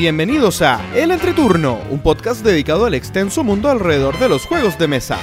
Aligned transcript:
Bienvenidos 0.00 0.62
a 0.62 0.80
El 0.94 1.10
Entreturno, 1.10 1.78
un 1.90 1.98
podcast 1.98 2.42
dedicado 2.42 2.86
al 2.86 2.94
extenso 2.94 3.44
mundo 3.44 3.68
alrededor 3.68 4.18
de 4.18 4.30
los 4.30 4.46
juegos 4.46 4.78
de 4.78 4.88
mesa. 4.88 5.18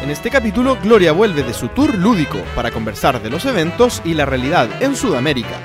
En 0.00 0.10
este 0.10 0.30
capítulo, 0.30 0.78
Gloria 0.80 1.10
vuelve 1.10 1.42
de 1.42 1.54
su 1.54 1.66
tour 1.70 1.96
lúdico 1.96 2.38
para 2.54 2.70
conversar 2.70 3.20
de 3.20 3.30
los 3.30 3.46
eventos 3.46 4.00
y 4.04 4.14
la 4.14 4.26
realidad 4.26 4.80
en 4.80 4.94
Sudamérica. 4.94 5.58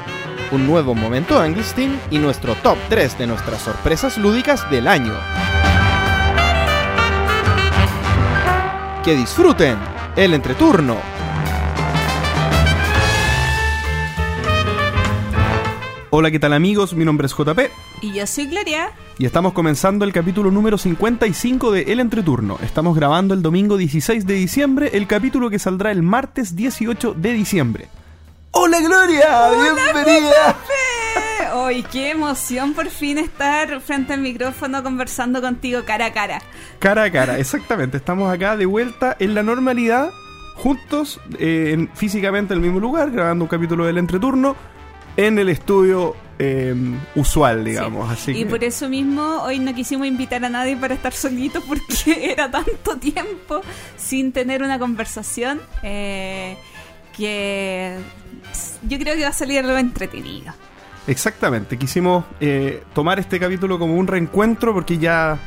Un 0.51 0.65
nuevo 0.65 0.95
momento 0.95 1.39
Anglestein 1.39 1.99
y 2.09 2.17
nuestro 2.17 2.55
top 2.55 2.79
3 2.89 3.19
de 3.19 3.27
nuestras 3.27 3.61
sorpresas 3.61 4.17
lúdicas 4.17 4.67
del 4.71 4.87
año. 4.87 5.13
Que 9.03 9.15
disfruten 9.15 9.77
el 10.15 10.33
entreturno. 10.33 11.14
Hola, 16.11 16.31
¿qué 16.31 16.39
tal 16.39 16.53
amigos? 16.53 16.93
Mi 16.93 17.03
nombre 17.03 17.25
es 17.27 17.33
JP 17.35 17.59
Y 18.01 18.13
yo 18.13 18.25
soy 18.27 18.45
Gloria. 18.47 18.91
y 19.17 19.25
estamos 19.25 19.53
comenzando 19.53 20.05
el 20.05 20.13
capítulo 20.13 20.51
número 20.51 20.77
55 20.77 21.71
de 21.71 21.81
El 21.91 21.99
Entreturno. 21.99 22.57
Estamos 22.63 22.95
grabando 22.95 23.33
el 23.33 23.41
domingo 23.41 23.75
16 23.77 24.25
de 24.25 24.33
diciembre, 24.35 24.91
el 24.93 25.07
capítulo 25.07 25.49
que 25.49 25.59
saldrá 25.59 25.91
el 25.91 26.03
martes 26.03 26.55
18 26.55 27.13
de 27.15 27.33
diciembre. 27.33 27.87
¡Hola 28.51 28.79
Gloria! 28.79 29.49
¡Bienvenida! 29.83 30.55
¡Ay, 31.53 31.83
qué 31.91 32.11
emoción 32.11 32.73
por 32.73 32.89
fin 32.89 33.17
estar 33.17 33.81
frente 33.81 34.13
al 34.13 34.21
micrófono 34.21 34.83
conversando 34.83 35.41
contigo 35.41 35.81
cara 35.85 36.07
a 36.07 36.13
cara! 36.13 36.41
Cara 36.79 37.03
a 37.03 37.11
cara, 37.11 37.39
exactamente. 37.39 37.97
Estamos 37.97 38.31
acá 38.33 38.55
de 38.55 38.65
vuelta 38.65 39.17
en 39.19 39.33
la 39.35 39.43
normalidad, 39.43 40.11
juntos, 40.55 41.19
eh, 41.39 41.71
en- 41.73 41.89
físicamente 41.93 42.53
en 42.53 42.59
el 42.59 42.63
mismo 42.65 42.79
lugar, 42.79 43.11
grabando 43.11 43.43
un 43.43 43.49
capítulo 43.49 43.85
del 43.85 43.97
Entreturno 43.97 44.55
en 45.17 45.39
el 45.39 45.49
estudio 45.49 46.15
eh, 46.39 46.75
usual, 47.15 47.63
digamos. 47.63 48.11
Así 48.11 48.31
y 48.31 48.43
que- 48.43 48.45
por 48.47 48.63
eso 48.63 48.89
mismo 48.89 49.21
hoy 49.43 49.59
no 49.59 49.73
quisimos 49.73 50.07
invitar 50.07 50.43
a 50.43 50.49
nadie 50.49 50.75
para 50.75 50.93
estar 50.93 51.13
solitos 51.13 51.63
porque 51.67 52.31
era 52.31 52.51
tanto 52.51 52.97
tiempo 52.97 53.61
sin 53.97 54.31
tener 54.31 54.61
una 54.61 54.77
conversación 54.79 55.61
eh, 55.83 56.57
que 57.15 57.97
yo 58.87 58.99
creo 58.99 59.15
que 59.15 59.23
va 59.23 59.29
a 59.29 59.33
salir 59.33 59.59
algo 59.59 59.77
entretenido. 59.77 60.53
Exactamente, 61.07 61.77
quisimos 61.77 62.25
eh, 62.39 62.83
tomar 62.93 63.19
este 63.19 63.39
capítulo 63.39 63.77
como 63.77 63.95
un 63.95 64.07
reencuentro 64.07 64.73
porque 64.73 64.97
ya 64.97 65.37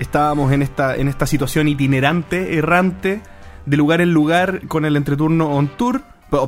estábamos 0.00 0.52
en 0.52 0.60
esta, 0.60 0.96
en 0.96 1.06
esta 1.08 1.26
situación 1.26 1.68
itinerante, 1.68 2.58
errante, 2.58 3.20
de 3.64 3.76
lugar 3.76 4.00
en 4.00 4.12
lugar 4.12 4.66
con 4.66 4.84
el 4.84 4.96
entreturno 4.96 5.50
on 5.50 5.68
tour, 5.68 6.02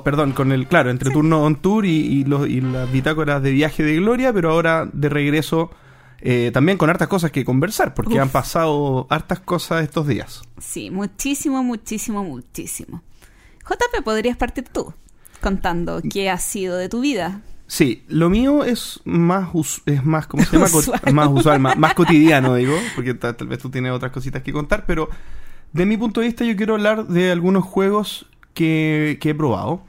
perdón, 0.04 0.32
con 0.32 0.52
el, 0.52 0.66
claro, 0.66 0.90
entreturno 0.90 1.42
on 1.42 1.56
tour 1.56 1.84
y, 1.86 1.90
y 1.90 2.24
los- 2.24 2.48
y 2.48 2.60
las 2.60 2.90
bitácoras 2.90 3.42
de 3.42 3.50
viaje 3.52 3.82
de 3.82 3.96
Gloria, 3.96 4.32
pero 4.32 4.50
ahora 4.50 4.88
de 4.92 5.08
regreso 5.08 5.70
eh, 6.20 6.50
también 6.52 6.78
con 6.78 6.88
hartas 6.90 7.08
cosas 7.08 7.30
que 7.30 7.44
conversar, 7.44 7.92
porque 7.94 8.14
Uf. 8.14 8.20
han 8.20 8.28
pasado 8.30 9.06
hartas 9.10 9.38
cosas 9.40 9.82
estos 9.84 10.06
días. 10.06 10.42
Sí, 10.58 10.90
muchísimo, 10.90 11.62
muchísimo, 11.62 12.24
muchísimo. 12.24 13.02
JP, 13.68 14.02
podrías 14.04 14.36
partir 14.36 14.64
tú 14.72 14.92
contando 15.40 16.00
qué 16.10 16.30
ha 16.30 16.38
sido 16.38 16.76
de 16.78 16.88
tu 16.88 17.00
vida. 17.00 17.42
Sí, 17.68 18.04
lo 18.08 18.30
mío 18.30 18.64
es 18.64 19.00
más, 19.04 19.48
es 19.86 20.04
más, 20.04 20.26
¿cómo 20.26 20.42
se 20.44 20.52
llama? 20.56 20.66
Usual. 20.66 21.00
Más 21.12 21.28
usual, 21.28 21.60
más, 21.60 21.76
más 21.76 21.94
cotidiano, 21.94 22.54
digo, 22.56 22.74
porque 22.94 23.12
ta- 23.14 23.36
tal 23.36 23.48
vez 23.48 23.58
tú 23.58 23.68
tienes 23.70 23.92
otras 23.92 24.12
cositas 24.12 24.42
que 24.42 24.52
contar, 24.52 24.84
pero 24.86 25.10
de 25.72 25.84
mi 25.84 25.96
punto 25.96 26.20
de 26.20 26.28
vista 26.28 26.44
yo 26.44 26.56
quiero 26.56 26.74
hablar 26.74 27.06
de 27.08 27.30
algunos 27.30 27.64
juegos 27.64 28.26
que, 28.56 29.18
que 29.20 29.30
he 29.30 29.34
probado. 29.34 29.82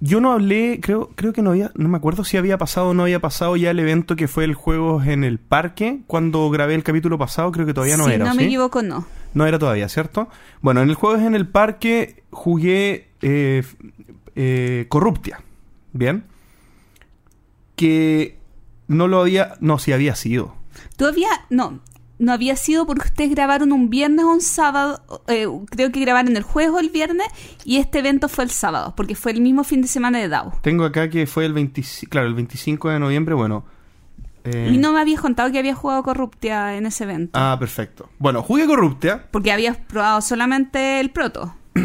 Yo 0.00 0.20
no 0.20 0.32
hablé, 0.32 0.80
creo, 0.82 1.10
creo 1.14 1.32
que 1.32 1.42
no 1.42 1.50
había, 1.50 1.72
no 1.74 1.88
me 1.88 1.96
acuerdo 1.96 2.24
si 2.24 2.36
había 2.36 2.58
pasado 2.58 2.88
o 2.88 2.94
no 2.94 3.04
había 3.04 3.20
pasado 3.20 3.56
ya 3.56 3.70
el 3.70 3.78
evento 3.78 4.16
que 4.16 4.28
fue 4.28 4.44
el 4.44 4.54
Juegos 4.54 5.06
en 5.06 5.24
el 5.24 5.38
Parque, 5.38 6.00
cuando 6.06 6.48
grabé 6.50 6.74
el 6.74 6.82
capítulo 6.82 7.18
pasado, 7.18 7.50
creo 7.52 7.64
que 7.66 7.72
todavía 7.74 7.96
no 7.96 8.04
si 8.04 8.12
era, 8.12 8.26
no 8.26 8.32
¿o 8.32 8.34
me 8.34 8.42
sí? 8.42 8.46
equivoco, 8.46 8.82
no. 8.82 9.06
No 9.32 9.46
era 9.46 9.58
todavía, 9.58 9.88
¿cierto? 9.88 10.28
Bueno, 10.60 10.82
en 10.82 10.90
el 10.90 10.94
Juegos 10.94 11.22
en 11.22 11.34
el 11.34 11.48
Parque 11.48 12.22
jugué 12.30 13.08
eh, 13.22 13.62
eh, 14.36 14.86
Corruptia. 14.88 15.40
¿Bien? 15.92 16.24
Que 17.76 18.38
no 18.88 19.08
lo 19.08 19.20
había... 19.20 19.54
No, 19.60 19.78
sí 19.78 19.92
había 19.92 20.14
sido. 20.16 20.54
Todavía 20.96 21.28
no. 21.50 21.80
No 22.24 22.32
había 22.32 22.56
sido 22.56 22.86
porque 22.86 23.06
ustedes 23.08 23.30
grabaron 23.30 23.72
un 23.72 23.90
viernes 23.90 24.24
o 24.24 24.30
un 24.32 24.40
sábado. 24.40 25.02
eh, 25.28 25.46
creo 25.70 25.92
que 25.92 26.00
grabaron 26.00 26.36
el 26.36 26.42
jueves 26.42 26.72
o 26.72 26.78
el 26.80 26.88
viernes. 26.90 27.26
Y 27.64 27.76
este 27.76 27.98
evento 28.00 28.28
fue 28.28 28.44
el 28.44 28.50
sábado, 28.50 28.94
porque 28.96 29.14
fue 29.14 29.32
el 29.32 29.40
mismo 29.40 29.62
fin 29.64 29.82
de 29.82 29.88
semana 29.88 30.18
de 30.18 30.28
DAO. 30.28 30.52
Tengo 30.62 30.84
acá 30.84 31.08
que 31.10 31.26
fue 31.26 31.44
el 31.46 31.52
25... 31.52 32.10
Claro, 32.10 32.26
el 32.26 32.34
25 32.34 32.88
de 32.88 32.98
noviembre, 32.98 33.34
bueno. 33.34 33.64
eh, 34.44 34.70
Y 34.72 34.78
no 34.78 34.92
me 34.92 35.00
habías 35.00 35.20
contado 35.20 35.52
que 35.52 35.58
había 35.58 35.74
jugado 35.74 36.02
Corruptia 36.02 36.76
en 36.76 36.86
ese 36.86 37.04
evento. 37.04 37.38
Ah, 37.40 37.56
perfecto. 37.58 38.08
Bueno, 38.18 38.42
jugué 38.42 38.66
Corruptia. 38.66 39.26
Porque 39.30 39.52
habías 39.52 39.76
probado 39.76 40.20
solamente 40.22 41.00
el 41.00 41.10
proto. 41.10 41.54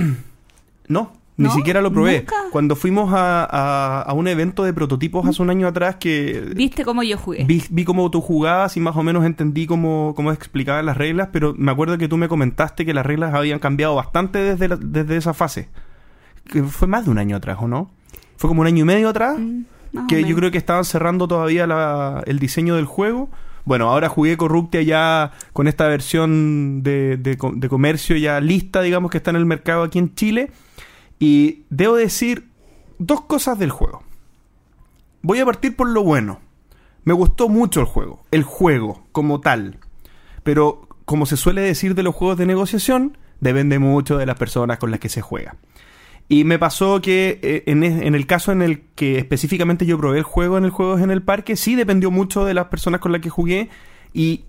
No, 0.87 1.13
ni 1.39 1.45
¿No? 1.45 1.53
siquiera 1.53 1.81
lo 1.81 1.91
probé. 1.91 2.19
¿Nunca? 2.19 2.35
Cuando 2.51 2.75
fuimos 2.75 3.13
a, 3.13 3.43
a- 3.49 4.01
a 4.01 4.13
un 4.13 4.27
evento 4.27 4.63
de 4.63 4.73
prototipos 4.73 5.25
hace 5.27 5.41
un 5.41 5.49
año 5.49 5.67
atrás 5.67 5.95
que... 5.95 6.51
¿Viste 6.55 6.83
cómo 6.83 7.01
yo 7.01 7.17
jugué? 7.17 7.45
Vi, 7.45 7.63
vi 7.69 7.85
cómo 7.85 8.11
tú 8.11 8.19
jugabas 8.21 8.75
y 8.77 8.79
más 8.81 8.95
o 8.97 9.03
menos 9.03 9.25
entendí 9.25 9.65
cómo, 9.65 10.13
cómo 10.15 10.31
explicaban 10.31 10.85
las 10.85 10.97
reglas, 10.97 11.29
pero 11.31 11.55
me 11.57 11.71
acuerdo 11.71 11.97
que 11.97 12.07
tú 12.07 12.17
me 12.17 12.27
comentaste 12.27 12.85
que 12.85 12.93
las 12.93 13.05
reglas 13.05 13.33
habían 13.33 13.59
cambiado 13.59 13.95
bastante 13.95 14.37
desde, 14.39 14.67
la- 14.67 14.75
desde 14.77 15.15
esa 15.17 15.33
fase. 15.33 15.69
Que 16.45 16.61
fue 16.63 16.87
más 16.87 17.05
de 17.05 17.11
un 17.11 17.17
año 17.19 17.35
atrás, 17.37 17.57
¿o 17.61 17.67
no? 17.67 17.89
Fue 18.37 18.47
como 18.47 18.61
un 18.61 18.67
año 18.67 18.81
y 18.83 18.85
medio 18.85 19.09
atrás, 19.09 19.37
Mm, 19.39 20.07
que 20.07 20.23
yo 20.23 20.35
creo 20.35 20.51
que 20.51 20.57
estaban 20.57 20.83
cerrando 20.83 21.27
todavía 21.27 21.65
la- 21.67 22.21
el 22.27 22.37
diseño 22.39 22.75
del 22.75 22.85
juego. 22.85 23.29
Bueno, 23.65 23.89
ahora 23.89 24.09
jugué 24.09 24.35
Corruptia 24.37 24.81
ya 24.81 25.31
con 25.53 25.67
esta 25.67 25.87
versión 25.87 26.81
de, 26.83 27.17
de 27.17 27.69
comercio 27.69 28.15
ya 28.17 28.39
lista, 28.41 28.81
digamos, 28.81 29.09
que 29.11 29.17
está 29.17 29.29
en 29.29 29.35
el 29.37 29.45
mercado 29.45 29.83
aquí 29.83 29.99
en 29.99 30.13
Chile. 30.15 30.51
Y 31.19 31.63
debo 31.69 31.95
decir 31.95 32.49
dos 32.97 33.21
cosas 33.21 33.59
del 33.59 33.71
juego. 33.71 34.03
Voy 35.21 35.39
a 35.39 35.45
partir 35.45 35.75
por 35.75 35.89
lo 35.89 36.03
bueno. 36.03 36.39
Me 37.03 37.13
gustó 37.13 37.49
mucho 37.49 37.81
el 37.81 37.85
juego, 37.85 38.23
el 38.31 38.43
juego 38.43 39.03
como 39.11 39.41
tal. 39.41 39.79
Pero 40.43 40.87
como 41.05 41.25
se 41.25 41.37
suele 41.37 41.61
decir 41.61 41.95
de 41.95 42.03
los 42.03 42.15
juegos 42.15 42.37
de 42.37 42.45
negociación, 42.45 43.17
depende 43.39 43.79
mucho 43.79 44.17
de 44.17 44.25
las 44.25 44.37
personas 44.37 44.79
con 44.79 44.91
las 44.91 44.99
que 44.99 45.09
se 45.09 45.21
juega. 45.21 45.55
Y 46.31 46.43
me 46.43 46.59
pasó 46.59 47.01
que 47.01 47.39
eh, 47.41 47.63
en, 47.65 47.83
el 47.83 48.27
caso 48.27 48.51
en 48.51 48.61
el 48.61 48.81
que 48.93 49.17
específicamente 49.17 49.87
yo 49.87 49.97
probé 49.97 50.19
el 50.19 50.23
juego 50.23 50.59
en 50.59 50.65
el 50.65 50.69
Juegos 50.69 51.01
en 51.01 51.09
el 51.09 51.23
Parque, 51.23 51.55
sí 51.55 51.75
dependió 51.75 52.11
mucho 52.11 52.45
de 52.45 52.53
las 52.53 52.67
personas 52.67 53.01
con 53.01 53.11
las 53.11 53.21
que 53.21 53.31
jugué 53.31 53.69
y 54.13 54.45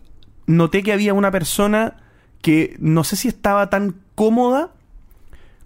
noté 0.46 0.82
que 0.82 0.92
había 0.92 1.14
una 1.14 1.30
persona 1.30 1.96
que 2.42 2.76
no 2.78 3.02
sé 3.02 3.16
si 3.16 3.28
estaba 3.28 3.70
tan 3.70 3.96
cómoda 4.14 4.74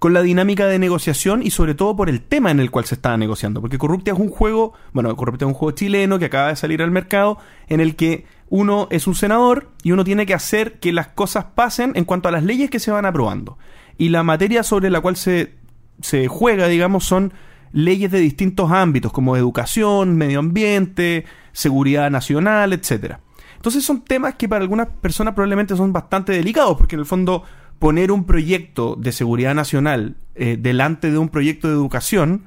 con 0.05 0.13
la 0.13 0.21
dinámica 0.21 0.67
de 0.67 0.79
negociación 0.79 1.43
y 1.43 1.51
sobre 1.51 1.75
todo 1.75 1.97
por 1.97 2.11
el 2.11 2.21
tema 2.21 2.51
en 2.51 2.61
el 2.61 2.71
cual 2.71 2.85
se 2.85 2.95
estaba 2.95 3.17
negociando. 3.17 3.63
Porque 3.63 3.79
Corruptia 3.79 4.13
es 4.13 4.19
un 4.19 4.29
juego, 4.29 4.75
bueno, 4.93 5.17
Corruptia 5.17 5.47
es 5.47 5.49
un 5.49 5.55
juego 5.55 5.75
chileno 5.75 6.19
que 6.19 6.27
acaba 6.27 6.49
de 6.49 6.57
salir 6.57 6.83
al 6.83 6.91
mercado 6.91 7.39
en 7.69 7.81
el 7.81 7.97
que 7.97 8.27
uno 8.51 8.87
es 8.91 9.07
un 9.07 9.15
senador 9.15 9.71
y 9.83 9.93
uno 9.93 10.05
tiene 10.05 10.27
que 10.27 10.35
hacer 10.35 10.79
que 10.79 10.93
las 10.93 11.09
cosas 11.09 11.47
pasen 11.55 11.93
en 11.95 12.05
cuanto 12.05 12.29
a 12.29 12.33
las 12.33 12.45
leyes 12.45 12.69
que 12.69 12.81
se 12.81 12.91
van 12.91 13.07
aprobando. 13.07 13.57
Y 13.97 14.11
la 14.11 14.23
materia 14.23 14.63
sobre 14.63 14.91
la 14.91 15.01
cual 15.01 15.17
se, 15.17 15.55
se 16.03 16.29
juega, 16.29 16.69
digamos, 16.69 17.07
son 17.07 17.33
leyes 17.73 18.11
de 18.11 18.19
distintos 18.19 18.73
ámbitos, 18.73 19.11
como 19.11 19.39
educación, 19.39 20.19
medio 20.19 20.41
ambiente, 20.41 21.25
seguridad 21.53 22.11
nacional, 22.11 22.75
etcétera. 22.75 23.21
Entonces 23.57 23.83
son 23.83 24.03
temas 24.03 24.35
que 24.35 24.51
para 24.51 24.61
algunas 24.61 24.89
personas 24.89 25.33
probablemente 25.33 25.75
son 25.75 25.95
bastante 25.95 26.33
delicados, 26.33 26.77
porque 26.77 26.97
en 26.97 27.01
el 27.01 27.07
fondo 27.07 27.45
poner 27.79 28.11
un 28.13 28.25
proyecto 28.25 28.97
de 28.99 29.13
seguridad 29.13 29.55
nacional 29.55 30.17
eh, 30.35 30.57
delante 30.61 31.11
de 31.11 31.19
un 31.19 31.29
proyecto 31.29 31.69
de 31.69 31.75
educación, 31.75 32.45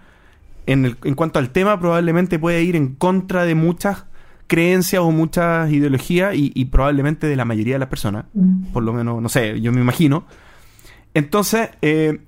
en, 0.65 0.85
el- 0.85 0.97
en 1.03 1.15
cuanto 1.15 1.39
al 1.39 1.51
tema, 1.51 1.79
probablemente 1.79 2.39
puede 2.39 2.63
ir 2.63 2.75
en 2.75 2.95
contra 2.95 3.45
de 3.45 3.56
muchas 3.56 4.06
creencias 4.47 5.01
o 5.01 5.12
muchas 5.12 5.71
ideologías 5.71 6.33
y, 6.35 6.51
y 6.56 6.65
probablemente 6.65 7.27
de 7.27 7.35
la 7.35 7.45
mayoría 7.45 7.75
de 7.75 7.79
las 7.79 7.89
personas, 7.89 8.25
por 8.74 8.83
lo 8.83 8.94
menos, 8.94 9.21
no 9.21 9.29
sé, 9.29 9.59
yo 9.62 9.71
me 9.74 9.81
imagino. 9.81 10.25
Entonces, 11.13 11.69
eh, 11.81 12.21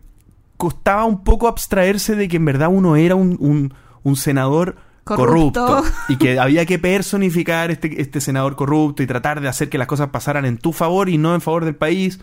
costaba 0.57 1.05
un 1.05 1.23
poco 1.23 1.47
abstraerse 1.47 2.15
de 2.15 2.27
que 2.27 2.37
en 2.37 2.45
verdad 2.45 2.69
uno 2.71 2.95
era 2.95 3.15
un, 3.15 3.37
un- 3.39 3.73
un 4.03 4.15
senador 4.15 4.75
corrupto. 5.03 5.65
Corrupto. 5.65 5.91
y 6.09 6.17
que 6.17 6.39
había 6.39 6.65
que 6.65 6.79
personificar 6.79 7.71
este, 7.71 8.01
este 8.01 8.21
senador 8.21 8.55
corrupto 8.55 9.01
y 9.03 9.07
tratar 9.07 9.41
de 9.41 9.47
hacer 9.47 9.69
que 9.69 9.77
las 9.77 9.87
cosas 9.87 10.09
pasaran 10.09 10.45
en 10.45 10.57
tu 10.57 10.71
favor 10.73 11.09
y 11.09 11.17
no 11.17 11.33
en 11.35 11.41
favor 11.41 11.65
del 11.65 11.75
país. 11.75 12.19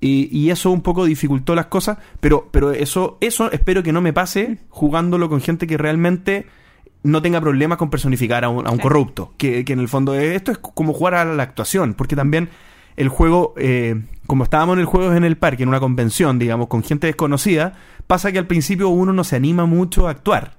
Y, 0.00 0.28
y 0.36 0.50
eso 0.50 0.70
un 0.70 0.82
poco 0.82 1.04
dificultó 1.04 1.54
las 1.54 1.66
cosas, 1.66 1.98
pero, 2.20 2.48
pero 2.50 2.72
eso, 2.72 3.16
eso 3.20 3.50
espero 3.50 3.82
que 3.82 3.92
no 3.92 4.00
me 4.02 4.12
pase 4.12 4.58
jugándolo 4.68 5.28
con 5.28 5.40
gente 5.40 5.66
que 5.66 5.78
realmente 5.78 6.46
no 7.02 7.22
tenga 7.22 7.40
problemas 7.40 7.78
con 7.78 7.88
personificar 7.88 8.44
a 8.44 8.48
un, 8.48 8.66
a 8.66 8.70
un 8.70 8.78
corrupto. 8.78 9.32
Que, 9.38 9.64
que 9.64 9.72
en 9.72 9.80
el 9.80 9.88
fondo 9.88 10.14
esto 10.14 10.52
es 10.52 10.58
como 10.58 10.92
jugar 10.92 11.14
a 11.14 11.24
la 11.24 11.42
actuación, 11.42 11.94
porque 11.94 12.16
también 12.16 12.50
el 12.96 13.08
juego, 13.08 13.54
eh, 13.56 14.02
como 14.26 14.44
estábamos 14.44 14.74
en 14.74 14.80
el 14.80 14.86
juego 14.86 15.12
en 15.12 15.24
el 15.24 15.36
parque, 15.36 15.62
en 15.62 15.68
una 15.68 15.80
convención, 15.80 16.38
digamos, 16.38 16.68
con 16.68 16.82
gente 16.82 17.06
desconocida, 17.06 17.74
pasa 18.06 18.32
que 18.32 18.38
al 18.38 18.46
principio 18.46 18.88
uno 18.88 19.12
no 19.12 19.24
se 19.24 19.36
anima 19.36 19.66
mucho 19.66 20.08
a 20.08 20.10
actuar. 20.10 20.54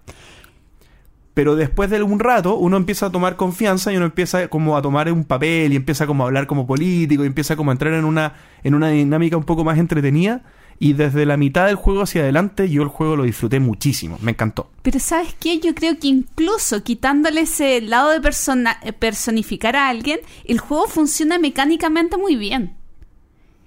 Pero 1.38 1.56
después 1.56 1.92
de 1.92 2.02
un 2.02 2.20
rato 2.20 2.56
uno 2.56 2.78
empieza 2.78 3.06
a 3.06 3.12
tomar 3.12 3.36
confianza 3.36 3.94
y 3.94 3.98
uno 3.98 4.08
empieza 4.08 4.48
como 4.48 4.76
a 4.76 4.82
tomar 4.82 5.12
un 5.12 5.24
papel 5.24 5.72
y 5.72 5.76
empieza 5.76 6.08
como 6.08 6.24
a 6.24 6.26
hablar 6.26 6.48
como 6.48 6.66
político 6.66 7.24
y 7.24 7.28
empieza 7.28 7.56
como 7.56 7.70
a 7.70 7.74
entrar 7.74 7.94
en 7.94 8.06
una, 8.06 8.34
en 8.64 8.74
una 8.74 8.90
dinámica 8.90 9.38
un 9.38 9.44
poco 9.44 9.64
más 9.64 9.78
entretenida. 9.78 10.42
Y 10.80 10.94
desde 10.94 11.28
la 11.28 11.38
mitad 11.38 11.68
del 11.68 11.76
juego 11.76 12.02
hacia 12.02 12.24
adelante 12.24 12.72
yo 12.72 12.82
el 12.82 12.88
juego 12.88 13.16
lo 13.16 13.22
disfruté 13.22 13.60
muchísimo, 13.60 14.18
me 14.20 14.32
encantó. 14.32 14.72
Pero 14.82 15.00
¿sabes 15.00 15.36
qué? 15.40 15.60
Yo 15.60 15.76
creo 15.76 16.00
que 16.00 16.08
incluso 16.08 16.82
quitándole 16.82 17.42
ese 17.42 17.82
lado 17.82 18.10
de 18.10 18.20
persona 18.20 18.80
eh, 18.82 18.92
personificar 18.92 19.76
a 19.76 19.90
alguien, 19.90 20.20
el 20.44 20.58
juego 20.58 20.88
funciona 20.88 21.38
mecánicamente 21.38 22.18
muy 22.18 22.36
bien. 22.36 22.78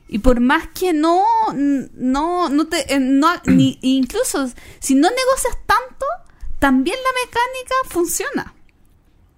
Y 0.08 0.18
por 0.18 0.40
más 0.40 0.66
que 0.74 0.92
no, 0.92 1.22
no, 1.54 2.48
no 2.48 2.66
te, 2.66 2.92
eh, 2.92 2.98
ni, 3.46 3.78
incluso 3.80 4.50
si 4.80 4.96
no 4.96 5.08
negocias 5.08 5.56
tanto, 5.66 6.06
también 6.60 6.96
la 6.96 7.26
mecánica 7.26 7.74
funciona. 7.88 8.54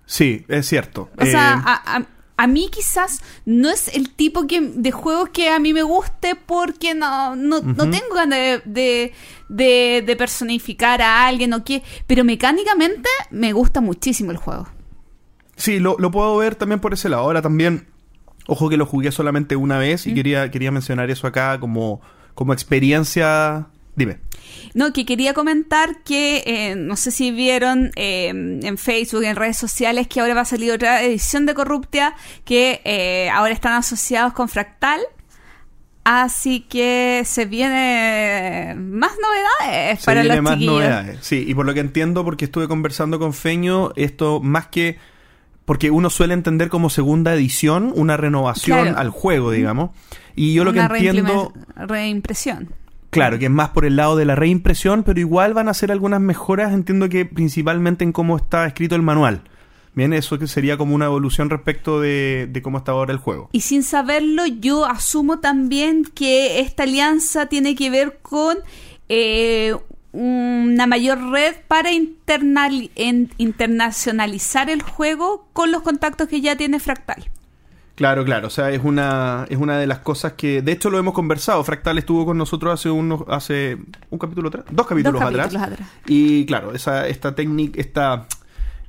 Sí, 0.05 0.45
es 0.49 0.67
cierto. 0.67 1.09
O 1.17 1.25
sea, 1.25 1.55
eh, 1.55 1.63
a, 1.65 2.07
a, 2.37 2.47
mí 2.47 2.69
quizás 2.71 3.23
no 3.47 3.71
es 3.71 3.89
el 3.97 4.11
tipo 4.11 4.47
que, 4.47 4.61
de 4.61 4.91
juego 4.91 5.27
que 5.27 5.49
a 5.49 5.59
mí 5.59 5.73
me 5.73 5.85
guste 5.85 6.35
porque 6.35 6.95
no, 6.95 7.35
no, 7.37 7.61
no 7.63 7.91
tengo 7.91 8.15
ganas 8.15 8.61
de, 8.67 9.13
de, 9.49 10.03
de, 10.05 10.17
personificar 10.17 11.01
a 11.01 11.27
alguien 11.27 11.55
o 11.55 11.65
qué, 11.65 11.83
pero 12.07 12.25
mecánicamente 12.25 13.09
me 13.31 13.53
gusta 13.53 13.81
muchísimo 13.81 14.33
el 14.33 14.37
juego. 14.37 14.69
Sí, 15.57 15.79
lo, 15.79 15.97
lo 15.99 16.11
puedo 16.11 16.37
ver 16.37 16.57
también 16.57 16.81
por 16.81 16.93
ese 16.93 17.09
lado. 17.09 17.23
Ahora 17.23 17.41
también, 17.41 17.87
ojo 18.49 18.69
que 18.69 18.77
lo 18.77 18.85
jugué 18.85 19.13
solamente 19.13 19.55
una 19.55 19.79
vez 19.79 20.07
y 20.09 20.13
quería, 20.13 20.51
quería 20.51 20.73
mencionar 20.73 21.11
eso 21.11 21.29
acá 21.29 21.61
como, 21.61 22.01
como 22.35 22.53
experiencia 22.53 23.69
Dime. 23.94 24.19
No, 24.75 24.93
que 24.93 25.05
quería 25.05 25.35
comentar 25.35 26.03
que, 26.03 26.43
eh, 26.47 26.75
no 26.77 26.97
sé 26.97 27.11
si 27.11 27.31
vieron 27.31 27.91
eh, 27.97 28.29
en 28.29 28.79
Facebook, 28.79 29.23
en 29.25 29.37
redes 29.37 29.59
sociales, 29.59 30.09
que 30.09 30.21
ahora 30.21 30.35
va 30.35 30.41
a 30.43 30.47
salir 30.47 30.73
otra 30.73 31.03
edición 31.03 31.44
de 31.47 31.55
Corruptia, 31.55 32.15
que 32.44 32.81
eh, 32.85 33.29
ahora 33.31 33.53
están 33.53 33.75
asociados 33.75 34.33
con 34.33 34.49
Fractal. 34.49 35.00
Así 36.05 36.61
que 36.69 37.23
se 37.25 37.44
viene 37.44 38.75
más 38.77 39.12
novedades 39.23 40.00
se 40.00 40.05
para 40.05 40.23
viene 40.23 40.35
los 40.37 40.43
más 40.43 40.55
chiquillos. 40.55 40.75
novedades. 40.75 41.19
Sí, 41.23 41.44
y 41.47 41.55
por 41.55 41.65
lo 41.65 41.75
que 41.75 41.81
entiendo, 41.81 42.25
porque 42.25 42.47
estuve 42.47 42.67
conversando 42.67 43.19
con 43.21 43.33
Feño, 43.35 43.93
esto 43.97 44.41
más 44.41 44.67
que... 44.67 44.99
Porque 45.65 45.93
uno 45.93 46.11
suele 46.11 46.35
entender 46.35 46.71
como 46.71 46.91
segunda 46.91 47.33
edición 47.35 47.93
una 47.94 48.17
renovación 48.17 48.83
Claro. 48.83 48.99
al 48.99 49.11
juego, 49.11 49.53
digamos. 49.53 49.91
Y 50.35 50.55
yo 50.55 50.65
lo 50.65 50.73
que 50.73 50.81
entiendo... 50.81 51.53
reimpresión. 51.77 52.75
Claro, 53.12 53.38
que 53.38 53.44
es 53.44 53.50
más 53.50 53.69
por 53.69 53.85
el 53.85 53.97
lado 53.97 54.17
de 54.17 54.25
la 54.25 54.35
reimpresión, 54.37 55.03
pero 55.03 55.20
igual 55.20 55.53
van 55.53 55.69
a 55.69 55.73
hacer 55.73 55.93
algunas 55.93 56.23
mejoras, 56.23 56.73
entiendo 56.73 57.11
que 57.11 57.26
principalmente 57.26 58.05
en 58.05 58.12
cómo 58.12 58.38
está 58.38 58.67
escrito 58.67 58.94
el 58.94 59.03
manual. 59.03 59.43
Bien, 59.94 60.14
eso 60.14 60.38
que 60.38 60.47
sería 60.47 60.79
como 60.79 60.94
una 60.94 61.05
evolución 61.05 61.50
respecto 61.50 62.00
de, 62.00 62.59
cómo 62.62 62.79
está 62.79 62.93
ahora 62.93 63.12
el 63.12 63.19
juego. 63.19 63.50
Y 63.53 63.61
sin 63.61 63.82
saberlo, 63.82 64.47
yo 64.47 64.87
asumo 64.87 65.41
también 65.41 66.05
que 66.05 66.61
esta 66.61 66.85
alianza 66.85 67.50
tiene 67.50 67.75
que 67.75 67.91
ver 67.91 68.20
con 68.23 68.56
eh, 69.11 69.76
una 70.12 70.87
mayor 70.87 71.32
red 71.32 71.56
para 71.69 71.91
internacionalizar 71.93 74.70
el 74.70 74.81
juego 74.81 75.50
con 75.53 75.70
los 75.70 75.82
contactos 75.82 76.29
que 76.29 76.41
ya 76.41 76.56
tiene 76.56 76.81
Fractal. 76.81 77.31
Claro, 77.94 78.25
claro, 78.25 78.47
o 78.47 78.50
sea, 78.50 78.71
es 78.71 78.83
una, 78.83 79.44
es 79.50 79.59
una 79.59 79.79
de 79.79 79.87
las 79.87 79.99
cosas 79.99 80.33
que, 80.33 80.62
de 80.62 80.73
hecho 80.73 80.89
lo 80.89 80.99
hemos 80.99 81.12
conversado, 81.12 81.62
Fractal 81.62 81.99
estuvo 81.99 82.25
con 82.25 82.39
nosotros 82.39 82.73
hace 82.73 82.91
unos, 82.91 83.23
hace 83.29 83.77
un 84.09 84.19
capítulo 84.19 84.49
atrás, 84.49 84.65
dos 84.71 84.87
capítulos, 84.87 85.21
Dos 85.21 85.31
atrás, 85.31 85.55
y 86.06 86.47
claro, 86.47 86.75
esa, 86.75 87.06
esta 87.06 87.35
técnica, 87.35 87.79
esta, 87.79 88.27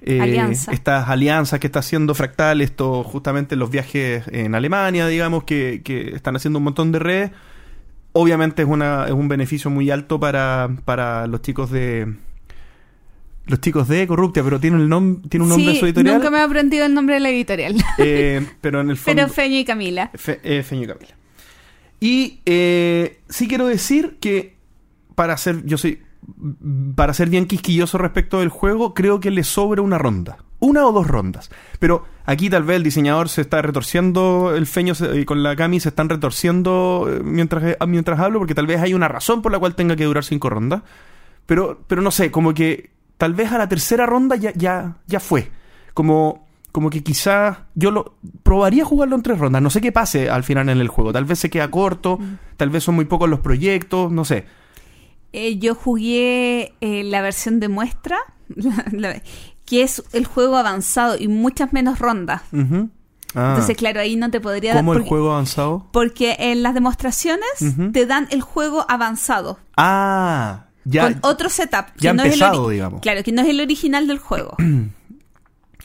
eh, 0.01 0.21
Alianza. 0.21 0.71
estas 0.71 1.09
alianzas 1.09 1.59
que 1.59 1.67
está 1.67 1.79
haciendo 1.79 2.15
Fractal, 2.15 2.61
esto 2.61 3.03
justamente 3.03 3.57
los 3.57 3.69
viajes 3.69 4.23
en 4.29 4.55
Alemania, 4.55 5.05
digamos, 5.07 5.43
que, 5.43 5.81
que 5.83 6.15
están 6.15 6.37
haciendo 6.37 6.59
un 6.59 6.63
montón 6.63 6.93
de 6.93 6.99
redes, 6.99 7.31
obviamente 8.13 8.61
es, 8.61 8.67
una, 8.67 9.05
es 9.05 9.11
un 9.11 9.27
beneficio 9.27 9.69
muy 9.69 9.91
alto 9.91 10.19
para, 10.19 10.69
para 10.85 11.27
los 11.27 11.41
chicos 11.41 11.71
de... 11.71 12.15
Los 13.45 13.59
chicos 13.59 13.87
de 13.89 14.07
Corruptia, 14.07 14.41
pero 14.43 14.59
tiene, 14.59 14.77
el 14.77 14.87
nom 14.87 15.21
tiene 15.23 15.43
un 15.43 15.49
nombre 15.49 15.73
sí, 15.73 15.79
su 15.79 15.85
editorial. 15.85 16.15
nunca 16.15 16.29
me 16.31 16.37
he 16.37 16.41
aprendido 16.41 16.85
el 16.85 16.93
nombre 16.93 17.15
de 17.15 17.19
la 17.21 17.29
editorial. 17.29 17.75
eh, 17.97 18.45
pero 18.61 18.79
en 18.81 18.89
el 18.89 18.97
fondo... 18.97 19.21
Pero 19.21 19.33
Feño 19.33 19.57
y 19.57 19.65
Camila. 19.65 20.11
Fe- 20.15 20.39
eh, 20.43 20.63
Feño 20.63 20.83
y 20.83 20.87
Camila. 20.87 21.11
Y 21.99 22.39
eh, 22.45 23.19
sí 23.29 23.47
quiero 23.47 23.67
decir 23.67 24.17
que 24.19 24.55
para 25.15 25.35
ser, 25.37 25.65
yo 25.65 25.77
soy, 25.77 26.01
para 26.95 27.13
ser 27.13 27.29
bien 27.29 27.45
quisquilloso 27.45 27.97
respecto 27.97 28.39
del 28.39 28.49
juego, 28.49 28.93
creo 28.93 29.19
que 29.19 29.31
le 29.31 29.43
sobra 29.43 29.81
una 29.81 29.97
ronda. 29.97 30.37
Una 30.59 30.85
o 30.87 30.93
dos 30.93 31.07
rondas. 31.07 31.49
Pero 31.79 32.05
aquí 32.25 32.49
tal 32.49 32.63
vez 32.63 32.77
el 32.77 32.83
diseñador 32.83 33.27
se 33.27 33.41
está 33.41 33.61
retorciendo, 33.61 34.53
el 34.55 34.65
Feño 34.67 34.95
se- 34.95 35.25
con 35.25 35.43
la 35.43 35.55
Cami 35.57 35.81
se 35.81 35.89
están 35.89 36.07
retorciendo 36.07 37.09
eh, 37.11 37.19
mientras, 37.23 37.77
mientras 37.87 38.19
hablo, 38.21 38.39
porque 38.39 38.55
tal 38.55 38.67
vez 38.67 38.79
hay 38.79 38.93
una 38.93 39.09
razón 39.09 39.41
por 39.41 39.51
la 39.51 39.59
cual 39.59 39.75
tenga 39.75 39.97
que 39.97 40.05
durar 40.05 40.23
cinco 40.23 40.49
rondas. 40.49 40.81
Pero, 41.45 41.81
pero 41.87 42.01
no 42.01 42.11
sé, 42.11 42.31
como 42.31 42.53
que 42.53 42.91
tal 43.23 43.33
vez 43.35 43.53
a 43.53 43.57
la 43.57 43.69
tercera 43.69 44.05
ronda 44.05 44.35
ya, 44.35 44.51
ya, 44.53 44.97
ya 45.07 45.21
fue. 45.21 45.49
Como, 45.93 46.45
como 46.73 46.89
que 46.89 47.01
quizás 47.03 47.57
yo 47.73 47.89
lo 47.89 48.15
probaría 48.43 48.83
jugarlo 48.83 49.15
en 49.15 49.21
tres 49.23 49.39
rondas. 49.39 49.61
No 49.61 49.69
sé 49.69 49.79
qué 49.79 49.93
pase 49.93 50.29
al 50.29 50.43
final 50.43 50.67
en 50.67 50.79
el 50.81 50.89
juego. 50.89 51.13
Tal 51.13 51.23
vez 51.23 51.39
se 51.39 51.49
queda 51.49 51.71
corto, 51.71 52.19
tal 52.57 52.69
vez 52.69 52.83
son 52.83 52.95
muy 52.95 53.05
pocos 53.05 53.29
los 53.29 53.39
proyectos, 53.39 54.11
no 54.11 54.25
sé. 54.25 54.43
Eh, 55.31 55.57
yo 55.57 55.73
jugué 55.73 56.73
eh, 56.81 57.03
la 57.05 57.21
versión 57.21 57.61
de 57.61 57.69
muestra, 57.69 58.17
la- 58.91 59.21
que 59.65 59.83
es 59.83 60.03
el 60.11 60.25
juego 60.25 60.57
avanzado 60.57 61.15
y 61.17 61.29
muchas 61.29 61.71
menos 61.71 61.99
rondas. 61.99 62.41
Ah, 63.35 63.51
Entonces, 63.53 63.77
claro, 63.77 64.01
ahí 64.01 64.17
no 64.17 64.29
te 64.31 64.41
podría 64.41 64.73
¿Cómo 64.75 64.91
dar. 64.91 64.97
el 64.97 65.03
porque- 65.03 65.09
juego 65.09 65.31
avanzado? 65.31 65.87
Porque 65.93 66.35
en 66.39 66.61
las 66.61 66.73
demostraciones 66.73 67.47
te 67.93 68.05
dan 68.05 68.27
el 68.31 68.41
juego 68.41 68.85
avanzado. 68.89 69.59
Ah, 69.77 70.65
ya. 70.85 71.03
con 71.03 71.19
otro 71.21 71.49
setup. 71.49 71.87
ya 71.97 72.11
empezado, 72.11 72.69
digamos. 72.69 73.01
Claro, 73.01 73.23
que 73.23 73.31
no 73.31 73.41
es 73.41 73.49
el 73.49 73.59
original 73.59 74.07
del 74.07 74.19
juego. 74.19 74.55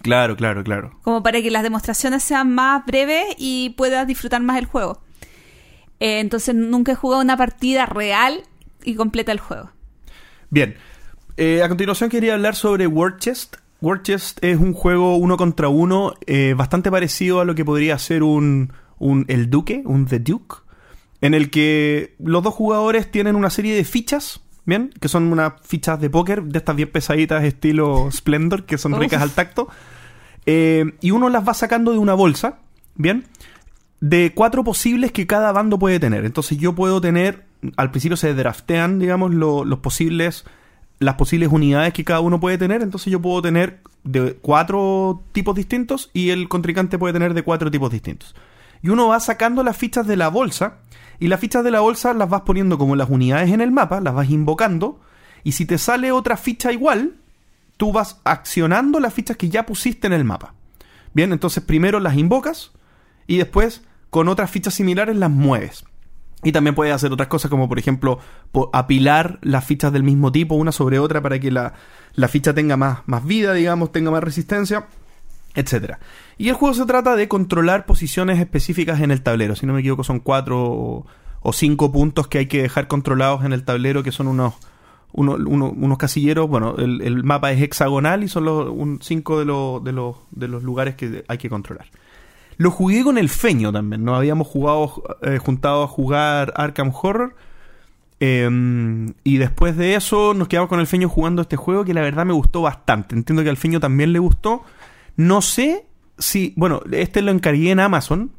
Claro, 0.01 0.37
claro, 0.37 0.63
claro. 0.63 0.97
como 1.03 1.25
para 1.25 1.43
que 1.43 1.51
las 1.51 1.65
demostraciones 1.65 2.23
sean 2.23 2.55
más 2.55 2.87
breves 2.87 3.35
y 3.37 3.71
puedas 3.71 4.07
disfrutar 4.07 4.41
más 4.41 4.57
el 4.59 4.67
juego. 4.67 5.03
Eh, 6.01 6.21
entonces 6.21 6.55
nunca 6.55 6.93
he 6.93 6.95
jugado 6.95 7.23
una 7.23 7.37
partida 7.37 7.87
real 7.87 8.43
y 8.85 8.95
completa 8.95 9.33
el 9.33 9.41
juego. 9.41 9.71
Bien. 10.51 10.77
Eh, 11.37 11.63
a 11.63 11.69
continuación 11.69 12.11
quería 12.11 12.35
hablar 12.35 12.55
sobre 12.55 12.87
War 12.87 13.17
Chest. 13.19 13.57
War 13.81 14.03
Chest 14.03 14.43
es 14.43 14.59
un 14.59 14.73
juego 14.73 15.17
uno 15.17 15.37
contra 15.37 15.69
uno 15.69 16.15
eh, 16.27 16.55
bastante 16.57 16.91
parecido 16.91 17.41
a 17.41 17.45
lo 17.45 17.55
que 17.55 17.65
podría 17.65 17.99
ser 17.99 18.23
un, 18.23 18.73
un 18.99 19.25
El 19.29 19.51
Duque, 19.51 19.83
un 19.85 20.07
The 20.07 20.19
Duke, 20.19 20.57
en 21.21 21.35
el 21.35 21.51
que 21.51 22.17
los 22.19 22.43
dos 22.43 22.55
jugadores 22.55 23.11
tienen 23.11 23.37
una 23.37 23.51
serie 23.51 23.75
de 23.77 23.85
fichas, 23.85 24.41
¿bien? 24.69 24.91
Que 25.01 25.09
son 25.09 25.33
unas 25.33 25.55
fichas 25.65 25.99
de 25.99 26.11
póker, 26.11 26.43
de 26.45 26.59
estas 26.59 26.77
bien 26.77 26.91
pesaditas 26.93 27.43
estilo 27.43 28.11
Splendor, 28.13 28.65
que 28.67 28.77
son 28.77 28.93
Uf. 28.93 28.99
ricas 29.01 29.23
al 29.23 29.31
tacto. 29.31 29.67
Eh, 30.45 30.93
y 31.01 31.11
uno 31.11 31.31
las 31.31 31.49
va 31.49 31.55
sacando 31.55 31.91
de 31.93 31.97
una 31.99 32.13
bolsa, 32.13 32.59
¿bien? 32.95 33.25
De 34.01 34.33
cuatro 34.35 34.65
posibles 34.65 35.11
que 35.11 35.27
cada 35.27 35.53
bando 35.53 35.79
puede 35.79 35.99
tener. 35.99 36.27
Entonces 36.27 36.59
yo 36.59 36.75
puedo 36.75 37.01
tener, 37.01 37.45
al 37.79 37.91
principio 37.91 38.19
se 38.19 38.35
draftean, 38.35 38.99
digamos, 38.99 39.33
lo- 39.33 39.65
los 39.65 39.79
posibles, 39.79 40.45
las 40.99 41.15
posibles 41.15 41.49
unidades 41.51 41.95
que 41.95 42.05
cada 42.05 42.21
uno 42.21 42.39
puede 42.39 42.59
tener. 42.59 42.83
Entonces 42.83 43.11
yo 43.11 43.23
puedo 43.23 43.41
tener 43.41 43.81
de 44.05 44.35
cuatro 44.35 45.23
tipos 45.33 45.57
distintos 45.57 46.11
y 46.13 46.29
el 46.29 46.47
contrincante 46.47 46.99
puede 46.99 47.15
tener 47.15 47.33
de 47.33 47.43
cuatro 47.43 47.71
tipos 47.71 47.91
distintos. 47.91 48.35
Y 48.83 48.91
uno 48.91 49.09
va 49.09 49.19
sacando 49.19 49.63
las 49.65 49.79
fichas 49.79 50.07
de 50.07 50.17
la 50.17 50.29
bolsa 50.29 50.75
y 51.21 51.29
las 51.29 51.41
fichas 51.41 51.65
de 51.65 51.71
la 51.71 51.81
bolsa 51.81 52.15
las 52.15 52.29
vas 52.29 52.43
poniendo 52.43 52.79
como 52.79 52.97
las 52.97 53.11
unidades 53.11 53.51
en 53.51 53.61
el 53.61 53.71
mapa, 53.71 54.01
las 54.01 54.15
vas 54.15 54.31
invocando 54.31 55.01
y 55.45 55.53
si 55.53 55.67
te 55.67 55.79
sale 55.79 56.13
otra 56.13 56.37
ficha 56.37 56.73
igual, 56.73 57.17
tú 57.77 57.93
vas 57.93 58.21
accionando 58.25 59.01
las 59.01 59.15
fichas 59.15 59.37
que 59.37 59.49
ya 59.49 59.67
pusiste 59.67 60.07
en 60.07 60.13
el 60.13 60.25
mapa. 60.25 60.55
Bien, 61.15 61.33
entonces 61.33 61.63
primero 61.63 62.01
las 62.01 62.17
invocas 62.17 62.73
y 63.27 63.37
después 63.39 63.83
con 64.11 64.29
otras 64.29 64.51
fichas 64.51 64.75
similares 64.75 65.17
las 65.17 65.31
mueves. 65.31 65.85
Y 66.45 66.53
también 66.53 66.77
puedes 66.77 66.95
hacer 66.95 67.13
otras 67.13 67.29
cosas 67.29 67.51
como 67.51 67.69
por 67.69 67.79
ejemplo 67.79 68.21
apilar 68.73 69.39
las 69.43 69.65
fichas 69.65 69.93
del 69.93 70.05
mismo 70.05 70.31
tipo 70.31 70.55
una 70.55 70.71
sobre 70.71 71.01
otra 71.01 71.21
para 71.21 71.41
que 71.41 71.51
la, 71.51 71.75
la 72.15 72.29
ficha 72.29 72.55
tenga 72.55 72.77
más, 72.77 73.01
más 73.07 73.25
vida, 73.25 73.55
digamos, 73.55 73.91
tenga 73.91 74.11
más 74.11 74.23
resistencia, 74.23 74.87
etcétera. 75.59 75.99
Y 76.37 76.49
el 76.49 76.55
juego 76.55 76.75
se 76.75 76.87
trata 76.87 77.17
de 77.17 77.29
controlar 77.29 77.85
posiciones 77.87 78.39
específicas 78.39 79.01
en 79.01 79.11
el 79.11 79.23
tablero. 79.23 79.57
Si 79.57 79.67
no 79.67 79.73
me 79.75 79.81
equivoco 79.81 80.05
son 80.05 80.21
cuatro 80.21 81.07
o, 81.43 81.53
cinco 81.53 81.91
puntos 81.93 82.29
que 82.29 82.39
hay 82.39 82.47
que 82.47 82.63
dejar 82.63 82.89
controlados 82.89 83.45
en 83.45 83.53
el 83.53 83.65
tablero 83.65 84.03
que 84.03 84.13
son 84.13 84.29
unos 84.29 84.55
uno- 85.13 85.37
uno- 85.47 85.71
unos 85.75 85.97
casilleros, 85.99 86.49
bueno, 86.49 86.77
el, 86.77 87.01
el 87.01 87.25
mapa 87.25 87.51
es 87.53 87.63
hexagonal 87.63 88.23
y 88.23 88.29
son 88.29 88.45
los 88.45 88.69
un- 88.69 88.99
cinco 89.03 89.39
de, 89.39 89.47
los 89.47 89.83
de, 89.83 89.93
los, 89.93 90.17
de 90.31 90.49
los 90.49 90.63
lugares 90.63 90.95
que 90.97 91.25
hay 91.27 91.39
que 91.39 91.49
controlar. 91.49 91.87
Lo 92.59 92.71
jugué 92.71 93.03
con 93.05 93.17
el 93.19 93.29
Feño 93.29 93.73
también, 93.73 94.05
nos 94.05 94.17
habíamos 94.19 94.47
jugado, 94.47 95.03
eh, 95.23 95.39
juntado 95.39 95.83
a 95.85 95.87
jugar 95.89 96.53
Arkham 96.57 96.93
Horror 96.95 97.35
Eh, 98.21 98.51
y 99.23 99.37
después 99.39 99.77
de 99.77 99.95
eso 99.95 100.35
nos 100.35 100.49
quedamos 100.49 100.69
con 100.69 100.81
el 100.81 100.87
Feño 100.89 101.09
jugando 101.09 101.43
este 101.43 101.57
juego 101.57 101.85
que 101.85 101.95
la 101.95 102.01
verdad 102.01 102.27
me 102.27 102.33
gustó 102.33 102.63
bastante. 102.63 103.15
Entiendo 103.15 103.43
que 103.45 103.51
al 103.51 103.57
Feño 103.57 103.79
también 103.81 104.13
le 104.13 104.19
gustó. 104.19 104.63
No 105.19 105.43
sé 105.43 105.85
si, 106.17 106.55
bueno, 106.57 106.81
este 106.93 107.23
lo 107.23 107.33
encargué 107.33 107.73
en 107.73 107.81
Amazon. 107.81 108.31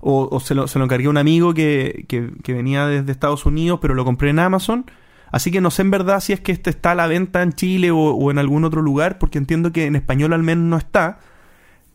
O, 0.00 0.28
o 0.30 0.38
se, 0.38 0.54
lo, 0.54 0.68
se, 0.68 0.78
lo, 0.78 0.84
encargué 0.84 1.06
a 1.06 1.10
un 1.10 1.16
amigo 1.16 1.54
que, 1.54 2.04
que, 2.06 2.30
que, 2.44 2.52
venía 2.52 2.86
desde 2.86 3.10
Estados 3.10 3.46
Unidos, 3.46 3.80
pero 3.82 3.94
lo 3.94 4.04
compré 4.04 4.30
en 4.30 4.38
Amazon. 4.38 4.84
Así 5.32 5.50
que 5.50 5.60
no 5.60 5.72
sé 5.72 5.82
en 5.82 5.90
verdad 5.90 6.20
si 6.20 6.32
es 6.32 6.40
que 6.40 6.52
este 6.52 6.70
está 6.70 6.92
a 6.92 6.94
la 6.94 7.08
venta 7.08 7.42
en 7.42 7.52
Chile 7.52 7.90
o, 7.90 7.98
o 7.98 8.30
en 8.30 8.38
algún 8.38 8.62
otro 8.62 8.80
lugar, 8.80 9.18
porque 9.18 9.38
entiendo 9.38 9.72
que 9.72 9.86
en 9.86 9.96
español 9.96 10.34
al 10.34 10.44
menos 10.44 10.64
no 10.64 10.76
está. 10.76 11.18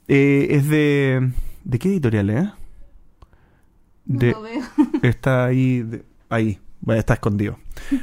Eh, 0.08 0.48
es 0.50 0.68
de... 0.68 1.32
¿De 1.64 1.80
qué 1.80 1.90
editorial 1.90 2.30
es? 2.30 2.44
Eh? 2.44 2.52
De, 4.06 4.32
no 4.32 4.38
lo 4.40 4.42
veo. 4.42 4.64
Está 5.04 5.46
ahí, 5.46 5.84
de, 5.84 6.04
ahí, 6.30 6.60
está 6.90 7.14
escondido. 7.14 7.58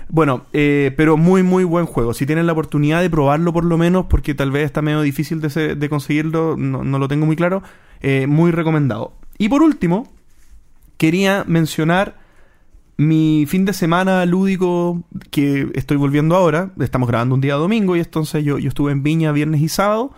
Bueno, 0.09 0.47
eh, 0.53 0.93
pero 0.97 1.17
muy, 1.17 1.43
muy 1.43 1.65
buen 1.65 1.87
juego. 1.87 2.15
Si 2.15 2.27
tienen 2.27 2.47
la 2.47 2.53
oportunidad 2.53 3.03
de 3.03 3.11
probarlo 3.11 3.53
por 3.53 3.65
lo 3.65 3.77
menos, 3.77 4.07
porque 4.07 4.35
tal 4.35 4.51
vez 4.51 4.65
está 4.65 4.83
medio 4.83 5.03
difícil 5.03 5.41
de, 5.41 5.51
ser, 5.51 5.77
de 5.77 5.89
conseguirlo, 5.89 6.57
no, 6.57 6.85
no, 6.85 6.99
lo 6.99 7.09
tengo 7.09 7.27
muy 7.27 7.37
claro, 7.37 7.63
eh, 8.01 8.27
muy 8.27 8.51
recomendado. 8.51 9.13
Y 9.39 9.49
por 9.49 9.63
último, 9.63 10.13
quería 10.97 11.45
mencionar 11.47 12.19
mi 12.97 13.47
fin 13.49 13.65
de 13.65 13.73
semana 13.73 14.27
lúdico 14.27 15.03
que 15.31 15.71
estoy 15.75 15.97
volviendo 15.97 16.37
ahora. 16.37 16.73
Estamos 16.81 17.09
grabando 17.09 17.35
un 17.35 17.41
día 17.41 17.55
domingo 17.55 17.97
y 17.97 18.01
entonces 18.01 18.45
yo, 18.45 18.59
yo 18.59 18.69
estuve 18.69 18.93
en 18.93 19.03
Viña 19.03 19.33
viernes 19.33 19.63
y 19.63 19.69
sábado. 19.69 20.13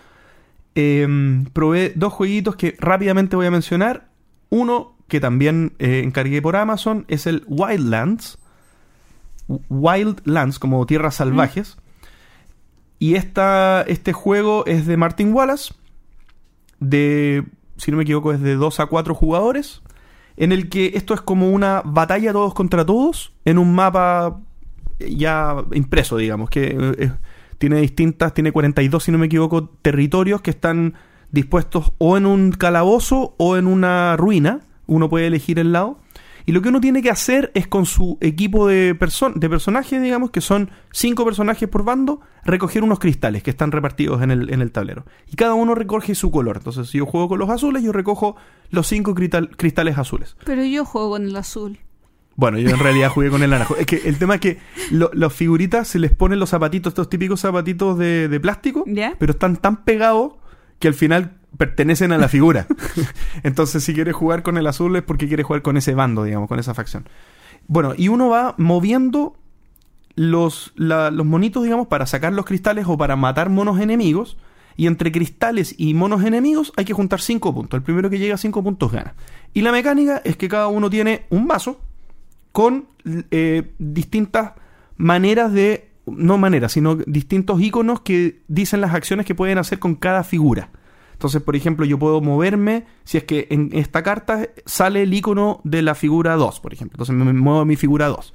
Eh, 0.74 1.06
probé 1.52 1.92
dos 1.94 2.12
jueguitos 2.12 2.56
que 2.56 2.76
rápidamente 2.78 3.36
voy 3.36 3.46
a 3.46 3.50
mencionar. 3.50 4.08
Uno 4.50 4.96
que 5.06 5.20
también 5.20 5.74
eh, 5.78 6.00
encargué 6.02 6.40
por 6.40 6.56
Amazon 6.56 7.04
es 7.06 7.26
el 7.26 7.44
Wildlands. 7.46 8.38
Wildlands, 9.68 10.58
como 10.58 10.84
tierras 10.86 11.16
salvajes. 11.16 11.76
Mm. 11.76 11.82
Y 12.98 13.14
esta, 13.16 13.82
este 13.82 14.12
juego 14.12 14.64
es 14.66 14.86
de 14.86 14.96
Martin 14.96 15.32
Wallace. 15.32 15.74
De, 16.78 17.44
si 17.76 17.90
no 17.90 17.96
me 17.96 18.04
equivoco, 18.04 18.32
es 18.32 18.40
de 18.40 18.54
2 18.54 18.80
a 18.80 18.86
4 18.86 19.14
jugadores. 19.14 19.82
En 20.36 20.52
el 20.52 20.68
que 20.68 20.92
esto 20.94 21.12
es 21.14 21.20
como 21.20 21.50
una 21.50 21.82
batalla 21.84 22.32
todos 22.32 22.54
contra 22.54 22.86
todos. 22.86 23.32
En 23.44 23.58
un 23.58 23.74
mapa 23.74 24.38
ya 25.00 25.56
impreso, 25.72 26.16
digamos. 26.16 26.48
Que 26.48 26.94
eh, 26.98 27.10
tiene 27.58 27.80
distintas, 27.80 28.34
tiene 28.34 28.52
42, 28.52 29.04
si 29.04 29.12
no 29.12 29.18
me 29.18 29.26
equivoco, 29.26 29.68
territorios 29.68 30.40
que 30.40 30.50
están 30.50 30.94
dispuestos 31.30 31.92
o 31.98 32.16
en 32.16 32.26
un 32.26 32.52
calabozo 32.52 33.34
o 33.38 33.56
en 33.56 33.66
una 33.66 34.16
ruina. 34.16 34.60
Uno 34.86 35.08
puede 35.08 35.26
elegir 35.26 35.58
el 35.58 35.72
lado. 35.72 35.98
Y 36.46 36.52
lo 36.52 36.62
que 36.62 36.68
uno 36.68 36.80
tiene 36.80 37.02
que 37.02 37.10
hacer 37.10 37.50
es 37.54 37.66
con 37.66 37.86
su 37.86 38.18
equipo 38.20 38.66
de, 38.66 38.94
perso 38.94 39.30
de 39.30 39.48
personajes, 39.48 40.02
digamos, 40.02 40.30
que 40.30 40.40
son 40.40 40.70
cinco 40.92 41.24
personajes 41.24 41.68
por 41.68 41.84
bando, 41.84 42.20
recoger 42.44 42.82
unos 42.82 42.98
cristales 42.98 43.42
que 43.42 43.50
están 43.50 43.72
repartidos 43.72 44.22
en 44.22 44.30
el, 44.30 44.52
en 44.52 44.60
el 44.60 44.72
tablero. 44.72 45.04
Y 45.30 45.36
cada 45.36 45.54
uno 45.54 45.74
recoge 45.74 46.14
su 46.14 46.30
color. 46.30 46.58
Entonces, 46.58 46.88
si 46.88 46.98
yo 46.98 47.06
juego 47.06 47.28
con 47.28 47.38
los 47.38 47.50
azules, 47.50 47.82
yo 47.82 47.92
recojo 47.92 48.36
los 48.70 48.86
cinco 48.86 49.14
cristal 49.14 49.50
cristales 49.56 49.98
azules. 49.98 50.36
Pero 50.44 50.64
yo 50.64 50.84
juego 50.84 51.10
con 51.10 51.24
el 51.24 51.36
azul. 51.36 51.78
Bueno, 52.34 52.58
yo 52.58 52.70
en 52.70 52.78
realidad 52.78 53.10
jugué 53.10 53.30
con 53.30 53.42
el 53.42 53.50
naranjo. 53.50 53.76
Es 53.76 53.86
que 53.86 54.02
el 54.04 54.18
tema 54.18 54.36
es 54.36 54.40
que 54.40 54.58
lo, 54.90 55.10
los 55.12 55.32
figuritas 55.32 55.86
se 55.86 55.98
les 55.98 56.14
ponen 56.14 56.38
los 56.38 56.50
zapatitos, 56.50 56.92
estos 56.92 57.08
típicos 57.08 57.40
zapatitos 57.40 57.98
de, 57.98 58.28
de 58.28 58.40
plástico, 58.40 58.84
¿Ya? 58.86 59.14
pero 59.18 59.32
están 59.32 59.56
tan 59.56 59.84
pegados 59.84 60.34
que 60.78 60.88
al 60.88 60.94
final 60.94 61.41
pertenecen 61.56 62.12
a 62.12 62.18
la 62.18 62.28
figura. 62.28 62.66
Entonces, 63.42 63.84
si 63.84 63.94
quieres 63.94 64.14
jugar 64.14 64.42
con 64.42 64.56
el 64.58 64.66
azul 64.66 64.96
es 64.96 65.02
porque 65.02 65.28
quieres 65.28 65.46
jugar 65.46 65.62
con 65.62 65.76
ese 65.76 65.94
bando, 65.94 66.24
digamos, 66.24 66.48
con 66.48 66.58
esa 66.58 66.74
facción. 66.74 67.08
Bueno, 67.68 67.94
y 67.96 68.08
uno 68.08 68.28
va 68.28 68.54
moviendo 68.58 69.36
los, 70.14 70.72
los 70.76 71.26
monitos, 71.26 71.62
digamos, 71.62 71.86
para 71.86 72.06
sacar 72.06 72.32
los 72.32 72.44
cristales 72.44 72.86
o 72.88 72.96
para 72.96 73.16
matar 73.16 73.50
monos 73.50 73.80
enemigos. 73.80 74.36
Y 74.74 74.86
entre 74.86 75.12
cristales 75.12 75.74
y 75.76 75.92
monos 75.92 76.24
enemigos 76.24 76.72
hay 76.76 76.86
que 76.86 76.94
juntar 76.94 77.20
5 77.20 77.54
puntos. 77.54 77.78
El 77.78 77.84
primero 77.84 78.08
que 78.08 78.18
llega 78.18 78.34
a 78.34 78.38
5 78.38 78.62
puntos 78.62 78.90
gana. 78.90 79.14
Y 79.52 79.60
la 79.60 79.70
mecánica 79.70 80.22
es 80.24 80.36
que 80.36 80.48
cada 80.48 80.68
uno 80.68 80.88
tiene 80.88 81.26
un 81.28 81.46
vaso 81.46 81.80
con 82.52 82.86
eh, 83.30 83.72
distintas 83.78 84.52
maneras 84.96 85.52
de. 85.52 85.90
No 86.04 86.36
maneras, 86.36 86.72
sino 86.72 86.96
distintos 86.96 87.60
iconos 87.60 88.00
que 88.00 88.40
dicen 88.48 88.80
las 88.80 88.92
acciones 88.92 89.24
que 89.24 89.36
pueden 89.36 89.58
hacer 89.58 89.78
con 89.78 89.94
cada 89.94 90.24
figura. 90.24 90.70
Entonces, 91.22 91.40
por 91.40 91.54
ejemplo, 91.54 91.86
yo 91.86 92.00
puedo 92.00 92.20
moverme 92.20 92.84
si 93.04 93.16
es 93.16 93.22
que 93.22 93.46
en 93.50 93.70
esta 93.74 94.02
carta 94.02 94.48
sale 94.66 95.02
el 95.02 95.14
icono 95.14 95.60
de 95.62 95.80
la 95.80 95.94
figura 95.94 96.34
2, 96.34 96.58
por 96.58 96.72
ejemplo. 96.72 96.96
Entonces 96.96 97.14
me 97.14 97.32
muevo 97.32 97.60
a 97.60 97.64
mi 97.64 97.76
figura 97.76 98.08
2. 98.08 98.34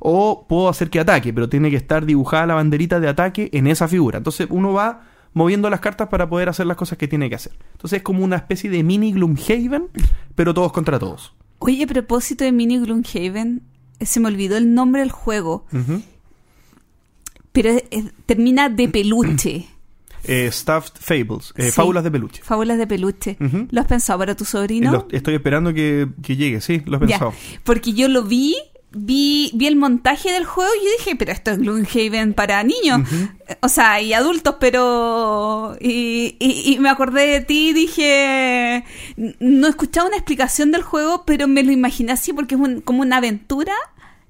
O 0.00 0.44
puedo 0.46 0.68
hacer 0.68 0.90
que 0.90 1.00
ataque, 1.00 1.32
pero 1.32 1.48
tiene 1.48 1.70
que 1.70 1.76
estar 1.76 2.04
dibujada 2.04 2.44
la 2.44 2.54
banderita 2.56 3.00
de 3.00 3.08
ataque 3.08 3.48
en 3.54 3.66
esa 3.66 3.88
figura. 3.88 4.18
Entonces 4.18 4.48
uno 4.50 4.74
va 4.74 5.04
moviendo 5.32 5.70
las 5.70 5.80
cartas 5.80 6.08
para 6.08 6.28
poder 6.28 6.50
hacer 6.50 6.66
las 6.66 6.76
cosas 6.76 6.98
que 6.98 7.08
tiene 7.08 7.30
que 7.30 7.36
hacer. 7.36 7.52
Entonces 7.72 7.96
es 7.96 8.02
como 8.02 8.22
una 8.22 8.36
especie 8.36 8.68
de 8.68 8.82
mini 8.82 9.12
Gloomhaven, 9.12 9.88
pero 10.34 10.52
todos 10.52 10.72
contra 10.72 10.98
todos. 10.98 11.32
Oye, 11.60 11.84
a 11.84 11.86
propósito 11.86 12.44
de 12.44 12.52
Mini 12.52 12.78
Gloomhaven, 12.80 13.62
se 13.98 14.20
me 14.20 14.28
olvidó 14.28 14.58
el 14.58 14.74
nombre 14.74 15.00
del 15.00 15.10
juego. 15.10 15.64
Uh 15.72 15.76
-huh. 15.76 16.02
Pero 17.52 17.70
es, 17.70 18.12
termina 18.26 18.68
de 18.68 18.88
peluche. 18.88 19.68
Eh, 20.26 20.50
Stuffed 20.52 20.94
Fables, 21.00 21.52
eh, 21.56 21.66
sí. 21.66 21.72
Fábulas 21.72 22.04
de 22.04 22.10
peluche. 22.10 22.42
Fábulas 22.42 22.78
de 22.78 22.86
peluche. 22.86 23.36
Uh 23.40 23.44
-huh. 23.44 23.68
¿Lo 23.70 23.80
has 23.80 23.86
pensado 23.86 24.18
para 24.18 24.34
tu 24.34 24.44
sobrino? 24.44 25.06
Estoy 25.10 25.34
esperando 25.34 25.72
que, 25.72 26.08
que, 26.22 26.36
llegue, 26.36 26.60
sí, 26.60 26.82
lo 26.86 26.96
he 26.96 27.00
pensado. 27.00 27.32
Ya, 27.32 27.60
porque 27.64 27.92
yo 27.92 28.08
lo 28.08 28.22
vi, 28.22 28.56
vi, 28.92 29.50
vi 29.54 29.66
el 29.66 29.76
montaje 29.76 30.32
del 30.32 30.44
juego 30.44 30.70
y 30.80 30.84
yo 30.84 30.90
dije, 30.98 31.16
pero 31.16 31.32
esto 31.32 31.50
es 31.52 31.58
Gloomhaven 31.58 32.34
para 32.34 32.62
niños. 32.62 33.00
Uh 33.00 33.14
-huh. 33.14 33.56
O 33.60 33.68
sea, 33.68 34.00
y 34.00 34.12
adultos, 34.12 34.56
pero... 34.58 35.76
Y, 35.80 36.36
y, 36.38 36.72
y, 36.74 36.78
me 36.78 36.88
acordé 36.88 37.26
de 37.26 37.40
ti 37.40 37.68
y 37.68 37.72
dije... 37.72 38.84
No 39.40 39.66
he 39.66 39.70
escuchado 39.70 40.08
una 40.08 40.16
explicación 40.16 40.72
del 40.72 40.82
juego, 40.82 41.24
pero 41.24 41.46
me 41.46 41.62
lo 41.62 41.72
imaginé 41.72 42.12
así 42.12 42.32
porque 42.32 42.54
es 42.54 42.60
un, 42.60 42.80
como 42.80 43.02
una 43.02 43.18
aventura 43.18 43.74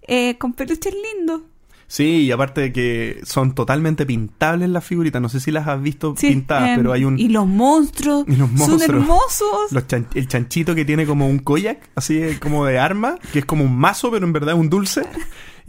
eh, 0.06 0.36
con 0.38 0.52
peluches 0.52 0.94
lindos. 0.94 1.42
Sí, 1.88 2.22
y 2.22 2.32
aparte 2.32 2.62
de 2.62 2.72
que 2.72 3.20
son 3.24 3.54
totalmente 3.54 4.06
pintables 4.06 4.68
las 4.68 4.84
figuritas. 4.84 5.22
No 5.22 5.28
sé 5.28 5.38
si 5.38 5.52
las 5.52 5.68
has 5.68 5.80
visto 5.80 6.14
sí, 6.16 6.28
pintadas, 6.28 6.70
eh, 6.70 6.74
pero 6.76 6.92
hay 6.92 7.04
un. 7.04 7.18
Y 7.18 7.28
los 7.28 7.46
monstruos. 7.46 8.24
Y 8.26 8.34
los 8.34 8.50
monstruos. 8.50 8.82
Son 8.82 8.96
hermosos. 8.96 9.70
Los 9.72 9.86
chan 9.86 10.06
el 10.14 10.26
chanchito 10.26 10.74
que 10.74 10.84
tiene 10.84 11.06
como 11.06 11.28
un 11.28 11.38
koyak, 11.38 11.78
así 11.94 12.20
como 12.40 12.66
de 12.66 12.78
arma, 12.78 13.18
que 13.32 13.40
es 13.40 13.44
como 13.44 13.64
un 13.64 13.76
mazo, 13.76 14.10
pero 14.10 14.26
en 14.26 14.32
verdad 14.32 14.54
es 14.54 14.60
un 14.60 14.68
dulce. 14.68 15.06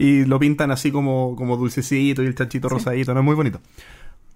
Y 0.00 0.24
lo 0.24 0.38
pintan 0.38 0.70
así 0.70 0.92
como, 0.92 1.34
como 1.36 1.56
dulcecito 1.56 2.22
y 2.22 2.26
el 2.26 2.34
chanchito 2.34 2.68
sí. 2.68 2.74
rosadito, 2.74 3.14
¿no? 3.14 3.20
Es 3.20 3.26
muy 3.26 3.34
bonito. 3.34 3.60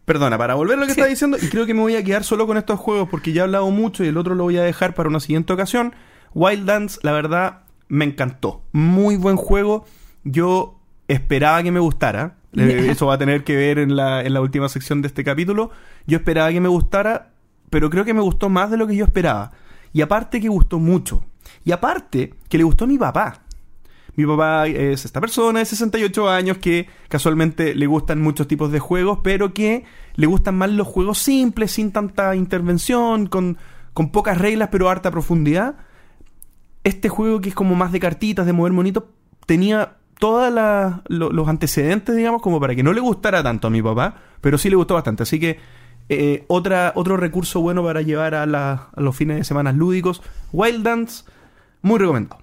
Perdona, 0.05 0.37
para 0.37 0.55
volver 0.55 0.77
a 0.77 0.81
lo 0.81 0.87
que 0.87 0.95
sí. 0.95 1.01
estaba 1.01 1.09
diciendo, 1.09 1.37
y 1.41 1.47
creo 1.49 1.67
que 1.67 1.75
me 1.75 1.81
voy 1.81 1.95
a 1.95 2.03
quedar 2.03 2.25
solo 2.25 2.49
con 2.49 2.57
estos 2.57 2.81
juegos 2.81 3.09
porque 3.09 3.33
ya 3.33 3.43
he 3.43 3.45
hablado 3.45 3.71
mucho 3.71 4.03
y 4.03 4.09
el 4.09 4.17
otro 4.17 4.35
lo 4.35 4.43
voy 4.45 4.57
a 4.57 4.63
dejar 4.63 4.95
para 4.95 5.09
una 5.09 5.21
siguiente 5.21 5.53
ocasión. 5.53 5.95
Wildlands, 6.35 7.01
la 7.03 7.13
verdad, 7.13 7.63
me 7.89 8.05
encantó. 8.05 8.63
Muy 8.73 9.17
buen 9.17 9.37
juego. 9.37 9.85
Yo 10.25 10.82
esperaba 11.13 11.63
que 11.63 11.73
me 11.73 11.81
gustara. 11.81 12.37
Eso 12.55 13.07
va 13.07 13.15
a 13.15 13.19
tener 13.19 13.45
que 13.45 13.57
ver 13.57 13.79
en 13.79 13.97
la, 13.97 14.23
en 14.23 14.35
la 14.35 14.41
última 14.41 14.69
sección 14.69 15.01
de 15.01 15.09
este 15.09 15.25
capítulo. 15.25 15.71
Yo 16.07 16.19
esperaba 16.19 16.51
que 16.51 16.61
me 16.61 16.69
gustara, 16.69 17.33
pero 17.71 17.89
creo 17.89 18.05
que 18.05 18.15
me 18.15 18.21
gustó 18.21 18.49
más 18.49 18.71
de 18.71 18.77
lo 18.77 18.87
que 18.87 18.97
yo 18.97 19.05
esperaba. 19.05 19.53
Y 19.93 20.03
aparte 20.03 20.41
que 20.41 20.49
gustó 20.49 20.79
mucho. 20.79 21.25
Y 21.65 21.73
aparte 21.73 22.35
que 22.49 22.59
le 22.59 22.65
gustó 22.65 22.85
a 22.85 22.89
mi 22.89 22.99
papá. 22.99 23.43
Mi 24.15 24.27
papá 24.27 24.67
es 24.67 25.07
esta 25.07 25.21
persona 25.21 25.61
de 25.61 25.65
68 25.65 26.29
años 26.29 26.59
que 26.59 26.87
casualmente 27.09 27.75
le 27.75 27.87
gustan 27.87 28.21
muchos 28.21 28.47
tipos 28.47 28.71
de 28.71 28.79
juegos, 28.79 29.21
pero 29.23 29.55
que 29.55 29.85
le 30.17 30.27
gustan 30.27 30.57
más 30.57 30.71
los 30.71 30.87
juegos 30.87 31.19
simples, 31.19 31.73
sin 31.73 31.93
tanta 31.93 32.37
intervención, 32.37 33.27
con, 33.27 33.57
con 33.95 34.13
pocas 34.13 34.37
reglas, 34.37 34.69
pero 34.71 34.91
harta 34.91 35.11
profundidad. 35.11 35.77
Este 36.85 37.09
juego 37.09 37.41
que 37.41 37.49
es 37.49 37.55
como 37.55 37.75
más 37.75 37.93
de 37.93 38.01
cartitas, 38.01 38.45
de 38.45 38.53
mover 38.53 38.73
monitos, 38.73 39.05
tenía 39.47 39.97
todos 40.23 40.53
lo, 41.09 41.33
los 41.33 41.49
antecedentes, 41.49 42.15
digamos, 42.15 42.43
como 42.43 42.61
para 42.61 42.77
que 42.77 42.85
no 42.85 42.93
le 42.93 43.01
gustara 43.01 43.43
tanto 43.43 43.67
a 43.67 43.71
mi 43.71 43.83
papá, 43.83 44.19
pero 44.41 44.57
sí 44.57 44.71
le 44.71 44.77
gustó 44.77 44.95
bastante. 44.95 45.25
Así 45.25 45.41
que 45.41 45.59
eh, 46.09 46.45
otra, 46.47 46.93
otro 46.95 47.17
recurso 47.17 47.61
bueno 47.61 47.83
para 47.83 48.03
llevar 48.03 48.37
a, 48.37 48.47
la, 48.47 48.91
a, 48.95 49.01
los 49.01 49.17
fines 49.17 49.37
de 49.39 49.43
semana 49.43 49.73
lúdicos, 49.73 50.23
Wild 50.53 50.85
Dance, 50.85 51.25
muy 51.81 51.99
recomendado. 51.99 52.41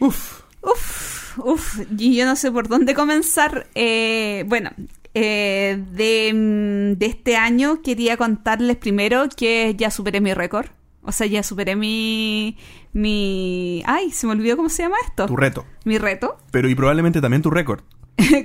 Uf. 0.00 0.40
Uf, 0.62 1.38
uf, 1.38 1.78
y 1.96 2.16
yo 2.16 2.26
no 2.26 2.34
sé 2.34 2.50
por 2.50 2.66
dónde 2.66 2.92
comenzar. 2.92 3.68
Eh, 3.76 4.42
bueno, 4.48 4.72
eh, 5.14 5.80
de, 5.92 6.96
de 6.98 7.06
este 7.06 7.36
año 7.36 7.82
quería 7.82 8.16
contarles 8.16 8.78
primero 8.78 9.28
que 9.28 9.76
ya 9.78 9.92
superé 9.92 10.20
mi 10.20 10.34
récord. 10.34 10.66
O 11.02 11.12
sea, 11.12 11.26
ya 11.26 11.42
superé 11.42 11.76
mi, 11.76 12.58
mi... 12.92 13.82
Ay, 13.86 14.10
se 14.10 14.26
me 14.26 14.32
olvidó 14.32 14.56
cómo 14.56 14.68
se 14.68 14.82
llama 14.82 14.96
esto. 15.06 15.26
Tu 15.26 15.36
reto. 15.36 15.64
Mi 15.84 15.98
reto. 15.98 16.36
Pero 16.50 16.68
y 16.68 16.74
probablemente 16.74 17.20
también 17.20 17.42
tu 17.42 17.50
récord. 17.50 17.82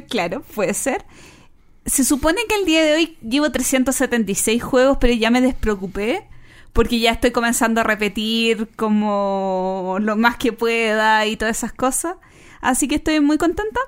claro, 0.10 0.42
puede 0.54 0.74
ser. 0.74 1.06
Se 1.86 2.04
supone 2.04 2.42
que 2.48 2.56
el 2.56 2.66
día 2.66 2.84
de 2.84 2.94
hoy 2.94 3.18
llevo 3.22 3.52
376 3.52 4.64
juegos, 4.64 4.98
pero 5.00 5.14
ya 5.14 5.30
me 5.30 5.40
despreocupé 5.40 6.28
porque 6.74 7.00
ya 7.00 7.12
estoy 7.12 7.32
comenzando 7.32 7.82
a 7.82 7.84
repetir 7.84 8.70
como 8.76 9.98
lo 10.02 10.16
más 10.16 10.38
que 10.38 10.52
pueda 10.52 11.26
y 11.26 11.38
todas 11.38 11.58
esas 11.58 11.74
cosas. 11.74 12.16
Así 12.60 12.88
que 12.88 12.96
estoy 12.96 13.20
muy 13.20 13.38
contenta. 13.38 13.80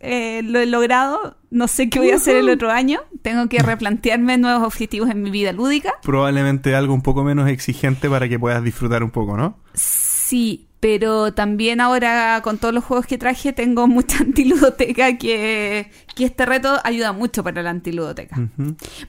Eh, 0.00 0.42
lo 0.44 0.58
he 0.60 0.66
logrado. 0.66 1.36
No 1.50 1.66
sé 1.68 1.88
qué 1.88 1.98
voy 1.98 2.10
a 2.10 2.16
hacer 2.16 2.36
el 2.36 2.48
otro 2.50 2.70
año. 2.70 3.00
Tengo 3.22 3.48
que 3.48 3.58
replantearme 3.60 4.36
nuevos 4.38 4.62
objetivos 4.66 5.08
en 5.10 5.22
mi 5.22 5.30
vida 5.30 5.52
lúdica. 5.52 5.94
Probablemente 6.02 6.74
algo 6.74 6.94
un 6.94 7.02
poco 7.02 7.24
menos 7.24 7.48
exigente 7.48 8.08
para 8.10 8.28
que 8.28 8.38
puedas 8.38 8.62
disfrutar 8.62 9.02
un 9.02 9.10
poco, 9.10 9.36
¿no? 9.36 9.58
Sí, 9.74 10.66
pero 10.80 11.32
también 11.34 11.80
ahora 11.80 12.40
con 12.44 12.58
todos 12.58 12.72
los 12.74 12.84
juegos 12.84 13.06
que 13.06 13.18
traje 13.18 13.52
tengo 13.52 13.88
mucha 13.88 14.18
antiludoteca 14.22 15.16
que, 15.18 15.90
que 16.14 16.24
este 16.24 16.46
reto 16.46 16.78
ayuda 16.84 17.12
mucho 17.12 17.42
para 17.42 17.62
la 17.62 17.70
antiludoteca. 17.70 18.36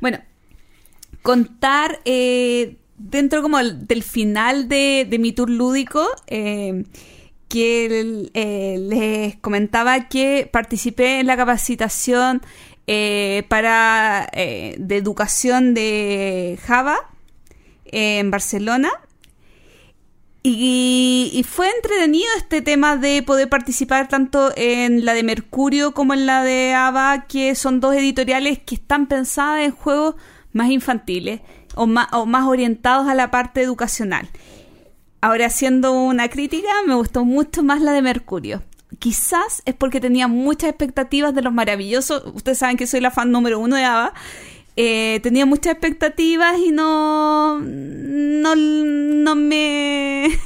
Bueno, 0.01 0.19
contar 1.21 1.99
eh, 2.05 2.77
dentro 2.97 3.41
como 3.41 3.59
el- 3.59 3.85
del 3.87 4.03
final 4.03 4.67
de, 4.69 5.05
de 5.09 5.19
mi 5.19 5.31
tour 5.31 5.49
lúdico, 5.49 6.05
eh, 6.27 6.83
que 7.49 8.29
eh, 8.33 8.77
les 8.79 9.35
comentaba 9.37 10.07
que 10.07 10.47
participé 10.51 11.19
en 11.19 11.27
la 11.27 11.35
capacitación 11.35 12.41
eh, 12.87 13.43
para 13.49 14.29
eh, 14.33 14.75
de 14.79 14.97
educación 14.97 15.73
de 15.73 16.57
Java 16.63 16.97
en 17.85 18.31
Barcelona. 18.31 18.91
Y, 20.41 21.31
y 21.33 21.43
fue 21.43 21.69
entretenido 21.69 22.27
este 22.37 22.61
tema 22.61 22.95
de 22.95 23.21
poder 23.23 23.49
participar 23.49 24.07
tanto 24.07 24.53
en 24.55 25.03
la 25.03 25.13
de 25.13 25.23
Mercurio 25.23 25.93
como 25.93 26.13
en 26.13 26.25
la 26.25 26.43
de 26.43 26.73
ABA, 26.73 27.25
que 27.27 27.55
son 27.55 27.81
dos 27.81 27.93
editoriales 27.95 28.59
que 28.59 28.75
están 28.75 29.07
pensadas 29.07 29.65
en 29.65 29.71
juegos 29.71 30.15
más 30.53 30.69
infantiles 30.69 31.41
o 31.75 31.87
más, 31.87 32.07
o 32.13 32.25
más 32.25 32.45
orientados 32.45 33.07
a 33.07 33.15
la 33.15 33.31
parte 33.31 33.61
educacional. 33.61 34.29
Ahora, 35.21 35.47
haciendo 35.47 35.91
una 35.91 36.29
crítica, 36.29 36.69
me 36.87 36.95
gustó 36.95 37.25
mucho 37.25 37.61
más 37.61 37.81
la 37.81 37.91
de 37.91 38.01
Mercurio. 38.01 38.63
Quizás 38.99 39.61
es 39.65 39.75
porque 39.75 39.99
tenía 39.99 40.27
muchas 40.27 40.69
expectativas 40.69 41.35
de 41.35 41.41
los 41.41 41.53
maravillosos. 41.53 42.23
Ustedes 42.33 42.57
saben 42.57 42.77
que 42.77 42.87
soy 42.87 43.01
la 43.01 43.11
fan 43.11 43.31
número 43.31 43.59
uno 43.59 43.75
de 43.75 43.83
ABBA. 43.83 44.13
Eh, 44.77 45.19
tenía 45.21 45.45
muchas 45.45 45.73
expectativas 45.73 46.57
y 46.57 46.71
no. 46.71 47.59
No, 47.59 48.55
no 48.55 49.35
me. 49.35 50.29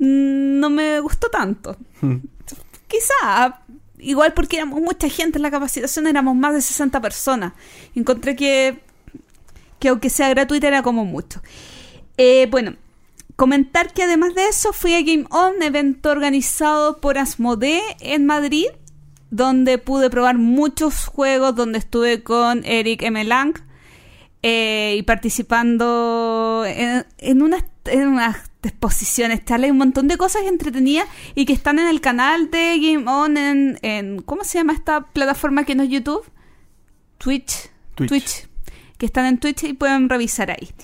No 0.00 0.70
me 0.70 1.00
gustó 1.00 1.28
tanto. 1.28 1.76
Quizá. 2.86 3.62
Igual 3.98 4.32
porque 4.32 4.58
éramos 4.58 4.80
mucha 4.80 5.08
gente 5.08 5.38
en 5.38 5.42
la 5.42 5.50
capacitación, 5.50 6.06
éramos 6.06 6.36
más 6.36 6.54
de 6.54 6.62
60 6.62 7.00
personas. 7.00 7.52
Encontré 7.96 8.36
que. 8.36 8.80
Que 9.80 9.88
aunque 9.88 10.08
sea 10.08 10.28
gratuita, 10.28 10.68
era 10.68 10.82
como 10.82 11.04
mucho. 11.04 11.42
Eh, 12.16 12.46
bueno, 12.48 12.76
comentar 13.38 13.92
que 13.92 14.02
además 14.02 14.34
de 14.34 14.48
eso 14.48 14.72
fui 14.72 14.94
a 14.94 15.00
Game 15.00 15.24
On, 15.30 15.62
evento 15.62 16.10
organizado 16.10 17.00
por 17.00 17.18
Asmodee 17.18 17.80
en 18.00 18.26
Madrid, 18.26 18.66
donde 19.30 19.78
pude 19.78 20.10
probar 20.10 20.36
muchos 20.36 21.06
juegos, 21.06 21.54
donde 21.54 21.78
estuve 21.78 22.24
con 22.24 22.64
Eric 22.64 23.02
M. 23.02 23.22
Lang 23.22 23.54
eh, 24.42 24.96
y 24.98 25.02
participando 25.04 26.64
en, 26.66 27.06
en 27.18 27.42
unas, 27.42 27.62
en 27.84 28.08
unas 28.08 28.50
exposiciones, 28.64 29.44
charlas, 29.44 29.70
un 29.70 29.78
montón 29.78 30.08
de 30.08 30.16
cosas 30.16 30.42
entretenidas 30.42 31.06
y 31.36 31.46
que 31.46 31.52
están 31.52 31.78
en 31.78 31.86
el 31.86 32.00
canal 32.00 32.50
de 32.50 32.76
Game 32.80 33.08
On 33.08 33.36
en, 33.36 33.78
en 33.82 34.20
¿cómo 34.20 34.42
se 34.42 34.58
llama 34.58 34.72
esta 34.72 35.12
plataforma 35.12 35.62
que 35.62 35.76
no 35.76 35.84
es 35.84 35.90
YouTube? 35.90 36.28
Twitch. 37.18 37.70
Twitch. 37.94 38.48
que 38.98 39.06
están 39.06 39.26
en 39.26 39.38
Twitch 39.38 39.62
y 39.62 39.74
pueden 39.74 40.08
revisar 40.08 40.50
ahí. 40.50 40.74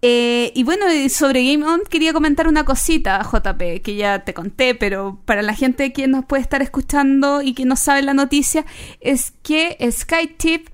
Eh, 0.00 0.52
y 0.54 0.62
bueno, 0.62 0.84
sobre 1.08 1.44
Game 1.44 1.66
On 1.66 1.80
quería 1.88 2.12
comentar 2.12 2.46
una 2.46 2.64
cosita, 2.64 3.20
JP, 3.22 3.82
que 3.82 3.96
ya 3.96 4.20
te 4.20 4.32
conté, 4.32 4.74
pero 4.74 5.18
para 5.24 5.42
la 5.42 5.54
gente 5.54 5.92
que 5.92 6.06
nos 6.06 6.24
puede 6.24 6.42
estar 6.42 6.62
escuchando 6.62 7.42
y 7.42 7.54
que 7.54 7.64
no 7.64 7.74
sabe 7.74 8.02
la 8.02 8.14
noticia, 8.14 8.64
es 9.00 9.32
que 9.42 9.76
SkyTip 9.90 10.68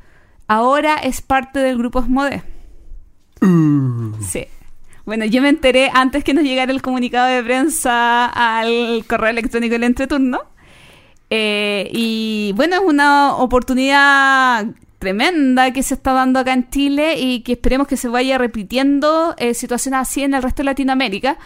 ahora 0.47 0.97
es 0.97 1.23
parte 1.23 1.61
del 1.61 1.79
grupo 1.79 2.01
Asmodee. 2.01 2.43
Sí. 4.21 4.47
Bueno, 5.05 5.27
yo 5.27 5.43
me 5.43 5.51
enteré 5.51 5.91
antes 5.93 6.25
que 6.25 6.33
nos 6.33 6.45
llegara 6.45 6.73
el 6.73 6.81
comunicado 6.81 7.29
de 7.29 7.43
prensa 7.43 8.27
al 8.27 9.05
correo 9.07 9.31
electrónico 9.31 9.73
del 9.73 9.85
entreturno. 9.85 10.41
Eh, 11.29 11.91
y 11.93 12.53
bueno, 12.57 12.77
es 12.77 12.83
una 12.85 13.37
oportunidad 13.37 14.67
tremenda 15.05 15.71
que 15.73 15.83
se 15.83 15.95
está 15.95 16.13
dando 16.15 16.39
acá 16.41 16.55
en 16.55 16.71
Chile 16.71 17.21
y 17.21 17.41
que 17.41 17.53
esperemos 17.53 17.87
que 17.87 17.99
se 17.99 18.09
vaya 18.09 18.39
repitiendo 18.39 19.35
eh, 19.37 19.53
situaciones 19.53 20.01
así 20.01 20.23
en 20.23 20.33
el 20.33 20.43
resto 20.43 20.63
de 20.63 20.65
Latinoamérica. 20.73 21.37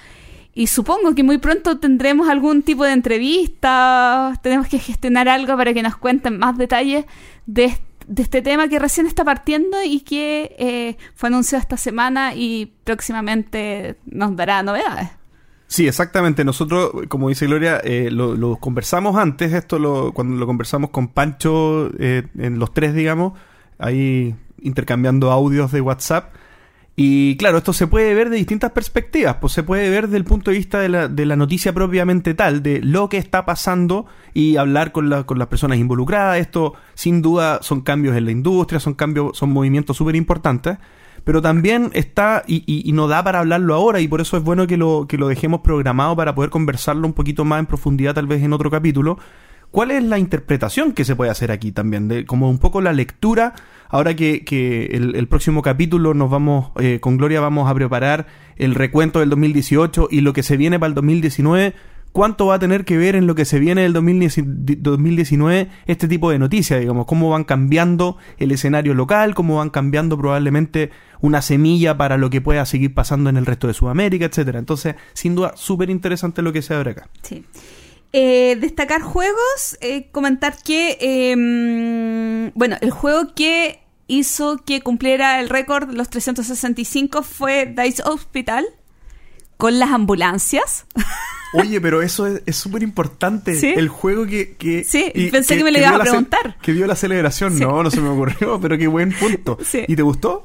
Y 0.55 0.69
supongo 0.69 1.15
que 1.17 1.25
muy 1.25 1.39
pronto 1.39 1.79
tendremos 1.79 2.29
algún 2.29 2.63
tipo 2.63 2.85
de 2.85 2.93
entrevista, 2.93 4.33
tenemos 4.43 4.69
que 4.69 4.79
gestionar 4.79 5.29
algo 5.29 5.57
para 5.57 5.75
que 5.75 5.83
nos 5.83 5.97
cuenten 5.97 6.39
más 6.39 6.57
detalles 6.57 7.05
de, 7.47 7.65
est- 7.67 7.83
de 8.07 8.23
este 8.23 8.43
tema 8.43 8.69
que 8.69 8.79
recién 8.79 9.07
está 9.07 9.25
partiendo 9.25 9.77
y 9.85 10.01
que 10.01 10.55
eh, 10.59 10.97
fue 11.15 11.29
anunciado 11.29 11.63
esta 11.63 11.77
semana 11.77 12.35
y 12.35 12.73
próximamente 12.85 13.97
nos 14.07 14.35
dará 14.37 14.63
novedades. 14.63 15.11
Sí, 15.71 15.87
exactamente. 15.87 16.45
Nosotros, 16.45 16.93
como 17.09 17.29
dice 17.29 17.47
Gloria, 17.47 17.79
eh, 17.85 18.09
lo, 18.11 18.57
conversamos 18.57 19.17
antes, 19.17 19.53
esto 19.53 19.79
lo, 19.79 20.13
cuando 20.13 20.37
lo 20.37 20.47
conversamos 20.47 20.89
con 20.91 21.09
Pancho, 21.09 21.91
eh, 21.99 22.23
en 22.39 22.59
los 22.59 22.73
tres, 22.73 22.95
digamos, 22.95 23.35
ahí 23.79 24.35
intercambiando 24.63 25.31
audios 25.31 25.71
de 25.71 25.83
WhatsApp. 25.83 26.35
Y 26.97 27.37
claro, 27.37 27.59
esto 27.59 27.73
se 27.73 27.87
puede 27.87 28.13
ver 28.15 28.29
de 28.31 28.39
distintas 28.39 28.73
perspectivas, 28.73 29.37
pues 29.41 29.53
se 29.53 29.63
puede 29.63 29.89
ver 29.91 30.07
desde 30.07 30.17
el 30.17 30.25
punto 30.25 30.51
de 30.51 30.57
vista 30.57 30.81
de 30.81 30.89
la, 30.89 31.07
de 31.07 31.27
la 31.27 31.37
noticia 31.37 31.73
propiamente 31.73 32.35
tal, 32.35 32.63
de 32.63 32.81
lo 32.83 33.09
que 33.09 33.19
está 33.19 33.45
pasando 33.45 34.07
y 34.35 34.57
hablar 34.57 34.91
con, 34.91 35.09
la- 35.11 35.25
con 35.25 35.39
las 35.39 35.49
personas 35.49 35.79
involucradas. 35.79 36.39
Esto, 36.39 36.75
sin 36.95 37.23
duda, 37.23 37.61
son 37.63 37.83
cambios 37.83 38.17
en 38.17 38.25
la 38.25 38.33
industria, 38.33 38.81
son 38.81 38.95
cambios, 38.95 39.37
son 39.39 39.51
movimientos 39.51 39.97
súper 39.99 40.17
importantes 40.17 40.79
pero 41.25 41.43
también 41.43 41.91
está 41.95 42.43
y, 42.47 42.63
y- 42.67 42.93
no 42.93 43.09
da 43.09 43.23
para 43.23 43.41
hablarlo 43.41 43.75
ahora 43.75 44.01
y 44.01 44.09
por 44.09 44.21
eso 44.21 44.37
es 44.37 44.43
bueno 44.43 44.67
que 44.67 44.77
lo, 44.77 45.07
que 45.09 45.19
lo 45.19 45.29
dejemos 45.29 45.61
programado 45.61 46.17
para 46.17 46.35
poder 46.35 46.51
conversarlo 46.51 47.07
un 47.07 47.13
poquito 47.13 47.45
más 47.45 47.61
en 47.61 47.67
profundidad 47.67 48.15
tal 48.15 48.27
vez 48.27 48.43
en 48.43 48.53
otro 48.53 48.71
capítulo. 48.71 49.19
¿Cuál 49.71 49.91
es 49.91 50.03
la 50.03 50.19
interpretación 50.19 50.93
que 50.93 51.05
se 51.05 51.15
puede 51.15 51.31
hacer 51.31 51.51
aquí 51.51 51.73
también? 51.73 52.09
De, 52.09 52.25
como 52.25 52.49
un 52.49 52.59
poco 52.59 52.81
la 52.81 52.95
lectura, 52.95 53.53
ahora 53.91 54.17
que, 54.17 54.43
que 54.45 54.87
el, 54.87 55.15
el 55.15 55.29
próximo 55.29 55.61
capítulo 55.61 56.15
nos 56.15 56.31
vamos, 56.31 56.71
eh, 56.81 57.01
con 57.01 57.19
Gloria 57.19 57.41
vamos 57.43 57.71
a 57.71 57.75
preparar 57.75 58.27
el 58.57 58.75
recuento 58.75 59.21
del 59.21 59.29
2018 59.29 60.09
y 60.11 60.23
lo 60.23 60.33
que 60.33 60.43
se 60.43 60.57
viene 60.57 60.79
para 60.79 60.89
el 60.89 60.95
2019. 60.95 61.75
¿Cuánto 62.13 62.47
va 62.47 62.55
a 62.55 62.59
tener 62.59 62.85
que 62.85 62.97
ver 62.97 63.17
en 63.17 63.27
lo 63.27 63.35
que 63.35 63.45
se 63.45 63.59
viene 63.59 63.83
del 63.83 63.93
2010 63.93 64.83
2019 64.83 65.69
este 65.87 66.09
tipo 66.09 66.31
de 66.31 66.39
noticias? 66.39 66.81
Digamos, 66.81 67.07
cómo 67.07 67.31
van 67.31 67.45
cambiando 67.45 68.17
el 68.39 68.51
escenario 68.53 68.95
local, 68.95 69.35
cómo 69.35 69.57
van 69.57 69.71
cambiando 69.71 70.17
probablemente 70.19 70.91
una 71.21 71.43
semilla 71.43 71.97
para 71.97 72.17
lo 72.17 72.31
que 72.31 72.41
pueda 72.41 72.65
seguir 72.67 72.95
pasando 72.95 73.31
en 73.31 73.37
el 73.37 73.47
resto 73.47 73.67
de 73.67 73.75
Sudamérica, 73.75 74.25
etcétera. 74.25 74.59
Entonces, 74.59 74.95
sin 75.13 75.35
duda, 75.35 75.53
súper 75.57 75.91
interesante 75.91 76.43
lo 76.43 76.53
que 76.53 76.63
se 76.63 76.75
abre 76.75 76.93
acá. 76.93 77.09
Sí. 77.23 77.45
Eh, 78.13 78.57
destacar 78.59 79.03
juegos, 79.03 79.77
eh, 79.81 80.09
comentar 80.11 80.57
que, 80.65 80.97
eh, 81.01 82.51
bueno, 82.55 82.77
el 82.81 82.91
juego 82.91 83.35
que 83.35 83.81
hizo 84.07 84.57
que 84.65 84.81
cumpliera 84.81 85.41
el 85.41 85.51
récord 85.51 85.93
los 85.93 86.09
365 86.09 87.23
fue 87.23 87.67
Dice 87.67 88.03
Hospital 88.05 88.65
con 89.59 89.79
las 89.79 89.91
ambulancias. 89.91 90.87
Oye, 91.55 91.81
pero 91.81 92.01
eso 92.03 92.27
es 92.27 92.43
es 92.47 92.57
súper 92.57 92.83
importante. 92.83 93.55
¿Sí? 93.55 93.73
El 93.77 93.89
juego 93.89 94.27
que... 94.27 94.57
que 94.57 94.85
Sí, 94.85 95.13
pensé 95.31 95.57
que 95.59 95.65
me 95.65 95.73
lo 95.73 95.79
ibas 95.79 95.93
a 95.95 95.99
preguntar. 96.01 96.57
Que 96.63 96.73
dio 96.73 96.87
la 96.87 96.95
celebración. 96.97 97.55
Sí. 97.55 97.61
No, 97.61 97.83
no 97.83 97.91
se 97.91 98.01
me 98.01 98.09
ocurrió, 98.09 98.59
pero 98.61 98.77
qué 98.79 98.87
buen 98.87 99.13
punto. 99.13 99.59
Sí. 99.63 99.85
¿Y 99.89 99.97
te 99.97 100.03
gustó? 100.03 100.45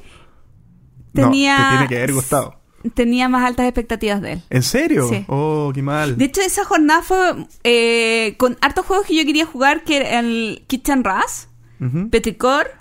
Tenía, 1.14 1.58
No, 1.58 1.64
te 1.64 1.70
tiene 1.72 1.88
que 1.90 1.98
haber 1.98 2.14
gustado. 2.14 2.60
Tenía 2.96 3.30
más 3.30 3.46
altas 3.46 3.66
expectativas 3.66 4.22
de 4.22 4.34
él. 4.34 4.44
¿En 4.50 4.64
serio? 4.64 5.08
Sí. 5.08 5.24
Oh, 5.28 5.72
qué 5.74 5.82
mal. 5.82 6.18
De 6.18 6.26
hecho, 6.26 6.42
esa 6.42 6.66
jornada 6.66 7.02
fue 7.02 7.48
eh, 7.64 8.36
con 8.38 8.58
hartos 8.62 8.86
juegos 8.86 9.06
que 9.06 9.16
yo 9.16 9.24
quería 9.26 9.46
jugar, 9.46 9.84
que 9.84 9.98
era 9.98 10.20
el 10.20 10.66
Kitchen 10.68 11.04
Rush, 11.04 11.48
Ujú. 11.80 12.10
Petrichor, 12.10 12.72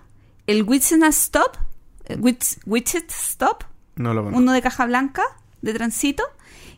el 0.46 0.62
Witchen 0.64 1.04
Stop, 1.04 1.56
el 2.06 2.20
Witch, 2.20 2.94
Stop, 3.10 3.64
No 3.96 4.12
lo 4.14 4.22
conozco. 4.24 4.38
uno 4.42 4.52
de 4.52 4.62
caja 4.62 4.86
blanca, 4.86 5.22
de 5.62 5.74
transito, 5.74 6.22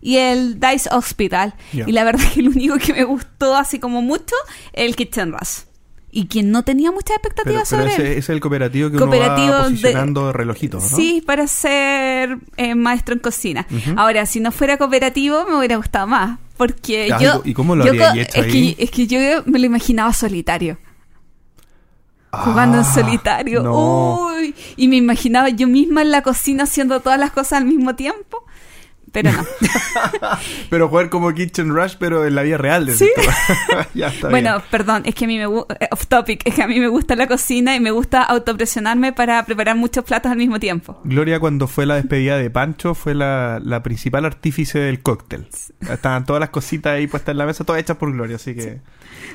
y 0.01 0.17
el 0.19 0.61
Dice 0.61 0.89
Hospital. 0.93 1.55
Y 1.73 1.93
la 1.93 2.05
verdad 2.05 2.25
que 2.35 2.41
el 2.41 2.49
único 2.49 2.77
que 2.79 2.93
me 2.93 3.05
gustó 3.05 3.57
así 3.57 3.79
como 3.79 4.03
mucho, 4.03 4.35
el 4.73 4.95
Kitchen 4.97 5.33
Rush. 5.33 5.61
Y 6.17 6.29
quien 6.29 6.53
no 6.53 6.63
tenía 6.63 6.93
muchas 6.93 7.17
expectativas 7.17 7.69
pero 7.69 7.83
sobre 7.83 7.93
ese, 7.93 8.03
él. 8.03 8.09
ese 8.11 8.19
es 8.21 8.29
el 8.29 8.39
cooperativo 8.41 8.89
que 8.89 8.99
Cooperativo 8.99 9.47
uno 9.49 10.15
va 10.15 10.27
de- 10.29 10.33
relojitos, 10.33 10.89
¿no? 10.93 10.97
Sí, 10.97 11.21
para 11.27 11.49
ser 11.49 12.39
eh, 12.57 12.77
maestro 12.77 13.15
en 13.15 13.19
cocina. 13.21 13.67
Ahora, 13.97 14.25
si 14.25 14.39
no 14.39 14.53
fuera 14.53 14.77
cooperativo, 14.79 15.45
me 15.47 15.57
hubiera 15.59 15.75
gustado 15.77 16.07
más. 16.07 16.39
Porque 16.57 17.09
Ah, 17.13 17.19
yo. 17.21 17.43
¿y 17.45 17.53
cómo 17.53 17.75
lo 17.75 17.85
yo 17.85 17.95
hecho 17.95 18.05
es, 18.39 18.45
ahí? 18.45 18.75
que, 18.77 18.85
es 18.85 18.91
que 18.93 19.07
yo 19.09 19.19
me 19.47 19.59
lo 19.59 19.67
imaginaba 19.67 20.13
solitario. 20.13 20.79
Jugando 22.31 22.79
en 22.79 22.85
Ah, 22.85 22.93
solitario. 22.95 23.63
no. 23.63 24.27
Uy, 24.37 24.55
y 24.77 24.89
me 24.89 24.97
imaginaba 24.97 25.49
yo 25.51 25.69
misma 25.69 26.03
en 26.03 26.11
la 26.11 26.23
cocina 26.23 26.65
haciendo 26.65 27.01
todas 27.01 27.19
las 27.19 27.31
cosas 27.33 27.55
al 27.61 27.65
mismo 27.65 27.95
tiempo. 27.95 28.45
Pero 29.15 29.33
no. 29.33 29.43
pero 30.71 30.89
jugar 30.89 31.09
como 31.09 31.33
Kitchen 31.33 31.71
Rush, 31.71 31.95
pero 31.99 32.27
en 32.27 32.35
la 32.35 32.43
vida 32.43 32.59
real. 32.59 32.91
Sí. 32.91 33.09
ya 33.95 34.09
está 34.09 34.29
bueno, 34.29 34.51
bien. 34.59 34.63
perdón, 34.71 35.03
es 35.07 35.15
que 35.15 35.25
a 35.25 35.29
mí 35.29 35.39
me 35.39 35.47
gusta, 35.47 35.79
off 35.91 36.07
topic, 36.09 36.43
es 36.47 36.55
que 36.55 36.63
a 36.63 36.67
mí 36.67 36.81
me 36.81 36.89
gusta 36.89 37.15
la 37.17 37.27
cocina 37.27 37.75
y 37.77 37.81
me 37.81 37.93
gusta 37.93 38.23
autopresionarme 38.23 39.13
para 39.13 39.43
preparar 39.47 39.77
muchos 39.77 40.05
platos 40.05 40.31
al 40.33 40.37
mismo 40.39 40.59
tiempo. 40.61 41.01
Gloria, 41.05 41.41
cuando 41.41 41.67
fue 41.69 41.87
la 41.87 41.95
despedida 41.95 42.37
de 42.37 42.51
Pancho, 42.51 42.95
fue 42.95 43.15
la, 43.15 43.61
la 43.65 43.83
principal 43.83 44.25
artífice 44.25 44.79
del 44.81 45.01
cóctel. 45.01 45.47
Estaban 45.89 46.27
todas 46.27 46.41
las 46.41 46.51
cositas 46.51 46.93
ahí 46.95 47.07
puestas 47.07 47.33
en 47.33 47.39
la 47.39 47.47
mesa, 47.47 47.65
todas 47.65 47.81
hechas 47.81 47.97
por 47.97 48.13
Gloria, 48.13 48.37
así 48.37 48.55
que... 48.55 48.81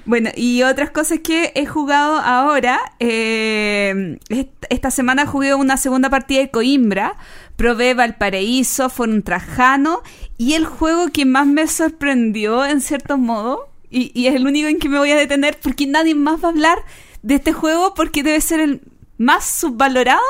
Bueno, 0.05 0.29
y 0.35 0.61
otras 0.63 0.91
cosas 0.91 1.19
que 1.23 1.53
he 1.55 1.65
jugado 1.65 2.17
ahora. 2.19 2.79
eh, 2.99 4.17
est- 4.29 4.49
esta 4.69 4.91
semana 4.91 5.25
jugué 5.25 5.53
una 5.55 5.77
segunda 5.77 6.09
partida 6.09 6.41
de 6.41 6.51
Coimbra. 6.51 7.13
Probé 7.59 7.93
Valparaíso, 7.93 8.89
fue 8.89 9.07
un 9.09 9.21
Trajano. 9.21 10.01
Y 10.37 10.53
el 10.53 10.65
juego 10.65 11.09
que 11.11 11.25
más 11.25 11.45
me 11.45 11.67
sorprendió, 11.67 12.65
en 12.65 12.79
cierto 12.79 13.17
modo, 13.17 13.67
y, 13.91 14.11
y 14.17 14.27
es 14.27 14.35
el 14.35 14.47
único 14.47 14.69
en 14.69 14.79
que 14.79 14.87
me 14.87 14.97
voy 14.97 15.11
a 15.11 15.17
detener, 15.17 15.59
porque 15.61 15.85
nadie 15.85 16.15
más 16.15 16.41
va 16.41 16.47
a 16.47 16.51
hablar 16.51 16.77
de 17.21 17.35
este 17.35 17.51
juego, 17.51 17.93
porque 17.95 18.23
debe 18.23 18.39
ser 18.39 18.61
el 18.61 18.81
más 19.17 19.43
subvalorado 19.45 20.21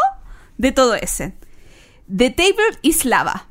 de 0.57 0.71
todo 0.71 0.95
ese. 0.95 1.35
The 2.13 2.31
Table 2.31 2.79
is 2.81 3.05
Lava. 3.05 3.45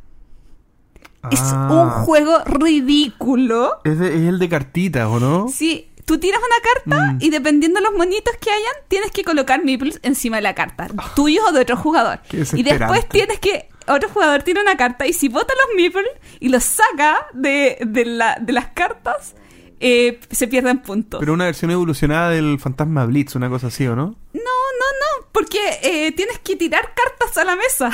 Es 1.30 1.38
Ah. 1.44 1.68
un 1.70 1.90
juego 2.04 2.38
ridículo. 2.46 3.78
Es, 3.84 3.98
de- 4.00 4.08
es 4.08 4.22
el 4.28 4.40
de 4.40 4.48
cartitas, 4.48 5.06
¿o 5.06 5.20
no? 5.20 5.46
Sí, 5.48 5.87
tú 6.08 6.18
tiras 6.18 6.40
una 6.40 6.72
carta 6.72 7.12
Mm. 7.12 7.18
y 7.20 7.30
dependiendo 7.30 7.78
de 7.80 7.86
los 7.86 7.94
monitos 7.96 8.34
que 8.40 8.50
hayan, 8.50 8.72
tienes 8.88 9.12
que 9.12 9.22
colocar 9.22 9.62
meeples 9.62 10.00
encima 10.02 10.36
de 10.36 10.42
la 10.42 10.54
carta, 10.54 10.88
tuyos 11.14 11.44
o 11.48 11.52
de 11.52 11.60
otro 11.60 11.76
jugador. 11.76 12.18
Y 12.32 12.62
después 12.64 13.08
tienes 13.08 13.38
que 13.38 13.68
otro 13.86 14.08
jugador 14.08 14.42
tiene 14.42 14.60
una 14.62 14.76
carta 14.76 15.06
y 15.06 15.12
si 15.12 15.28
bota 15.28 15.52
los 15.54 15.76
meeples 15.76 16.08
y 16.40 16.48
los 16.48 16.64
saca 16.64 17.26
de, 17.32 17.78
de, 17.86 18.04
la- 18.06 18.36
de 18.40 18.52
las 18.52 18.68
cartas, 18.68 19.34
eh, 19.80 20.18
se 20.30 20.48
pierden 20.48 20.78
puntos. 20.80 21.20
Pero 21.20 21.32
una 21.34 21.44
versión 21.44 21.70
evolucionada 21.70 22.30
del 22.30 22.58
Fantasma 22.58 23.04
Blitz, 23.06 23.34
una 23.36 23.48
cosa 23.48 23.68
así, 23.68 23.86
¿o 23.86 23.94
no? 23.94 24.06
No, 24.32 24.40
no, 24.40 24.40
no, 24.42 25.28
porque 25.32 25.58
eh, 25.82 26.12
tienes 26.12 26.38
que 26.40 26.56
tirar 26.56 26.92
cartas 26.94 27.36
a 27.38 27.44
la 27.44 27.54
mesa. 27.54 27.90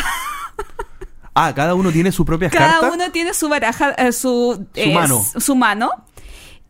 Ah, 1.36 1.52
cada 1.54 1.74
uno 1.74 1.90
tiene 1.90 2.12
su 2.12 2.24
propia 2.24 2.48
Cada 2.48 2.78
carta. 2.80 2.92
uno 2.92 3.10
tiene 3.10 3.34
su 3.34 3.48
baraja, 3.48 3.90
eh, 3.94 4.12
su, 4.12 4.66
eh, 4.74 4.94
mano. 4.94 5.20
su 5.36 5.56
mano. 5.56 5.90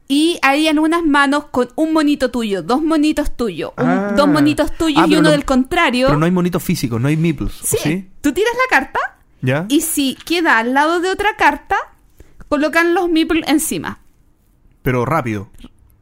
Y 0.07 0.39
hay 0.43 0.69
algunas 0.69 1.03
manos 1.03 1.47
con 1.47 1.71
un 1.77 1.93
monito 1.95 2.31
tuyo, 2.31 2.63
dos 2.63 2.83
monitos 2.83 3.35
tuyos, 3.37 3.73
Ah. 3.79 4.13
dos 4.17 4.29
monitos 4.29 4.71
tuyos 4.77 5.03
Ah, 5.03 5.07
y 5.09 5.15
uno 5.15 5.23
no- 5.23 5.31
del 5.31 5.45
contrario. 5.47 6.09
Pero 6.09 6.19
no 6.19 6.27
hay 6.27 6.31
monitos 6.33 6.63
físicos, 6.63 7.01
no 7.01 7.09
hay 7.09 7.17
meeples. 7.17 7.63
¿o 7.63 7.67
sí, 7.67 7.77
¿sí? 7.83 8.11
tú 8.21 8.33
tiras 8.33 8.53
la 8.55 8.77
carta 8.79 9.01
¿Ya? 9.41 9.65
y 9.69 9.81
si 9.81 10.15
queda 10.27 10.59
al 10.59 10.75
lado 10.75 11.01
de 11.01 11.09
otra 11.11 11.37
carta, 11.37 11.77
colocan 12.49 12.93
los 12.95 13.09
meeples 13.09 13.49
encima. 13.49 13.99
Pero 14.83 15.07
rápido. 15.07 15.49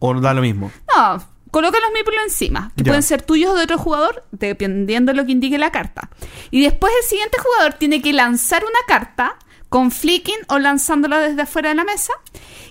¿O 0.00 0.12
da 0.20 0.34
lo 0.34 0.42
mismo? 0.42 0.72
No, 0.96 1.24
colocan 1.52 1.80
los 1.82 1.92
meeples 1.92 2.18
encima, 2.24 2.72
que 2.76 2.82
Ya. 2.82 2.90
pueden 2.90 3.04
ser 3.04 3.22
tuyos 3.22 3.52
o 3.52 3.54
de 3.54 3.62
otro 3.62 3.78
jugador, 3.78 4.24
dependiendo 4.32 5.12
de 5.12 5.16
lo 5.16 5.24
que 5.24 5.30
indique 5.32 5.58
la 5.58 5.70
carta. 5.70 6.10
Y 6.50 6.60
después 6.62 6.92
el 7.02 7.08
siguiente 7.08 7.38
jugador 7.38 7.74
tiene 7.74 8.02
que 8.02 8.12
lanzar 8.12 8.64
una 8.64 8.80
carta 8.88 9.36
con 9.72 9.90
flicking 9.90 10.36
o 10.48 10.58
lanzándola 10.58 11.18
desde 11.18 11.40
afuera 11.42 11.70
de 11.70 11.74
la 11.76 11.84
mesa. 11.84 12.12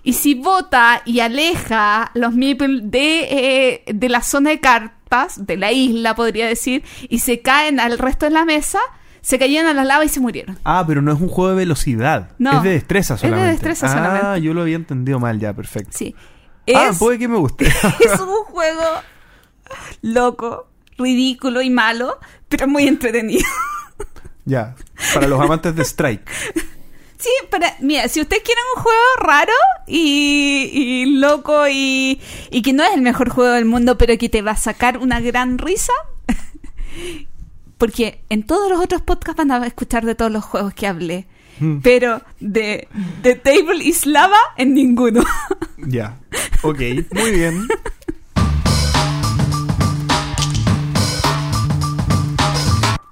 Y 0.04 0.14
si 0.14 0.36
vota 0.36 1.02
y 1.04 1.20
aleja 1.22 2.12
los 2.14 2.34
meeples 2.36 2.92
de, 2.92 3.24
eh, 3.24 3.84
de 3.92 4.08
la 4.08 4.22
zona 4.22 4.52
de 4.52 4.60
cartas, 4.60 5.48
de 5.48 5.58
la 5.58 5.72
isla 5.72 6.14
podría 6.14 6.46
decir, 6.48 6.84
y 7.10 7.18
se 7.20 7.42
caen 7.42 7.80
al 7.80 7.98
resto 7.98 8.28
de 8.28 8.32
la 8.32 8.46
mesa, 8.46 8.78
se 9.22 9.40
caían 9.40 9.66
a 9.66 9.74
la 9.74 9.84
lava 9.84 10.06
y 10.06 10.10
se 10.10 10.20
murieron. 10.20 10.60
Ah, 10.64 10.84
pero 10.86 11.02
no 11.02 11.12
es 11.12 11.20
un 11.20 11.28
juego 11.28 11.50
de 11.50 11.56
velocidad. 11.56 12.34
No. 12.38 12.58
Es 12.58 12.64
de 12.64 12.70
destreza 12.70 13.16
Es 13.16 13.22
de 13.24 13.28
solamente. 13.30 13.52
destreza 13.54 13.88
ah, 13.88 13.90
solamente. 13.94 14.42
yo 14.44 14.54
lo 14.54 14.62
había 14.62 14.76
entendido 14.76 15.20
mal 15.20 15.40
ya, 15.40 15.54
perfecto. 15.54 15.98
Sí. 15.98 16.14
Ah, 16.76 16.90
Es- 16.92 17.00
puede 17.00 17.18
que 17.18 17.28
me 17.28 17.38
guste. 17.38 17.66
es 18.00 18.20
un 18.20 18.44
juego 18.46 18.84
loco, 20.04 20.68
ridículo 21.00 21.64
y 21.64 21.72
malo, 21.72 22.20
pero 22.48 22.68
muy 22.68 22.88
entretenido. 22.88 23.44
ya. 24.46 24.76
Para 25.16 25.28
los 25.28 25.42
amantes 25.42 25.76
de 25.76 25.82
Strike. 25.84 26.30
Sí, 27.22 27.30
para, 27.52 27.76
mira, 27.82 28.08
si 28.08 28.20
ustedes 28.20 28.42
quieren 28.42 28.64
un 28.76 28.82
juego 28.82 29.00
raro 29.20 29.54
y, 29.86 30.70
y 30.74 31.06
loco 31.20 31.68
y, 31.70 32.20
y 32.50 32.62
que 32.64 32.74
no 32.74 32.84
es 32.84 32.94
el 32.96 33.02
mejor 33.02 33.30
juego 33.30 33.52
del 33.54 33.66
mundo, 33.66 33.96
pero 33.98 34.18
que 34.18 34.28
te 34.28 34.42
va 34.42 34.52
a 34.52 34.58
sacar 34.58 34.98
una 34.98 35.20
gran 35.20 35.60
risa, 35.60 35.94
porque 37.78 38.24
en 38.30 38.44
todos 38.44 38.72
los 38.72 38.80
otros 38.82 39.04
podcasts 39.04 39.38
van 39.38 39.52
a 39.52 39.68
escuchar 39.68 40.04
de 40.04 40.16
todos 40.16 40.32
los 40.32 40.44
juegos 40.44 40.74
que 40.74 40.88
hablé, 40.88 41.28
Mm. 41.60 41.82
pero 41.82 42.22
de, 42.40 42.88
de 43.22 43.36
Table 43.36 43.84
is 43.84 44.08
Lava 44.08 44.40
en 44.58 44.74
ninguno. 44.74 45.24
Ya. 45.78 46.18
Ok, 46.64 46.80
muy 47.12 47.32
bien. 47.32 47.68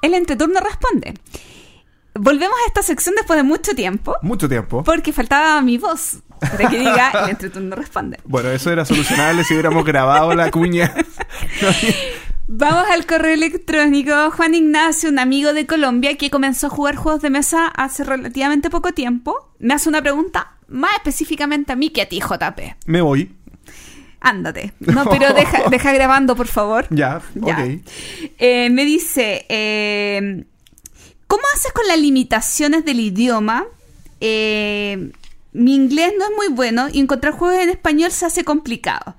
El 0.02 0.14
entreturno 0.14 0.60
responde. 0.62 1.14
Volvemos 2.16 2.56
a 2.66 2.68
esta 2.68 2.82
sección 2.84 3.16
después 3.16 3.38
de 3.38 3.44
mucho 3.44 3.74
tiempo, 3.76 4.16
Mucho 4.22 4.50
tiempo. 4.50 4.84
porque 4.84 5.14
faltaba 5.14 5.62
mi 5.62 5.78
voz 5.78 6.20
para 6.40 6.70
que 6.70 6.80
diga 6.80 7.12
el 7.24 7.30
entreturno 7.32 7.76
responde. 7.76 8.18
Bueno, 8.24 8.50
eso 8.50 8.72
era 8.72 8.86
solucionable 8.86 9.44
si 9.44 9.54
hubiéramos 9.54 9.84
grabado 9.86 10.34
la 10.36 10.50
cuña. 10.52 10.94
Vamos 12.52 12.86
al 12.90 13.06
correo 13.06 13.34
electrónico. 13.36 14.32
Juan 14.32 14.56
Ignacio, 14.56 15.10
un 15.10 15.20
amigo 15.20 15.54
de 15.54 15.68
Colombia 15.68 16.16
que 16.18 16.32
comenzó 16.32 16.68
a 16.68 16.70
jugar 16.72 16.96
juegos 16.96 17.22
de 17.22 17.30
mesa 17.30 17.68
hace 17.68 18.04
relativamente 18.04 18.70
poco 18.72 18.92
tiempo, 18.92 19.52
me 19.60 19.76
hace 19.76 19.88
una 19.88 20.02
pregunta 20.02 20.54
más 20.68 20.92
específicamente 20.96 21.74
a 21.74 21.76
mí 21.76 21.90
que 21.92 22.02
a 22.02 22.10
ti, 22.10 22.20
JP. 22.20 22.60
Me 22.88 23.02
voy. 23.02 23.36
Ándate. 24.22 24.74
No, 24.80 25.06
pero 25.10 25.32
deja, 25.36 25.70
deja 25.70 25.94
grabando, 25.94 26.36
por 26.36 26.48
favor. 26.48 26.88
Ya, 26.90 27.22
Ya. 27.36 27.54
ok. 27.54 27.82
Eh, 28.40 28.70
me 28.72 28.84
dice, 28.84 29.46
eh, 29.48 30.44
¿cómo 31.30 31.44
haces 31.56 31.72
con 31.72 31.88
las 31.88 32.00
limitaciones 32.00 32.84
del 32.84 33.00
idioma? 33.00 33.66
Eh, 34.20 35.12
mi 35.54 35.76
inglés 35.76 36.14
no 36.18 36.26
es 36.26 36.32
muy 36.36 36.48
bueno 36.50 36.88
y 36.92 37.00
encontrar 37.00 37.34
juegos 37.34 37.64
en 37.64 37.70
español 37.70 38.12
se 38.12 38.26
hace 38.26 38.44
complicado. 38.44 39.16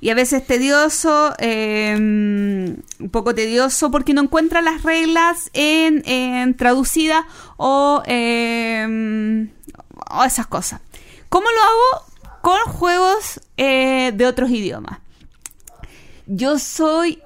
Y 0.00 0.10
a 0.10 0.14
veces 0.14 0.46
tedioso, 0.46 1.34
eh, 1.38 1.94
un 1.98 3.10
poco 3.10 3.34
tedioso 3.34 3.90
porque 3.90 4.14
no 4.14 4.22
encuentra 4.22 4.62
las 4.62 4.84
reglas 4.84 5.50
en, 5.52 6.08
en 6.08 6.56
traducidas 6.56 7.24
o, 7.56 8.02
eh, 8.06 9.48
o 10.10 10.24
esas 10.24 10.46
cosas. 10.46 10.80
¿Cómo 11.28 11.48
lo 11.50 11.60
hago? 11.60 12.40
Con 12.40 12.72
juegos 12.72 13.40
eh, 13.56 14.12
de 14.14 14.26
otros 14.26 14.50
idiomas. 14.50 15.00
Yo 16.26 16.58
soy. 16.60 17.20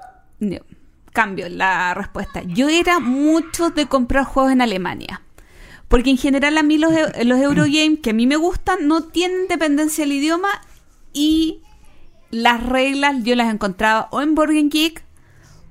Cambio 1.13 1.49
la 1.49 1.95
respuesta. 1.95 2.43
Yo 2.43 2.69
era 2.69 2.99
mucho 3.01 3.71
de 3.71 3.87
comprar 3.87 4.25
juegos 4.25 4.53
en 4.53 4.61
Alemania. 4.63 5.23
Porque 5.89 6.11
en 6.11 6.17
general 6.17 6.57
a 6.57 6.63
mí 6.63 6.79
los, 6.79 6.93
eu- 6.93 7.25
los 7.25 7.39
Eurogames 7.39 7.99
que 8.03 8.11
a 8.11 8.15
mí 8.15 8.27
me 8.27 8.37
gustan 8.37 8.87
no 8.89 9.05
tienen 9.05 9.47
dependencia 9.49 10.05
del 10.05 10.13
idioma 10.13 10.49
y 11.13 11.61
las 12.31 12.65
reglas 12.65 13.17
yo 13.25 13.35
las 13.37 13.53
encontraba 13.53 14.09
o 14.11 14.23
en 14.23 14.35
Game 14.35 14.69
Geek 14.71 15.05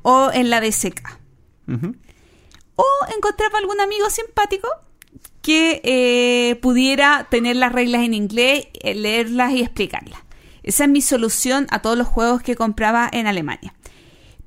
o 0.03 0.29
en 0.31 0.51
la 0.51 0.59
BSK. 0.59 1.01
Ujú. 1.67 1.95
O 2.75 2.85
encontraba 3.15 3.57
algún 3.57 3.81
amigo 3.81 4.09
simpático 4.11 4.67
que 5.41 5.81
eh, 5.83 6.55
pudiera 6.61 7.27
tener 7.31 7.55
las 7.55 7.71
reglas 7.71 8.03
en 8.03 8.13
inglés, 8.13 8.67
eh, 8.81 8.93
leerlas 8.93 9.53
y 9.53 9.61
explicarlas. 9.61 10.19
Esa 10.61 10.83
es 10.83 10.89
mi 10.91 11.01
solución 11.01 11.65
a 11.71 11.81
todos 11.81 11.97
los 11.97 12.07
juegos 12.07 12.43
que 12.43 12.55
compraba 12.55 13.09
en 13.11 13.25
Alemania. 13.25 13.73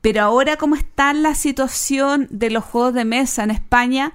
Pero 0.04 0.20
ahora 0.20 0.58
como 0.58 0.74
está 0.74 1.14
la 1.14 1.34
situación 1.34 2.28
de 2.30 2.50
los 2.50 2.62
juegos 2.62 2.92
de 2.92 3.06
mesa 3.06 3.42
en 3.42 3.50
España, 3.50 4.12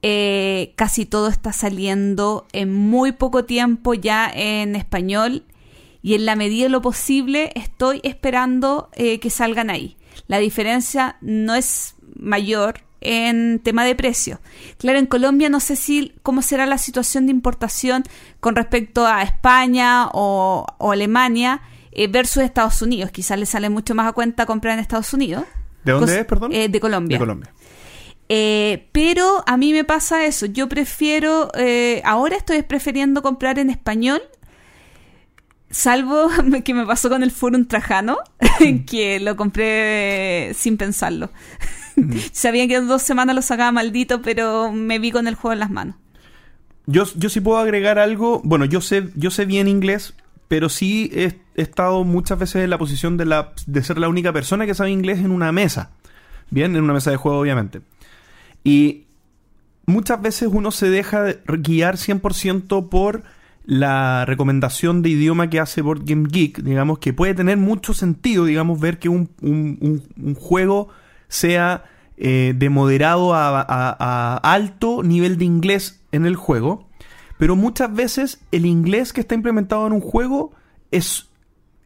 eh, 0.00 0.72
casi 0.76 1.04
todo 1.04 1.28
está 1.28 1.52
saliendo 1.52 2.46
en 2.54 2.72
muy 2.72 3.12
poco 3.12 3.44
tiempo 3.44 3.92
ya 3.92 4.32
en 4.34 4.74
español 4.76 5.44
y 6.00 6.14
en 6.14 6.24
la 6.24 6.36
medida 6.36 6.62
de 6.62 6.68
lo 6.70 6.80
posible 6.80 7.52
estoy 7.54 8.00
esperando 8.02 8.88
eh, 8.94 9.20
que 9.20 9.28
salgan 9.28 9.68
ahí. 9.68 9.98
La 10.26 10.38
diferencia 10.38 11.18
no 11.20 11.54
es 11.54 11.96
mayor 12.16 12.80
en 13.02 13.58
tema 13.58 13.84
de 13.84 13.94
precio. 13.94 14.40
Claro, 14.78 14.98
en 14.98 15.04
Colombia 15.04 15.50
no 15.50 15.60
sé 15.60 15.76
si 15.76 16.14
cómo 16.22 16.40
será 16.40 16.64
la 16.64 16.78
situación 16.78 17.26
de 17.26 17.32
importación 17.32 18.04
con 18.40 18.56
respecto 18.56 19.06
a 19.06 19.22
España 19.22 20.08
o, 20.14 20.64
o 20.78 20.92
Alemania 20.92 21.60
eh, 21.92 22.08
versus 22.08 22.42
Estados 22.42 22.80
Unidos. 22.82 23.10
Quizás 23.10 23.38
le 23.38 23.46
sale 23.46 23.68
mucho 23.70 23.94
más 23.94 24.06
a 24.08 24.12
cuenta 24.12 24.46
comprar 24.46 24.74
en 24.74 24.80
Estados 24.80 25.12
Unidos. 25.12 25.44
¿De 25.84 25.92
dónde 25.92 26.12
Cos- 26.12 26.18
es, 26.20 26.24
perdón? 26.26 26.52
eh, 26.52 26.68
de 26.68 26.80
Colombia. 26.80 27.16
De 27.16 27.18
Colombia. 27.18 27.52
Eh, 28.28 28.88
pero 28.92 29.42
a 29.46 29.56
mí 29.56 29.72
me 29.72 29.84
pasa 29.84 30.24
eso. 30.24 30.46
Yo 30.46 30.68
prefiero, 30.68 31.50
ahora 32.04 32.36
estoy 32.36 32.62
prefiriendo 32.62 33.22
comprar 33.22 33.58
en 33.58 33.70
español, 33.70 34.22
salvo 35.70 36.28
que 36.64 36.74
me 36.74 36.86
pasó 36.86 37.08
con 37.08 37.22
el 37.22 37.30
Forum 37.30 37.66
Trajano, 37.66 38.18
que 38.86 39.20
lo 39.20 39.36
compré 39.36 40.52
sin 40.54 40.76
pensarlo. 40.76 41.30
Sabía 42.32 42.66
que 42.68 42.76
en 42.76 42.88
dos 42.88 43.02
semanas 43.02 43.34
lo 43.34 43.42
sacaba 43.42 43.72
maldito, 43.72 44.22
pero 44.22 44.72
me 44.72 44.98
vi 44.98 45.10
con 45.10 45.26
el 45.28 45.34
juego 45.34 45.52
en 45.52 45.58
las 45.60 45.70
manos. 45.70 45.96
yo, 46.86 47.04
yo 47.16 47.28
sí 47.28 47.40
puedo 47.40 47.58
agregar 47.58 47.98
algo. 47.98 48.40
Bueno, 48.44 48.64
yo 48.64 48.80
sé, 48.80 49.08
yo 49.16 49.30
sé 49.30 49.44
bien 49.44 49.68
inglés, 49.68 50.14
pero 50.50 50.68
sí 50.68 51.12
he, 51.14 51.38
estado 51.54 52.02
muchas 52.02 52.36
veces 52.36 52.64
en 52.64 52.70
la 52.70 52.76
posición 52.78 53.16
de, 53.16 53.24
la, 53.24 53.52
de 53.68 53.84
ser 53.84 53.98
la 53.98 54.08
única 54.08 54.32
persona 54.32 54.66
que 54.66 54.74
sabe 54.74 54.90
inglés 54.90 55.20
en 55.20 55.30
una 55.30 55.52
mesa. 55.52 55.92
Bien, 56.50 56.74
en 56.74 56.82
una 56.82 56.92
mesa 56.92 57.12
de 57.12 57.16
juego, 57.18 57.38
obviamente. 57.38 57.82
Y 58.64 59.04
muchas 59.86 60.20
veces 60.20 60.48
uno 60.50 60.72
se 60.72 60.90
deja 60.90 61.22
de- 61.22 61.38
guiar 61.46 61.98
100% 61.98 62.88
por 62.88 63.22
la 63.64 64.24
recomendación 64.24 65.02
de 65.02 65.10
idioma 65.10 65.50
que 65.50 65.60
hace 65.60 65.82
Board 65.82 66.02
Game 66.04 66.26
Geek, 66.28 66.62
digamos, 66.64 66.98
que 66.98 67.12
puede 67.12 67.34
tener 67.34 67.56
mucho 67.56 67.94
sentido, 67.94 68.44
digamos, 68.44 68.80
ver 68.80 68.98
que 68.98 69.08
un, 69.08 69.30
un- 69.42 70.34
juego 70.34 70.88
sea 71.28 71.84
eh, 72.16 72.54
de 72.56 72.70
moderado 72.70 73.34
a 73.36 74.40
alto 74.42 75.04
nivel 75.04 75.38
de 75.38 75.44
inglés 75.44 76.02
en 76.10 76.26
el 76.26 76.34
juego, 76.34 76.89
pero 77.40 77.56
muchas 77.56 77.90
veces 77.92 78.42
el 78.52 78.66
inglés 78.66 79.14
que 79.14 79.22
está 79.22 79.34
implementado 79.34 79.86
en 79.86 79.94
un 79.94 80.02
juego 80.02 80.52
es 80.90 81.30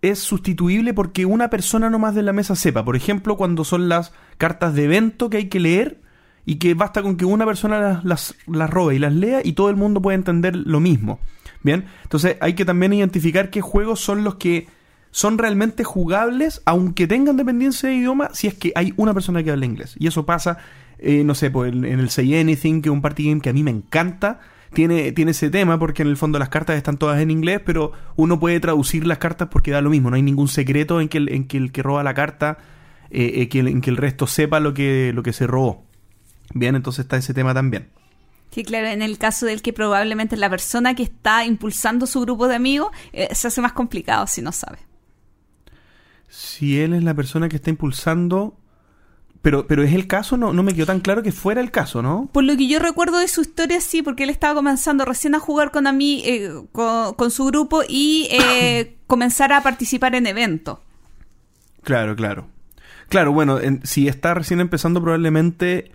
es 0.02 0.18
sustituible 0.18 0.92
porque 0.92 1.26
una 1.26 1.48
persona 1.48 1.88
nomás 1.88 2.16
de 2.16 2.24
la 2.24 2.32
mesa 2.32 2.56
sepa. 2.56 2.84
Por 2.84 2.96
ejemplo, 2.96 3.36
cuando 3.36 3.64
son 3.64 3.88
las 3.88 4.12
cartas 4.36 4.74
de 4.74 4.84
evento 4.84 5.30
que 5.30 5.36
hay 5.36 5.48
que 5.48 5.60
leer 5.60 6.00
y 6.44 6.56
que 6.56 6.74
basta 6.74 7.02
con 7.02 7.16
que 7.16 7.24
una 7.24 7.46
persona 7.46 7.78
las, 7.78 8.04
las, 8.04 8.34
las 8.48 8.68
robe 8.68 8.96
y 8.96 8.98
las 8.98 9.14
lea 9.14 9.42
y 9.44 9.52
todo 9.52 9.70
el 9.70 9.76
mundo 9.76 10.02
puede 10.02 10.16
entender 10.16 10.56
lo 10.56 10.80
mismo. 10.80 11.20
Bien, 11.62 11.86
entonces 12.02 12.36
hay 12.40 12.54
que 12.54 12.64
también 12.64 12.92
identificar 12.92 13.48
qué 13.48 13.60
juegos 13.60 14.00
son 14.00 14.24
los 14.24 14.34
que 14.34 14.66
son 15.12 15.38
realmente 15.38 15.84
jugables, 15.84 16.62
aunque 16.64 17.06
tengan 17.06 17.36
dependencia 17.36 17.88
de 17.88 17.94
idioma, 17.94 18.30
si 18.32 18.48
es 18.48 18.54
que 18.54 18.72
hay 18.74 18.92
una 18.96 19.14
persona 19.14 19.44
que 19.44 19.52
habla 19.52 19.66
inglés. 19.66 19.94
Y 20.00 20.08
eso 20.08 20.26
pasa, 20.26 20.58
eh, 20.98 21.22
no 21.22 21.36
sé, 21.36 21.52
pues, 21.52 21.72
en 21.72 21.84
en 21.84 22.00
el 22.00 22.10
Say 22.10 22.36
Anything, 22.36 22.82
que 22.82 22.88
es 22.88 22.92
un 22.92 23.00
party 23.00 23.28
game 23.28 23.40
que 23.40 23.50
a 23.50 23.52
mí 23.52 23.62
me 23.62 23.70
encanta, 23.70 24.40
tiene, 24.74 25.12
tiene 25.12 25.30
ese 25.30 25.48
tema 25.50 25.78
porque 25.78 26.02
en 26.02 26.08
el 26.08 26.16
fondo 26.16 26.38
las 26.38 26.48
cartas 26.50 26.76
están 26.76 26.98
todas 26.98 27.20
en 27.20 27.30
inglés, 27.30 27.60
pero 27.64 27.92
uno 28.16 28.38
puede 28.38 28.60
traducir 28.60 29.06
las 29.06 29.18
cartas 29.18 29.48
porque 29.50 29.70
da 29.70 29.80
lo 29.80 29.90
mismo, 29.90 30.10
no 30.10 30.16
hay 30.16 30.22
ningún 30.22 30.48
secreto 30.48 31.00
en 31.00 31.08
que 31.08 31.18
el, 31.18 31.28
en 31.32 31.46
que, 31.46 31.56
el 31.56 31.72
que 31.72 31.82
roba 31.82 32.02
la 32.02 32.12
carta, 32.14 32.58
eh, 33.10 33.32
eh, 33.36 33.48
que 33.48 33.60
el- 33.60 33.68
en 33.68 33.80
que 33.80 33.90
el 33.90 33.96
resto 33.96 34.26
sepa 34.26 34.60
lo 34.60 34.74
que, 34.74 35.12
lo 35.14 35.22
que 35.22 35.32
se 35.32 35.46
robó. 35.46 35.84
Bien, 36.52 36.74
entonces 36.76 37.04
está 37.04 37.16
ese 37.16 37.32
tema 37.32 37.54
también. 37.54 37.88
Sí, 38.50 38.62
claro, 38.64 38.86
en 38.88 39.02
el 39.02 39.18
caso 39.18 39.46
del 39.46 39.62
que 39.62 39.72
probablemente 39.72 40.36
la 40.36 40.48
persona 40.50 40.94
que 40.94 41.02
está 41.02 41.44
impulsando 41.44 42.06
su 42.06 42.20
grupo 42.20 42.46
de 42.46 42.54
amigos 42.54 42.90
eh, 43.12 43.28
se 43.34 43.48
hace 43.48 43.60
más 43.60 43.72
complicado 43.72 44.26
si 44.26 44.42
no 44.42 44.52
sabe. 44.52 44.78
Si 46.28 46.80
él 46.80 46.94
es 46.94 47.02
la 47.02 47.14
persona 47.14 47.48
que 47.48 47.56
está 47.56 47.70
impulsando... 47.70 48.56
Pero, 49.44 49.66
pero 49.66 49.82
es 49.82 49.92
el 49.92 50.06
caso, 50.06 50.38
no, 50.38 50.54
no 50.54 50.62
me 50.62 50.72
quedó 50.74 50.86
tan 50.86 51.00
claro 51.00 51.22
que 51.22 51.30
fuera 51.30 51.60
el 51.60 51.70
caso, 51.70 52.00
¿no? 52.00 52.30
Por 52.32 52.44
lo 52.44 52.56
que 52.56 52.66
yo 52.66 52.78
recuerdo 52.78 53.18
de 53.18 53.28
su 53.28 53.42
historia, 53.42 53.78
sí, 53.82 54.00
porque 54.02 54.22
él 54.24 54.30
estaba 54.30 54.54
comenzando 54.54 55.04
recién 55.04 55.34
a 55.34 55.38
jugar 55.38 55.70
con, 55.70 55.86
a 55.86 55.92
mí, 55.92 56.22
eh, 56.24 56.50
con, 56.72 57.12
con 57.12 57.30
su 57.30 57.44
grupo 57.44 57.82
y 57.86 58.26
eh, 58.30 58.96
comenzar 59.06 59.52
a 59.52 59.62
participar 59.62 60.14
en 60.14 60.26
eventos. 60.26 60.78
Claro, 61.82 62.16
claro. 62.16 62.46
Claro, 63.10 63.32
bueno, 63.32 63.60
en- 63.60 63.84
si 63.86 64.08
está 64.08 64.32
recién 64.32 64.60
empezando 64.60 65.02
probablemente 65.02 65.92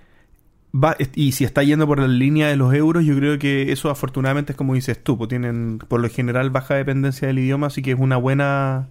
va 0.71 0.95
y 1.15 1.31
si 1.31 1.43
está 1.43 1.63
yendo 1.63 1.87
por 1.87 1.97
la 1.99 2.07
línea 2.07 2.47
de 2.49 2.55
los 2.55 2.71
euros, 2.75 3.03
yo 3.03 3.15
creo 3.15 3.39
que 3.39 3.71
eso 3.71 3.89
afortunadamente 3.89 4.51
es 4.53 4.57
como 4.57 4.75
dices 4.75 5.03
tú, 5.03 5.17
pues 5.17 5.27
tienen 5.29 5.79
por 5.79 5.99
lo 6.01 6.07
general 6.09 6.51
baja 6.51 6.75
dependencia 6.75 7.27
del 7.27 7.39
idioma, 7.39 7.65
así 7.67 7.81
que 7.81 7.93
es 7.93 7.99
una 7.99 8.17
buena 8.17 8.89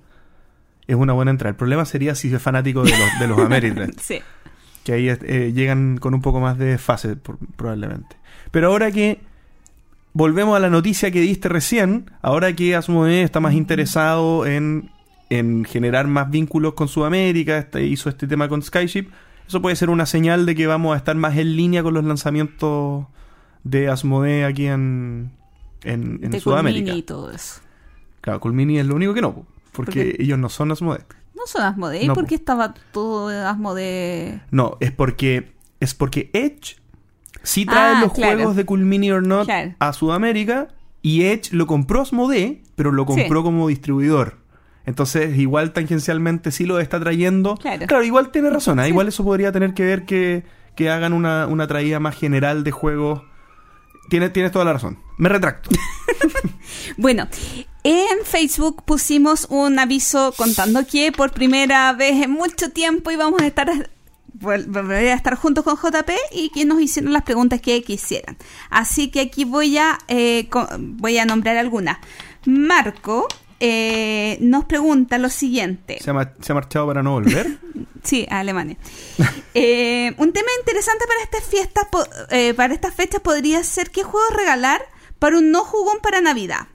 es 0.88 0.96
una 0.96 1.12
buena 1.12 1.30
entrada. 1.30 1.50
El 1.50 1.56
problema 1.56 1.84
sería 1.84 2.16
si 2.16 2.34
es 2.34 2.42
fanático 2.42 2.82
de 2.82 2.90
los 2.90 3.20
de 3.20 3.26
los 3.28 3.88
Sí. 4.02 4.20
Que 4.88 4.94
ahí 4.94 5.08
eh, 5.10 5.52
llegan 5.54 5.98
con 5.98 6.14
un 6.14 6.22
poco 6.22 6.40
más 6.40 6.56
de 6.56 6.78
fase 6.78 7.14
por- 7.14 7.36
probablemente. 7.56 8.16
Pero 8.50 8.68
ahora 8.68 8.90
que 8.90 9.20
volvemos 10.14 10.56
a 10.56 10.60
la 10.60 10.70
noticia 10.70 11.10
que 11.10 11.20
diste 11.20 11.50
recién, 11.50 12.10
ahora 12.22 12.54
que 12.54 12.74
Asmodee 12.74 13.22
está 13.22 13.38
más 13.38 13.52
interesado 13.52 14.46
en, 14.46 14.90
en 15.28 15.66
generar 15.66 16.06
más 16.06 16.30
vínculos 16.30 16.72
con 16.72 16.88
Sudamérica, 16.88 17.58
este, 17.58 17.84
hizo 17.84 18.08
este 18.08 18.26
tema 18.26 18.48
con 18.48 18.62
Skyship, 18.62 19.08
eso 19.46 19.60
puede 19.60 19.76
ser 19.76 19.90
una 19.90 20.06
señal 20.06 20.46
de 20.46 20.54
que 20.54 20.66
vamos 20.66 20.94
a 20.94 20.96
estar 20.96 21.16
más 21.16 21.36
en 21.36 21.54
línea 21.54 21.82
con 21.82 21.92
los 21.92 22.04
lanzamientos 22.04 23.04
de 23.64 23.88
Asmodee 23.90 24.44
aquí 24.46 24.68
en, 24.68 25.32
en, 25.84 26.20
en 26.22 26.30
de 26.30 26.40
Sudamérica. 26.40 26.86
Colmini 26.86 26.98
y 26.98 27.02
todo 27.02 27.30
eso. 27.30 27.60
Claro, 28.22 28.40
Culmini 28.40 28.78
es 28.78 28.86
lo 28.86 28.94
único 28.94 29.12
que 29.12 29.20
no, 29.20 29.34
po, 29.34 29.46
porque 29.72 30.16
ellos 30.18 30.38
no 30.38 30.48
son 30.48 30.72
Asmodee. 30.72 31.04
No 31.38 31.46
son 31.46 31.62
Asmodee, 31.62 32.06
No, 32.06 32.14
¿por 32.14 32.24
po. 32.24 32.28
qué 32.28 32.34
estaba 32.34 32.74
todo 32.92 33.28
Asmodee? 33.46 34.40
No, 34.50 34.76
es 34.80 34.90
porque 34.92 35.52
es 35.80 35.94
porque 35.94 36.30
Edge 36.32 36.76
sí 37.44 37.64
trae 37.64 37.94
Ah, 37.96 38.00
los 38.00 38.12
claro. 38.12 38.34
juegos 38.36 38.56
de 38.56 38.64
Cool 38.66 38.80
Mini 38.80 39.12
or 39.12 39.24
Not 39.24 39.44
Claro. 39.46 39.74
a 39.78 39.92
Sudamérica 39.92 40.68
y 41.00 41.22
Edge 41.24 41.52
lo 41.52 41.66
compró 41.68 42.02
Asmodee, 42.02 42.62
pero 42.74 42.90
lo 42.90 43.06
compró 43.06 43.40
Sí. 43.40 43.44
como 43.44 43.68
distribuidor. 43.68 44.38
Entonces, 44.84 45.38
igual 45.38 45.72
tangencialmente 45.72 46.50
sí 46.50 46.64
lo 46.66 46.80
está 46.80 46.98
trayendo. 46.98 47.56
Claro. 47.56 48.02
igual 48.02 48.30
tiene 48.30 48.50
razón. 48.50 48.80
ah. 48.80 48.88
Igual 48.88 49.06
eso 49.08 49.22
podría 49.22 49.52
tener 49.52 49.74
que 49.74 49.84
ver 49.84 50.04
que, 50.06 50.44
que 50.74 50.90
hagan 50.90 51.12
una, 51.12 51.46
una 51.46 51.66
traída 51.68 52.00
más 52.00 52.16
general 52.16 52.64
de 52.64 52.70
juegos. 52.72 53.22
Tienes, 54.08 54.32
tienes 54.32 54.50
toda 54.50 54.64
la 54.64 54.72
razón. 54.72 54.98
Me 55.18 55.28
retracto. 55.28 55.70
Bueno, 56.96 57.26
en 57.90 58.24
Facebook 58.24 58.82
pusimos 58.84 59.46
un 59.50 59.78
aviso 59.78 60.32
contando 60.36 60.86
que 60.86 61.10
por 61.12 61.32
primera 61.32 61.92
vez 61.94 62.22
en 62.22 62.30
mucho 62.30 62.70
tiempo 62.70 63.10
íbamos 63.10 63.40
a 63.40 63.46
estar 63.46 63.90
volver 64.34 65.08
a 65.08 65.14
estar 65.14 65.34
juntos 65.36 65.64
con 65.64 65.76
JP 65.76 66.10
y 66.32 66.50
que 66.50 66.64
nos 66.64 66.80
hicieron 66.80 67.12
las 67.12 67.22
preguntas 67.22 67.60
que 67.60 67.82
quisieran. 67.82 68.36
Así 68.70 69.10
que 69.10 69.20
aquí 69.20 69.44
voy 69.44 69.78
a 69.78 69.98
eh, 70.08 70.48
voy 70.78 71.18
a 71.18 71.24
nombrar 71.24 71.56
algunas. 71.56 71.98
Marco 72.44 73.26
eh, 73.58 74.36
nos 74.40 74.64
pregunta 74.66 75.18
lo 75.18 75.28
siguiente. 75.30 75.98
¿Se 76.00 76.10
ha, 76.10 76.12
ma- 76.12 76.32
se 76.40 76.52
ha 76.52 76.54
marchado 76.54 76.86
para 76.86 77.02
no 77.02 77.12
volver? 77.12 77.58
Sí, 78.04 78.26
a 78.30 78.38
Alemania. 78.38 78.76
Eh, 79.54 80.14
un 80.16 80.32
tema 80.32 80.48
interesante 80.60 81.04
para 81.06 81.22
estas 81.24 81.44
fiestas, 81.44 81.84
eh, 82.30 82.54
para 82.54 82.72
estas 82.72 82.94
fechas 82.94 83.20
podría 83.20 83.62
ser 83.64 83.90
qué 83.90 84.02
juegos 84.02 84.34
regalar 84.34 84.80
para 85.18 85.36
un 85.36 85.50
no 85.50 85.62
jugón 85.64 85.98
para 86.00 86.20
Navidad. 86.22 86.68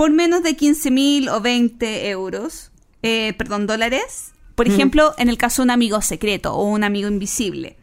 Por 0.00 0.10
menos 0.12 0.42
de 0.42 0.56
15 0.56 0.90
mil 0.90 1.28
o 1.28 1.42
20 1.42 2.08
euros, 2.08 2.70
eh, 3.02 3.34
perdón, 3.36 3.66
dólares. 3.66 4.32
Por 4.54 4.66
Ujú. 4.66 4.74
ejemplo, 4.74 5.14
en 5.18 5.28
el 5.28 5.36
caso 5.36 5.60
de 5.60 5.64
un 5.64 5.70
amigo 5.72 6.00
secreto 6.00 6.54
o 6.54 6.64
un 6.64 6.84
amigo 6.84 7.06
invisible. 7.06 7.76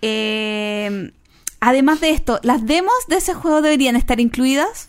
Eh, 0.00 1.12
además 1.60 2.00
de 2.00 2.10
esto, 2.12 2.40
¿las 2.42 2.64
demos 2.64 2.94
de 3.08 3.16
ese 3.16 3.34
juego 3.34 3.60
deberían 3.60 3.94
estar 3.94 4.20
incluidas? 4.20 4.88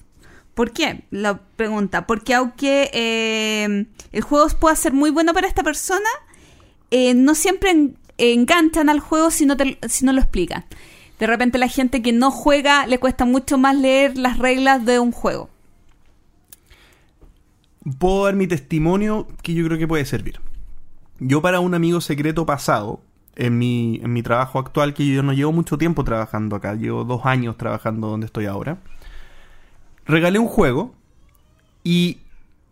¿Por 0.54 0.72
qué? 0.72 1.04
La 1.12 1.40
pregunta. 1.58 2.08
Porque 2.08 2.34
aunque 2.36 2.90
eh, 2.94 3.86
el 4.14 4.22
juego 4.22 4.48
pueda 4.62 4.78
ser 4.78 4.94
muy 4.94 5.10
bueno 5.10 5.34
para 5.34 5.46
esta 5.46 5.62
persona, 5.64 6.08
eh, 6.90 7.16
no 7.16 7.36
siempre 7.36 7.72
en- 7.72 7.98
enganchan 8.18 8.88
al 8.88 9.02
juego 9.02 9.30
si 9.30 9.46
no, 9.46 9.58
te- 9.58 9.78
si 9.90 10.06
no 10.06 10.14
lo 10.14 10.22
explican. 10.22 10.64
De 11.20 11.28
repente 11.28 11.58
la 11.58 11.68
gente 11.68 12.02
que 12.02 12.14
no 12.14 12.32
juega 12.32 12.88
le 12.88 12.98
cuesta 12.98 13.26
mucho 13.26 13.58
más 13.58 13.76
leer 13.76 14.18
las 14.18 14.38
reglas 14.40 14.86
de 14.86 15.00
un 15.00 15.12
juego. 15.12 15.50
Puedo 17.98 18.26
dar 18.26 18.36
mi 18.36 18.48
testimonio 18.48 19.28
que 19.42 19.54
yo 19.54 19.66
creo 19.66 19.78
que 19.78 19.88
puede 19.88 20.06
servir. 20.06 20.40
Yo 21.20 21.42
para 21.42 21.60
un 21.60 21.74
amigo 21.74 22.02
secreto 22.02 22.46
pasado, 22.46 23.02
en 23.36 23.58
mi, 23.58 24.00
en 24.04 24.14
mi 24.14 24.22
trabajo 24.22 24.60
actual, 24.60 24.94
que 24.94 25.08
yo 25.08 25.24
no 25.24 25.34
llevo 25.34 25.52
mucho 25.52 25.78
tiempo 25.78 26.04
trabajando 26.04 26.56
acá, 26.56 26.76
llevo 26.76 27.04
dos 27.04 27.26
años 27.26 27.58
trabajando 27.58 28.08
donde 28.08 28.26
estoy 28.26 28.46
ahora, 28.46 28.80
regalé 30.06 30.40
un 30.40 30.48
juego 30.48 30.94
y 31.84 32.20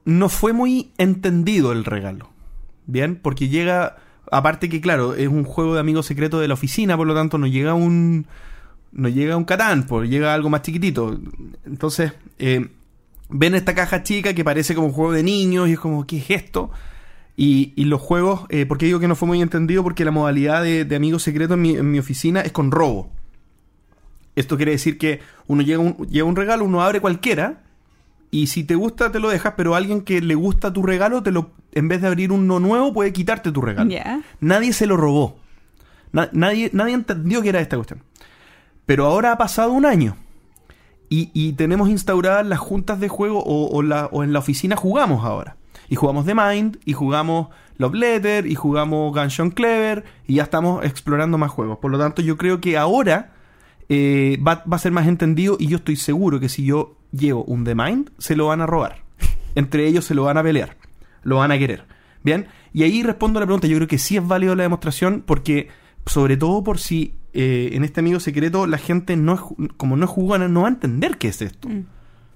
no 0.05 0.29
fue 0.29 0.53
muy 0.53 0.91
entendido 0.97 1.71
el 1.71 1.85
regalo. 1.85 2.29
Bien, 2.85 3.17
porque 3.17 3.49
llega, 3.49 3.97
aparte 4.31 4.69
que 4.69 4.79
claro, 4.81 5.15
es 5.15 5.27
un 5.27 5.43
juego 5.43 5.73
de 5.73 5.81
amigo 5.81 6.03
secreto 6.03 6.39
de 6.39 6.47
la 6.47 6.53
oficina, 6.53 6.95
por 6.95 7.07
lo 7.07 7.15
tanto 7.15 7.37
no 7.37 7.47
llega 7.47 7.73
un... 7.73 8.25
No 8.93 9.09
llega 9.09 9.35
un 9.35 9.43
Catán, 9.43 9.85
pues 9.85 10.09
llega 10.09 10.33
algo 10.33 10.49
más 10.49 10.61
chiquitito. 10.61 11.19
Entonces, 11.65 12.13
eh, 12.39 12.69
ven 13.29 13.55
esta 13.55 13.75
caja 13.75 14.03
chica 14.03 14.33
que 14.33 14.43
parece 14.43 14.75
como 14.75 14.87
un 14.87 14.93
juego 14.93 15.11
de 15.11 15.23
niños 15.23 15.67
y 15.69 15.73
es 15.73 15.79
como, 15.79 16.05
¿qué 16.07 16.17
es 16.17 16.29
esto? 16.29 16.71
Y, 17.35 17.73
y 17.75 17.85
los 17.85 18.01
juegos, 18.01 18.45
eh, 18.49 18.65
¿por 18.65 18.77
qué 18.77 18.87
digo 18.87 18.99
que 18.99 19.07
no 19.07 19.15
fue 19.15 19.27
muy 19.27 19.41
entendido? 19.41 19.83
Porque 19.83 20.03
la 20.05 20.11
modalidad 20.11 20.63
de, 20.63 20.85
de 20.85 20.95
amigo 20.95 21.19
secreto 21.19 21.53
en 21.53 21.61
mi, 21.61 21.71
en 21.75 21.91
mi 21.91 21.99
oficina 21.99 22.41
es 22.41 22.51
con 22.51 22.71
robo. 22.71 23.11
Esto 24.35 24.57
quiere 24.57 24.71
decir 24.71 24.97
que 24.97 25.19
uno 25.47 25.61
llega 25.61 25.79
un, 25.79 25.95
llega 26.07 26.25
un 26.25 26.35
regalo, 26.35 26.63
uno 26.65 26.81
abre 26.83 26.99
cualquiera 27.01 27.63
y 28.29 28.47
si 28.47 28.63
te 28.63 28.75
gusta 28.75 29.11
te 29.11 29.19
lo 29.19 29.29
dejas, 29.29 29.53
pero 29.57 29.73
alguien 29.75 30.01
que 30.01 30.21
le 30.21 30.35
gusta 30.35 30.71
tu 30.73 30.83
regalo, 30.83 31.23
te 31.23 31.31
lo, 31.31 31.51
en 31.73 31.87
vez 31.87 32.01
de 32.01 32.07
abrir 32.07 32.31
uno 32.31 32.59
nuevo, 32.59 32.93
puede 32.93 33.13
quitarte 33.13 33.51
tu 33.51 33.61
regalo. 33.61 33.89
Nadie 34.39 34.73
se 34.73 34.85
lo 34.85 34.97
robó. 34.97 35.37
Na- 36.11 36.29
nadie, 36.33 36.69
nadie 36.73 36.93
entendió 36.93 37.41
que 37.41 37.49
era 37.49 37.59
esta 37.61 37.77
cuestión. 37.77 38.03
Pero 38.85 39.05
ahora 39.05 39.31
ha 39.33 39.37
pasado 39.37 39.71
un 39.71 39.85
año. 39.85 40.17
Y, 41.09 41.53
tenemos 41.53 41.89
instauradas 41.89 42.45
las 42.45 42.59
juntas 42.59 42.99
de 42.99 43.07
juego 43.07 43.41
o, 43.43 43.69
o 43.75 43.81
la, 43.81 44.07
o 44.07 44.23
en 44.23 44.33
la 44.33 44.39
oficina 44.39 44.75
jugamos 44.75 45.23
ahora. 45.23 45.55
Y 45.89 45.95
jugamos 45.95 46.25
The 46.25 46.35
Mind, 46.35 46.79
y 46.83 46.93
jugamos 46.93 47.47
Love 47.77 47.93
Letter, 47.93 48.45
y 48.45 48.55
jugamos 48.55 49.13
Gunshot 49.13 49.53
Clever, 49.53 50.03
y 50.27 50.35
ya 50.35 50.43
estamos 50.43 50.83
explorando 50.83 51.37
más 51.37 51.51
juegos. 51.51 51.77
Por 51.77 51.91
lo 51.91 51.97
tanto, 51.97 52.21
yo 52.21 52.35
creo 52.35 52.59
que 52.59 52.77
ahora 52.77 53.31
eh, 53.89 54.37
va, 54.45 54.63
va 54.71 54.75
a 54.75 54.79
ser 54.79 54.91
más 54.91 55.07
entendido 55.07 55.55
y 55.59 55.67
yo 55.67 55.77
estoy 55.77 55.95
seguro 55.95 56.41
que 56.41 56.49
si 56.49 56.65
yo 56.65 56.97
llevo 57.11 57.43
un 57.45 57.63
The 57.63 57.75
Mind, 57.75 58.11
se 58.17 58.35
lo 58.35 58.47
van 58.47 58.61
a 58.61 58.65
robar. 58.65 59.03
Entre 59.55 59.87
ellos 59.87 60.05
se 60.05 60.13
lo 60.13 60.23
van 60.23 60.37
a 60.37 60.43
pelear, 60.43 60.77
lo 61.23 61.37
van 61.37 61.51
a 61.51 61.57
querer. 61.57 61.85
Bien, 62.23 62.47
y 62.73 62.83
ahí 62.83 63.03
respondo 63.03 63.39
a 63.39 63.41
la 63.41 63.45
pregunta, 63.45 63.67
yo 63.67 63.77
creo 63.77 63.87
que 63.87 63.97
sí 63.97 64.17
es 64.17 64.27
válido 64.27 64.55
la 64.55 64.63
demostración 64.63 65.23
porque, 65.25 65.69
sobre 66.05 66.35
todo 66.35 66.63
por 66.63 66.79
si 66.79 67.13
eh, 67.39 67.69
en 67.73 67.83
este 67.83 67.99
amigo 67.99 68.19
secreto 68.19 68.65
la 68.65 68.79
gente 68.79 69.15
no 69.15 69.35
es, 69.35 69.69
como 69.77 69.95
no 69.95 70.05
es 70.05 70.09
jugona, 70.09 70.47
no 70.47 70.61
va 70.61 70.69
a 70.69 70.71
entender 70.71 71.19
qué 71.19 71.27
es 71.27 71.43
esto. 71.43 71.69
Mm. 71.69 71.85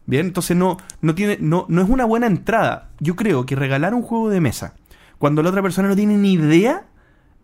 Bien, 0.05 0.27
entonces 0.27 0.55
no, 0.55 0.77
no 1.01 1.15
tiene, 1.15 1.39
no, 1.39 1.65
no 1.69 1.81
es 1.81 1.89
una 1.89 2.05
buena 2.05 2.27
entrada. 2.27 2.91
Yo 2.99 3.15
creo 3.15 3.47
que 3.47 3.55
regalar 3.55 3.95
un 3.95 4.03
juego 4.03 4.29
de 4.29 4.41
mesa 4.41 4.75
cuando 5.17 5.41
la 5.41 5.49
otra 5.49 5.63
persona 5.63 5.87
no 5.87 5.95
tiene 5.95 6.17
ni 6.17 6.33
idea 6.33 6.85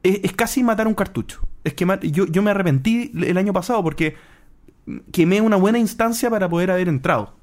es, 0.04 0.20
es 0.22 0.34
casi 0.34 0.62
matar 0.62 0.86
un 0.86 0.94
cartucho. 0.94 1.42
Es 1.64 1.74
que 1.74 1.88
yo, 2.12 2.28
yo 2.28 2.44
me 2.44 2.52
arrepentí 2.52 3.12
el 3.16 3.38
año 3.40 3.54
pasado 3.54 3.82
porque 3.82 4.16
quemé 5.12 5.42
una 5.42 5.56
buena 5.56 5.80
instancia 5.80 6.30
para 6.30 6.48
poder 6.48 6.70
haber 6.70 6.90
entrado. 6.90 7.38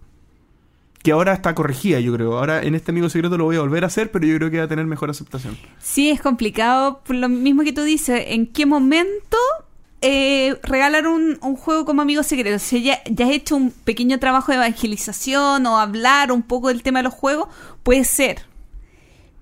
Que 1.02 1.10
ahora 1.10 1.32
está 1.32 1.56
corregida, 1.56 1.98
yo 1.98 2.14
creo. 2.14 2.38
Ahora 2.38 2.62
en 2.62 2.76
este 2.76 2.92
amigo 2.92 3.08
secreto 3.08 3.36
lo 3.36 3.46
voy 3.46 3.56
a 3.56 3.62
volver 3.62 3.82
a 3.82 3.88
hacer, 3.88 4.12
pero 4.12 4.26
yo 4.26 4.36
creo 4.36 4.52
que 4.52 4.58
va 4.58 4.64
a 4.64 4.68
tener 4.68 4.86
mejor 4.86 5.10
aceptación. 5.10 5.58
Sí, 5.80 6.08
es 6.08 6.20
complicado 6.20 7.02
por 7.04 7.16
lo 7.16 7.28
mismo 7.28 7.64
que 7.64 7.72
tú 7.72 7.82
dices. 7.82 8.26
¿En 8.28 8.46
qué 8.46 8.64
momento 8.64 9.38
eh, 10.02 10.58
regalar 10.62 11.06
un, 11.06 11.38
un 11.42 11.56
juego 11.56 11.84
como 11.84 12.02
amigo 12.02 12.22
secreto? 12.22 12.58
Si 12.58 12.82
ya, 12.82 13.02
ya 13.10 13.26
has 13.26 13.32
hecho 13.32 13.56
un 13.56 13.70
pequeño 13.70 14.18
trabajo 14.18 14.52
de 14.52 14.58
evangelización 14.58 15.66
o 15.66 15.78
hablar 15.78 16.30
un 16.32 16.42
poco 16.42 16.68
del 16.68 16.82
tema 16.82 16.98
de 17.00 17.04
los 17.04 17.14
juegos, 17.14 17.48
puede 17.82 18.04
ser. 18.04 18.42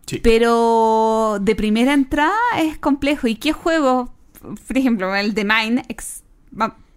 Sí. 0.07 0.19
Pero 0.19 1.39
de 1.41 1.55
primera 1.55 1.93
entrada 1.95 2.37
es 2.59 2.79
complejo. 2.79 3.27
¿Y 3.29 3.37
qué 3.37 3.53
juego? 3.53 4.13
Por 4.41 4.77
ejemplo, 4.77 5.15
el 5.15 5.35
de 5.35 5.45
Mine. 5.45 5.85
ex- 5.89 6.23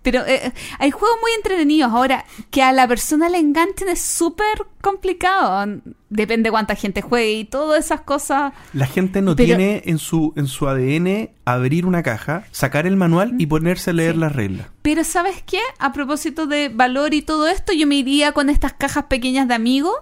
pero 0.06 0.24
eh, 0.26 0.54
hay 0.80 0.92
juegos 0.92 1.18
muy 1.20 1.32
entretenidos. 1.36 1.92
Ahora, 1.92 2.24
que 2.52 2.62
a 2.62 2.72
la 2.72 2.88
persona 2.88 3.28
le 3.28 3.40
enganchen 3.40 3.90
es 3.90 4.00
súper 4.00 4.66
complicado. 4.82 5.82
Depende 6.10 6.52
cuánta 6.52 6.76
gente 6.76 7.02
juegue 7.02 7.32
y 7.34 7.44
todas 7.46 7.84
esas 7.84 8.02
cosas. 8.02 8.54
La 8.72 8.86
gente 8.86 9.22
no 9.24 9.36
Pero- 9.36 9.48
tiene 9.58 9.82
en 9.86 9.98
su, 9.98 10.32
en 10.38 10.46
su 10.48 10.68
ADN 10.70 11.32
abrir 11.44 11.88
una 11.88 12.04
caja, 12.04 12.46
sacar 12.52 12.86
el 12.86 12.96
manual 12.96 13.34
y 13.40 13.48
ponerse 13.48 13.90
a 13.90 13.94
leer 13.94 14.14
Sí. 14.14 14.20
las 14.20 14.34
reglas. 14.36 14.68
Pero 14.84 15.04
¿sabes 15.04 15.42
qué? 15.44 15.60
A 15.80 15.92
propósito 15.92 16.46
de 16.46 16.70
valor 16.70 17.14
y 17.16 17.24
todo 17.24 17.48
esto, 17.48 17.74
yo 17.74 17.88
me 17.88 17.96
iría 17.96 18.32
con 18.32 18.50
estas 18.50 18.74
cajas 18.74 19.06
pequeñas 19.06 19.48
de 19.48 19.56
amigos. 19.56 19.96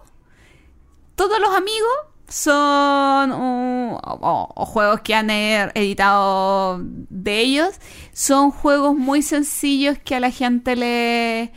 Todos 1.16 1.40
los 1.40 1.50
amigos 1.56 1.90
son 2.34 3.32
o, 3.32 4.66
juegos 4.66 5.02
que 5.02 5.14
han 5.14 5.30
eh, 5.30 5.70
editado 5.76 6.80
de 6.82 7.42
ellos. 7.42 7.80
Son 8.12 8.50
juegos 8.50 8.96
muy 8.96 9.22
sencillos 9.22 10.00
que 10.04 10.16
a 10.16 10.20
la 10.20 10.32
gente 10.32 10.76
le... 10.76 11.52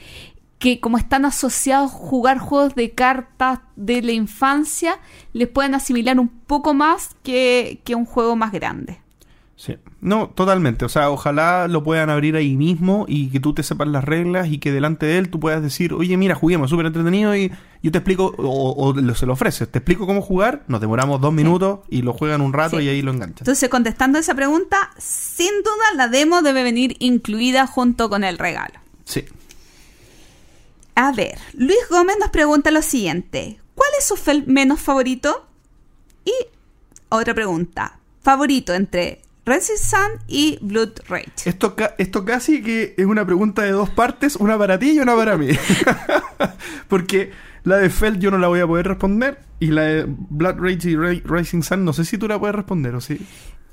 que 0.59 0.79
como 0.79 0.99
están 0.99 1.25
asociados 1.25 1.93
a 1.93 1.95
jugar 1.95 2.39
juegos 2.39 2.75
de 2.75 2.91
cartas 2.91 3.61
de 3.77 4.03
la 4.03 4.13
infancia, 4.13 5.01
les 5.33 5.49
pueden 5.49 5.75
asimilar 5.75 6.21
un 6.21 6.29
poco 6.29 6.75
más 6.75 7.17
que, 7.23 7.81
que 7.85 7.95
un 7.95 8.05
juego 8.05 8.37
más 8.37 8.53
grande. 8.53 9.01
Sí. 9.57 9.79
No, 10.03 10.29
totalmente. 10.29 10.85
O 10.85 10.89
sea, 10.91 11.11
ojalá 11.11 11.67
lo 11.67 11.83
puedan 11.83 12.11
abrir 12.11 12.37
ahí 12.37 12.57
mismo 12.57 13.07
y 13.09 13.31
que 13.31 13.41
tú 13.41 13.55
te 13.55 13.63
sepas 13.63 13.89
las 13.89 14.05
reglas 14.05 14.49
y 14.49 14.59
que 14.59 14.71
delante 14.71 15.07
de 15.07 15.17
él 15.17 15.31
tú 15.31 15.41
puedas 15.41 15.63
decir, 15.63 15.95
oye, 15.95 16.15
mira, 16.19 16.35
juguemos, 16.35 16.69
súper 16.69 16.85
entretenido 16.87 17.35
y 17.35 17.51
yo 17.83 17.91
te 17.91 17.99
explico, 17.99 18.35
o, 18.37 18.95
se 19.15 19.25
lo 19.25 19.33
ofreces, 19.33 19.71
te 19.71 19.79
explico 19.79 20.07
cómo 20.07 20.21
jugar, 20.21 20.65
nos 20.69 20.83
demoramos 20.83 21.23
dos 21.23 21.33
minutos 21.33 21.81
y 21.89 22.03
lo 22.03 22.13
juegan 22.13 22.43
un 22.43 22.53
rato 22.53 22.79
Sí. 22.79 22.85
y 22.85 22.89
ahí 22.91 23.01
lo 23.01 23.13
enganchan. 23.13 23.39
Entonces, 23.41 23.71
contestando 23.71 24.19
esa 24.19 24.35
pregunta, 24.35 24.91
sin 24.99 25.63
duda 25.63 25.95
la 25.97 26.09
demo 26.09 26.43
debe 26.43 26.63
venir 26.63 26.97
incluida 26.99 27.67
junto 27.67 28.11
con 28.11 28.25
el 28.25 28.37
regalo. 28.37 28.79
Sí. 29.05 29.25
A 30.97 31.13
ver, 31.13 31.39
Luis 31.55 31.79
Gómez 31.91 32.17
nos 32.21 32.31
pregunta 32.31 32.71
lo 32.71 32.83
siguiente: 32.83 33.59
¿Cuál 33.75 33.91
es 33.99 34.07
su 34.07 34.17
menos 34.47 34.81
favorito? 34.81 35.47
Y 36.25 36.33
otra 37.09 37.33
pregunta: 37.35 37.99
¿Favorito 38.23 38.75
entre 38.75 39.21
Sun 39.47 40.21
y 40.27 40.59
Blood 40.61 40.91
Rage? 41.09 41.31
Esto, 41.45 41.77
ca- 41.77 41.95
esto 41.99 42.25
casi 42.25 42.63
que 42.63 42.95
es 42.97 43.07
una 43.07 43.25
pregunta 43.25 43.63
de 43.63 43.71
dos 43.71 43.89
partes, 43.91 44.35
una 44.37 44.59
para 44.59 44.79
ti 44.79 44.91
y 44.93 44.99
una 44.99 45.15
para 45.15 45.37
mí. 45.37 45.49
Porque 46.89 47.31
la 47.65 47.77
de 47.77 47.91
Feld 47.91 48.19
yo 48.21 48.31
no 48.31 48.39
la 48.39 48.49
voy 48.49 48.61
a 48.61 48.67
poder 48.67 48.89
responder 48.89 49.39
y 49.61 49.69
la 49.69 49.83
de 49.83 50.05
Blood 50.09 50.57
Rage 50.59 50.91
y 50.91 50.97
Ra- 50.97 51.21
Rising 51.25 51.63
Sun 51.63 51.85
no 51.85 51.93
sé 51.93 52.05
si 52.05 52.19
tú 52.19 52.27
la 52.29 52.39
puedes 52.39 52.55
responder 52.57 52.95
o 52.95 53.01
sí. 53.01 53.19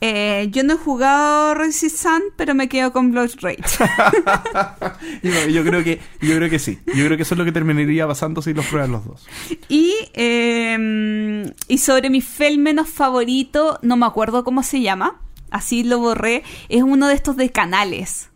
Eh, 0.05 0.49
yo 0.51 0.63
no 0.63 0.73
he 0.73 0.77
jugado 0.77 1.53
Rising 1.55 1.89
Sun, 1.89 2.21
pero 2.35 2.53
me 2.53 2.67
quedo 2.67 2.91
con 2.91 3.11
Blood 3.11 3.31
Rage. 3.41 3.63
yo, 5.23 5.47
yo 5.47 5.63
creo 5.63 5.83
que 5.83 5.99
yo 6.21 6.35
creo 6.35 6.49
que 6.49 6.59
sí. 6.59 6.77
Yo 6.93 7.05
creo 7.05 7.15
que 7.17 7.23
eso 7.23 7.35
es 7.35 7.39
lo 7.39 7.45
que 7.45 7.51
terminaría 7.53 8.05
pasando 8.05 8.41
si 8.41 8.53
los 8.53 8.65
prueban 8.65 8.91
los 8.91 9.05
dos. 9.05 9.25
y, 9.69 9.93
eh, 10.13 11.51
y 11.67 11.77
sobre 11.77 12.09
mi 12.09 12.21
fel 12.21 12.57
menos 12.59 12.89
favorito, 12.89 13.79
no 13.81 13.95
me 13.97 14.05
acuerdo 14.05 14.43
cómo 14.43 14.61
se 14.61 14.81
llama. 14.81 15.19
Así 15.53 15.83
lo 15.83 15.99
borré. 15.99 16.43
Es 16.67 16.81
uno 16.81 17.07
de 17.07 17.13
estos 17.13 17.37
de 17.37 17.51
canales. 17.51 18.31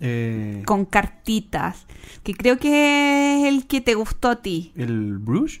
Eh, 0.00 0.62
con 0.66 0.84
cartitas, 0.84 1.86
que 2.24 2.34
creo 2.34 2.58
que 2.58 3.38
es 3.38 3.46
el 3.46 3.66
que 3.68 3.80
te 3.80 3.94
gustó 3.94 4.30
a 4.30 4.42
ti. 4.42 4.72
¿El 4.76 5.18
Bruges? 5.18 5.60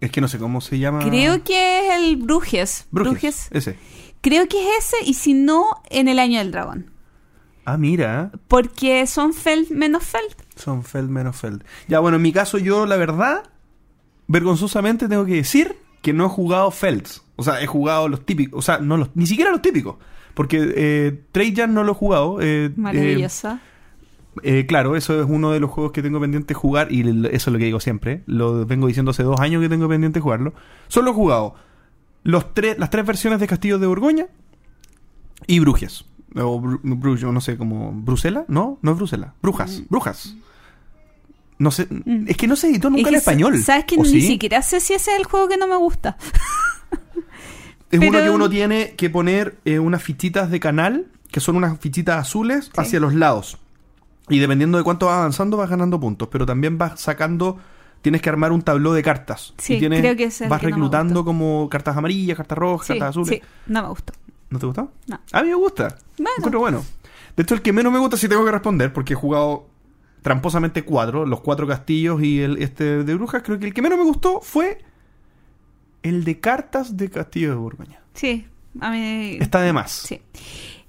Es 0.00 0.12
que 0.12 0.20
no 0.20 0.28
sé 0.28 0.38
cómo 0.38 0.60
se 0.60 0.78
llama. 0.78 1.00
Creo 1.00 1.42
que 1.42 1.80
es 1.80 1.96
el 1.96 2.16
Brujes. 2.16 2.86
Bruges. 2.92 3.12
Brujes. 3.12 3.48
Ese. 3.50 3.78
Creo 4.20 4.46
que 4.46 4.58
es 4.60 4.86
ese, 4.86 5.10
y 5.10 5.14
si 5.14 5.34
no, 5.34 5.82
en 5.90 6.06
el 6.06 6.20
año 6.20 6.38
del 6.38 6.52
dragón. 6.52 6.92
Ah, 7.64 7.76
mira. 7.76 8.30
Porque 8.46 9.08
son 9.08 9.34
Feld 9.34 9.70
menos 9.70 10.04
Feld. 10.04 10.36
Son 10.54 10.84
Feld 10.84 11.10
menos 11.10 11.36
Feld. 11.36 11.64
Ya, 11.88 11.98
bueno, 11.98 12.16
en 12.16 12.22
mi 12.22 12.32
caso, 12.32 12.58
yo, 12.58 12.86
la 12.86 12.96
verdad, 12.96 13.42
vergonzosamente 14.28 15.08
tengo 15.08 15.24
que 15.24 15.34
decir 15.34 15.76
que 16.02 16.12
no 16.12 16.26
he 16.26 16.28
jugado 16.28 16.70
Felds. 16.70 17.22
O 17.36 17.42
sea, 17.42 17.62
he 17.62 17.66
jugado 17.66 18.08
los 18.08 18.24
típicos. 18.26 18.58
O 18.58 18.62
sea, 18.62 18.78
no 18.78 18.96
los, 18.96 19.10
ni 19.14 19.26
siquiera 19.26 19.50
los 19.50 19.62
típicos. 19.62 19.96
Porque 20.34 20.72
eh, 20.76 21.20
Trajan 21.32 21.72
no 21.74 21.84
lo 21.84 21.92
he 21.92 21.94
jugado. 21.94 22.40
eh, 22.40 22.66
eh, 22.66 22.72
Maravillosa. 22.76 23.60
eh, 24.42 24.66
claro, 24.66 24.96
eso 24.96 25.20
es 25.20 25.26
uno 25.28 25.50
de 25.52 25.60
los 25.60 25.70
juegos 25.70 25.92
que 25.92 26.02
tengo 26.02 26.20
pendiente 26.20 26.54
jugar. 26.54 26.92
Y 26.92 27.00
eso 27.02 27.50
es 27.50 27.52
lo 27.52 27.58
que 27.58 27.64
digo 27.64 27.80
siempre. 27.80 28.22
Lo 28.26 28.66
vengo 28.66 28.86
diciendo 28.86 29.10
hace 29.12 29.22
dos 29.22 29.40
años 29.40 29.62
que 29.62 29.68
tengo 29.68 29.88
pendiente 29.88 30.20
jugarlo. 30.20 30.52
Solo 30.88 31.10
he 31.10 31.14
jugado 31.14 31.54
los 32.24 32.52
tres, 32.54 32.78
las 32.78 32.90
tres 32.90 33.04
versiones 33.06 33.40
de 33.40 33.46
Castillos 33.46 33.80
de 33.80 33.86
Borgoña 33.86 34.26
y 35.46 35.58
Brujes. 35.60 36.04
O 36.36 36.60
Bru- 36.60 37.32
no 37.32 37.40
sé, 37.40 37.58
como. 37.58 37.92
¿Brusela? 37.92 38.44
No, 38.48 38.78
no 38.80 38.92
es 38.92 38.96
Brusela. 38.96 39.34
Brujas. 39.42 39.82
Brujas. 39.90 40.34
No 41.62 41.70
sé. 41.70 41.86
Mm. 41.88 42.24
Es 42.28 42.36
que 42.36 42.48
no 42.48 42.56
se 42.56 42.68
editó 42.68 42.90
nunca 42.90 43.02
Es 43.02 43.06
en 43.06 43.12
que 43.12 43.18
español. 43.18 43.58
¿Sabes 43.62 43.84
que 43.84 43.94
¿O 43.96 44.02
ni 44.02 44.08
sí? 44.08 44.22
siquiera 44.22 44.60
sé 44.62 44.80
si 44.80 44.94
ese 44.94 45.12
es 45.12 45.18
el 45.18 45.24
juego 45.26 45.48
que 45.48 45.56
no 45.56 45.68
me 45.68 45.76
gusta? 45.76 46.16
Es 47.90 48.00
uno 48.00 48.18
que 48.22 48.30
uno 48.30 48.48
tiene 48.48 48.94
que 48.96 49.10
poner 49.10 49.58
eh, 49.66 49.78
unas 49.78 50.02
fichitas 50.02 50.50
de 50.50 50.58
canal, 50.60 51.08
que 51.30 51.40
son 51.40 51.56
unas 51.56 51.78
fichitas 51.78 52.16
azules, 52.18 52.66
Sí. 52.66 52.70
hacia 52.78 53.00
los 53.00 53.12
lados. 53.14 53.58
Y 54.30 54.38
dependiendo 54.38 54.78
de 54.78 54.84
cuánto 54.84 55.06
vas 55.06 55.16
avanzando, 55.18 55.58
vas 55.58 55.68
ganando 55.68 56.00
puntos. 56.00 56.28
Pero 56.32 56.46
también 56.46 56.78
vas 56.78 56.98
sacando. 57.00 57.58
Tienes 58.00 58.22
que 58.22 58.30
armar 58.30 58.50
un 58.50 58.62
tabló 58.62 58.94
de 58.94 59.02
cartas. 59.02 59.52
Sí, 59.58 59.74
Y 59.74 59.78
tienes, 59.78 60.00
creo 60.00 60.16
que 60.16 60.24
es 60.24 60.48
Vas 60.48 60.58
que 60.60 60.66
reclutando 60.68 61.22
como 61.24 61.68
cartas 61.68 61.94
amarillas, 61.96 62.36
cartas 62.38 62.56
rojas, 62.58 62.86
Sí, 62.86 62.92
cartas 62.94 63.10
azules. 63.10 63.28
sí, 63.28 63.42
no 63.66 63.82
me 63.82 63.88
gustó. 63.90 64.12
¿No 64.50 64.58
te 64.58 64.66
gustó? 64.66 64.90
No. 65.06 65.20
A 65.30 65.42
mí 65.42 65.48
me 65.50 65.54
gusta. 65.54 65.96
Bueno. 66.16 66.30
Encuentro 66.38 66.60
bueno. 66.60 66.84
De 67.36 67.42
hecho, 67.42 67.54
el 67.54 67.62
que 67.62 67.72
menos 67.74 67.92
me 67.92 67.98
gusta 67.98 68.16
sí 68.16 68.26
tengo 68.26 68.44
que 68.44 68.50
responder 68.50 68.92
porque 68.92 69.12
he 69.12 69.16
jugado 69.16 69.66
tramposamente 70.22 70.84
cuatro, 70.84 71.26
los 71.26 71.40
cuatro 71.40 71.66
castillos 71.66 72.22
y 72.22 72.40
el 72.40 72.62
este 72.62 73.04
de 73.04 73.14
brujas. 73.14 73.42
Creo 73.42 73.58
que 73.58 73.66
el 73.66 73.74
que 73.74 73.82
menos 73.82 73.98
me 73.98 74.04
gustó 74.04 74.40
fue 74.40 74.78
el 76.02 76.24
de 76.24 76.40
cartas 76.40 76.96
de 76.96 77.10
Castillo 77.10 77.50
de 77.50 77.54
Borgoña. 77.56 78.00
Sí, 78.14 78.46
a 78.80 78.90
mí... 78.90 79.38
Está 79.40 79.60
de 79.60 79.72
más. 79.72 79.90
Sí. 79.92 80.20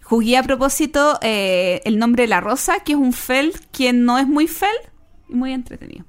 Jugué 0.01 0.37
a 0.37 0.43
propósito 0.43 1.19
eh, 1.21 1.81
el 1.85 1.97
nombre 1.99 2.23
de 2.23 2.27
la 2.27 2.41
rosa, 2.41 2.79
que 2.83 2.93
es 2.93 2.97
un 2.97 3.13
Feld 3.13 3.53
que 3.71 3.93
no 3.93 4.17
es 4.17 4.27
muy 4.27 4.47
Feld 4.47 4.89
y 5.29 5.35
muy 5.35 5.53
entretenido. 5.53 6.05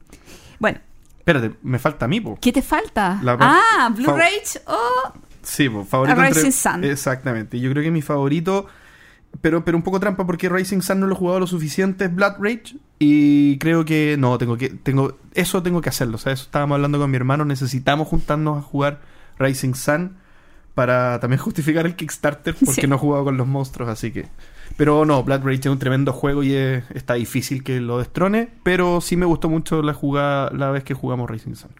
Bueno, 0.58 0.78
Espérate, 1.18 1.52
me 1.62 1.78
falta 1.78 2.04
a 2.04 2.08
mí, 2.08 2.20
po. 2.20 2.38
¿qué 2.40 2.52
te 2.52 2.60
falta? 2.60 3.18
La- 3.22 3.36
ah, 3.40 3.90
Blue 3.94 4.12
Rage 4.14 4.60
o... 4.66 5.12
Sí, 5.42 5.68
po, 5.68 5.84
favorito 5.84 6.20
A 6.20 6.26
entre- 6.26 6.42
Rising 6.42 6.52
Sun. 6.52 6.84
Exactamente. 6.84 7.58
Yo 7.60 7.70
creo 7.70 7.82
que 7.82 7.90
mi 7.90 8.02
favorito, 8.02 8.66
pero, 9.40 9.64
pero 9.64 9.76
un 9.76 9.82
poco 9.82 10.00
trampa 10.00 10.26
porque 10.26 10.48
Racing 10.48 10.80
Sun 10.80 11.00
no 11.00 11.06
lo 11.06 11.14
he 11.14 11.18
jugado 11.18 11.40
lo 11.40 11.46
suficiente, 11.46 12.04
es 12.06 12.14
Blood 12.14 12.34
Rage. 12.40 12.76
Y 12.98 13.58
creo 13.58 13.84
que 13.84 14.16
no, 14.18 14.38
tengo 14.38 14.56
que, 14.56 14.68
tengo, 14.70 15.18
eso 15.34 15.62
tengo 15.62 15.80
que 15.80 15.88
hacerlo. 15.88 16.14
O 16.16 16.18
sea, 16.18 16.32
eso 16.32 16.44
estábamos 16.44 16.76
hablando 16.76 16.98
con 16.98 17.10
mi 17.10 17.16
hermano. 17.16 17.44
Necesitamos 17.44 18.08
juntarnos 18.08 18.58
a 18.58 18.62
jugar 18.62 19.00
Rising 19.38 19.74
Sun 19.74 20.16
para 20.74 21.20
también 21.20 21.40
justificar 21.42 21.86
el 21.86 21.96
Kickstarter 21.96 22.54
porque 22.54 22.82
Sí. 22.82 22.86
no 22.86 22.96
he 22.96 22.98
jugado 22.98 23.24
con 23.24 23.36
los 23.36 23.46
monstruos, 23.46 23.88
así 23.90 24.10
que. 24.12 24.26
Pero 24.76 25.04
no, 25.04 25.22
Blood 25.22 25.42
Rage 25.44 25.60
es 25.60 25.66
un 25.66 25.78
tremendo 25.78 26.12
juego 26.12 26.42
y 26.42 26.54
es- 26.54 26.84
está 26.94 27.14
difícil 27.14 27.62
que 27.62 27.80
lo 27.80 27.98
destrone. 27.98 28.48
Pero 28.62 29.00
sí 29.00 29.16
me 29.16 29.26
gustó 29.26 29.48
mucho 29.48 29.82
la 29.82 29.92
jugada 29.94 30.50
la 30.52 30.70
vez 30.70 30.84
que 30.84 30.94
jugamos 30.94 31.28
Racing 31.30 31.54
Sun. 31.54 31.70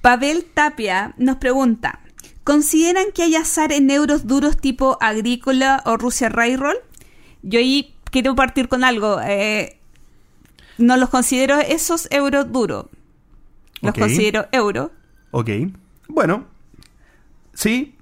Pavel 0.00 0.44
Tapia 0.52 1.14
nos 1.16 1.36
pregunta, 1.36 2.00
¿consideran 2.44 3.06
que 3.14 3.22
hay 3.22 3.36
azar 3.36 3.72
en 3.72 3.90
euros 3.90 4.26
duros 4.26 4.56
tipo 4.56 4.98
agrícola 5.00 5.82
o 5.86 5.96
Rusia 5.96 6.28
Railroll? 6.28 6.76
Yo 7.42 7.58
ahí 7.58 7.94
quiero 8.10 8.34
partir 8.34 8.68
con 8.68 8.84
algo. 8.84 9.20
Eh, 9.22 9.78
no 10.78 10.96
los 10.96 11.08
considero 11.08 11.58
esos 11.58 12.08
euros 12.10 12.50
duros. 12.52 12.86
Los 13.80 13.94
considero 13.94 14.46
euros. 14.52 14.90
Ok. 15.32 15.50
Bueno, 16.08 16.46
sí, 17.52 17.96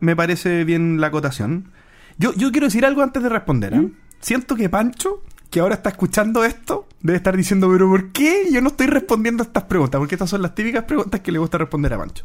me 0.00 0.16
parece 0.16 0.64
bien 0.64 1.00
la 1.00 1.08
acotación. 1.08 1.72
Yo, 2.18 2.32
yo 2.34 2.50
quiero 2.50 2.66
decir 2.66 2.84
algo 2.84 3.02
antes 3.02 3.22
de 3.22 3.28
responder. 3.28 3.74
¿ah? 3.74 3.82
¿Mm? 3.82 3.92
Siento 4.20 4.56
que 4.56 4.68
Pancho, 4.68 5.22
que 5.50 5.60
ahora 5.60 5.76
está 5.76 5.90
escuchando 5.90 6.44
esto, 6.44 6.88
debe 7.00 7.16
estar 7.16 7.36
diciendo, 7.36 7.68
pero 7.70 7.88
¿por 7.88 8.12
qué 8.12 8.48
yo 8.50 8.60
no 8.60 8.68
estoy 8.68 8.86
respondiendo 8.86 9.42
a 9.42 9.46
estas 9.46 9.64
preguntas? 9.64 9.98
Porque 9.98 10.14
estas 10.14 10.30
son 10.30 10.42
las 10.42 10.54
típicas 10.54 10.84
preguntas 10.84 11.20
que 11.20 11.30
le 11.30 11.38
gusta 11.38 11.58
responder 11.58 11.92
a 11.92 11.98
Pancho. 11.98 12.24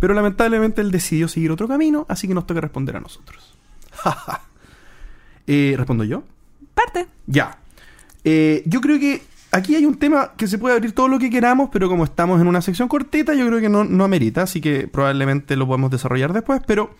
Pero 0.00 0.14
lamentablemente 0.14 0.80
él 0.80 0.90
decidió 0.90 1.28
seguir 1.28 1.52
otro 1.52 1.68
camino, 1.68 2.06
así 2.08 2.26
que 2.26 2.34
nos 2.34 2.46
toca 2.46 2.60
responder 2.60 2.96
a 2.96 3.00
nosotros. 3.00 3.54
eh, 5.46 5.74
¿Respondo 5.76 6.04
yo? 6.04 6.24
Parte. 6.74 7.06
Ya. 7.26 7.58
Eh, 8.24 8.62
yo 8.66 8.80
creo 8.80 8.98
que 8.98 9.22
aquí 9.52 9.76
hay 9.76 9.84
un 9.84 9.96
tema 9.96 10.32
que 10.36 10.46
se 10.46 10.58
puede 10.58 10.74
abrir 10.74 10.92
todo 10.92 11.08
lo 11.08 11.18
que 11.18 11.30
queramos, 11.30 11.68
pero 11.70 11.88
como 11.88 12.04
estamos 12.04 12.40
en 12.40 12.46
una 12.46 12.62
sección 12.62 12.88
cortita, 12.88 13.34
yo 13.34 13.46
creo 13.46 13.60
que 13.60 13.68
no, 13.68 13.84
no 13.84 14.04
amerita, 14.04 14.42
así 14.42 14.60
que 14.60 14.88
probablemente 14.88 15.54
lo 15.54 15.66
podemos 15.66 15.90
desarrollar 15.90 16.32
después, 16.32 16.62
pero 16.66 16.94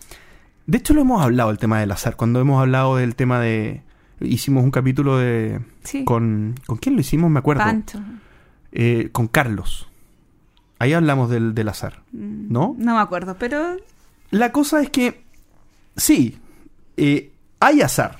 de 0.67 0.77
hecho 0.77 0.93
lo 0.93 1.01
hemos 1.01 1.23
hablado 1.23 1.49
el 1.49 1.57
tema 1.57 1.79
del 1.79 1.91
azar, 1.91 2.15
cuando 2.15 2.39
hemos 2.39 2.61
hablado 2.61 2.95
del 2.97 3.15
tema 3.15 3.39
de... 3.39 3.81
Hicimos 4.19 4.63
un 4.63 4.69
capítulo 4.69 5.17
de... 5.17 5.61
Sí. 5.83 6.05
Con, 6.05 6.53
¿Con 6.67 6.77
quién 6.77 6.93
lo 6.93 7.01
hicimos? 7.01 7.31
Me 7.31 7.39
acuerdo. 7.39 7.63
Pancho. 7.63 7.99
Eh, 8.71 9.09
con 9.11 9.27
Carlos. 9.27 9.89
Ahí 10.81 10.93
hablamos 10.93 11.29
del, 11.29 11.53
del 11.53 11.69
azar, 11.69 12.01
Mm, 12.11 12.51
¿no? 12.51 12.75
No 12.77 12.95
me 12.95 13.01
acuerdo, 13.01 13.35
pero 13.37 13.77
La 14.31 14.51
cosa 14.51 14.81
es 14.81 14.89
que, 14.89 15.23
sí, 15.95 16.37
eh, 16.97 17.31
hay 17.59 17.81
azar, 17.81 18.19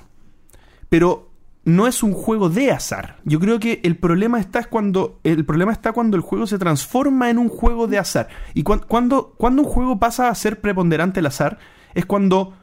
pero 0.90 1.30
no 1.64 1.88
es 1.88 2.04
un 2.04 2.14
juego 2.14 2.50
de 2.50 2.72
azar. 2.72 3.18
Yo 3.24 3.40
creo 3.40 3.60
que 3.60 3.80
el 3.84 3.96
problema 3.96 4.40
está 4.40 4.60
es 4.60 4.68
cuando 4.68 5.20
el 5.24 5.46
problema 5.46 5.72
está 5.72 5.92
cuando 5.94 6.18
el 6.18 6.22
juego 6.24 6.46
se 6.48 6.58
transforma 6.58 7.30
en 7.30 7.38
un 7.38 7.50
juego 7.50 7.88
de 7.88 7.98
azar. 8.00 8.28
Y 8.54 8.64
cuan- 8.64 8.84
cuando, 8.88 9.34
cuando 9.38 9.62
un 9.62 9.68
juego 9.70 10.00
pasa 10.00 10.28
a 10.30 10.36
ser 10.36 10.60
preponderante 10.60 11.20
el 11.20 11.28
azar 11.28 11.60
es 11.94 12.06
cuando 12.06 12.54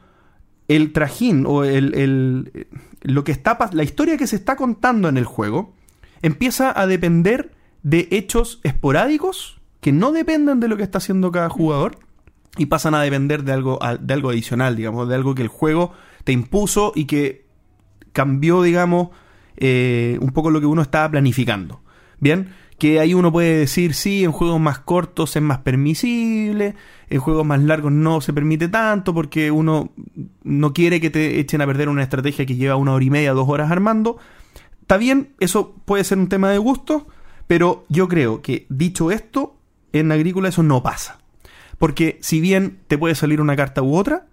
el 0.67 0.91
trajín 0.93 1.45
o 1.47 1.63
el, 1.63 1.93
el- 1.95 2.51
eh, 2.53 2.67
lo 3.01 3.23
que 3.23 3.31
está 3.31 3.57
la 3.73 3.83
historia 3.83 4.17
que 4.17 4.27
se 4.27 4.35
está 4.35 4.55
contando 4.55 5.07
en 5.09 5.17
el 5.17 5.25
juego 5.25 5.73
empieza 6.21 6.77
a 6.79 6.85
depender 6.85 7.51
de 7.83 8.07
hechos 8.11 8.59
esporádicos 8.63 9.58
que 9.81 9.91
no 9.91 10.11
dependen 10.11 10.59
de 10.59 10.67
lo 10.67 10.77
que 10.77 10.83
está 10.83 10.97
haciendo 10.97 11.31
cada 11.31 11.49
jugador 11.49 11.99
y 12.57 12.65
pasan 12.65 12.95
a 12.95 13.01
depender 13.01 13.43
de 13.43 13.53
algo, 13.53 13.79
de 13.99 14.13
algo 14.13 14.29
adicional, 14.29 14.75
digamos, 14.75 15.07
de 15.07 15.15
algo 15.15 15.35
que 15.35 15.41
el 15.41 15.47
juego 15.47 15.93
te 16.23 16.31
impuso 16.31 16.91
y 16.95 17.05
que 17.05 17.45
cambió, 18.11 18.61
digamos, 18.61 19.09
eh, 19.57 20.17
un 20.21 20.31
poco 20.31 20.51
lo 20.51 20.59
que 20.59 20.65
uno 20.65 20.81
estaba 20.81 21.09
planificando. 21.09 21.81
Bien, 22.19 22.49
que 22.77 22.99
ahí 22.99 23.13
uno 23.13 23.31
puede 23.31 23.57
decir, 23.57 23.93
sí, 23.93 24.23
en 24.23 24.31
juegos 24.31 24.59
más 24.59 24.79
cortos 24.79 25.35
es 25.35 25.41
más 25.41 25.59
permisible, 25.59 26.75
en 27.09 27.19
juegos 27.19 27.45
más 27.45 27.61
largos 27.61 27.91
no 27.91 28.21
se 28.21 28.33
permite 28.33 28.69
tanto 28.69 29.13
porque 29.13 29.51
uno 29.51 29.91
no 30.43 30.73
quiere 30.73 31.01
que 31.01 31.09
te 31.09 31.39
echen 31.39 31.61
a 31.61 31.65
perder 31.65 31.89
una 31.89 32.03
estrategia 32.03 32.45
que 32.45 32.55
lleva 32.55 32.77
una 32.77 32.93
hora 32.93 33.05
y 33.05 33.09
media, 33.09 33.33
dos 33.33 33.47
horas 33.47 33.69
armando. 33.69 34.17
Está 34.81 34.97
bien, 34.97 35.33
eso 35.39 35.75
puede 35.85 36.03
ser 36.03 36.17
un 36.17 36.29
tema 36.29 36.49
de 36.49 36.57
gusto, 36.57 37.07
pero 37.47 37.85
yo 37.89 38.07
creo 38.07 38.41
que 38.41 38.65
dicho 38.69 39.11
esto, 39.11 39.58
en 39.93 40.11
agrícola 40.11 40.49
eso 40.49 40.63
no 40.63 40.83
pasa. 40.83 41.19
Porque 41.77 42.17
si 42.21 42.41
bien 42.41 42.79
te 42.87 42.97
puede 42.97 43.15
salir 43.15 43.41
una 43.41 43.55
carta 43.55 43.81
u 43.81 43.95
otra, 43.95 44.27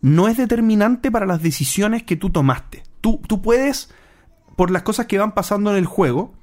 no 0.00 0.28
es 0.28 0.36
determinante 0.36 1.10
para 1.10 1.26
las 1.26 1.42
decisiones 1.42 2.02
que 2.02 2.16
tú 2.16 2.30
tomaste. 2.30 2.82
Tú, 3.00 3.20
tú 3.26 3.42
puedes, 3.42 3.90
por 4.56 4.70
las 4.70 4.82
cosas 4.82 5.06
que 5.06 5.18
van 5.18 5.34
pasando 5.34 5.70
en 5.70 5.76
el 5.76 5.86
juego, 5.86 6.34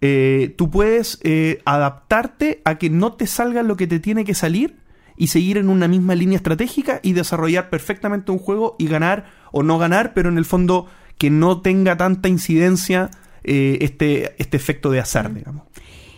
eh, 0.00 0.54
tú 0.58 0.70
puedes 0.70 1.18
eh, 1.22 1.62
adaptarte 1.64 2.60
a 2.64 2.76
que 2.76 2.90
no 2.90 3.14
te 3.14 3.26
salga 3.26 3.62
lo 3.62 3.76
que 3.76 3.86
te 3.86 4.00
tiene 4.00 4.24
que 4.24 4.34
salir 4.34 4.76
y 5.16 5.28
seguir 5.28 5.56
en 5.56 5.70
una 5.70 5.88
misma 5.88 6.14
línea 6.14 6.36
estratégica 6.36 7.00
y 7.02 7.12
desarrollar 7.12 7.70
perfectamente 7.70 8.32
un 8.32 8.38
juego 8.38 8.76
y 8.78 8.86
ganar 8.86 9.26
o 9.50 9.62
no 9.62 9.78
ganar, 9.78 10.12
pero 10.12 10.28
en 10.28 10.38
el 10.38 10.44
fondo 10.44 10.88
que 11.16 11.30
no 11.30 11.62
tenga 11.62 11.96
tanta 11.96 12.28
incidencia 12.28 13.10
eh, 13.44 13.78
este, 13.80 14.34
este 14.38 14.56
efecto 14.56 14.90
de 14.90 15.00
azar, 15.00 15.32
digamos. 15.32 15.64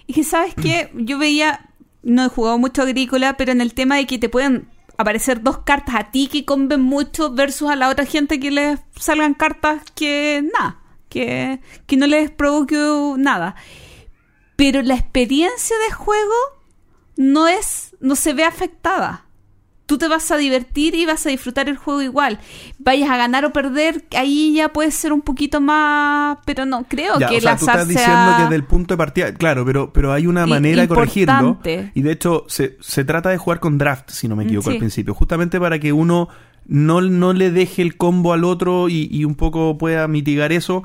Y 0.06 0.14
que 0.14 0.24
sabes 0.24 0.54
que 0.54 0.90
yo 0.94 1.18
veía, 1.18 1.70
no 2.02 2.24
he 2.24 2.28
jugado 2.28 2.58
mucho 2.58 2.82
agrícola, 2.82 3.36
pero 3.36 3.52
en 3.52 3.60
el 3.60 3.74
tema 3.74 3.96
de 3.96 4.06
que 4.06 4.18
te 4.18 4.28
pueden 4.28 4.68
aparecer 4.98 5.42
dos 5.42 5.58
cartas 5.58 5.94
a 5.94 6.10
ti 6.10 6.28
que 6.28 6.44
conven 6.44 6.80
mucho 6.80 7.32
versus 7.32 7.70
a 7.70 7.76
la 7.76 7.88
otra 7.88 8.06
gente 8.06 8.40
que 8.40 8.50
les 8.50 8.80
salgan 8.98 9.34
cartas 9.34 9.82
que 9.94 10.48
nada, 10.54 10.80
que, 11.08 11.60
que 11.86 11.96
no 11.96 12.06
les 12.06 12.30
provoque 12.30 12.76
nada. 13.18 13.56
Pero 14.56 14.82
la 14.82 14.94
experiencia 14.94 15.76
de 15.86 15.94
juego 15.94 16.34
no 17.16 17.46
es, 17.48 17.94
no 18.00 18.16
se 18.16 18.32
ve 18.32 18.44
afectada. 18.44 19.25
Tú 19.86 19.98
te 19.98 20.08
vas 20.08 20.30
a 20.32 20.36
divertir 20.36 20.94
y 20.96 21.06
vas 21.06 21.24
a 21.26 21.30
disfrutar 21.30 21.68
el 21.68 21.76
juego 21.76 22.02
igual. 22.02 22.40
Vayas 22.78 23.08
a 23.08 23.16
ganar 23.16 23.44
o 23.44 23.52
perder, 23.52 24.04
ahí 24.16 24.52
ya 24.54 24.68
puede 24.72 24.90
ser 24.90 25.12
un 25.12 25.20
poquito 25.22 25.60
más, 25.60 26.38
pero 26.44 26.66
no 26.66 26.84
creo 26.88 27.18
Ya, 27.20 27.28
que 27.28 27.36
o 27.36 27.40
sea, 27.40 27.56
tú 27.56 27.66
estás 27.66 27.86
diciendo 27.86 28.12
sea- 28.12 28.34
que 28.38 28.42
desde 28.44 28.56
el 28.56 28.64
punto 28.64 28.94
de 28.94 28.98
partida, 28.98 29.32
claro, 29.34 29.64
pero, 29.64 29.92
pero 29.92 30.12
hay 30.12 30.26
una 30.26 30.44
manera 30.46 30.82
de 30.82 30.88
corregirlo. 30.88 31.58
Y 31.94 32.02
de 32.02 32.10
hecho, 32.12 32.44
se, 32.48 32.76
se 32.80 33.04
trata 33.04 33.28
de 33.30 33.38
jugar 33.38 33.60
con 33.60 33.78
draft, 33.78 34.10
si 34.10 34.26
no 34.28 34.34
me 34.36 34.44
equivoco, 34.44 34.70
Sí. 34.70 34.76
al 34.76 34.78
principio. 34.80 35.14
Justamente 35.14 35.60
para 35.60 35.78
que 35.78 35.92
uno 35.92 36.28
no, 36.66 37.00
no 37.00 37.32
le 37.32 37.52
deje 37.52 37.80
el 37.82 37.96
combo 37.96 38.32
al 38.32 38.42
otro 38.42 38.88
y, 38.88 39.08
y 39.12 39.24
un 39.24 39.36
poco 39.36 39.78
pueda 39.78 40.08
mitigar 40.08 40.50
eso. 40.50 40.82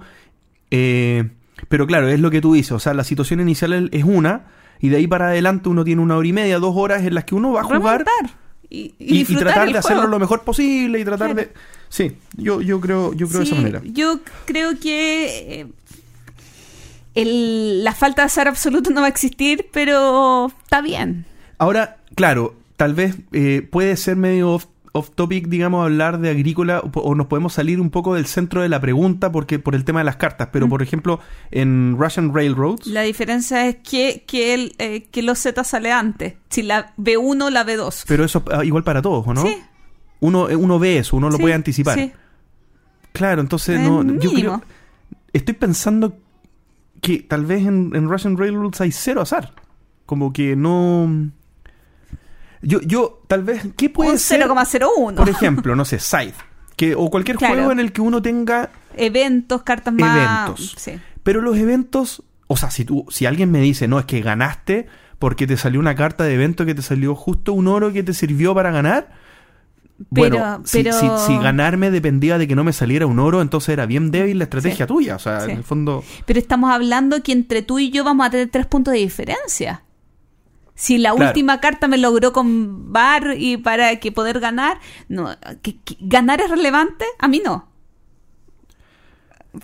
Eh, 0.70 1.30
pero 1.70 1.88
claro, 1.88 2.08
es 2.08 2.20
lo 2.20 2.30
que 2.32 2.41
tú 2.41 2.54
dices. 2.54 2.72
O 2.74 2.80
sea, 2.80 2.93
la 2.93 3.04
situación 3.04 3.39
inicial 3.39 3.74
es- 3.74 3.89
es 3.91 4.04
una. 4.04 4.45
Y 4.80 4.89
de 4.89 4.97
ahí 4.97 5.08
para 5.08 5.28
adelante 5.28 5.70
uno 5.70 5.84
tiene 5.84 6.02
una 6.02 6.18
hora 6.18 6.28
y 6.28 6.34
media, 6.34 6.60
dos 6.60 6.76
horas 6.76 7.04
en 7.04 7.14
las 7.14 7.24
que 7.26 7.36
uno 7.36 7.52
va 7.52 7.62
a 7.62 7.64
jugar 7.64 7.99
remontar 8.06 8.41
y, 8.72 8.78
y 8.78 8.93
y, 8.97 9.05
y 9.15 9.17
disfrutar 9.19 9.43
tratar 9.53 9.72
de 9.72 9.78
hacerlo 9.78 10.07
lo 10.07 10.17
mejor 10.19 10.41
posible 10.43 10.99
y 10.99 11.03
tratar 11.05 11.34
Claro. 11.34 11.49
de... 11.49 11.53
Sí, 11.89 12.13
yo, 12.38 12.61
yo 12.61 12.80
creo, 12.80 13.13
yo 13.13 13.28
creo 13.28 13.39
de 13.41 13.45
esa 13.45 13.55
manera. 13.55 13.82
Yo 13.84 14.22
creo 14.45 14.80
que 14.80 15.59
eh, 15.61 15.67
el- 17.15 17.84
la 17.84 17.93
falta 17.93 18.22
de 18.22 18.28
azar 18.28 18.47
absoluto 18.47 18.89
no 18.91 19.01
va 19.01 19.07
a 19.07 19.09
existir, 19.09 19.67
pero 19.72 20.47
está 20.63 20.82
bien. 20.82 21.26
Ahora, 21.57 21.97
claro, 22.15 22.55
tal 22.78 22.93
vez 22.93 23.15
eh, 23.34 23.67
puede 23.69 23.97
ser 23.97 24.15
medio 24.15 24.61
off, 24.94 25.12
topic, 25.16 25.48
digamos, 25.48 25.84
hablar 25.84 26.20
de 26.20 26.30
agrícola 26.30 26.82
o, 26.94 27.16
nos 27.16 27.28
podemos 27.28 27.54
salir 27.54 27.80
un 27.80 27.89
poco 27.89 28.16
del 28.16 28.26
centro 28.26 28.62
de 28.62 28.70
la 28.70 28.80
pregunta 28.80 29.32
porque 29.32 29.60
por 29.60 29.76
el 29.76 29.86
tema 29.86 30.00
de 30.00 30.06
las 30.06 30.18
cartas. 30.18 30.50
Pero, 30.52 30.68
por 30.68 30.82
ejemplo, 30.82 31.20
en 31.52 31.96
Russian 31.98 32.34
Railroads, 32.34 32.88
La 32.88 33.02
diferencia 33.02 33.68
es 33.68 33.78
que, 33.78 34.24
que, 34.28 34.54
el, 34.54 34.76
eh, 34.80 35.04
que 35.12 35.22
los 35.22 35.39
Z 35.39 35.64
sale 35.64 35.92
antes. 35.92 36.36
Si 36.50 36.64
la 36.64 36.94
B1 36.98 37.44
o 37.44 37.50
la 37.50 37.66
B2. 37.66 38.04
pero 38.08 38.26
eso 38.26 38.44
ah, 38.52 38.66
igual 38.66 38.84
para 38.84 39.02
todos, 39.02 39.26
¿o 39.26 39.34
no? 39.34 39.44
Sí. 39.44 39.58
Uno, 40.20 40.50
eh, 40.50 40.56
uno 40.56 40.78
ve 40.80 40.98
eso, 40.98 41.16
uno 41.18 41.30
lo 41.30 41.38
Sí, 41.38 41.42
puede 41.42 41.54
anticipar. 41.56 41.98
sí. 41.98 42.12
Claro, 43.14 43.42
entonces 43.42 43.80
no, 43.80 44.04
yo 44.20 44.32
creo, 44.32 44.62
estoy 45.34 45.54
pensando 45.54 46.18
que 47.02 47.20
tal 47.20 47.46
vez 47.46 47.66
en, 47.68 47.92
en 47.94 48.08
Russian 48.10 48.38
Railroads 48.38 48.80
hay 48.82 48.92
cero 48.92 49.22
azar. 49.22 49.54
Como 50.06 50.32
que 50.32 50.56
no... 50.56 51.32
Yo, 52.62 52.80
yo, 52.82 53.24
tal 53.28 53.43
vez, 53.43 53.64
¿qué 53.76 53.89
puede 53.89 54.12
Un 54.12 54.20
ser? 54.20 54.41
0,01. 54.47 55.16
Por 55.16 55.30
ejemplo, 55.30 55.76
no 55.76 55.86
sé, 55.86 55.99
Scythe. 55.99 56.36
Que, 56.76 56.95
o 56.95 57.09
cualquier 57.09 57.38
Claro. 57.38 57.55
juego 57.55 57.72
en 57.72 57.80
el 57.80 57.91
que 57.91 58.01
uno 58.01 58.22
tenga 58.22 58.70
Eventos, 58.95 59.64
cartas 59.64 59.93
más. 59.93 60.18
Eventos. 60.55 60.76
Sí. 60.78 60.93
Pero 61.24 61.41
los 61.41 61.57
eventos, 61.57 62.24
o 62.47 62.57
sea, 62.57 62.72
si 62.72 62.86
tú, 62.86 63.05
si 63.09 63.26
alguien 63.26 63.51
me 63.51 63.62
dice, 63.62 63.88
no, 63.88 63.99
es 63.99 64.05
que 64.05 64.22
ganaste 64.22 64.88
porque 65.20 65.45
te 65.47 65.57
salió 65.57 65.80
una 65.80 65.95
carta 65.95 66.24
de 66.24 66.34
evento 66.34 66.66
que 66.66 66.74
te 66.76 66.82
salió 66.82 67.14
justo 67.16 67.53
un 67.53 67.68
oro 67.68 67.93
que 67.93 68.03
te 68.03 68.14
sirvió 68.14 68.53
para 68.55 68.72
ganar. 68.72 69.12
Pero- 70.14 70.36
bueno, 70.38 70.62
si, 70.66 70.82
pero- 70.84 70.99
si, 70.99 71.07
si 71.28 71.38
ganarme 71.38 71.91
dependía 71.91 72.39
de 72.39 72.47
que 72.47 72.55
no 72.55 72.64
me 72.64 72.74
saliera 72.74 73.05
un 73.05 73.20
oro, 73.20 73.41
entonces 73.41 73.70
era 73.70 73.86
bien 73.86 74.09
débil 74.09 74.39
la 74.39 74.45
estrategia 74.45 74.86
Sí. 74.86 74.88
tuya. 74.93 75.16
O 75.16 75.20
sea, 75.20 75.41
Sí. 75.41 75.51
en 75.51 75.57
el 75.57 75.64
fondo. 75.64 76.03
Pero 76.26 76.39
estamos 76.39 76.72
hablando 76.72 77.22
que 77.22 77.32
entre 77.34 77.62
tú 77.62 77.78
y 77.78 77.91
yo 77.91 78.03
vamos 78.03 78.26
a 78.26 78.32
tener 78.32 78.49
tres 78.49 78.66
puntos 78.66 78.93
de 78.93 78.99
diferencia. 78.99 79.84
Si 80.82 80.98
la 80.98 81.12
Claro. 81.12 81.28
última 81.30 81.60
carta 81.62 81.88
me 81.88 82.00
logró 82.00 82.34
con 82.34 82.92
bar 82.92 83.36
y 83.38 83.58
para 83.58 83.98
que 84.00 84.12
poder 84.12 84.40
ganar, 84.40 84.80
no, 85.10 85.30
que- 85.62 85.78
que- 85.78 85.96
ganar 86.00 86.42
es 86.42 86.50
relevante, 86.50 87.06
a 87.20 87.28
mí 87.28 87.40
no. 87.46 87.68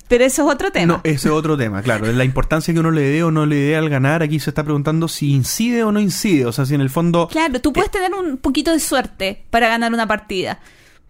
Pero 0.10 0.26
eso 0.26 0.44
es 0.48 0.54
otro 0.54 0.72
tema. 0.72 0.86
No, 0.96 1.02
ese 1.04 1.30
es 1.30 1.34
otro 1.34 1.58
tema, 1.58 1.82
claro. 1.82 2.12
La 2.12 2.24
importancia 2.24 2.72
que 2.74 2.80
uno 2.80 2.92
le 2.92 3.02
dé 3.02 3.24
o 3.24 3.32
no 3.32 3.46
le 3.48 3.56
dé 3.56 3.76
al 3.78 3.90
ganar, 3.90 4.22
aquí 4.22 4.38
se 4.40 4.50
está 4.52 4.64
preguntando 4.64 5.08
si 5.08 5.32
incide 5.32 5.84
o 5.84 5.92
no 5.92 6.00
incide. 6.00 6.46
O 6.46 6.52
sea, 6.52 6.66
si 6.68 6.76
en 6.76 6.82
el 6.82 6.90
fondo. 6.92 7.28
Claro, 7.32 7.60
tú 7.62 7.72
puedes 7.74 7.90
tener 7.90 8.14
un 8.14 8.38
poquito 8.38 8.72
de 8.72 8.80
suerte 8.80 9.46
para 9.50 9.70
ganar 9.70 9.94
una 9.94 10.06
partida. 10.06 10.60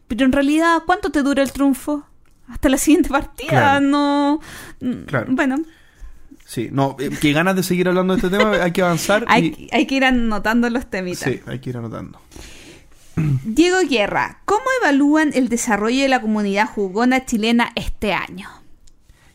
Pero 0.08 0.26
en 0.26 0.32
realidad, 0.32 0.84
¿cuánto 0.86 1.10
te 1.12 1.22
dura 1.24 1.44
el 1.44 1.52
triunfo? 1.52 2.06
Hasta 2.48 2.70
la 2.70 2.78
siguiente 2.78 3.10
partida, 3.10 3.50
Claro. 3.50 3.82
no. 3.82 4.40
Claro. 5.08 5.26
Bueno, 5.32 5.58
Sí, 6.50 6.70
no, 6.72 6.96
eh, 6.98 7.10
que 7.20 7.34
ganas 7.34 7.58
de 7.58 7.64
seguir 7.64 7.90
hablando 7.90 8.16
de 8.16 8.22
este 8.26 8.38
tema, 8.38 8.52
hay 8.64 8.72
que 8.72 8.82
avanzar. 8.82 9.24
y- 9.28 9.32
hay, 9.32 9.70
hay 9.74 9.86
que 9.86 9.96
ir 9.96 10.06
anotando 10.06 10.70
los 10.70 10.90
temitas. 10.90 11.30
Sí, 11.30 11.42
hay 11.46 11.60
que 11.60 11.72
ir 11.72 11.78
anotando. 11.78 12.22
Diego 13.44 13.78
Guerra, 13.90 14.40
¿cómo 14.46 14.62
evalúan 14.82 15.32
el 15.34 15.50
desarrollo 15.50 16.02
de 16.04 16.08
la 16.08 16.22
comunidad 16.22 16.70
jugona 16.70 17.26
chilena 17.26 17.72
este 17.76 18.14
año? 18.14 18.48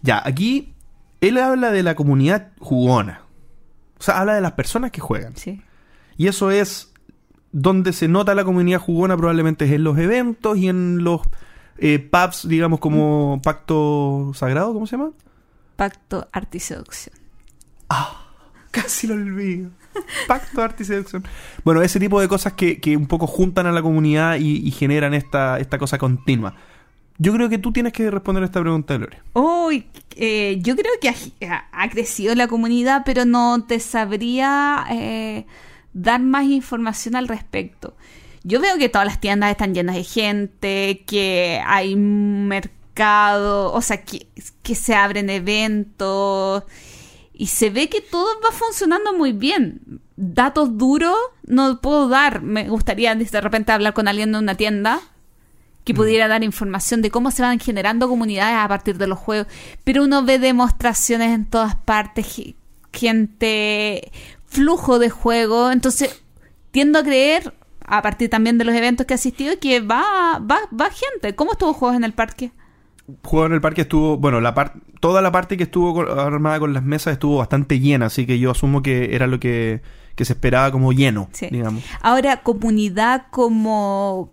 Ya, 0.00 0.22
aquí 0.24 0.72
él 1.20 1.36
habla 1.36 1.70
de 1.70 1.82
la 1.82 1.94
comunidad 1.94 2.52
jugona. 2.60 3.20
O 3.98 4.02
sea, 4.02 4.18
habla 4.20 4.34
de 4.34 4.40
las 4.40 4.52
personas 4.52 4.90
que 4.90 5.00
juegan. 5.02 5.36
Sí. 5.36 5.60
Y 6.16 6.28
eso 6.28 6.50
es 6.50 6.92
donde 7.52 7.92
se 7.92 8.08
nota 8.08 8.34
la 8.34 8.44
comunidad 8.44 8.80
jugona 8.80 9.16
probablemente 9.18 9.66
es 9.66 9.72
en 9.72 9.84
los 9.84 9.98
eventos 9.98 10.56
y 10.56 10.68
en 10.68 11.04
los 11.04 11.20
eh, 11.76 11.98
pubs, 11.98 12.48
digamos, 12.48 12.80
como 12.80 13.40
Pacto 13.44 14.32
Sagrado, 14.34 14.72
¿cómo 14.72 14.86
se 14.86 14.96
llama? 14.96 15.10
Pacto 15.82 16.28
Arte 16.30 16.58
y 16.58 16.60
Seducción. 16.60 17.16
Ah, 17.88 18.24
casi 18.70 19.08
lo 19.08 19.14
olvido. 19.14 19.70
Pacto 20.28 20.62
Arte 20.62 20.84
y 20.84 20.86
Seducción. 20.86 21.24
Bueno, 21.64 21.82
ese 21.82 21.98
tipo 21.98 22.20
de 22.20 22.28
cosas 22.28 22.52
que, 22.52 22.80
que 22.80 22.96
un 22.96 23.08
poco 23.08 23.26
juntan 23.26 23.66
a 23.66 23.72
la 23.72 23.82
comunidad 23.82 24.36
y, 24.36 24.64
y 24.64 24.70
generan 24.70 25.12
esta, 25.12 25.58
esta 25.58 25.78
cosa 25.78 25.98
continua. 25.98 26.54
Yo 27.18 27.32
creo 27.32 27.48
que 27.48 27.58
tú 27.58 27.72
tienes 27.72 27.92
que 27.92 28.08
responder 28.12 28.44
a 28.44 28.46
esta 28.46 28.60
pregunta, 28.60 28.96
Lore. 28.96 29.18
Uy, 29.32 29.86
eh, 30.14 30.60
yo 30.60 30.76
creo 30.76 30.92
que 31.00 31.08
ha, 31.48 31.66
ha 31.72 31.90
crecido 31.90 32.36
la 32.36 32.46
comunidad, 32.46 33.02
pero 33.04 33.24
no 33.24 33.64
te 33.64 33.80
sabría 33.80 34.86
eh, 34.88 35.46
dar 35.94 36.20
más 36.20 36.44
información 36.44 37.16
al 37.16 37.26
respecto. 37.26 37.96
Yo 38.44 38.60
veo 38.60 38.78
que 38.78 38.88
todas 38.88 39.08
las 39.08 39.20
tiendas 39.20 39.50
están 39.50 39.74
llenas 39.74 39.96
de 39.96 40.04
gente, 40.04 41.02
que 41.08 41.60
hay 41.66 41.94
un 41.94 42.46
mercado, 42.92 43.72
o 43.72 43.80
sea, 43.80 44.04
que, 44.04 44.26
que 44.62 44.74
se 44.74 44.94
abren 44.94 45.30
eventos 45.30 46.64
y 47.32 47.46
se 47.46 47.70
ve 47.70 47.88
que 47.88 48.00
todo 48.00 48.28
va 48.44 48.52
funcionando 48.52 49.14
muy 49.14 49.32
bien. 49.32 50.00
Datos 50.16 50.76
duros 50.76 51.16
no 51.44 51.80
puedo 51.80 52.08
dar. 52.08 52.42
Me 52.42 52.68
gustaría 52.68 53.14
de 53.14 53.40
repente 53.40 53.72
hablar 53.72 53.94
con 53.94 54.08
alguien 54.08 54.32
de 54.32 54.38
una 54.38 54.54
tienda 54.56 55.00
que 55.84 55.94
pudiera 55.94 56.28
dar 56.28 56.44
información 56.44 57.02
de 57.02 57.10
cómo 57.10 57.30
se 57.30 57.42
van 57.42 57.58
generando 57.58 58.08
comunidades 58.08 58.56
a 58.58 58.68
partir 58.68 58.98
de 58.98 59.06
los 59.06 59.18
juegos. 59.18 59.46
Pero 59.84 60.04
uno 60.04 60.22
ve 60.24 60.38
demostraciones 60.38 61.34
en 61.34 61.46
todas 61.46 61.74
partes, 61.74 62.26
ge- 62.26 62.54
gente, 62.92 64.12
flujo 64.46 64.98
de 64.98 65.10
juego. 65.10 65.70
Entonces, 65.72 66.22
tiendo 66.70 66.98
a 67.00 67.02
creer, 67.02 67.54
a 67.84 68.02
partir 68.02 68.28
también 68.30 68.58
de 68.58 68.64
los 68.64 68.74
eventos 68.74 69.06
que 69.06 69.14
he 69.14 69.16
asistido, 69.16 69.58
que 69.58 69.80
va, 69.80 70.38
va, 70.38 70.60
va 70.78 70.90
gente. 70.90 71.34
¿Cómo 71.34 71.52
estuvo 71.52 71.72
juegos 71.72 71.96
en 71.96 72.04
el 72.04 72.12
parque? 72.12 72.52
Juego 73.24 73.46
en 73.46 73.52
el 73.52 73.60
parque 73.60 73.82
estuvo, 73.82 74.16
bueno, 74.16 74.40
la 74.40 74.54
par- 74.54 74.74
toda 75.00 75.20
la 75.22 75.32
parte 75.32 75.56
que 75.56 75.64
estuvo 75.64 75.92
con- 75.94 76.18
armada 76.18 76.60
con 76.60 76.72
las 76.72 76.82
mesas 76.84 77.12
estuvo 77.14 77.38
bastante 77.38 77.80
llena, 77.80 78.06
así 78.06 78.26
que 78.26 78.38
yo 78.38 78.50
asumo 78.52 78.80
que 78.82 79.14
era 79.14 79.26
lo 79.26 79.40
que, 79.40 79.82
que 80.14 80.24
se 80.24 80.34
esperaba 80.34 80.70
como 80.70 80.92
lleno, 80.92 81.28
Sí. 81.32 81.48
digamos. 81.50 81.82
Ahora, 82.00 82.42
comunidad 82.42 83.26
como 83.30 84.30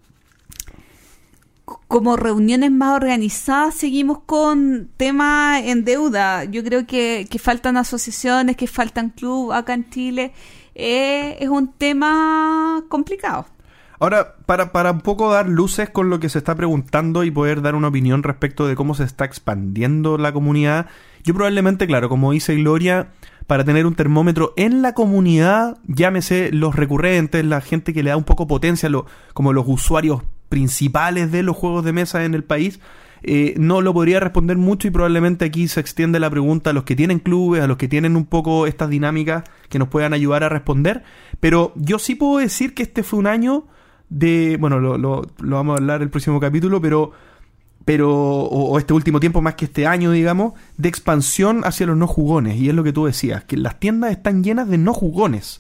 como 1.88 2.16
reuniones 2.18 2.72
más 2.72 2.96
organizadas, 2.96 3.76
seguimos 3.76 4.20
con 4.26 4.90
temas 4.98 5.62
en 5.64 5.86
deuda. 5.86 6.44
Yo 6.46 6.64
creo 6.64 6.88
que, 6.88 7.28
que 7.30 7.38
faltan 7.40 7.78
asociaciones, 7.78 8.56
que 8.58 8.66
faltan 8.68 9.10
clubes 9.12 9.58
acá 9.58 9.76
en 9.76 9.88
Chile. 9.92 10.34
Eh, 10.74 11.38
es 11.40 11.48
un 11.50 11.68
tema 11.74 12.84
complicado. 12.90 13.46
Ahora, 14.00 14.36
para, 14.46 14.72
para 14.72 14.92
un 14.92 15.02
poco 15.02 15.32
dar 15.32 15.50
luces 15.50 15.90
con 15.90 16.10
lo 16.10 16.20
que 16.20 16.30
se 16.30 16.38
está 16.38 16.56
preguntando 16.56 17.24
y 17.24 17.32
poder 17.32 17.62
dar 17.62 17.76
una 17.76 17.90
opinión 17.90 18.24
respecto 18.24 18.66
de 18.66 18.76
cómo 18.76 18.96
se 18.96 19.04
está 19.04 19.26
expandiendo 19.26 20.18
la 20.18 20.32
comunidad, 20.32 20.88
yo 21.24 21.34
probablemente, 21.34 21.86
claro, 21.86 22.08
como 22.08 22.32
dice 22.32 22.56
Gloria, 22.56 23.10
para 23.46 23.66
tener 23.66 23.86
un 23.86 23.96
termómetro 23.96 24.54
en 24.56 24.82
la 24.82 24.94
comunidad, 24.94 25.78
llámese 25.88 26.50
los 26.54 26.76
recurrentes, 26.76 27.44
la 27.44 27.60
gente 27.62 27.94
que 27.94 28.04
le 28.04 28.12
da 28.12 28.18
un 28.18 28.24
poco 28.24 28.48
potencia, 28.48 28.88
lo- 28.90 29.06
como 29.34 29.52
los 29.52 29.66
usuarios 29.68 30.22
principales 30.48 31.32
de 31.32 31.44
los 31.44 31.58
juegos 31.58 31.84
de 31.84 31.94
mesa 31.94 32.24
en 32.24 32.34
el 32.36 32.44
país, 32.44 32.80
eh, 33.22 33.54
no 33.58 33.82
lo 33.82 33.94
podría 33.94 34.22
responder 34.22 34.56
mucho 34.58 34.88
y 34.88 34.92
probablemente 34.92 35.44
aquí 35.44 35.68
se 35.68 35.82
extiende 35.82 36.22
la 36.22 36.30
pregunta 36.30 36.70
a 36.70 36.74
los 36.74 36.86
que 36.86 36.96
tienen 36.96 37.20
clubes, 37.20 37.62
a 37.62 37.68
los 37.68 37.76
que 37.76 37.90
tienen 37.90 38.16
un 38.16 38.26
poco 38.26 38.66
estas 38.66 38.90
dinámicas 38.90 39.44
que 39.68 39.78
nos 39.78 39.90
puedan 39.90 40.14
ayudar 40.14 40.44
a 40.46 40.50
responder. 40.50 41.04
Pero 41.42 41.74
yo 41.76 42.00
sí 42.00 42.16
puedo 42.16 42.38
decir 42.40 42.74
que 42.74 42.84
este 42.84 43.04
fue 43.04 43.20
un 43.20 43.28
año 43.28 43.66
de, 44.10 44.58
bueno, 44.60 44.80
lo, 44.80 44.98
lo- 44.98 45.26
lo 45.40 45.56
vamos 45.56 45.74
a 45.76 45.78
hablar 45.78 46.02
el 46.02 46.10
próximo 46.10 46.40
capítulo, 46.40 46.82
pero, 46.82 47.12
pero 47.86 48.12
o, 48.16 48.72
o 48.72 48.78
este 48.80 48.94
último 48.94 49.20
tiempo 49.20 49.42
más 49.42 49.56
que 49.56 49.66
este 49.66 49.88
año, 49.88 50.12
digamos, 50.12 50.54
de 50.78 50.90
expansión 50.90 51.62
hacia 51.64 51.86
los 51.88 51.98
no 51.98 52.08
jugones. 52.08 52.58
Y 52.58 52.70
es 52.70 52.76
lo 52.76 52.84
que 52.84 52.94
tú 52.94 53.06
decías, 53.06 53.44
que 53.44 53.58
las 53.58 53.80
tiendas 53.80 54.12
están 54.12 54.44
llenas 54.44 54.68
de 54.70 54.78
no 54.78 54.94
jugones. 54.94 55.60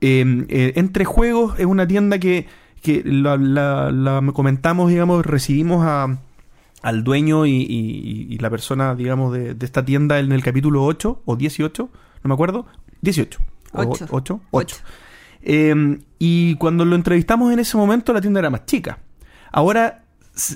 Eh, 0.00 0.46
eh, 0.48 0.72
entre 0.76 1.04
juegos 1.04 1.58
es 1.58 1.66
una 1.66 1.86
tienda 1.86 2.18
que, 2.18 2.46
que 2.82 3.02
la, 3.04 3.36
la- 3.36 3.90
la 3.92 4.22
comentamos, 4.32 4.90
digamos, 4.90 5.24
recibimos 5.24 5.84
a, 5.86 6.18
al 6.82 7.04
dueño 7.04 7.46
y, 7.46 7.52
y- 7.52 8.26
y 8.30 8.38
la 8.38 8.50
persona, 8.50 8.94
digamos, 8.96 9.32
de, 9.32 9.54
de 9.54 9.66
esta 9.66 9.84
tienda 9.84 10.18
en 10.18 10.32
el 10.32 10.42
capítulo 10.42 10.84
8 10.84 11.22
o 11.24 11.36
18, 11.36 11.88
no 12.24 12.28
me 12.28 12.34
acuerdo, 12.34 12.66
18. 13.02 13.38
o 13.74 13.82
Ocho. 13.82 14.06
8, 14.10 14.40
Ocho. 14.50 14.76
Eh, 15.42 15.98
y 16.18 16.54
cuando 16.56 16.84
lo 16.84 16.94
entrevistamos 16.96 17.52
en 17.52 17.58
ese 17.58 17.76
momento 17.76 18.12
la 18.12 18.20
tienda 18.20 18.40
era 18.40 18.50
más 18.50 18.64
chica. 18.66 18.98
Ahora, 19.50 20.04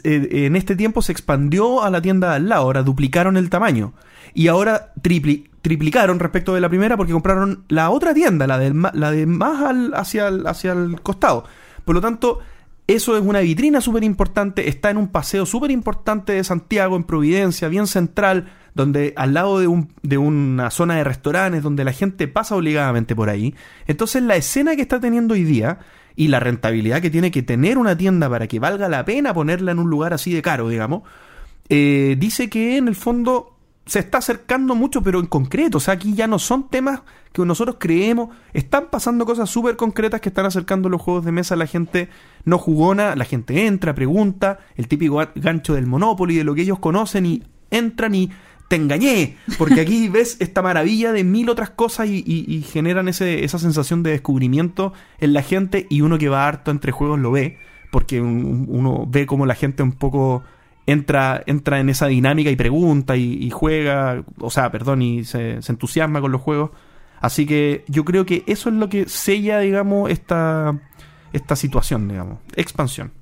eh, 0.05 0.29
en 0.47 0.57
este 0.57 0.77
tiempo 0.77 1.03
se 1.03 1.13
expandió 1.13 1.83
a 1.83 1.91
la 1.91 2.01
tienda 2.01 2.35
al 2.35 2.49
lado, 2.49 2.63
ahora 2.63 2.83
duplicaron 2.83 3.37
el 3.37 3.51
tamaño. 3.51 3.93
Y 4.33 4.49
ahora 4.49 4.93
tripli- 5.03 5.49
triplicaron 5.63 6.19
respecto 6.19 6.55
de 6.55 6.61
la 6.61 6.69
primera 6.69 6.97
porque 6.97 7.13
compraron 7.13 7.65
la 7.69 7.91
otra 7.91 8.15
tienda, 8.15 8.47
la, 8.47 8.59
del 8.59 8.81
la 8.93 9.11
de 9.11 9.27
más 9.27 9.75
hacia 9.95 10.29
el 10.29 11.01
costado. 11.03 11.45
Por 11.85 11.95
lo 11.95 12.01
tanto, 12.01 12.41
eso 12.87 13.17
es 13.17 13.23
una 13.23 13.41
vitrina 13.41 13.81
súper 13.81 14.05
importante, 14.05 14.69
está 14.69 14.91
en 14.91 14.97
un 14.97 15.09
paseo 15.09 15.45
súper 15.45 15.71
importante 15.73 16.35
de 16.35 16.45
Santiago, 16.45 16.97
en 16.97 17.05
Providencia, 17.05 17.69
bien 17.69 17.89
central, 17.89 18.49
donde 18.75 19.13
al 19.17 19.35
lado 19.35 19.59
de, 19.59 19.67
un, 19.67 19.93
de 20.03 20.19
una 20.19 20.71
zona 20.71 20.97
de 20.97 21.05
restaurantes, 21.05 21.63
donde 21.63 21.83
la 21.83 21.93
gente 21.93 22.29
pasa 22.29 22.55
obligadamente 22.55 23.17
por 23.17 23.29
ahí. 23.29 23.55
Entonces 23.87 24.23
la 24.23 24.37
escena 24.37 24.77
que 24.77 24.83
está 24.83 25.01
teniendo 25.01 25.35
hoy 25.35 25.43
día 25.43 25.81
y 26.15 26.29
la 26.29 26.39
rentabilidad 26.39 27.03
que 27.03 27.11
tiene 27.11 27.31
que 27.31 27.43
tener 27.43 27.77
una 27.77 27.97
tienda 27.97 28.31
para 28.31 28.47
que 28.47 28.61
valga 28.61 28.89
la 28.89 29.05
pena 29.05 29.35
ponerla 29.35 29.73
en 29.73 29.81
un 29.81 29.91
lugar 29.91 30.13
así 30.15 30.33
de 30.33 30.43
caro, 30.43 30.69
digamos, 30.69 31.03
eh, 31.69 32.17
dice 32.19 32.49
que 32.49 32.77
en 32.77 32.87
el 32.87 32.95
fondo 32.95 33.56
se 33.87 34.01
está 34.01 34.19
acercando 34.19 34.75
mucho, 34.75 35.01
pero 35.03 35.21
en 35.21 35.27
concreto. 35.27 35.79
O 35.79 35.81
sea, 35.81 35.95
aquí 35.95 36.15
ya 36.15 36.27
no 36.27 36.39
son 36.41 36.69
temas 36.69 37.03
que 37.33 37.45
nosotros 37.45 37.77
creemos. 37.79 38.31
Están 38.53 38.87
pasando 38.91 39.25
cosas 39.25 39.49
súper 39.49 39.77
concretas 39.77 40.21
que 40.21 40.29
están 40.29 40.45
acercando 40.45 40.89
los 40.89 41.01
juegos 41.01 41.25
de 41.25 41.31
mesa 41.33 41.55
a 41.55 41.57
la 41.57 41.67
gente 41.67 42.09
no 42.45 42.59
jugona. 42.59 43.15
La 43.15 43.25
gente 43.25 43.67
entra, 43.67 43.95
pregunta, 43.95 44.59
el 44.75 44.89
típico 44.89 45.17
ga- 45.17 45.31
gancho 45.37 45.75
del 45.75 45.87
Monopoly, 45.87 46.35
de 46.37 46.45
lo 46.45 46.55
que 46.55 46.63
ellos 46.63 46.81
conocen, 46.81 47.27
y 47.27 47.43
entran 47.71 48.15
y 48.17 48.31
te 48.69 48.75
engañé. 48.75 49.37
Porque 49.57 49.81
aquí 49.83 50.09
ves 50.11 50.37
esta 50.41 50.63
maravilla 50.63 51.13
de 51.13 51.23
mil 51.23 51.49
otras 51.49 51.71
cosas 51.71 52.09
y, 52.09 52.25
y- 52.27 52.45
y 52.53 52.63
generan 52.63 53.07
ese, 53.07 53.45
esa 53.45 53.61
sensación 53.61 54.03
de 54.03 54.11
descubrimiento 54.11 54.93
en 55.21 55.33
la 55.33 55.43
gente. 55.43 55.87
Y 55.91 56.01
uno 56.01 56.19
que 56.19 56.29
va 56.29 56.49
harto 56.49 56.73
entre 56.73 56.91
juegos 56.91 57.21
lo 57.21 57.31
ve. 57.31 57.59
Porque 57.93 58.21
un- 58.21 58.67
uno 58.69 59.05
ve 59.09 59.27
como 59.27 59.47
la 59.47 59.55
gente 59.55 59.85
un 59.85 59.93
poco 59.93 60.43
entra, 60.87 61.43
entra 61.47 61.81
en 61.81 61.89
esa 61.89 62.07
dinámica 62.07 62.51
y 62.51 62.57
pregunta 62.57 63.17
y, 63.17 63.35
y 63.35 63.51
juega, 63.51 64.25
o 64.39 64.51
sea, 64.51 64.71
perdón, 64.71 65.03
y 65.03 65.25
se, 65.25 65.61
se 65.63 65.73
entusiasma 65.73 66.21
con 66.21 66.33
los 66.33 66.41
juegos. 66.41 66.71
Así 67.21 67.47
que 67.47 67.85
yo 67.89 68.05
creo 68.05 68.27
que 68.27 68.45
eso 68.47 68.69
es 68.69 68.75
lo 68.75 68.89
que 68.89 69.09
sella, 69.09 69.61
digamos, 69.61 70.11
esta, 70.11 70.79
esta 71.33 71.57
situación, 71.57 72.09
digamos, 72.09 72.39
expansión. 72.55 73.13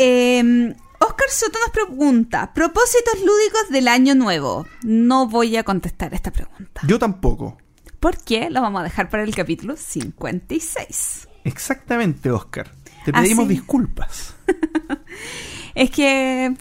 Eh, 0.00 0.74
Oscar 1.00 1.28
Soto 1.28 1.58
nos 1.58 1.70
pregunta, 1.70 2.52
propósitos 2.54 3.14
lúdicos 3.20 3.68
del 3.70 3.88
año 3.88 4.14
nuevo. 4.14 4.66
No 4.82 5.26
voy 5.28 5.56
a 5.56 5.64
contestar 5.64 6.14
esta 6.14 6.30
pregunta. 6.30 6.82
Yo 6.86 6.98
tampoco. 6.98 7.58
¿Por 8.00 8.18
qué? 8.18 8.50
Lo 8.50 8.60
vamos 8.62 8.80
a 8.80 8.84
dejar 8.84 9.08
para 9.10 9.24
el 9.24 9.34
capítulo 9.34 9.76
56. 9.76 11.28
Exactamente, 11.44 12.30
Oscar. 12.30 12.70
Te 13.04 13.12
pedimos 13.12 13.46
Así. 13.46 13.54
disculpas. 13.54 14.34
Es 15.78 15.90
que 15.92 16.54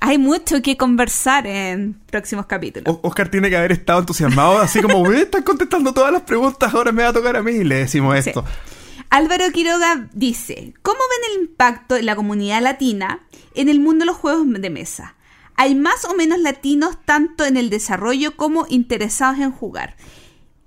hay 0.00 0.16
mucho 0.16 0.62
que 0.62 0.78
conversar 0.78 1.46
en 1.46 1.92
próximos 2.10 2.46
capítulos. 2.46 2.98
Oscar 3.02 3.28
tiene 3.28 3.50
que 3.50 3.56
haber 3.58 3.72
estado 3.72 4.00
entusiasmado, 4.00 4.58
así 4.60 4.80
como, 4.80 5.04
me 5.04 5.20
están 5.20 5.42
contestando 5.42 5.92
todas 5.92 6.10
las 6.10 6.22
preguntas, 6.22 6.72
ahora 6.72 6.90
me 6.90 7.02
va 7.02 7.10
a 7.10 7.12
tocar 7.12 7.36
a 7.36 7.42
mí, 7.42 7.52
y 7.52 7.64
le 7.64 7.74
decimos 7.76 8.14
Sí. 8.24 8.30
esto. 8.30 8.42
Álvaro 9.10 9.44
Quiroga 9.52 10.08
dice, 10.14 10.72
¿cómo 10.80 10.96
ven 10.98 11.34
el 11.36 11.42
impacto 11.42 11.96
de 11.96 12.02
la 12.02 12.16
comunidad 12.16 12.62
latina 12.62 13.20
en 13.54 13.68
el 13.68 13.78
mundo 13.78 14.04
de 14.04 14.06
los 14.06 14.16
juegos 14.16 14.46
de 14.48 14.70
mesa? 14.70 15.16
¿Hay 15.56 15.74
más 15.74 16.06
o 16.06 16.14
menos 16.14 16.38
latinos 16.38 16.96
tanto 17.04 17.44
en 17.44 17.58
el 17.58 17.68
desarrollo 17.68 18.36
como 18.36 18.64
interesados 18.70 19.38
en 19.40 19.50
jugar? 19.50 19.96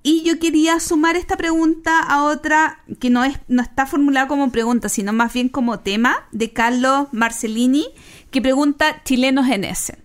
Y 0.06 0.24
yo 0.24 0.38
quería 0.38 0.80
sumar 0.82 1.16
esta 1.16 1.38
pregunta 1.38 2.00
a 2.02 2.26
otra 2.26 2.84
que 3.00 3.10
no, 3.10 3.24
es, 3.24 3.40
no 3.48 3.62
está 3.62 3.86
formulada 3.86 4.28
como 4.28 4.52
pregunta, 4.52 4.90
sino 4.90 5.14
más 5.14 5.32
bien 5.34 5.48
como 5.48 5.80
tema 5.80 6.28
de 6.34 6.52
Carlos 6.52 7.08
Marcelini, 7.14 7.86
que 8.30 8.42
pregunta 8.42 9.02
chilenos 9.06 9.48
en 9.48 9.64
Essen. 9.64 10.00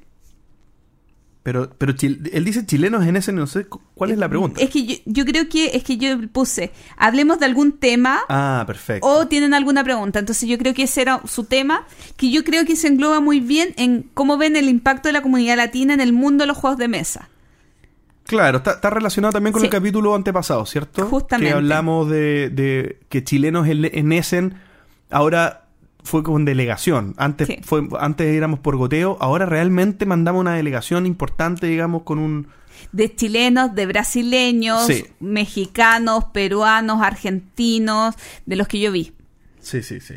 Pero, 1.42 1.70
pero 1.78 1.94
él 2.00 2.44
dice 2.44 2.66
chilenos 2.66 3.06
en 3.06 3.16
ese, 3.16 3.32
no 3.32 3.46
sé 3.46 3.64
cu- 3.64 3.80
cuál 3.94 4.10
es 4.10 4.18
la 4.18 4.28
pregunta. 4.28 4.60
Es 4.60 4.68
que 4.68 4.84
yo, 4.84 4.94
yo 5.06 5.24
creo 5.24 5.48
que 5.48 5.70
es 5.74 5.82
que 5.82 5.96
yo 5.96 6.28
puse, 6.30 6.72
hablemos 6.98 7.38
de 7.38 7.46
algún 7.46 7.72
tema 7.78 8.20
Ah, 8.28 8.64
perfecto. 8.66 9.06
o 9.06 9.26
tienen 9.28 9.54
alguna 9.54 9.82
pregunta. 9.82 10.18
Entonces 10.18 10.46
yo 10.48 10.58
creo 10.58 10.74
que 10.74 10.82
ese 10.82 11.00
era 11.02 11.22
su 11.26 11.44
tema, 11.44 11.86
que 12.18 12.30
yo 12.30 12.44
creo 12.44 12.66
que 12.66 12.76
se 12.76 12.88
engloba 12.88 13.20
muy 13.20 13.40
bien 13.40 13.72
en 13.78 14.10
cómo 14.14 14.36
ven 14.36 14.56
el 14.56 14.68
impacto 14.68 15.08
de 15.08 15.14
la 15.14 15.22
comunidad 15.22 15.56
latina 15.56 15.94
en 15.94 16.00
el 16.00 16.12
mundo 16.12 16.42
de 16.42 16.48
los 16.48 16.56
juegos 16.58 16.78
de 16.78 16.88
mesa. 16.88 17.30
Claro, 18.28 18.58
está, 18.58 18.72
está 18.72 18.90
relacionado 18.90 19.32
también 19.32 19.52
con 19.52 19.60
Sí. 19.62 19.66
el 19.66 19.72
capítulo 19.72 20.14
antepasado, 20.14 20.64
¿cierto? 20.66 21.06
Justamente. 21.06 21.50
Que 21.50 21.56
hablamos 21.56 22.08
de, 22.10 22.50
de 22.50 23.00
que 23.08 23.24
chilenos 23.24 23.66
en, 23.66 23.86
en 23.86 24.12
Essen 24.12 24.54
ahora 25.10 25.64
fue 26.04 26.22
con 26.22 26.44
delegación. 26.44 27.14
Antes, 27.16 27.46
Sí. 27.48 27.58
fue, 27.62 27.88
antes 27.98 28.26
éramos 28.26 28.60
por 28.60 28.76
goteo, 28.76 29.16
ahora 29.20 29.46
realmente 29.46 30.04
mandamos 30.06 30.40
una 30.42 30.52
delegación 30.54 31.06
importante, 31.06 31.66
digamos, 31.66 32.02
con 32.02 32.18
un... 32.18 32.48
De 32.92 33.14
chilenos, 33.14 33.74
de 33.74 33.86
brasileños, 33.86 34.86
Sí. 34.86 35.04
mexicanos, 35.20 36.24
peruanos, 36.32 37.00
argentinos, 37.02 38.14
de 38.46 38.56
los 38.56 38.68
que 38.68 38.78
yo 38.78 38.92
vi. 38.92 39.12
Sí, 39.60 39.82
sí, 39.82 40.00
sí. 40.00 40.14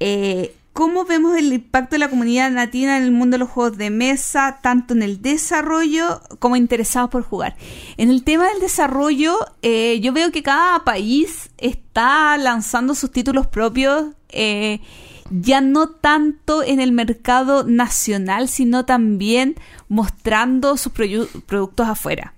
Eh, 0.00 0.54
¿Cómo 0.76 1.06
vemos 1.06 1.38
el 1.38 1.54
impacto 1.54 1.94
de 1.94 2.00
la 2.00 2.10
comunidad 2.10 2.52
latina 2.52 2.98
en 2.98 3.04
el 3.04 3.10
mundo 3.10 3.36
de 3.36 3.38
los 3.38 3.48
juegos 3.48 3.78
de 3.78 3.88
mesa, 3.88 4.58
tanto 4.60 4.92
en 4.92 5.02
el 5.02 5.22
desarrollo 5.22 6.20
como 6.38 6.54
interesados 6.54 7.08
por 7.08 7.22
jugar? 7.22 7.56
En 7.96 8.10
el 8.10 8.24
tema 8.24 8.46
del 8.50 8.60
desarrollo, 8.60 9.38
eh, 9.62 9.98
yo 10.00 10.12
veo 10.12 10.30
que 10.32 10.42
cada 10.42 10.84
país 10.84 11.48
está 11.56 12.36
lanzando 12.36 12.94
sus 12.94 13.10
títulos 13.10 13.46
propios, 13.46 14.08
eh, 14.28 14.82
ya 15.30 15.62
no 15.62 15.88
tanto 15.88 16.62
en 16.62 16.78
el 16.80 16.92
mercado 16.92 17.64
nacional, 17.64 18.46
sino 18.46 18.84
también 18.84 19.54
mostrando 19.88 20.76
sus 20.76 20.92
productos 20.92 21.88
afuera. 21.88 22.34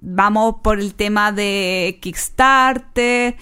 Vamos 0.00 0.56
por 0.64 0.80
el 0.80 0.96
tema 0.96 1.30
de 1.30 2.00
Kickstarter. 2.02 3.36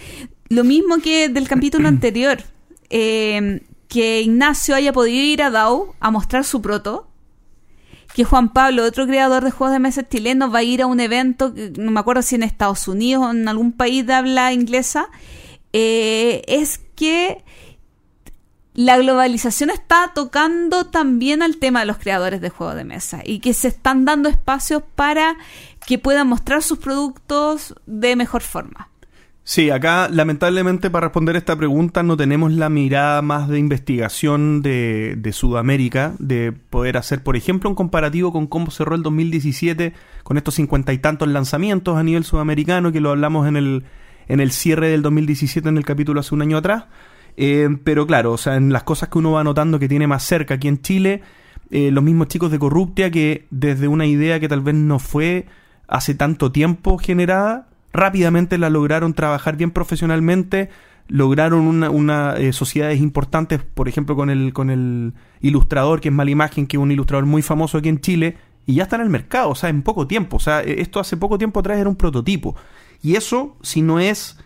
Lo 0.51 0.63
mismo 0.63 0.99
que 0.99 1.31
del 1.31 1.49
capítulo 1.49 1.89
anterior. 1.89 2.45
Eh, 2.91 3.63
que 3.89 4.21
Ignacio 4.21 4.75
haya 4.75 4.93
podido 4.93 5.23
ir 5.23 5.43
a 5.43 5.51
DAO 5.51 5.95
a 6.01 6.11
mostrar 6.11 6.45
su 6.45 6.61
proto. 6.63 7.07
Que 8.15 8.25
Juan 8.25 8.53
Pablo, 8.53 8.85
otro 8.85 9.07
creador 9.07 9.45
de 9.45 9.53
juegos 9.53 9.73
de 9.73 9.79
mesa 9.79 10.09
chileno, 10.09 10.51
va 10.51 10.61
a 10.61 10.63
ir 10.65 10.83
a 10.83 10.87
un 10.87 10.99
evento, 10.99 11.55
no 11.79 11.93
me 11.93 12.01
acuerdo 12.01 12.23
si 12.23 12.35
en 12.35 12.43
Estados 12.43 12.89
Unidos 12.89 13.25
o 13.25 13.31
en 13.31 13.47
algún 13.47 13.73
país 13.73 14.05
de 14.07 14.15
habla 14.15 14.53
inglesa. 14.53 15.09
eh, 15.73 16.43
es 16.49 16.81
que 16.97 17.45
la 18.75 18.99
globalización 18.99 19.71
está 19.71 20.13
tocando 20.15 20.87
también 20.87 21.43
al 21.43 21.57
tema 21.57 21.81
de 21.81 21.87
los 21.87 21.99
creadores 21.99 22.41
de 22.41 22.51
juegos 22.51 22.77
de 22.77 22.85
mesa 22.85 23.21
y 23.25 23.41
que 23.41 23.53
se 23.53 23.69
están 23.69 24.05
dando 24.05 24.29
espacios 24.29 24.83
para 24.95 25.37
que 25.87 25.99
puedan 25.99 26.29
mostrar 26.29 26.63
sus 26.63 26.79
productos 26.79 27.75
de 27.87 28.15
mejor 28.17 28.43
forma. 28.43 28.89
Sí, 29.51 29.69
acá 29.71 30.09
lamentablemente 30.09 30.91
para 30.91 31.09
responder 31.09 31.35
esta 31.35 31.57
pregunta 31.57 32.05
no 32.05 32.17
tenemos 32.17 32.53
la 32.53 32.69
mirada 32.69 33.21
más 33.21 33.49
de 33.49 33.59
investigación 33.59 34.63
de, 34.63 35.17
de 35.19 35.33
Sudamérica, 35.33 36.15
de 36.21 36.53
poder 36.53 36.97
hacer, 36.97 37.25
por 37.25 37.35
ejemplo, 37.35 37.69
un 37.69 37.75
comparativo 37.75 38.33
con 38.33 38.47
cómo 38.47 38.71
cerró 38.71 38.95
el 38.95 39.03
2017 39.03 39.93
con 40.23 40.37
estos 40.37 40.55
cincuenta 40.55 40.93
y 40.93 40.99
tantos 40.99 41.27
lanzamientos 41.27 41.99
a 41.99 42.05
nivel 42.05 42.23
sudamericano, 42.23 42.93
que 42.93 43.01
lo 43.01 43.11
hablamos 43.11 43.49
en 43.49 43.57
el, 43.57 43.83
en 44.29 44.39
el 44.39 44.53
cierre 44.53 44.87
del 44.89 45.03
2017 45.03 45.69
en 45.69 45.79
el 45.79 45.85
capítulo 45.85 46.21
hace 46.21 46.33
un 46.33 46.43
año 46.43 46.57
atrás. 46.57 46.85
Eh, 47.37 47.71
pero 47.83 48.07
claro, 48.07 48.31
o 48.31 48.39
sea, 48.39 48.55
en 48.55 48.73
las 48.73 48.85
cosas 48.85 49.09
que 49.09 49.19
uno 49.19 49.33
va 49.33 49.43
notando 49.43 49.81
que 49.81 49.89
tiene 49.89 50.07
más 50.07 50.23
cerca 50.23 50.55
aquí 50.55 50.69
en 50.69 50.81
Chile, 50.81 51.23
eh, 51.73 51.91
los 51.91 52.05
mismos 52.05 52.29
chicos 52.29 52.53
de 52.53 52.61
Corruptia 52.61 53.11
que 53.11 53.49
desde 53.51 53.89
una 53.89 54.07
idea 54.07 54.39
que 54.39 54.49
tal 54.49 54.61
vez 54.61 54.77
no 54.77 55.01
fue 55.01 55.47
hace 55.89 56.15
tanto 56.15 56.53
tiempo 56.53 56.99
generada, 56.99 57.67
rápidamente 57.93 58.59
la 58.59 58.71
lograron 58.71 59.15
trabajar 59.15 59.57
bien 59.57 59.71
profesionalmente, 59.71 60.71
lograron 61.09 61.67
una, 61.67 61.91
una, 61.91 62.37
eh, 62.37 62.53
sociedades 62.53 63.01
importantes, 63.01 63.61
por 63.63 63.89
ejemplo 63.89 64.15
con 64.15 64.31
el, 64.31 64.53
con 64.53 64.71
el 64.71 65.13
ilustrador 65.41 66.01
que 66.01 66.09
es 66.09 66.15
Malimagen, 66.15 66.67
que 66.67 66.77
es 66.77 66.83
un 66.83 66.93
ilustrador 66.93 67.27
muy 67.27 67.43
famoso 67.43 67.79
aquí 67.79 67.89
en 67.89 68.01
Chile, 68.01 68.37
y 68.67 68.75
ya 68.75 68.85
está 68.85 68.97
en 68.97 69.03
el 69.03 69.11
mercado, 69.11 69.51
o 69.51 69.55
sea, 69.55 69.71
en 69.71 69.83
poco 69.83 70.07
tiempo, 70.07 70.37
o 70.37 70.41
sea, 70.41 70.63
eh, 70.63 70.77
esto 70.81 71.01
hace 71.01 71.17
poco 71.17 71.39
tiempo 71.39 71.61
atrás 71.61 71.79
era 71.79 71.89
un 71.89 71.97
prototipo. 71.97 72.55
Y 73.03 73.17
eso, 73.17 73.57
si 73.63 73.83
no 73.83 73.99
es 73.99 74.39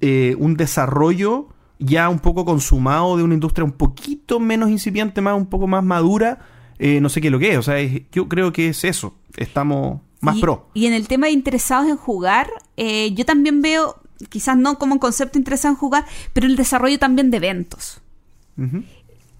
eh, 0.00 0.36
un 0.38 0.56
desarrollo 0.56 1.48
ya 1.78 2.08
un 2.08 2.20
poco 2.20 2.44
consumado 2.44 3.16
de 3.16 3.24
una 3.24 3.34
industria 3.34 3.64
un 3.64 3.72
poquito 3.72 4.38
menos 4.38 4.70
incipiente, 4.70 5.20
más 5.20 5.36
un 5.36 5.46
poco 5.46 5.66
más 5.66 5.82
madura, 5.82 6.40
no 6.78 7.08
sé 7.08 7.20
qué 7.20 7.30
lo 7.30 7.38
que 7.38 7.52
es. 7.52 7.58
O 7.58 7.62
sea, 7.62 7.76
yo 8.12 8.28
creo 8.28 8.52
que 8.52 8.68
es 8.68 8.84
eso. 8.84 9.16
Estamos 9.36 10.00
más 10.24 10.36
y, 10.36 10.40
pro. 10.40 10.68
Y 10.74 10.86
en 10.86 10.92
el 10.92 11.08
tema 11.08 11.26
de 11.26 11.32
interesados 11.32 11.88
en 11.88 11.96
jugar, 11.96 12.50
eh, 12.76 13.12
yo 13.14 13.24
también 13.24 13.62
veo, 13.62 14.00
quizás 14.28 14.56
no 14.56 14.78
como 14.78 14.94
un 14.94 14.98
concepto 14.98 15.38
interesado 15.38 15.74
en 15.74 15.78
jugar, 15.78 16.04
pero 16.32 16.46
el 16.46 16.56
desarrollo 16.56 16.98
también 16.98 17.30
de 17.30 17.36
eventos. 17.36 18.00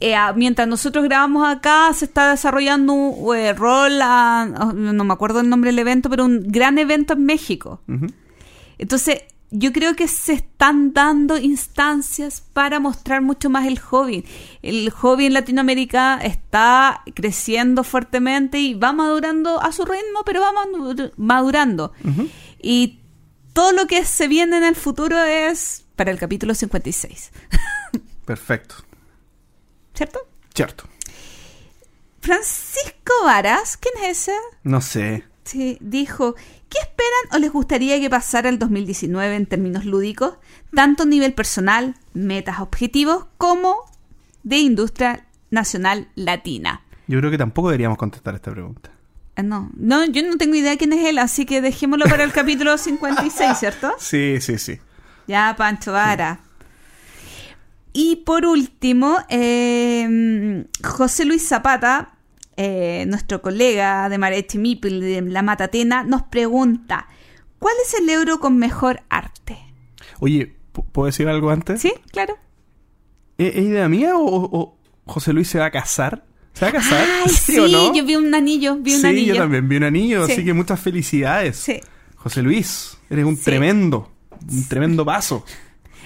Eh, 0.00 0.16
mientras 0.34 0.68
nosotros 0.68 1.04
grabamos 1.04 1.48
acá, 1.48 1.92
se 1.94 2.04
está 2.04 2.30
desarrollando 2.30 2.92
un 2.92 3.36
eh, 3.36 3.52
rol, 3.52 4.00
oh, 4.02 4.72
no 4.72 5.04
me 5.04 5.12
acuerdo 5.12 5.40
el 5.40 5.48
nombre 5.48 5.70
del 5.70 5.78
evento, 5.78 6.10
pero 6.10 6.24
un 6.24 6.42
gran 6.48 6.78
evento 6.78 7.14
en 7.14 7.24
México. 7.24 7.80
Entonces, 8.78 9.22
yo 9.56 9.72
creo 9.72 9.94
que 9.94 10.08
se 10.08 10.32
están 10.32 10.92
dando 10.92 11.36
instancias 11.38 12.42
para 12.52 12.80
mostrar 12.80 13.22
mucho 13.22 13.50
más 13.50 13.66
el 13.68 13.78
hobby. 13.78 14.24
El 14.62 14.90
hobby 14.90 15.26
en 15.26 15.32
Latinoamérica 15.34 16.18
está 16.22 17.02
creciendo 17.14 17.84
fuertemente 17.84 18.58
y 18.58 18.74
va 18.74 18.92
madurando 18.92 19.60
a 19.62 19.70
su 19.70 19.84
ritmo, 19.84 20.24
pero 20.26 20.40
va 20.40 20.50
madu- 20.52 21.12
madurando. 21.16 21.92
Y 22.60 22.98
todo 23.52 23.70
lo 23.72 23.86
que 23.86 24.04
se 24.04 24.26
viene 24.26 24.56
en 24.56 24.64
el 24.64 24.74
futuro 24.74 25.22
es 25.22 25.84
para 25.94 26.10
el 26.10 26.18
capítulo 26.18 26.54
56. 26.54 27.30
Perfecto. 28.24 28.74
¿Cierto? 29.94 30.18
Cierto. 30.52 30.84
Francisco 32.20 33.12
Varas, 33.24 33.76
¿quién 33.76 33.94
es 34.10 34.18
ese? 34.22 34.36
No 34.62 34.80
sé. 34.80 35.24
Sí, 35.44 35.76
dijo, 35.80 36.34
¿qué 36.74 36.80
esperan 36.80 37.32
o 37.32 37.38
les 37.38 37.52
gustaría 37.52 38.00
que 38.00 38.10
pasara 38.10 38.48
el 38.48 38.58
2019 38.58 39.36
en 39.36 39.46
términos 39.46 39.84
lúdicos? 39.84 40.34
Tanto 40.74 41.04
a 41.04 41.06
nivel 41.06 41.32
personal, 41.32 41.94
metas, 42.14 42.58
objetivos, 42.58 43.26
como 43.38 43.76
de 44.42 44.58
industria 44.58 45.24
nacional 45.50 46.08
latina. 46.16 46.82
Yo 47.06 47.18
creo 47.20 47.30
que 47.30 47.38
tampoco 47.38 47.68
deberíamos 47.68 47.96
contestar 47.98 48.34
esta 48.34 48.50
pregunta. 48.50 48.90
Ah, 49.36 49.42
No, 49.42 49.70
no, 49.76 50.04
yo 50.06 50.22
no 50.28 50.36
tengo 50.36 50.56
idea 50.56 50.76
quién 50.76 50.92
es 50.92 51.06
él, 51.06 51.18
así 51.18 51.46
que 51.46 51.60
dejémoslo 51.60 52.06
para 52.06 52.24
el 52.24 52.32
capítulo 52.40 52.76
56, 52.76 53.56
¿cierto? 53.56 53.92
Sí, 53.98 54.38
sí, 54.40 54.58
sí. 54.58 54.78
Ya, 55.28 55.54
Pancho 55.56 55.92
Vara. 55.92 56.40
Y 57.92 58.16
por 58.16 58.44
último, 58.44 59.18
eh, 59.28 60.64
José 60.82 61.24
Luis 61.24 61.46
Zapata, 61.46 62.13
eh, 62.56 63.04
nuestro 63.08 63.42
colega 63.42 64.08
de 64.08 64.18
Marechi 64.18 64.58
Mipil 64.58 65.00
de 65.00 65.22
La 65.22 65.42
Matatena, 65.42 66.02
nos 66.04 66.22
pregunta, 66.24 67.08
¿cuál 67.58 67.74
es 67.84 67.94
el 67.94 68.08
euro 68.10 68.38
con 68.40 68.56
mejor 68.58 69.02
arte? 69.08 69.58
Oye, 70.20 70.56
¿pu- 70.72 70.84
¿puedo 70.92 71.06
decir 71.06 71.28
algo 71.28 71.50
antes? 71.50 71.80
¿Sí? 71.80 71.92
Claro. 72.12 72.36
¿Es, 73.38 73.54
es 73.56 73.62
idea 73.62 73.88
mía 73.88 74.16
o, 74.16 74.24
o 74.26 74.78
José 75.06 75.32
Luis 75.32 75.48
se 75.48 75.58
va 75.58 75.66
a 75.66 75.70
casar? 75.70 76.24
¿Se 76.52 76.64
va 76.64 76.68
a 76.68 76.72
casar? 76.72 77.04
Ay, 77.26 77.30
sí, 77.34 77.58
o 77.58 77.66
no? 77.66 77.92
yo 77.94 78.04
vi 78.04 78.14
un 78.16 78.32
anillo, 78.34 78.76
vi 78.76 78.94
un 78.94 79.00
sí, 79.00 79.06
anillo. 79.06 79.34
yo 79.34 79.40
también 79.40 79.68
vi 79.68 79.76
un 79.76 79.84
anillo, 79.84 80.26
Sí. 80.26 80.32
así 80.32 80.44
que 80.44 80.52
muchas 80.52 80.78
felicidades. 80.80 81.56
Sí. 81.56 81.80
José 82.16 82.42
Luis, 82.42 82.96
eres 83.10 83.24
un 83.24 83.36
tremendo, 83.40 84.12
un 84.50 84.68
tremendo 84.68 85.04
paso. 85.04 85.44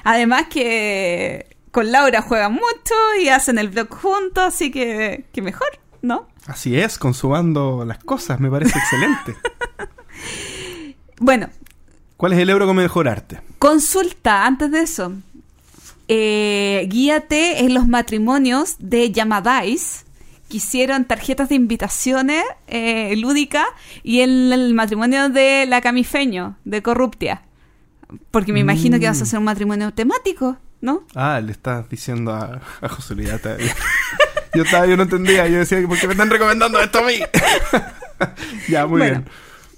Además 0.04 0.46
que 0.48 1.46
con 1.70 1.92
Laura 1.92 2.22
juegan 2.22 2.52
mucho 2.54 2.94
y 3.22 3.28
hacen 3.28 3.58
el 3.58 3.68
blog 3.68 3.88
juntos, 3.94 4.42
así 4.42 4.70
que, 4.70 5.26
que 5.32 5.42
mejor, 5.42 5.68
¿no? 6.02 6.28
Así 6.46 6.78
es, 6.78 6.98
consumando 6.98 7.84
las 7.84 7.98
cosas, 7.98 8.40
me 8.40 8.50
parece 8.50 8.78
excelente. 8.78 9.36
Bueno, 11.20 11.48
¿Cuál 12.18 12.32
es 12.32 12.40
el 12.40 12.50
euro 12.50 12.66
con 12.66 12.74
mejor 12.74 13.06
arte? 13.06 13.40
Consulta, 13.60 14.44
antes 14.44 14.72
de 14.72 14.80
eso. 14.80 15.12
Eh, 16.08 16.88
guíate 16.90 17.64
en 17.64 17.74
los 17.74 17.86
matrimonios 17.86 18.74
de 18.80 19.12
Yamadais, 19.12 20.04
que 20.48 20.56
hicieron 20.56 21.04
tarjetas 21.04 21.48
de 21.48 21.54
invitaciones 21.54 22.42
eh, 22.66 23.14
lúdicas, 23.16 23.66
y 24.02 24.22
en 24.22 24.52
el 24.52 24.74
matrimonio 24.74 25.28
de 25.28 25.64
la 25.66 25.80
Camifeño, 25.80 26.56
de 26.64 26.82
Corruptia. 26.82 27.42
Porque 28.32 28.52
me 28.52 28.58
imagino 28.58 28.98
que 28.98 29.06
vas 29.06 29.20
a 29.20 29.22
hacer 29.22 29.38
un 29.38 29.44
matrimonio 29.44 29.94
temático, 29.94 30.56
¿no? 30.80 31.04
Ah, 31.14 31.40
le 31.40 31.52
estás 31.52 31.88
diciendo 31.88 32.32
a, 32.32 32.60
a 32.80 32.88
José 32.88 33.14
Luis. 33.14 33.30
Yo 34.54 34.62
estaba, 34.62 34.86
yo 34.86 34.96
no 34.96 35.02
entendía, 35.04 35.46
yo 35.48 35.58
decía, 35.58 35.86
¿por 35.86 35.98
qué 35.98 36.06
me 36.06 36.14
están 36.14 36.30
recomendando 36.30 36.80
esto 36.80 36.98
a 36.98 37.02
mí? 37.02 37.14
ya, 38.68 38.86
muy 38.86 38.98
Bueno. 38.98 39.20
bien. 39.20 39.28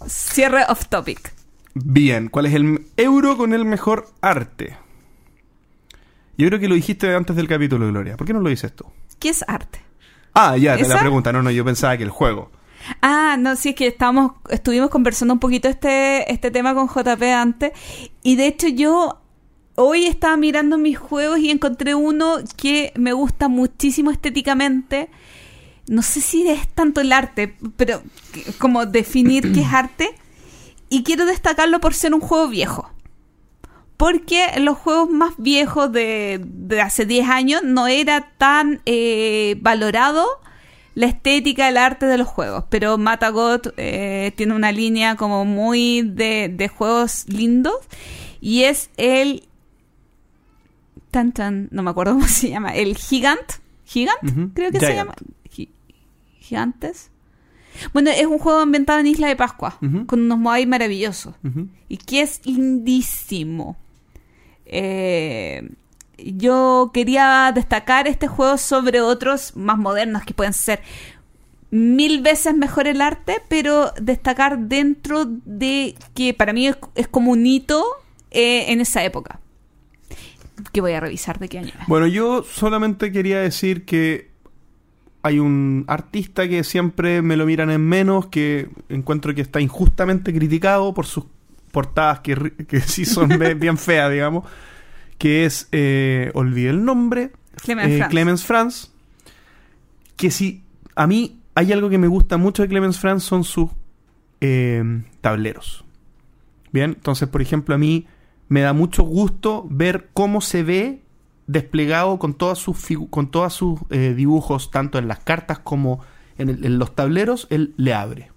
Cierre 0.08 0.64
off 0.68 0.86
topic. 0.88 1.32
Bien, 1.74 2.28
¿cuál 2.28 2.46
es 2.46 2.54
el 2.54 2.86
euro 2.96 3.36
con 3.36 3.52
el 3.52 3.64
mejor 3.64 4.08
arte? 4.20 4.76
Yo 6.36 6.46
creo 6.48 6.58
que 6.58 6.68
lo 6.68 6.74
dijiste 6.74 7.14
antes 7.14 7.36
del 7.36 7.46
capítulo, 7.48 7.86
Gloria. 7.88 8.16
¿Por 8.16 8.26
qué 8.26 8.32
no 8.32 8.40
lo 8.40 8.48
dices 8.48 8.74
tú? 8.74 8.86
¿Qué 9.18 9.28
es 9.28 9.44
arte? 9.46 9.80
Ah, 10.32 10.56
ya, 10.56 10.76
te 10.76 10.88
la 10.88 10.98
pregunta. 10.98 11.32
No, 11.32 11.42
no, 11.42 11.50
yo 11.50 11.64
pensaba 11.64 11.96
que 11.96 12.02
el 12.04 12.10
juego. 12.10 12.50
Ah, 13.02 13.36
no, 13.38 13.56
sí, 13.56 13.70
es 13.70 13.74
que 13.74 13.86
estábamos, 13.88 14.32
estuvimos 14.48 14.88
conversando 14.88 15.34
un 15.34 15.40
poquito 15.40 15.68
este, 15.68 16.32
este 16.32 16.50
tema 16.50 16.74
con 16.74 16.88
JP 16.88 17.22
antes. 17.34 17.72
Y 18.22 18.36
de 18.36 18.46
hecho 18.46 18.68
yo 18.68 19.19
hoy 19.80 20.06
estaba 20.06 20.36
mirando 20.36 20.78
mis 20.78 20.98
juegos 20.98 21.38
y 21.38 21.50
encontré 21.50 21.94
uno 21.94 22.36
que 22.56 22.92
me 22.96 23.12
gusta 23.12 23.48
muchísimo 23.48 24.10
estéticamente. 24.10 25.08
No 25.88 26.02
sé 26.02 26.20
si 26.20 26.46
es 26.48 26.68
tanto 26.68 27.00
el 27.00 27.12
arte, 27.12 27.56
pero 27.76 28.02
como 28.58 28.86
definir 28.86 29.52
qué 29.52 29.62
es 29.62 29.68
arte. 29.72 30.10
Y 30.88 31.02
quiero 31.02 31.24
destacarlo 31.24 31.80
por 31.80 31.94
ser 31.94 32.14
un 32.14 32.20
juego 32.20 32.48
viejo. 32.48 32.90
Porque 33.96 34.46
los 34.58 34.78
juegos 34.78 35.10
más 35.10 35.34
viejos 35.36 35.92
de, 35.92 36.40
hace 36.82 37.06
10 37.06 37.28
años 37.28 37.62
no 37.62 37.86
era 37.86 38.32
tan 38.38 38.80
eh, 38.86 39.56
valorado 39.60 40.26
la 40.94 41.06
estética, 41.06 41.68
el 41.68 41.76
arte 41.76 42.06
de 42.06 42.18
los 42.18 42.26
juegos. 42.28 42.64
Pero 42.68 42.98
Matagot 42.98 43.72
eh, 43.76 44.32
tiene 44.36 44.54
una 44.54 44.72
línea 44.72 45.16
como 45.16 45.44
muy 45.44 46.02
de, 46.02 46.70
juegos 46.74 47.24
lindos. 47.28 47.76
Y 48.40 48.62
es 48.64 48.90
el. 48.96 49.48
Tan, 51.10 51.32
tan. 51.32 51.68
No 51.70 51.82
me 51.82 51.90
acuerdo 51.90 52.12
cómo 52.14 52.28
se 52.28 52.50
llama. 52.50 52.74
El 52.74 52.96
Gigant. 52.96 53.52
¿Gigant? 53.84 54.54
Creo 54.54 54.70
que 54.70 54.80
se 54.80 54.94
llama. 54.94 55.14
Gigantes. 56.40 57.10
Bueno, 57.92 58.10
es 58.10 58.26
un 58.26 58.38
juego 58.38 58.60
ambientado 58.60 58.98
en 58.98 59.06
Isla 59.06 59.28
de 59.28 59.36
Pascua. 59.36 59.78
Con 60.06 60.20
unos 60.20 60.38
moai 60.38 60.66
maravillosos. 60.66 61.34
Y 61.88 61.96
que 61.96 62.22
es 62.22 62.40
lindísimo. 62.44 63.76
Eh, 64.66 65.68
yo 66.18 66.90
quería 66.92 67.50
destacar 67.54 68.06
este 68.06 68.28
juego 68.28 68.58
sobre 68.58 69.00
otros 69.00 69.56
más 69.56 69.78
modernos 69.78 70.24
que 70.24 70.34
pueden 70.34 70.52
ser 70.52 70.80
mil 71.70 72.20
veces 72.20 72.54
mejor 72.54 72.86
el 72.86 73.00
arte, 73.00 73.42
pero 73.48 73.92
destacar 74.00 74.58
dentro 74.58 75.24
de 75.26 75.94
que 76.14 76.34
para 76.34 76.52
mí 76.52 76.68
es, 76.68 77.08
como 77.08 77.32
un 77.32 77.46
hito 77.46 77.84
eh, 78.30 78.66
en 78.72 78.80
esa 78.80 79.04
época. 79.04 79.40
Que 80.72 80.80
voy 80.80 80.92
a 80.92 81.00
revisar 81.00 81.38
de 81.38 81.48
qué 81.48 81.58
año 81.58 81.72
Bueno, 81.86 82.06
yo 82.06 82.42
solamente 82.42 83.12
quería 83.12 83.40
decir 83.40 83.84
que 83.84 84.30
hay 85.22 85.38
un 85.38 85.84
artista 85.86 86.48
que 86.48 86.64
siempre 86.64 87.22
me 87.22 87.36
lo 87.36 87.46
miran 87.46 87.70
en 87.70 87.82
menos, 87.82 88.26
que 88.26 88.70
encuentro 88.88 89.34
que 89.34 89.42
está 89.42 89.60
injustamente 89.60 90.32
criticado 90.32 90.94
por 90.94 91.06
sus 91.06 91.24
portadas 91.70 92.20
que, 92.20 92.54
que 92.66 92.80
sí 92.80 93.04
son 93.04 93.28
bien 93.58 93.76
feas, 93.76 94.10
digamos 94.10 94.44
que 95.20 95.44
es, 95.44 95.68
eh, 95.70 96.30
olvidé 96.32 96.70
el 96.70 96.82
nombre, 96.82 97.32
Clemens, 97.62 98.42
eh, 98.42 98.46
Franz. 98.46 98.90
que 100.16 100.30
si 100.30 100.64
a 100.96 101.06
mí 101.06 101.38
hay 101.54 101.72
algo 101.72 101.90
que 101.90 101.98
me 101.98 102.08
gusta 102.08 102.38
mucho 102.38 102.62
de 102.62 102.68
Clemens 102.70 102.98
Franz 102.98 103.22
son 103.22 103.44
sus 103.44 103.68
eh, 104.40 104.82
tableros. 105.20 105.84
Bien, 106.72 106.92
entonces, 106.96 107.28
por 107.28 107.42
ejemplo, 107.42 107.74
a 107.74 107.78
mí 107.78 108.06
me 108.50 108.60
da 108.60 108.74
mucho 108.74 109.04
gusto 109.04 109.66
ver 109.70 110.10
cómo 110.12 110.42
se 110.42 110.62
ve 110.62 111.00
desplegado 111.46 112.18
con 112.18 112.34
todas 112.34 112.58
sus, 112.58 112.76
con 113.08 113.30
todos 113.30 113.54
sus 113.54 113.80
dibujos, 113.88 114.70
tanto 114.70 114.98
en 114.98 115.08
las 115.08 115.20
cartas 115.20 115.58
como 115.58 116.00
en, 116.36 116.50
en 116.50 116.78
los 116.78 116.94
tableros, 116.94 117.46
él 117.48 117.72
le 117.78 117.94
abre. 117.94 118.30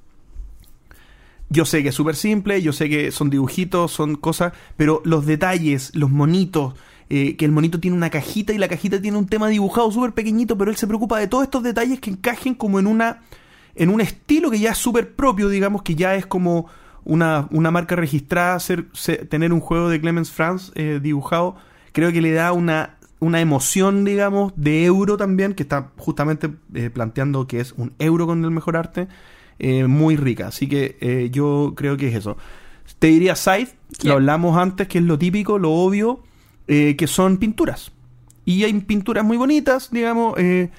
Yo 1.49 1.65
sé 1.65 1.83
que 1.83 1.89
es 1.89 1.95
súper 1.95 2.15
simple, 2.15 2.61
yo 2.61 2.73
sé 2.73 2.89
que 2.89 3.11
son 3.11 3.29
dibujitos, 3.29 3.91
son 3.91 4.15
cosas, 4.15 4.53
pero 4.77 5.01
los 5.05 5.25
detalles, 5.25 5.93
los 5.93 6.09
monitos, 6.09 6.73
eh, 7.09 7.35
que 7.35 7.45
el 7.45 7.51
monito 7.51 7.79
tiene 7.79 7.95
una 7.95 8.09
cajita 8.09 8.53
y 8.53 8.57
la 8.57 8.67
cajita 8.67 8.99
tiene 8.99 9.17
un 9.17 9.27
tema 9.27 9.47
dibujado 9.49 9.91
súper 9.91 10.13
pequeñito, 10.13 10.57
pero 10.57 10.71
él 10.71 10.77
se 10.77 10.87
preocupa 10.87 11.19
de 11.19 11.27
todos 11.27 11.43
estos 11.43 11.61
detalles 11.61 11.99
que 11.99 12.09
encajen 12.09 12.55
como 12.55 12.79
en 12.79 12.87
una 12.87 13.21
en 13.75 13.89
un 13.89 14.01
estilo 14.01 14.49
que 14.49 14.59
ya 14.59 14.71
es 14.71 14.77
súper 14.77 15.13
propio, 15.13 15.49
digamos, 15.49 15.83
que 15.83 15.93
ya 15.93 16.15
es 16.15 16.25
como 16.25 16.67
una, 17.05 17.47
una 17.51 17.71
marca 17.71 17.95
registrada, 17.95 18.59
ser, 18.59 18.85
tener 19.29 19.53
un 19.53 19.59
juego 19.59 19.89
de 19.89 19.99
Clemens 19.99 20.31
Franz 20.31 20.71
eh, 20.75 20.99
dibujado, 21.01 21.55
creo 21.91 22.11
que 22.11 22.21
le 22.21 22.31
da 22.31 22.51
una, 22.51 22.97
una 23.19 23.41
emoción, 23.41 24.05
digamos, 24.05 24.53
de 24.55 24.85
euro 24.85 25.17
también, 25.17 25.53
que 25.53 25.63
está 25.63 25.91
justamente 25.97 26.51
eh, 26.73 26.89
planteando 26.89 27.47
que 27.47 27.59
es 27.59 27.73
un 27.73 27.93
euro 27.99 28.27
con 28.27 28.43
el 28.43 28.51
mejor 28.51 28.77
arte. 28.77 29.07
Eh, 29.59 29.87
muy 29.87 30.15
rica. 30.15 30.47
Así 30.47 30.67
que 30.67 30.97
eh, 30.99 31.29
yo 31.31 31.73
creo 31.75 31.97
que 31.97 32.07
es 32.07 32.15
eso. 32.15 32.37
Te 32.99 33.07
diría 33.07 33.35
Side, 33.35 33.69
lo 34.03 34.13
hablamos 34.13 34.57
antes, 34.57 34.87
que 34.87 34.97
es 34.97 35.03
lo 35.03 35.17
típico, 35.17 35.57
lo 35.59 35.71
obvio, 35.71 36.23
eh, 36.67 36.95
que 36.97 37.07
son 37.07 37.37
pinturas. 37.37 37.91
Y 38.45 38.63
hay 38.63 38.73
pinturas 38.81 39.23
muy 39.23 39.37
bonitas, 39.37 39.89
digamos. 39.91 40.37
el, 40.37 40.69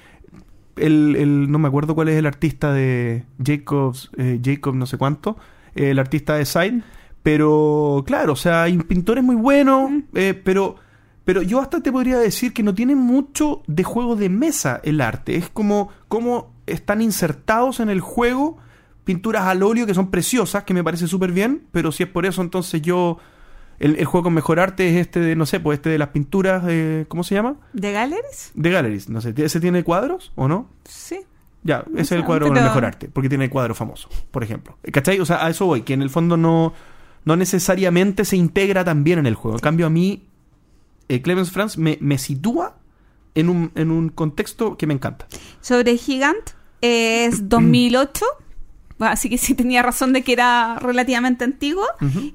el, 0.75 1.51
no 1.51 1.57
me 1.57 1.67
acuerdo 1.67 1.95
cuál 1.95 2.09
es 2.09 2.17
el 2.17 2.25
artista 2.27 2.73
de 2.73 3.23
Jacobs, 3.43 4.11
Jacob 4.43 4.75
no 4.75 4.85
sé 4.85 4.97
cuánto, 4.97 5.37
el 5.75 5.99
artista 5.99 6.35
de 6.35 6.45
Side. 6.45 6.81
Pero 7.23 8.03
claro, 8.05 8.33
o 8.33 8.35
sea, 8.35 8.63
hay 8.63 8.77
pintores 8.77 9.23
muy 9.23 9.35
buenos, 9.35 9.89
pero, 10.43 10.75
pero 11.23 11.41
yo 11.41 11.59
hasta 11.59 11.81
te 11.81 11.91
podría 11.91 12.19
decir 12.19 12.53
que 12.53 12.61
no 12.61 12.75
tiene 12.75 12.95
mucho 12.95 13.63
de 13.67 13.83
juego 13.83 14.15
de 14.15 14.29
mesa 14.29 14.79
el 14.83 15.01
arte. 15.01 15.35
Es 15.35 15.49
como, 15.49 15.89
como 16.07 16.53
están 16.67 17.01
insertados 17.01 17.79
en 17.79 17.89
el 17.89 17.99
juego 17.99 18.57
pinturas 19.05 19.43
al 19.43 19.63
óleo 19.63 19.85
que 19.85 19.93
son 19.93 20.11
preciosas, 20.11 20.63
que 20.65 20.73
me 20.73 20.83
parece 20.83 21.07
súper 21.07 21.31
bien, 21.31 21.63
pero 21.71 21.91
si 21.91 22.03
es 22.03 22.09
por 22.09 22.25
eso, 22.25 22.41
entonces 22.41 22.81
yo... 22.81 23.19
El, 23.77 24.05
juego 24.05 24.23
con 24.23 24.33
mejor 24.33 24.61
arte 24.61 24.87
es 24.87 24.95
este 24.95 25.19
de, 25.19 25.35
no 25.35 25.45
sé, 25.45 25.59
pues 25.59 25.79
este 25.79 25.89
de 25.89 25.97
las 25.97 26.07
pinturas, 26.09 26.63
de, 26.63 27.05
¿cómo 27.09 27.25
se 27.25 27.35
llama? 27.35 27.57
¿De 27.73 27.91
Galleries? 27.91 28.51
De 28.55 28.71
Galleries, 28.71 29.09
no 29.09 29.19
sé, 29.19 29.33
¿ese 29.35 29.59
tiene 29.59 29.83
cuadros 29.83 30.31
o 30.35 30.47
no? 30.47 30.69
Sí. 30.85 31.25
Ya, 31.65 31.83
ese 31.93 32.01
es 32.01 32.11
el 32.11 32.23
cuadro 32.23 32.47
con 32.47 32.57
el 32.57 32.63
mejor 32.63 32.85
arte, 32.85 33.09
porque 33.11 33.27
tiene 33.27 33.49
cuadro 33.49 33.73
famoso, 33.73 34.07
por 34.29 34.43
ejemplo. 34.43 34.77
¿Cachai? 34.93 35.19
O 35.19 35.25
sea, 35.25 35.43
a 35.43 35.49
eso 35.49 35.65
voy, 35.65 35.81
que 35.81 35.93
en 35.93 36.03
el 36.03 36.11
fondo 36.11 36.37
no, 36.37 36.73
no 37.23 37.35
necesariamente 37.35 38.23
se 38.23 38.37
integra 38.37 38.83
tan 38.85 39.03
bien 39.03 39.17
en 39.17 39.25
el 39.25 39.33
juego. 39.33 39.57
En 39.57 39.61
cambio, 39.61 39.87
a 39.87 39.89
mí, 39.89 40.27
eh, 41.09 41.23
Clemens 41.23 41.49
Franz 41.51 41.75
me, 41.79 41.97
me 42.01 42.19
sitúa 42.19 42.77
en 43.33 43.49
un, 43.49 43.71
en 43.73 43.89
un 43.89 44.09
contexto 44.09 44.77
que 44.77 44.85
me 44.85 44.93
encanta. 44.93 45.25
Sobre 45.59 45.97
Gigant, 45.97 46.51
es 46.81 47.49
2008. 47.49 48.23
Así 48.99 49.27
que 49.27 49.39
sí 49.39 49.55
tenía 49.55 49.81
razón 49.81 50.13
de 50.13 50.21
que 50.21 50.33
era 50.33 50.77
relativamente 50.79 51.45
antiguo. 51.45 51.85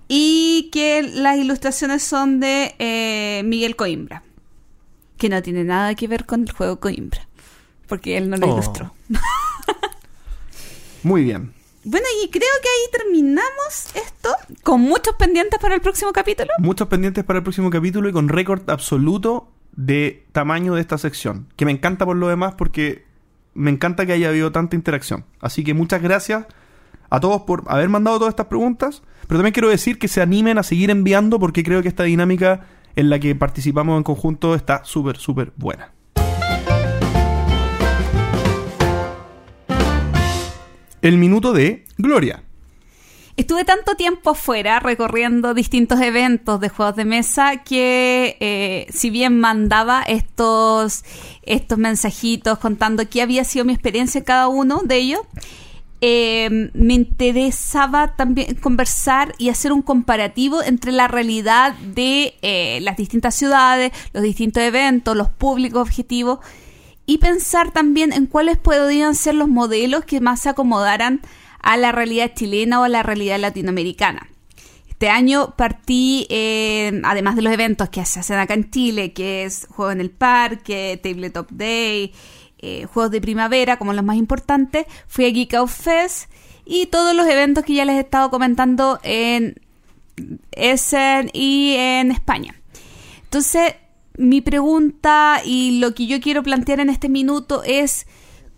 Y 0.09 0.71
que 0.73 1.03
las 1.03 1.39
ilustraciones 1.39 2.03
son 2.03 2.41
de 2.41 2.75
eh, 2.81 3.43
Miguel 3.45 3.77
Coimbra. 3.77 4.25
Que 5.17 5.29
no 5.29 5.41
tiene 5.41 5.63
nada 5.63 5.95
que 5.95 6.09
ver 6.09 6.27
con 6.27 6.43
el 6.43 6.51
juego 6.51 6.81
Coimbra. 6.81 7.30
Porque 7.91 8.17
él 8.17 8.31
no 8.31 8.39
lo 8.39 8.47
oh. 8.47 8.53
ilustró. 8.55 8.95
Muy 11.03 11.25
bien. 11.25 11.53
Bueno, 11.83 12.07
y 12.23 12.31
creo 12.31 12.49
que 12.63 12.69
ahí 12.69 13.03
terminamos 13.03 13.89
esto 13.95 14.31
con 14.63 14.81
muchos 14.81 15.17
pendientes 15.17 15.59
para 15.59 15.75
el 15.75 15.81
próximo 15.81 16.13
capítulo. 16.13 16.51
Muchos 16.59 16.89
pendientes 16.89 17.25
para 17.25 17.39
el 17.39 17.43
próximo 17.43 17.69
capítulo 17.69 18.09
y 18.09 18.13
con 18.13 18.29
récord 18.29 18.69
absoluto 18.71 19.51
de 19.73 20.27
tamaño 20.33 20.75
de 20.75 20.83
esta 20.83 20.99
sección. 20.99 21.49
Que 21.57 21.65
me 21.65 21.73
encanta 21.73 22.07
por 22.07 22.17
lo 22.17 22.29
demás 22.29 22.55
porque 22.57 23.07
me 23.55 23.71
encanta 23.71 24.07
que 24.07 24.13
haya 24.13 24.29
habido 24.29 24.53
tanta 24.53 24.77
interacción. 24.77 25.25
Así 25.41 25.65
que 25.65 25.75
muchas 25.75 26.01
gracias 26.01 26.47
a 27.09 27.19
todos 27.19 27.43
por 27.43 27.65
haber 27.67 27.89
mandado 27.89 28.19
todas 28.19 28.33
estas 28.33 28.47
preguntas. 28.47 29.03
Pero 29.27 29.39
también 29.39 29.53
quiero 29.53 29.69
decir 29.69 29.99
que 29.99 30.07
se 30.07 30.23
animen 30.23 30.59
a 30.59 30.63
seguir 30.63 30.91
enviando 30.91 31.41
porque 31.41 31.65
creo 31.65 31.83
que 31.83 31.89
esta 31.89 32.05
dinámica 32.05 32.67
en 32.95 33.11
la 33.11 33.19
que 33.19 33.35
participamos 33.35 33.97
en 33.97 34.05
conjunto 34.05 34.55
está 34.55 34.85
súper, 34.85 35.17
súper 35.17 35.53
buena. 35.57 35.93
El 41.03 41.19
minuto 41.19 41.53
de 41.53 41.85
Gloria. 41.97 42.43
Estuve 43.37 43.65
tanto 43.65 43.95
tiempo 43.95 44.31
afuera 44.31 44.81
recorriendo 44.81 45.55
distintos 45.55 45.99
eventos 46.01 46.61
de 46.61 46.69
juegos 46.69 46.97
de 46.97 47.07
mesa 47.07 47.63
que 47.63 48.37
eh, 48.39 48.87
si 48.93 49.09
bien 49.09 49.41
mandaba 49.41 50.03
estos, 50.03 51.05
estos 51.43 51.79
mensajitos 51.79 52.59
contando 52.59 53.09
qué 53.09 53.23
había 53.23 53.45
sido 53.45 53.65
mi 53.65 53.73
experiencia 53.73 54.19
en 54.19 54.25
cada 54.25 54.49
uno 54.49 54.83
de 54.85 54.97
ellos, 54.97 55.21
eh, 56.03 56.71
me 56.75 56.95
interesaba 56.95 58.15
también 58.15 58.57
conversar 58.57 59.35
y 59.39 59.49
hacer 59.49 59.73
un 59.73 59.81
comparativo 59.81 60.63
entre 60.63 60.93
la 60.93 61.09
realidad 61.09 61.75
de 61.75 62.35
eh, 62.43 62.81
las 62.83 62.99
distintas 62.99 63.35
ciudades, 63.35 63.93
los 64.13 64.23
distintos 64.23 64.63
eventos, 64.63 65.17
los 65.17 65.31
públicos 65.31 65.81
objetivos 65.81 66.41
y 67.11 67.19
pensar 67.19 67.73
también 67.73 68.13
en 68.13 68.27
cuáles 68.27 68.57
podrían 68.57 69.17
ser 69.17 69.35
los 69.35 69.49
modelos 69.49 70.05
que 70.05 70.21
más 70.21 70.43
se 70.43 70.49
acomodaran 70.49 71.21
a 71.61 71.77
la 71.77 71.91
realidad 71.91 72.31
chilena 72.37 72.81
o 72.81 72.85
a 72.85 72.89
la 72.89 73.03
realidad 73.03 73.41
latinoamericana. 73.41 74.29
Este 74.89 75.09
año 75.09 75.55
partí, 75.57 76.29
eh, 76.31 77.01
además 77.03 77.35
de 77.35 77.43
los 77.43 77.53
eventos 77.53 77.89
que 77.89 78.05
se 78.07 78.21
hacen 78.21 78.39
acá 78.39 78.55
en 78.55 78.71
Chile, 78.71 79.13
que 79.13 79.43
es 79.43 79.67
Juego 79.71 79.91
en 79.91 80.01
el 80.01 80.11
Parque, 80.11 81.01
Tabletop 81.03 81.51
Day, 81.51 82.13
eh, 82.59 82.85
Juegos 82.85 83.11
de 83.11 83.21
Primavera, 83.21 83.77
como 83.77 83.93
los 83.93 84.05
más 84.05 84.17
importantes, 84.17 84.87
fui 85.09 85.25
a 85.25 85.31
Geek 85.31 85.55
Out 85.55 85.69
Fest 85.69 86.31
y 86.65 86.87
todos 86.87 87.13
los 87.17 87.27
eventos 87.27 87.65
que 87.65 87.75
ya 87.75 87.85
les 87.85 87.97
he 87.97 88.01
estado 88.01 88.31
comentando 88.31 89.01
en 89.03 89.61
Essen 90.53 91.29
y 91.33 91.75
en 91.77 92.13
España. 92.13 92.55
Entonces, 93.25 93.75
mi 94.21 94.41
pregunta 94.43 95.41
y 95.45 95.81
lo 95.81 95.95
que 95.95 96.07
yo 96.07 96.21
quiero 96.21 96.43
plantear 96.43 96.81
en 96.81 96.91
este 96.91 97.09
minuto 97.09 97.63
es, 97.65 98.07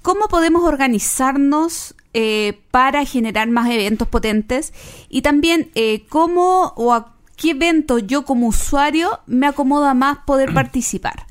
¿cómo 0.02 0.28
podemos 0.28 0.64
organizarnos 0.64 1.94
eh, 2.14 2.60
para 2.70 3.06
generar 3.06 3.48
más 3.48 3.70
eventos 3.70 4.06
potentes 4.06 4.74
y 5.08 5.22
también 5.22 5.70
eh, 5.74 6.04
cómo 6.10 6.74
o 6.76 6.92
a 6.92 7.14
qué 7.36 7.52
evento 7.52 7.98
yo 7.98 8.26
como 8.26 8.48
usuario 8.48 9.20
me 9.26 9.46
acomoda 9.46 9.94
más 9.94 10.18
poder 10.26 10.52
participar. 10.54 11.26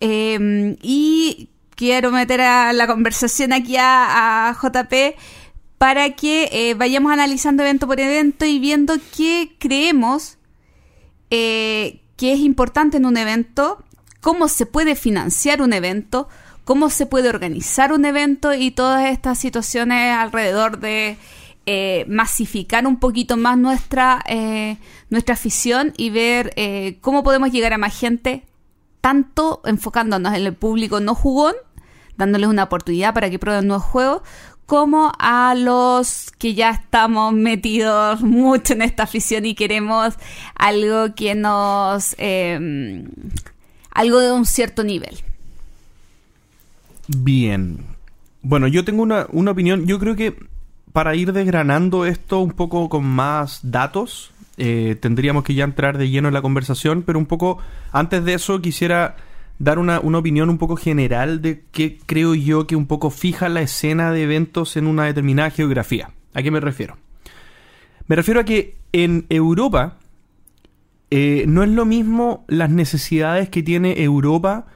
Em, 0.00 0.76
y 0.82 1.48
quiero 1.76 2.10
meter 2.10 2.42
a 2.42 2.74
la 2.74 2.86
conversación 2.86 3.54
aquí 3.54 3.76
a, 3.78 4.54
JP 4.60 5.16
para 5.78 6.10
que 6.10 6.50
eh, 6.52 6.74
vayamos 6.74 7.12
analizando 7.12 7.62
evento 7.62 7.86
por 7.86 7.98
evento 7.98 8.44
y 8.44 8.58
viendo 8.58 8.96
qué 9.16 9.56
creemos 9.58 10.36
que 11.30 12.05
es 12.20 12.40
importante 12.40 12.96
en 12.96 13.06
un 13.06 13.16
evento, 13.16 13.84
cómo 14.20 14.48
se 14.48 14.66
puede 14.66 14.96
financiar 14.96 15.62
un 15.62 15.72
evento, 15.72 16.28
cómo 16.64 16.90
se 16.90 17.06
puede 17.06 17.28
organizar 17.28 17.92
un 17.92 18.04
evento 18.04 18.52
y 18.54 18.70
todas 18.70 19.06
estas 19.06 19.38
situaciones 19.38 20.16
alrededor 20.16 20.80
de 20.80 21.16
eh, 21.66 22.04
masificar 22.08 22.86
un 22.86 22.98
poquito 22.98 23.36
más 23.36 23.58
nuestra, 23.58 24.22
eh, 24.26 24.78
nuestra 25.10 25.34
afición 25.34 25.92
y 25.96 26.10
ver 26.10 26.52
eh, 26.56 26.98
cómo 27.00 27.22
podemos 27.22 27.50
llegar 27.50 27.72
a 27.72 27.78
más 27.78 27.98
gente, 27.98 28.44
tanto 29.00 29.62
enfocándonos 29.64 30.34
en 30.34 30.46
el 30.46 30.54
público 30.54 31.00
no 31.00 31.14
jugón, 31.14 31.54
dándoles 32.16 32.48
una 32.48 32.64
oportunidad 32.64 33.14
para 33.14 33.30
que 33.30 33.38
prueben 33.38 33.66
nuevos 33.66 33.84
juegos, 33.84 34.22
como 34.66 35.12
a 35.18 35.54
los 35.54 36.32
que 36.38 36.54
ya 36.54 36.70
estamos 36.70 37.32
metidos 37.32 38.20
mucho 38.20 38.74
en 38.74 38.82
esta 38.82 39.04
afición 39.04 39.46
y 39.46 39.54
queremos 39.54 40.14
algo 40.54 41.14
que 41.14 41.34
nos... 41.34 42.14
algo 43.90 44.20
de 44.20 44.32
un 44.32 44.44
cierto 44.44 44.84
nivel. 44.84 45.16
Bien. 47.08 47.78
Bueno, 48.42 48.66
yo 48.68 48.84
tengo 48.84 49.02
una, 49.02 49.50
opinión. 49.50 49.86
Yo 49.86 49.98
creo 49.98 50.16
que 50.16 50.36
para 50.92 51.14
ir 51.14 51.32
desgranando 51.32 52.06
esto 52.06 52.40
un 52.40 52.52
poco 52.52 52.88
con 52.88 53.04
más 53.04 53.60
datos, 53.62 54.32
eh, 54.56 54.96
tendríamos 55.00 55.44
que 55.44 55.54
ya 55.54 55.64
entrar 55.64 55.98
de 55.98 56.08
lleno 56.08 56.28
en 56.28 56.34
la 56.34 56.42
conversación, 56.42 57.02
pero 57.02 57.18
un 57.18 57.26
poco 57.26 57.58
antes 57.92 58.24
de 58.24 58.34
eso 58.34 58.60
quisiera 58.60 59.16
dar 59.58 59.78
una, 59.78 60.00
una, 60.00 60.18
opinión 60.18 60.50
un 60.50 60.58
poco 60.58 60.76
general 60.76 61.40
de 61.40 61.64
qué 61.72 61.98
creo 62.04 62.34
yo 62.34 62.66
que 62.66 62.76
un 62.76 62.86
poco 62.86 63.10
fija 63.10 63.48
la 63.48 63.62
escena 63.62 64.12
de 64.12 64.22
eventos 64.22 64.76
en 64.76 64.86
una 64.86 65.04
determinada 65.04 65.50
geografía. 65.50 66.10
¿A 66.34 66.42
qué 66.42 66.50
me 66.50 66.60
refiero? 66.60 66.96
Me 68.06 68.16
refiero 68.16 68.40
a 68.40 68.44
que 68.44 68.76
en 68.92 69.26
Europa 69.28 69.98
eh, 71.10 71.44
no 71.48 71.62
es 71.62 71.70
lo 71.70 71.84
mismo 71.84 72.44
las 72.48 72.70
necesidades 72.70 73.48
que 73.48 73.62
tiene 73.62 74.02
Europa 74.02 74.66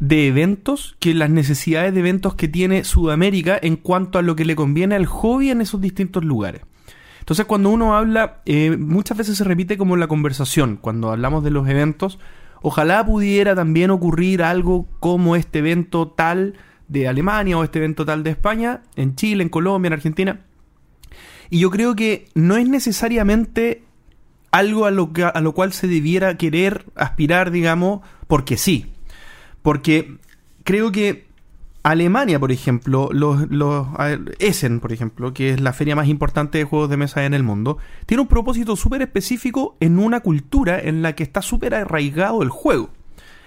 de 0.00 0.26
eventos 0.26 0.96
que 0.98 1.14
las 1.14 1.30
necesidades 1.30 1.94
de 1.94 2.00
eventos 2.00 2.34
que 2.34 2.48
tiene 2.48 2.84
Sudamérica 2.84 3.58
en 3.60 3.76
cuanto 3.76 4.18
a 4.18 4.22
lo 4.22 4.36
que 4.36 4.44
le 4.44 4.56
conviene 4.56 4.94
al 4.94 5.06
hobby 5.06 5.50
en 5.50 5.60
esos 5.60 5.80
distintos 5.80 6.24
lugares. 6.24 6.62
Entonces 7.20 7.46
cuando 7.46 7.70
uno 7.70 7.96
habla, 7.96 8.42
eh, 8.44 8.76
muchas 8.76 9.16
veces 9.16 9.38
se 9.38 9.44
repite 9.44 9.78
como 9.78 9.96
la 9.96 10.08
conversación, 10.08 10.76
cuando 10.76 11.10
hablamos 11.10 11.42
de 11.42 11.50
los 11.50 11.66
eventos, 11.68 12.18
ojalá 12.66 13.04
pudiera 13.04 13.54
también 13.54 13.90
ocurrir 13.90 14.42
algo 14.42 14.88
como 14.98 15.36
este 15.36 15.58
evento 15.58 16.08
tal 16.08 16.54
de 16.88 17.06
Alemania 17.06 17.58
o 17.58 17.62
este 17.62 17.78
evento 17.78 18.06
tal 18.06 18.22
de 18.22 18.30
España, 18.30 18.80
en 18.96 19.16
Chile, 19.16 19.42
en 19.42 19.50
Colombia, 19.50 19.88
en 19.88 19.92
Argentina. 19.92 20.40
Y 21.50 21.58
yo 21.58 21.70
creo 21.70 21.94
que 21.94 22.26
no 22.34 22.56
es 22.56 22.66
necesariamente 22.66 23.84
algo 24.50 24.86
a 24.86 24.90
lo, 24.90 25.10
a 25.34 25.40
lo 25.42 25.52
cual 25.52 25.74
se 25.74 25.88
debiera 25.88 26.38
querer 26.38 26.86
aspirar, 26.94 27.50
digamos, 27.50 28.00
porque 28.28 28.56
sí. 28.56 28.86
Porque 29.60 30.16
creo 30.64 30.90
que 30.90 31.23
Alemania, 31.84 32.40
por 32.40 32.50
ejemplo, 32.50 33.10
los, 33.12 33.46
Essen, 34.38 34.80
por 34.80 34.90
ejemplo, 34.90 35.34
que 35.34 35.50
es 35.50 35.60
la 35.60 35.74
feria 35.74 35.94
más 35.94 36.08
importante 36.08 36.56
de 36.56 36.64
juegos 36.64 36.88
de 36.88 36.96
mesa 36.96 37.26
en 37.26 37.34
el 37.34 37.42
mundo, 37.42 37.76
tiene 38.06 38.22
un 38.22 38.26
propósito 38.26 38.74
súper 38.74 39.02
específico 39.02 39.76
en 39.80 39.98
una 39.98 40.20
cultura 40.20 40.80
en 40.80 41.02
la 41.02 41.14
que 41.14 41.22
está 41.22 41.42
súper 41.42 41.74
arraigado 41.74 42.42
el 42.42 42.48
juego. 42.48 42.88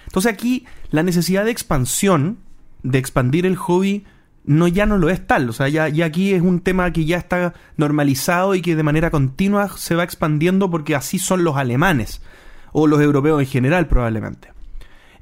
Entonces 0.06 0.32
aquí 0.32 0.66
la 0.90 1.02
necesidad 1.02 1.44
de 1.44 1.50
expansión, 1.50 2.38
de 2.84 2.98
expandir 2.98 3.44
el 3.44 3.56
hobby, 3.56 4.04
no 4.44 4.68
ya 4.68 4.86
no 4.86 4.98
lo 4.98 5.10
es 5.10 5.26
tal. 5.26 5.50
O 5.50 5.52
sea, 5.52 5.68
ya, 5.68 5.88
ya 5.88 6.06
aquí 6.06 6.32
es 6.32 6.40
un 6.40 6.60
tema 6.60 6.92
que 6.92 7.04
ya 7.04 7.16
está 7.16 7.54
normalizado 7.76 8.54
y 8.54 8.62
que 8.62 8.76
de 8.76 8.84
manera 8.84 9.10
continua 9.10 9.68
se 9.76 9.96
va 9.96 10.04
expandiendo 10.04 10.70
porque 10.70 10.94
así 10.94 11.18
son 11.18 11.42
los 11.42 11.56
alemanes 11.56 12.22
o 12.70 12.86
los 12.86 13.00
europeos 13.00 13.40
en 13.40 13.48
general 13.48 13.88
probablemente. 13.88 14.52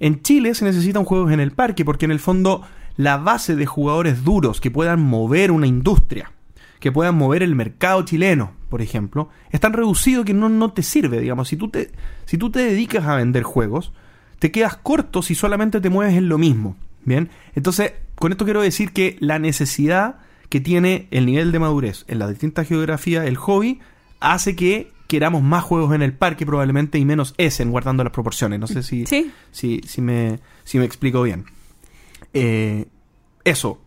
En 0.01 0.21
Chile 0.21 0.55
se 0.55 0.67
necesitan 0.67 1.05
juegos 1.05 1.33
en 1.33 1.41
el 1.41 1.53
parque 1.53 1.83
porque 1.83 2.05
en 2.05 2.11
el 2.11 2.21
fondo 2.21 2.61
la 2.97 3.17
base 3.17 3.57
de 3.57 3.67
jugadores 3.67 4.25
duros 4.25 4.61
que 4.61 4.71
puedan 4.71 5.01
mover 5.01 5.51
una 5.51 5.67
industria, 5.67 6.33
que 6.81 6.93
puedan 6.93 7.17
mover 7.17 7.43
el 7.43 7.55
mercado 7.55 8.03
chileno, 8.03 8.53
por 8.69 8.83
ejemplo, 8.83 9.29
es 9.51 9.61
tan 9.61 9.73
reducido 9.73 10.25
que 10.25 10.35
no, 10.35 10.49
no 10.49 10.73
te 10.73 10.83
sirve, 10.83 11.21
digamos. 11.21 11.49
Si 11.49 11.57
tú, 11.57 11.69
te, 11.69 11.91
si 12.25 12.39
tú 12.39 12.51
te 12.51 12.61
dedicas 12.61 13.05
a 13.05 13.17
vender 13.17 13.43
juegos, 13.43 13.93
te 14.39 14.51
quedas 14.51 14.77
corto 14.77 15.23
si 15.23 15.35
solamente 15.35 15.81
te 15.81 15.91
mueves 15.91 16.17
en 16.17 16.29
lo 16.29 16.39
mismo. 16.39 16.77
Bien, 17.05 17.31
entonces 17.55 17.93
con 18.17 18.33
esto 18.33 18.45
quiero 18.45 18.63
decir 18.63 18.93
que 18.93 19.17
la 19.21 19.39
necesidad 19.39 20.17
que 20.49 20.61
tiene 20.61 21.07
el 21.11 21.27
nivel 21.27 21.53
de 21.53 21.59
madurez 21.59 22.05
en 22.09 22.19
las 22.19 22.31
distintas 22.31 22.67
geografías, 22.67 23.27
el 23.27 23.37
hobby, 23.37 23.81
hace 24.21 24.57
que 24.57 24.91
queramos 25.07 25.43
más 25.43 25.63
juegos 25.63 25.95
en 25.95 26.03
el 26.03 26.13
parque 26.13 26.47
probablemente 26.47 26.99
y 26.99 27.05
menos 27.05 27.35
Essen, 27.39 27.71
guardando 27.71 28.03
las 28.03 28.13
proporciones. 28.13 28.59
No 28.59 28.67
sé 28.67 28.83
si, 28.83 29.07
si, 29.07 29.33
si, 29.53 30.03
me, 30.03 30.41
si 30.65 30.79
me 30.79 30.85
explico 30.85 31.23
bien. 31.23 31.45
Eh, 32.37 32.87
eso. 33.45 33.81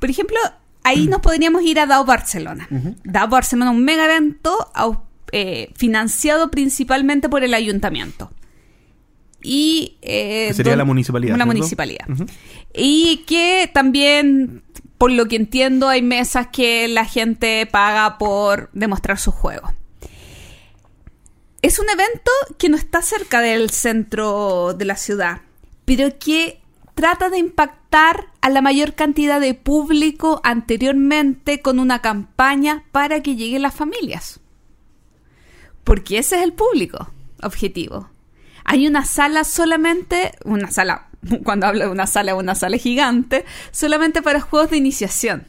Por 0.00 0.10
ejemplo, 0.10 0.36
ahí 0.82 1.06
nos 1.06 1.20
podríamos 1.20 1.62
ir 1.62 1.78
a 1.78 1.86
DAO 1.86 2.04
Barcelona. 2.04 2.66
DAO 3.04 3.28
Barcelona, 3.28 3.70
un 3.70 3.84
mega 3.84 4.06
evento 4.06 4.70
eh, 5.30 5.70
financiado 5.76 6.50
principalmente 6.50 7.28
por 7.28 7.44
el 7.44 7.54
ayuntamiento. 7.54 8.32
Y 9.42 9.98
eh, 10.02 10.52
sería 10.54 10.76
la 10.76 10.84
municipalidad. 10.84 11.34
Una 11.34 11.46
municipalidad. 11.46 12.06
Y 12.74 13.24
que 13.26 13.70
también, 13.72 14.64
por 14.98 15.10
lo 15.10 15.26
que 15.26 15.36
entiendo, 15.36 15.88
hay 15.88 16.02
mesas 16.02 16.48
que 16.48 16.88
la 16.88 17.04
gente 17.04 17.66
paga 17.66 18.18
por 18.18 18.70
demostrar 18.72 19.18
su 19.18 19.30
juego. 19.30 19.72
Es 21.60 21.78
un 21.78 21.88
evento 21.88 22.30
que 22.58 22.68
no 22.68 22.76
está 22.76 23.02
cerca 23.02 23.40
del 23.40 23.70
centro 23.70 24.74
de 24.74 24.84
la 24.84 24.96
ciudad, 24.96 25.42
pero 25.84 26.18
que 26.18 26.61
trata 26.94 27.30
de 27.30 27.38
impactar 27.38 28.26
a 28.40 28.50
la 28.50 28.60
mayor 28.60 28.94
cantidad 28.94 29.40
de 29.40 29.54
público 29.54 30.40
anteriormente 30.44 31.60
con 31.60 31.78
una 31.78 32.00
campaña 32.00 32.84
para 32.92 33.22
que 33.22 33.36
lleguen 33.36 33.62
las 33.62 33.74
familias. 33.74 34.40
Porque 35.84 36.18
ese 36.18 36.36
es 36.36 36.42
el 36.42 36.52
público 36.52 37.10
objetivo. 37.42 38.08
Hay 38.64 38.86
una 38.86 39.04
sala 39.04 39.44
solamente, 39.44 40.32
una 40.44 40.70
sala, 40.70 41.08
cuando 41.44 41.66
hablo 41.66 41.84
de 41.84 41.90
una 41.90 42.06
sala, 42.06 42.34
una 42.34 42.54
sala 42.54 42.76
gigante, 42.76 43.44
solamente 43.70 44.22
para 44.22 44.40
juegos 44.40 44.70
de 44.70 44.76
iniciación. 44.76 45.48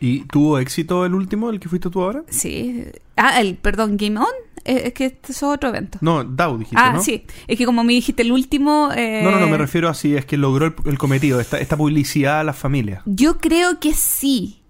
¿Y 0.00 0.24
tuvo 0.24 0.58
éxito 0.58 1.06
el 1.06 1.14
último, 1.14 1.50
el 1.50 1.60
que 1.60 1.68
fuiste 1.68 1.88
tú 1.88 2.02
ahora? 2.02 2.24
Sí. 2.28 2.86
Ah, 3.16 3.40
el, 3.40 3.54
perdón, 3.54 3.96
Game 3.96 4.18
On. 4.18 4.26
Eh, 4.64 4.82
es 4.86 4.92
que 4.94 5.06
este 5.06 5.32
es 5.32 5.42
otro 5.42 5.68
evento. 5.68 5.98
No, 6.00 6.22
DAO 6.24 6.58
dijiste, 6.58 6.76
ah, 6.78 7.00
sí. 7.00 7.24
Es 7.46 7.58
que 7.58 7.66
como 7.66 7.84
me 7.84 7.92
dijiste 7.92 8.22
el 8.22 8.32
último... 8.32 8.90
Eh... 8.94 9.22
No, 9.24 9.30
no, 9.30 9.40
no, 9.40 9.48
me 9.48 9.58
refiero 9.58 9.88
a 9.88 9.94
si 9.94 10.16
es 10.16 10.24
que 10.24 10.36
logró 10.36 10.74
el, 10.84 10.98
cometido, 10.98 11.40
esta, 11.40 11.58
esta 11.58 11.76
publicidad 11.76 12.40
a 12.40 12.44
las 12.44 12.56
familias. 12.56 13.02
Yo 13.06 13.38
creo 13.38 13.80
que 13.80 13.94
sí. 13.94 14.60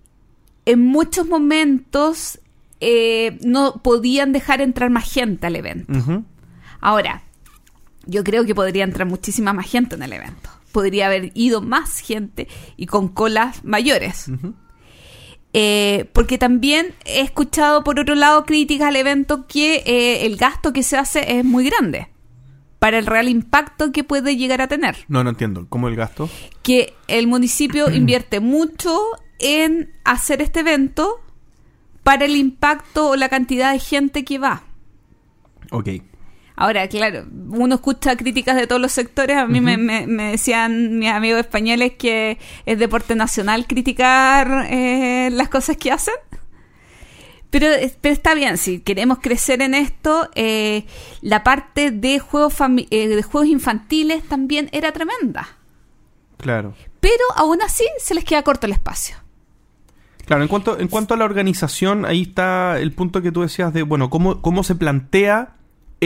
En 0.64 0.86
muchos 0.86 1.26
momentos 1.26 2.38
eh, 2.80 3.38
no 3.44 3.80
podían 3.82 4.32
dejar 4.32 4.60
entrar 4.60 4.90
más 4.90 5.10
gente 5.10 5.46
al 5.46 5.56
evento. 5.56 6.24
Ahora, 6.80 7.22
yo 8.06 8.24
creo 8.24 8.44
que 8.44 8.54
podría 8.54 8.84
entrar 8.84 9.06
muchísima 9.06 9.52
más 9.52 9.70
gente 9.70 9.94
en 9.94 10.02
el 10.02 10.12
evento. 10.12 10.50
Podría 10.72 11.06
haber 11.06 11.30
ido 11.34 11.60
más 11.60 11.98
gente 11.98 12.48
y 12.76 12.86
con 12.86 13.08
colas 13.08 13.64
mayores. 13.64 14.30
Eh, 15.54 16.08
porque 16.12 16.38
también 16.38 16.94
he 17.04 17.20
escuchado 17.20 17.84
por 17.84 18.00
otro 18.00 18.14
lado 18.14 18.44
críticas 18.46 18.88
al 18.88 18.96
evento 18.96 19.46
que 19.46 19.82
eh, 19.84 20.24
el 20.24 20.36
gasto 20.36 20.72
que 20.72 20.82
se 20.82 20.96
hace 20.96 21.38
es 21.38 21.44
muy 21.44 21.66
grande 21.66 22.08
para 22.78 22.98
el 22.98 23.06
real 23.06 23.28
impacto 23.28 23.92
que 23.92 24.02
puede 24.02 24.36
llegar 24.36 24.60
a 24.60 24.66
tener. 24.66 24.96
No, 25.08 25.22
no 25.22 25.30
entiendo. 25.30 25.66
¿Cómo 25.68 25.88
el 25.88 25.94
gasto? 25.94 26.28
Que 26.62 26.94
el 27.06 27.26
municipio 27.26 27.90
invierte 27.94 28.40
mucho 28.40 28.98
en 29.38 29.92
hacer 30.04 30.40
este 30.40 30.60
evento 30.60 31.20
para 32.02 32.24
el 32.24 32.34
impacto 32.34 33.10
o 33.10 33.16
la 33.16 33.28
cantidad 33.28 33.72
de 33.72 33.78
gente 33.78 34.24
que 34.24 34.38
va. 34.38 34.62
Ok. 35.70 35.88
Ahora, 36.54 36.86
claro, 36.88 37.24
uno 37.50 37.76
escucha 37.76 38.16
críticas 38.16 38.56
de 38.56 38.66
todos 38.66 38.80
los 38.80 38.92
sectores. 38.92 39.36
A 39.36 39.46
mí 39.46 39.60
me, 39.60 40.06
decían 40.30 40.98
mis 40.98 41.10
amigos 41.10 41.40
españoles 41.40 41.92
que 41.98 42.38
es 42.66 42.78
deporte 42.78 43.14
nacional 43.14 43.66
criticar 43.66 44.66
eh, 44.68 45.30
las 45.32 45.48
cosas 45.48 45.76
que 45.76 45.90
hacen. 45.90 46.14
Pero, 47.50 47.66
pero, 48.00 48.14
está 48.14 48.34
bien, 48.34 48.56
si 48.56 48.80
queremos 48.80 49.18
crecer 49.18 49.60
en 49.60 49.74
esto, 49.74 50.30
eh, 50.34 50.86
la 51.20 51.42
parte 51.44 51.90
de 51.90 52.18
juegos, 52.18 52.54
eh, 52.90 53.08
de 53.08 53.22
juegos 53.22 53.48
infantiles 53.48 54.22
también 54.24 54.70
era 54.72 54.92
tremenda. 54.92 55.48
Claro. 56.38 56.74
Pero 57.00 57.24
aún 57.36 57.60
así 57.60 57.84
se 57.98 58.14
les 58.14 58.24
queda 58.24 58.42
corto 58.42 58.66
el 58.66 58.72
espacio. 58.72 59.16
Claro, 60.24 60.42
en 60.42 60.48
cuanto, 60.48 60.78
en 60.78 60.88
cuanto 60.88 61.14
a 61.14 61.16
la 61.16 61.24
organización, 61.24 62.06
ahí 62.06 62.22
está 62.22 62.78
el 62.78 62.92
punto 62.92 63.20
que 63.22 63.32
tú 63.32 63.42
decías 63.42 63.72
de, 63.72 63.82
bueno, 63.82 64.08
cómo, 64.08 64.40
cómo 64.40 64.62
se 64.62 64.74
plantea 64.74 65.56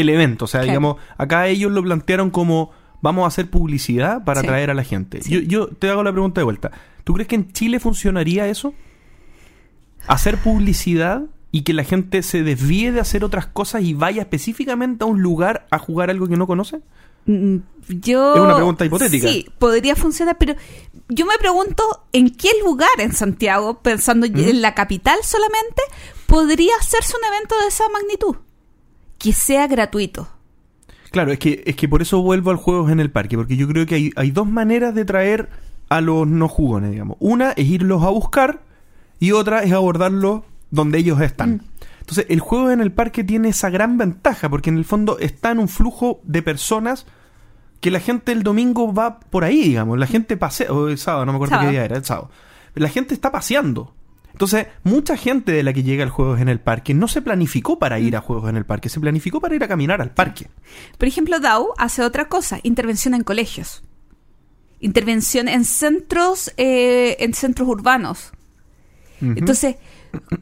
el 0.00 0.08
evento. 0.08 0.44
O 0.44 0.48
sea, 0.48 0.60
Claro. 0.60 0.72
digamos, 0.72 0.96
acá 1.18 1.48
ellos 1.48 1.72
lo 1.72 1.82
plantearon 1.82 2.30
como 2.30 2.70
vamos 3.02 3.24
a 3.24 3.28
hacer 3.28 3.50
publicidad 3.50 4.24
para 4.24 4.40
Sí. 4.40 4.46
atraer 4.46 4.70
a 4.70 4.74
la 4.74 4.84
gente. 4.84 5.22
Sí. 5.22 5.30
Yo, 5.32 5.40
yo 5.40 5.66
te 5.68 5.88
hago 5.90 6.02
la 6.02 6.12
pregunta 6.12 6.40
de 6.40 6.44
vuelta. 6.44 6.70
¿Tú 7.04 7.14
crees 7.14 7.28
que 7.28 7.34
en 7.36 7.52
Chile 7.52 7.78
funcionaría 7.80 8.48
eso? 8.48 8.74
Hacer 10.06 10.38
publicidad 10.38 11.22
y 11.50 11.62
que 11.62 11.72
la 11.72 11.84
gente 11.84 12.22
se 12.22 12.42
desvíe 12.42 12.92
de 12.92 13.00
hacer 13.00 13.24
otras 13.24 13.46
cosas 13.46 13.82
y 13.82 13.94
vaya 13.94 14.22
específicamente 14.22 15.04
a 15.04 15.06
un 15.06 15.20
lugar 15.22 15.66
a 15.70 15.78
jugar 15.78 16.10
algo 16.10 16.28
que 16.28 16.36
no 16.36 16.46
conoce? 16.46 16.80
Mm, 17.26 17.56
Yo... 17.88 18.34
Es 18.34 18.40
una 18.40 18.54
pregunta 18.56 18.84
hipotética. 18.84 19.28
Sí, 19.28 19.48
podría 19.58 19.96
funcionar, 19.96 20.36
pero 20.38 20.54
yo 21.08 21.26
me 21.26 21.36
pregunto 21.38 21.82
en 22.12 22.30
qué 22.30 22.50
lugar 22.64 22.90
en 22.98 23.12
Santiago, 23.12 23.80
pensando 23.80 24.26
¿Mm? 24.28 24.36
en 24.38 24.62
la 24.62 24.74
capital 24.74 25.18
solamente, 25.22 25.82
podría 26.26 26.72
hacerse 26.80 27.14
un 27.16 27.34
evento 27.34 27.54
de 27.62 27.68
esa 27.68 27.88
magnitud. 27.88 28.36
Que 29.26 29.32
sea 29.32 29.66
gratuito. 29.66 30.28
Claro, 31.10 31.32
es 31.32 31.40
que, 31.40 31.64
es 31.66 31.74
que 31.74 31.88
por 31.88 32.00
eso 32.00 32.22
vuelvo 32.22 32.52
al 32.52 32.56
juegos 32.56 32.92
en 32.92 33.00
el 33.00 33.10
parque, 33.10 33.36
porque 33.36 33.56
yo 33.56 33.66
creo 33.66 33.84
que 33.84 33.96
hay, 33.96 34.10
hay 34.14 34.30
dos 34.30 34.46
maneras 34.46 34.94
de 34.94 35.04
traer 35.04 35.48
a 35.88 36.00
los 36.00 36.28
no 36.28 36.46
jugones, 36.46 36.92
digamos. 36.92 37.16
Una 37.18 37.50
es 37.50 37.66
irlos 37.66 38.04
a 38.04 38.10
buscar 38.10 38.62
y 39.18 39.32
otra 39.32 39.64
es 39.64 39.72
abordarlos 39.72 40.42
donde 40.70 40.98
ellos 40.98 41.20
están. 41.20 41.54
Mm. 41.54 41.60
Entonces, 41.98 42.26
el 42.28 42.38
juego 42.38 42.70
en 42.70 42.80
el 42.80 42.92
parque 42.92 43.24
tiene 43.24 43.48
esa 43.48 43.68
gran 43.68 43.98
ventaja, 43.98 44.48
porque 44.48 44.70
en 44.70 44.78
el 44.78 44.84
fondo 44.84 45.18
está 45.18 45.50
en 45.50 45.58
un 45.58 45.66
flujo 45.66 46.20
de 46.22 46.40
personas 46.40 47.04
que 47.80 47.90
la 47.90 47.98
gente 47.98 48.30
el 48.30 48.44
domingo 48.44 48.94
va 48.94 49.18
por 49.18 49.42
ahí, 49.42 49.60
digamos. 49.60 49.98
La 49.98 50.06
gente 50.06 50.36
pasea, 50.36 50.72
o 50.72 50.86
el 50.86 50.98
sábado, 50.98 51.26
no 51.26 51.32
me 51.32 51.36
acuerdo 51.38 51.56
Sábado. 51.56 51.68
qué 51.68 51.72
día 51.72 51.84
era, 51.84 51.96
el 51.96 52.04
sábado. 52.04 52.30
La 52.76 52.88
gente 52.90 53.12
está 53.12 53.32
paseando. 53.32 53.95
Entonces, 54.36 54.66
mucha 54.84 55.16
gente 55.16 55.50
de 55.50 55.62
la 55.62 55.72
que 55.72 55.82
llega 55.82 56.04
al 56.04 56.10
Juegos 56.10 56.42
en 56.42 56.50
el 56.50 56.60
Parque 56.60 56.92
no 56.92 57.08
se 57.08 57.22
planificó 57.22 57.78
para 57.78 57.98
ir 57.98 58.16
a 58.16 58.20
Juegos 58.20 58.50
en 58.50 58.58
el 58.58 58.66
Parque, 58.66 58.90
se 58.90 59.00
planificó 59.00 59.40
para 59.40 59.54
ir 59.54 59.64
a 59.64 59.68
caminar 59.68 60.02
al 60.02 60.10
parque. 60.10 60.50
Por 60.98 61.08
ejemplo, 61.08 61.40
DAO 61.40 61.72
hace 61.78 62.02
otra 62.02 62.28
cosa, 62.28 62.60
intervención 62.62 63.14
en 63.14 63.24
colegios. 63.24 63.82
Intervención 64.78 65.48
en 65.48 65.64
centros, 65.64 66.52
eh, 66.58 67.16
en 67.20 67.32
centros 67.32 67.66
urbanos. 67.66 68.32
Entonces, 69.22 69.76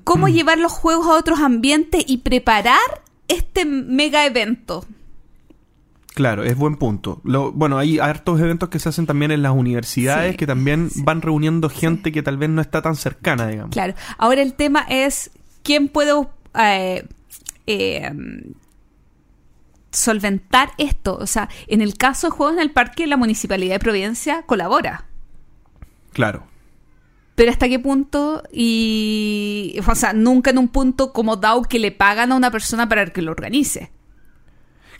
¿cómo 0.03 0.27
llevar 0.39 0.59
los 0.59 0.73
juegos 0.73 1.07
a 1.07 1.17
otros 1.17 1.39
ambientes 1.39 2.03
y 2.05 2.19
preparar 2.19 3.05
este 3.29 3.65
mega 3.65 4.27
evento? 4.27 4.85
Claro, 6.15 6.45
es 6.45 6.57
buen 6.57 6.77
punto. 6.77 7.21
Lo, 7.25 7.51
bueno, 7.51 7.77
hay 7.77 7.99
hartos 7.99 8.41
eventos 8.41 8.69
que 8.69 8.79
se 8.79 8.89
hacen 8.89 9.05
también 9.05 9.33
en 9.33 9.43
las 9.43 9.53
universidades 9.53 10.33
Sí, 10.33 10.37
que 10.37 10.47
también 10.47 10.89
sí. 10.91 11.03
van 11.03 11.21
reuniendo 11.21 11.69
gente 11.69 12.13
que 12.13 12.23
tal 12.23 12.37
vez 12.37 12.49
no 12.51 12.61
está 12.61 12.83
tan 12.83 12.95
cercana, 12.95 13.49
digamos. 13.49 13.73
Claro. 13.73 13.95
Ahora 14.17 14.41
el 14.41 14.55
tema 14.55 14.87
es 14.89 15.33
quién 15.65 15.89
puede 15.89 16.13
eh, 16.55 17.05
eh, 17.67 18.13
solventar 19.91 20.71
esto. 20.79 21.17
O 21.17 21.27
sea, 21.27 21.49
en 21.67 21.81
el 21.81 21.97
caso 21.97 22.29
de 22.29 22.31
Juegos 22.31 22.57
en 22.57 22.63
el 22.63 22.71
Parque, 22.71 23.09
la 23.09 23.17
Municipalidad 23.17 23.75
de 23.75 23.81
Providencia 23.81 24.43
colabora. 24.43 25.07
Claro. 26.13 26.47
Pero 27.35 27.51
hasta 27.51 27.69
qué 27.69 27.81
punto 27.81 28.45
y... 28.53 29.81
O 29.85 29.95
sea, 29.97 30.13
nunca 30.13 30.51
en 30.51 30.59
un 30.59 30.69
punto 30.69 31.13
como 31.13 31.35
DAO 31.35 31.63
que 31.63 31.81
le 31.81 31.91
pagan 31.91 32.31
a 32.31 32.37
una 32.37 32.53
persona 32.53 32.89
para 32.89 33.07
que 33.07 33.21
lo 33.21 33.33
organice. 33.33 33.91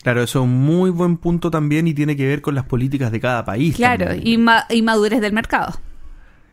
Claro, 0.05 0.21
eso 0.21 0.37
es 0.39 0.43
un 0.45 0.53
muy 0.63 0.91
buen 0.91 1.17
punto 1.17 1.49
también 1.49 1.87
y 1.87 1.95
tiene 1.95 2.15
que 2.15 2.27
ver 2.27 2.43
con 2.43 2.53
las 2.53 2.65
políticas 2.65 3.11
de 3.11 3.19
cada 3.19 3.43
país. 3.43 3.75
Claro, 3.75 4.05
también. 4.05 4.27
y, 4.27 4.37
ma- 4.37 4.65
y 4.69 4.83
madurez 4.83 5.19
del 5.19 5.33
mercado. 5.33 5.79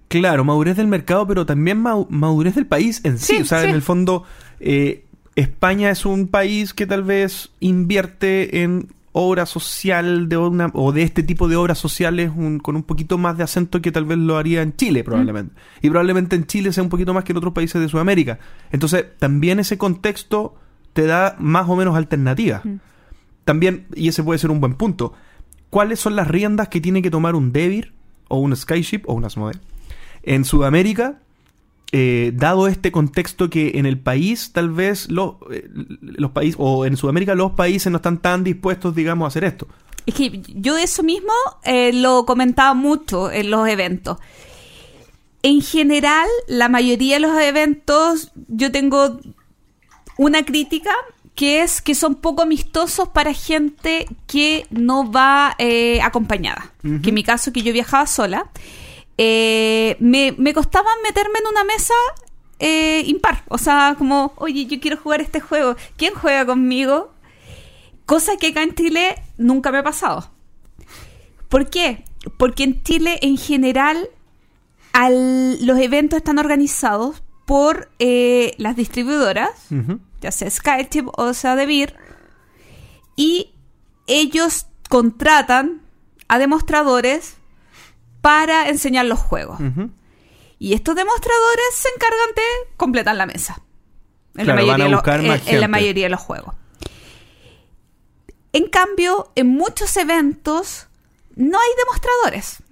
Claro, 0.09 0.43
madurez 0.43 0.75
del 0.79 0.87
mercado, 0.89 1.27
pero 1.27 1.45
también 1.45 1.79
ma- 1.79 2.07
madurez 2.09 2.55
del 2.55 2.65
país 2.67 3.03
en 3.05 3.19
sí. 3.19 3.37
Sí, 3.37 3.43
o 3.43 3.45
sea, 3.45 3.61
sí. 3.61 3.69
en 3.69 3.75
el 3.75 3.83
fondo, 3.83 4.25
eh, 4.59 5.05
España 5.37 5.91
es 5.91 6.07
un 6.07 6.29
país 6.29 6.73
que 6.73 6.87
tal 6.87 7.03
vez 7.03 7.51
invierte 7.61 8.63
en 8.63 8.89
obra 9.13 9.45
social 9.45 10.31
de 10.31 10.39
una, 10.39 10.71
o 10.73 10.91
de 10.93 11.03
este 11.03 11.23
tipo 11.23 11.47
de 11.47 11.57
obras 11.57 11.77
sociales 11.79 12.31
un- 12.35 12.59
con 12.59 12.77
un 12.77 12.83
poquito 12.85 13.19
más 13.19 13.37
de 13.37 13.45
acento 13.45 13.83
que 13.83 13.93
tal 13.93 14.07
vez 14.07 14.17
lo 14.17 14.39
haría 14.39 14.63
en 14.63 14.75
Chile, 14.75 15.05
probablemente. 15.05 15.55
Y 15.83 15.91
probablemente 15.91 16.37
en 16.37 16.47
Chile 16.47 16.73
sea 16.73 16.83
un 16.83 16.89
poquito 16.89 17.13
más 17.13 17.23
que 17.25 17.33
en 17.33 17.37
otros 17.37 17.53
países 17.53 17.79
de 17.83 17.89
Sudamérica. 17.91 18.39
Entonces, 18.71 19.05
también 19.19 19.61
ese 19.61 19.77
contexto 19.77 20.55
te 20.95 21.05
da 21.07 21.37
más 21.39 21.69
o 21.69 21.77
menos 21.77 21.95
alternativas. 21.97 22.65
Mm. 22.65 22.77
También, 23.45 23.87
y 23.95 24.09
ese 24.09 24.23
puede 24.23 24.39
ser 24.39 24.51
un 24.51 24.61
buen 24.61 24.75
punto, 24.75 25.13
¿cuáles 25.71 25.99
son 26.01 26.17
las 26.17 26.29
riendas 26.29 26.69
que 26.69 26.81
tiene 26.81 27.03
que 27.03 27.11
tomar 27.11 27.35
un 27.35 27.53
Devir 27.53 27.93
o 28.29 28.39
un 28.39 28.55
Skyship 28.57 29.03
o 29.07 29.15
un 29.15 29.25
Asmodee 29.25 29.59
en 30.23 30.45
Sudamérica, 30.45 31.19
eh, 31.95 32.33
dado 32.35 32.69
este 32.69 32.91
contexto 32.93 33.51
que 33.51 33.73
en 33.75 33.85
el 33.85 33.99
país 33.99 34.53
tal 34.53 34.71
vez 34.71 35.11
lo- 35.11 35.39
eh, 35.51 35.69
los 36.01 36.31
países, 36.31 36.57
o 36.59 36.87
en 36.87 36.97
Sudamérica 36.97 37.35
los 37.35 37.53
países 37.53 37.91
no 37.91 37.97
están 37.97 38.19
tan 38.19 38.45
dispuestos, 38.45 38.95
digamos, 38.95 39.27
a 39.27 39.29
hacer 39.29 39.45
esto? 39.45 39.67
Es 40.07 40.15
que 40.15 40.41
yo 40.55 40.79
eso 40.79 41.03
mismo 41.03 41.33
eh, 41.65 41.93
lo 41.93 42.25
comentaba 42.25 42.75
mucho 42.75 43.31
en 43.31 43.51
los 43.51 43.69
eventos. 43.69 44.19
En 45.43 45.61
general, 45.61 46.29
la 46.49 46.69
mayoría 46.69 47.15
de 47.17 47.21
los 47.21 47.41
eventos, 47.41 48.33
yo 48.49 48.71
tengo 48.73 49.21
una 50.17 50.45
crítica 50.45 50.91
que 51.35 51.63
es 51.63 51.81
que 51.81 51.95
son 51.95 52.15
poco 52.17 52.43
amistosos 52.43 53.09
para 53.09 53.33
gente 53.33 54.07
que 54.27 54.67
no 54.71 55.11
va 55.11 55.55
eh, 55.59 56.01
acompañada. 56.03 56.73
Que 57.03 57.09
en 57.09 57.15
mi 57.15 57.23
caso, 57.25 57.53
que 57.53 57.63
yo 57.63 57.73
viajaba 57.73 58.07
sola, 58.07 58.51
eh, 59.19 59.97
me, 60.01 60.35
me 60.37 60.53
costaba 60.53 60.89
meterme 61.03 61.39
en 61.39 61.47
una 61.47 61.65
mesa 61.65 61.95
eh, 62.59 63.03
impar. 63.07 63.45
O 63.49 63.59
sea, 63.59 63.95
como, 63.99 64.33
oye, 64.37 64.67
yo 64.67 64.79
quiero 64.81 64.97
jugar 64.99 65.21
este 65.21 65.41
juego. 65.41 65.77
¿Quién 65.97 66.15
juega 66.15 66.45
conmigo? 66.47 67.13
Cosa 68.07 68.37
que 68.37 68.49
acá 68.49 68.63
en 68.63 68.75
Chile 68.75 69.15
nunca 69.39 69.73
me 69.73 69.79
ha 69.79 69.83
pasado. 69.83 70.31
¿Por 71.49 71.71
qué? 71.71 72.05
Porque 72.37 72.65
en 72.65 72.83
Chile, 72.83 73.19
en 73.23 73.37
general, 73.37 74.09
al- 74.93 75.65
los 75.65 75.79
eventos 75.79 76.19
están 76.19 76.39
organizados 76.39 77.23
por 77.47 77.91
eh, 77.99 78.55
las 78.59 78.77
distribuidoras. 78.77 79.51
Ya 80.23 80.31
sea 80.31 80.51
Skytip 80.51 81.09
o 81.19 81.35
sea 81.35 81.57
Devir, 81.57 81.97
y 83.17 83.55
ellos 84.07 84.67
contratan 84.89 85.83
a 86.29 86.39
demostradores 86.39 87.37
para 88.21 88.69
enseñar 88.69 89.05
los 89.07 89.19
juegos. 89.19 89.59
Y 90.59 90.75
estos 90.75 90.95
demostradores 90.95 91.65
se 91.75 91.89
encargan 91.89 92.35
de 92.37 92.77
completar 92.77 93.17
la 93.17 93.27
mesa. 93.27 93.61
En, 94.37 94.45
Claro, 94.45 94.65
mayoría 94.65 94.85
la 95.61 95.69
mayoría 95.69 96.05
de 96.07 96.11
los 96.11 96.21
juegos. 96.21 96.55
En 98.53 98.69
cambio, 98.69 99.33
en 99.35 99.49
muchos 99.49 99.97
eventos 99.97 100.89
no 101.35 101.59
hay 101.59 101.71
demostradores. 101.79 102.63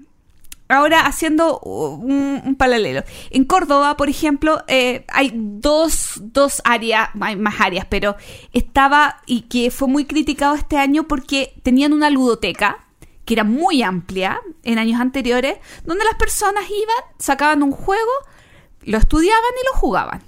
Ahora, 0.70 1.04
haciendo 1.06 1.58
un, 1.58 2.54
paralelo. 2.56 3.02
En 3.30 3.44
Córdoba, 3.44 3.96
por 3.96 4.08
ejemplo, 4.08 4.62
eh, 4.68 5.04
hay 5.08 5.32
dos, 5.34 6.20
dos 6.20 6.62
áreas, 6.64 7.10
hay 7.20 7.34
más 7.34 7.60
áreas, 7.60 7.86
pero 7.90 8.16
estaba 8.52 9.20
y 9.26 9.42
que 9.42 9.72
fue 9.72 9.88
muy 9.88 10.04
criticado 10.04 10.54
este 10.54 10.76
año 10.76 11.08
porque 11.08 11.54
tenían 11.64 11.92
una 11.92 12.08
ludoteca 12.08 12.86
que 13.24 13.34
era 13.34 13.44
muy 13.44 13.82
amplia 13.82 14.40
en 14.62 14.78
años 14.78 15.00
anteriores, 15.00 15.58
donde 15.84 16.04
las 16.04 16.14
personas 16.14 16.64
iban, 16.68 17.14
sacaban 17.18 17.62
un 17.62 17.72
juego, 17.72 18.12
lo 18.82 18.98
estudiaban 18.98 19.52
y 19.60 19.66
lo 19.72 19.78
jugaban. 19.80 20.22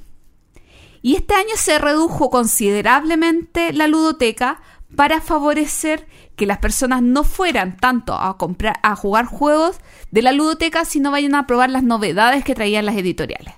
Y 1.03 1.15
este 1.15 1.35
año 1.35 1.55
se 1.57 1.79
redujo 1.79 2.31
considerablemente 2.31 3.73
la 3.73 3.87
ludoteca 3.87 4.61
para 4.97 5.21
favorecer 5.21 6.07
que 6.43 6.47
las 6.47 6.59
personas 6.59 7.03
no 7.03 7.23
fueran 7.23 7.77
tanto 7.77 8.15
a 8.15 8.37
comprar 8.37 8.81
a 8.83 8.97
jugar 8.97 9.27
juegos 9.27 9.79
de 10.11 10.23
la 10.23 10.33
ludoteca, 10.33 10.85
sino 10.85 11.13
vayan 11.13 11.37
a 11.37 11.47
probar 11.47 11.71
las 11.71 11.85
novedades 11.85 12.43
que 12.43 12.57
traían 12.57 12.85
las 12.85 12.97
editoriales. 12.97 13.55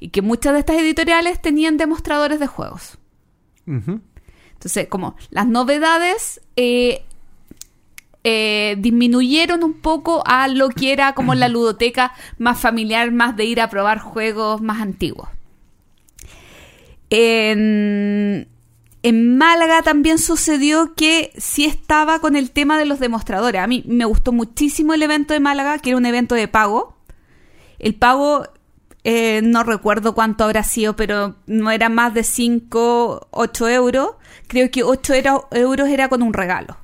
Y 0.00 0.10
que 0.10 0.20
muchas 0.20 0.52
de 0.52 0.58
estas 0.58 0.76
editoriales 0.76 1.40
tenían 1.40 1.78
demostradores 1.78 2.40
de 2.40 2.46
juegos. 2.46 2.98
Entonces, 3.66 4.86
como 4.88 5.16
las 5.30 5.46
novedades 5.46 6.42
eh, 6.56 7.06
eh, 8.22 8.76
disminuyeron 8.80 9.64
un 9.64 9.80
poco 9.80 10.22
a 10.26 10.46
lo 10.48 10.68
que 10.68 10.92
era 10.92 11.14
como 11.14 11.34
la 11.34 11.48
ludoteca 11.48 12.12
más 12.36 12.60
familiar, 12.60 13.12
más 13.12 13.34
de 13.34 13.46
ir 13.46 13.62
a 13.62 13.70
probar 13.70 13.98
juegos 13.98 14.60
más 14.60 14.82
antiguos. 14.82 15.30
En, 17.08 18.46
en 19.04 19.36
Málaga 19.36 19.82
también 19.82 20.18
sucedió 20.18 20.94
que 20.94 21.30
sí 21.36 21.64
estaba 21.66 22.18
con 22.18 22.34
el 22.36 22.50
tema 22.50 22.78
de 22.78 22.86
los 22.86 22.98
demostradores. 22.98 23.60
A 23.60 23.66
mí 23.66 23.84
me 23.86 24.06
gustó 24.06 24.32
muchísimo 24.32 24.94
el 24.94 25.02
evento 25.02 25.34
de 25.34 25.40
Málaga, 25.40 25.78
que 25.78 25.90
era 25.90 25.98
un 25.98 26.06
evento 26.06 26.34
de 26.34 26.48
pago. 26.48 26.96
El 27.78 27.94
pago, 27.94 28.46
eh, 29.04 29.40
no 29.44 29.62
recuerdo 29.62 30.14
cuánto 30.14 30.42
habrá 30.44 30.62
sido, 30.64 30.96
pero 30.96 31.36
no 31.46 31.70
era 31.70 31.88
más 31.90 32.14
de 32.14 32.24
5, 32.24 33.28
8 33.30 33.68
euros. 33.68 34.10
Creo 34.48 34.70
que 34.70 34.82
8 34.82 35.12
era- 35.14 35.38
euros 35.50 35.88
era 35.90 36.08
con 36.08 36.22
un 36.22 36.32
regalo. 36.32 36.78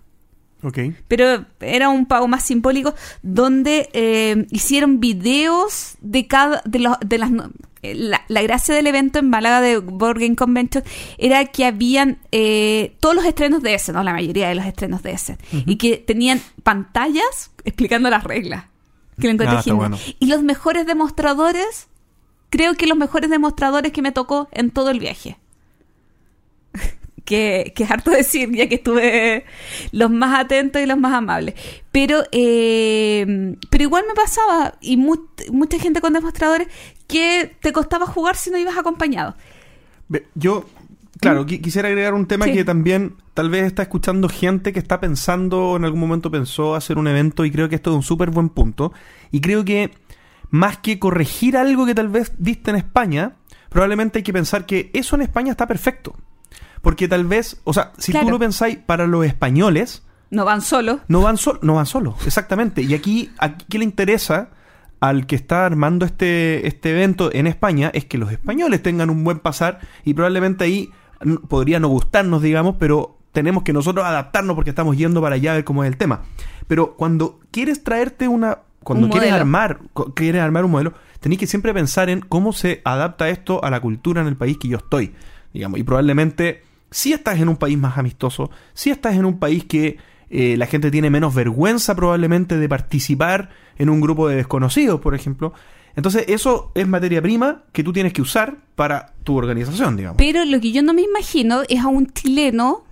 Ok. 0.62 0.78
pero 1.08 1.46
era 1.60 1.88
un 1.88 2.06
pago 2.06 2.28
más 2.28 2.44
simbólico 2.44 2.94
donde 3.22 3.88
eh, 3.94 4.46
hicieron 4.50 5.00
videos 5.00 5.96
de 6.00 6.26
cada 6.26 6.62
de, 6.66 6.80
los, 6.80 6.96
de 7.00 7.18
las 7.18 7.30
eh, 7.82 7.94
la, 7.94 8.22
la 8.28 8.42
gracia 8.42 8.74
del 8.74 8.86
evento 8.86 9.18
en 9.18 9.30
Málaga 9.30 9.62
de 9.62 9.78
Board 9.78 10.20
Game 10.20 10.36
Convention 10.36 10.84
era 11.16 11.46
que 11.46 11.64
habían 11.64 12.18
eh, 12.30 12.94
todos 13.00 13.14
los 13.14 13.24
estrenos 13.24 13.62
de 13.62 13.74
ese, 13.74 13.92
no 13.92 14.02
la 14.02 14.12
mayoría 14.12 14.48
de 14.48 14.54
los 14.54 14.66
estrenos 14.66 15.02
de 15.02 15.12
ese, 15.12 15.38
y 15.50 15.76
que 15.76 15.96
tenían 15.96 16.40
pantallas 16.62 17.50
explicando 17.64 18.10
las 18.10 18.24
reglas. 18.24 18.64
Que 19.18 19.26
lo 19.28 19.34
encontré 19.34 19.56
Ah, 19.56 19.74
bueno. 19.74 19.98
Y 20.18 20.26
los 20.26 20.42
mejores 20.42 20.86
demostradores, 20.86 21.88
creo 22.48 22.74
que 22.74 22.86
los 22.86 22.96
mejores 22.96 23.30
demostradores 23.30 23.92
que 23.92 24.02
me 24.02 24.12
tocó 24.12 24.48
en 24.52 24.70
todo 24.70 24.90
el 24.90 24.98
viaje 24.98 25.36
que, 27.24 27.72
que 27.74 27.84
es 27.84 27.90
harto 27.90 28.10
decir, 28.22 28.50
ya 28.52 28.68
que 28.68 28.76
estuve 28.76 29.44
los 29.92 30.10
más 30.10 30.38
atentos 30.38 30.80
y 30.82 30.86
los 30.86 30.98
más 30.98 31.12
amables. 31.14 31.54
Pero, 31.92 32.22
eh, 32.32 33.56
pero 33.70 33.84
igual 33.84 34.04
me 34.08 34.14
pasaba, 34.14 34.74
y 34.80 34.96
mu- 34.96 35.26
mucha 35.52 35.78
gente 35.78 36.00
con 36.00 36.12
demostradores, 36.12 36.68
que 37.06 37.56
te 37.60 37.72
costaba 37.72 38.06
jugar 38.06 38.36
si 38.36 38.50
no 38.50 38.58
ibas 38.58 38.76
acompañado. 38.78 39.34
Yo, 40.34 40.64
claro, 41.20 41.46
qui- 41.46 41.60
quisiera 41.60 41.88
agregar 41.88 42.14
un 42.14 42.26
tema 42.26 42.46
Sí. 42.46 42.52
que 42.52 42.64
también 42.64 43.14
tal 43.34 43.48
vez 43.50 43.64
está 43.64 43.82
escuchando 43.82 44.28
gente 44.28 44.72
que 44.72 44.78
está 44.78 45.00
pensando, 45.00 45.76
en 45.76 45.84
algún 45.84 46.00
momento 46.00 46.30
pensó 46.30 46.74
hacer 46.74 46.98
un 46.98 47.06
evento 47.08 47.44
y 47.44 47.50
creo 47.50 47.68
que 47.68 47.76
esto 47.76 47.90
es 47.90 47.96
un 47.96 48.02
súper 48.02 48.30
buen 48.30 48.48
punto. 48.48 48.92
Y 49.30 49.40
creo 49.40 49.64
que 49.64 49.90
más 50.50 50.78
que 50.78 50.98
corregir 50.98 51.56
algo 51.56 51.86
que 51.86 51.94
tal 51.94 52.08
vez 52.08 52.32
viste 52.38 52.70
en 52.70 52.76
España, 52.76 53.36
probablemente 53.68 54.18
hay 54.18 54.22
que 54.24 54.32
pensar 54.32 54.66
que 54.66 54.90
eso 54.92 55.14
en 55.16 55.22
España 55.22 55.52
está 55.52 55.66
perfecto. 55.68 56.16
Porque 56.82 57.08
tal 57.08 57.24
vez, 57.26 57.60
o 57.64 57.72
sea, 57.72 57.92
si 57.98 58.12
Claro. 58.12 58.26
tú 58.26 58.32
lo 58.32 58.38
pensáis 58.38 58.76
para 58.78 59.06
los 59.06 59.24
españoles, 59.26 60.02
No 60.30 60.44
van 60.44 60.62
solos. 60.62 61.00
no 61.08 61.20
van, 61.22 61.36
sol- 61.36 61.58
no 61.62 61.74
van 61.74 61.86
solos, 61.86 62.14
exactamente. 62.26 62.82
Y 62.82 62.94
aquí, 62.94 63.30
aquí 63.38 63.64
¿qué 63.68 63.78
le 63.78 63.84
interesa 63.84 64.50
al 65.00 65.26
que 65.26 65.34
está 65.36 65.66
armando 65.66 66.04
este, 66.06 66.66
este 66.66 66.90
evento 66.92 67.30
en 67.32 67.46
España? 67.46 67.90
Es 67.92 68.04
que 68.06 68.16
los 68.18 68.30
españoles 68.32 68.82
tengan 68.82 69.10
un 69.10 69.24
buen 69.24 69.40
pasar 69.40 69.80
y 70.04 70.14
probablemente 70.14 70.64
ahí 70.64 70.90
podría 71.48 71.80
no 71.80 71.88
gustarnos, 71.88 72.40
digamos, 72.42 72.76
pero 72.78 73.18
tenemos 73.32 73.62
que 73.62 73.72
nosotros 73.72 74.04
adaptarnos 74.06 74.54
porque 74.54 74.70
estamos 74.70 74.96
yendo 74.96 75.20
para 75.20 75.34
allá 75.36 75.52
a 75.52 75.54
ver 75.56 75.64
cómo 75.64 75.84
es 75.84 75.88
el 75.88 75.96
tema. 75.98 76.22
Pero 76.66 76.94
cuando 76.96 77.40
quieres 77.50 77.84
traerte 77.84 78.26
una... 78.28 78.58
Cuando 78.82 79.06
Un 79.06 79.10
quieres 79.12 79.28
modelo. 79.28 79.42
armar, 79.42 79.80
quieres 80.14 80.40
armar 80.40 80.64
un 80.64 80.70
modelo, 80.70 80.94
tenéis 81.20 81.38
que 81.38 81.46
siempre 81.46 81.74
pensar 81.74 82.08
en 82.08 82.20
cómo 82.20 82.54
se 82.54 82.80
adapta 82.86 83.28
esto 83.28 83.62
a 83.62 83.68
la 83.68 83.78
cultura 83.80 84.22
en 84.22 84.26
el 84.26 84.36
país 84.36 84.56
que 84.58 84.68
yo 84.68 84.78
estoy, 84.78 85.12
digamos. 85.52 85.78
Y 85.78 85.82
probablemente, 85.82 86.62
si 86.90 87.12
estás 87.12 87.40
en 87.40 87.48
un 87.48 87.56
país 87.56 87.78
más 87.78 87.98
amistoso, 87.98 88.50
si 88.74 88.90
estás 88.90 89.16
en 89.16 89.24
un 89.24 89.38
país 89.38 89.64
que 89.64 89.98
eh, 90.28 90.56
la 90.56 90.66
gente 90.66 90.90
tiene 90.90 91.10
menos 91.10 91.34
vergüenza 91.34 91.94
probablemente 91.94 92.56
de 92.56 92.68
participar 92.68 93.50
en 93.78 93.88
un 93.88 94.00
grupo 94.00 94.28
de 94.28 94.36
desconocidos, 94.36 95.00
por 95.00 95.14
ejemplo. 95.14 95.52
Entonces, 95.96 96.24
eso 96.28 96.70
es 96.74 96.86
materia 96.86 97.20
prima 97.20 97.64
que 97.72 97.82
tú 97.82 97.92
tienes 97.92 98.12
que 98.12 98.22
usar 98.22 98.58
para 98.76 99.14
tu 99.24 99.36
organización, 99.36 99.96
digamos. 99.96 100.18
Pero 100.18 100.44
lo 100.44 100.60
que 100.60 100.72
yo 100.72 100.82
no 100.82 100.94
me 100.94 101.02
imagino 101.02 101.62
es 101.68 101.80
a 101.80 101.88
un 101.88 102.12
chileno 102.12 102.84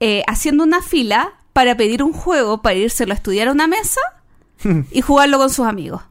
eh, 0.00 0.22
haciendo 0.26 0.64
una 0.64 0.80
fila 0.80 1.34
para 1.52 1.76
pedir 1.76 2.02
un 2.02 2.12
juego, 2.12 2.62
para 2.62 2.76
írselo 2.76 3.12
a 3.12 3.16
estudiar 3.16 3.48
a 3.48 3.52
una 3.52 3.66
mesa 3.66 4.00
y 4.90 5.00
jugarlo 5.02 5.38
con 5.38 5.50
sus 5.50 5.66
amigos. 5.66 6.02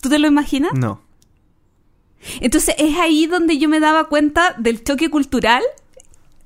¿Tú 0.00 0.08
te 0.08 0.20
lo 0.20 0.28
imaginas? 0.28 0.72
No. 0.74 1.00
Entonces 2.40 2.74
es 2.78 2.96
ahí 2.98 3.26
donde 3.26 3.58
yo 3.58 3.68
me 3.68 3.80
daba 3.80 4.04
cuenta 4.08 4.54
del 4.58 4.82
choque 4.84 5.08
cultural, 5.10 5.62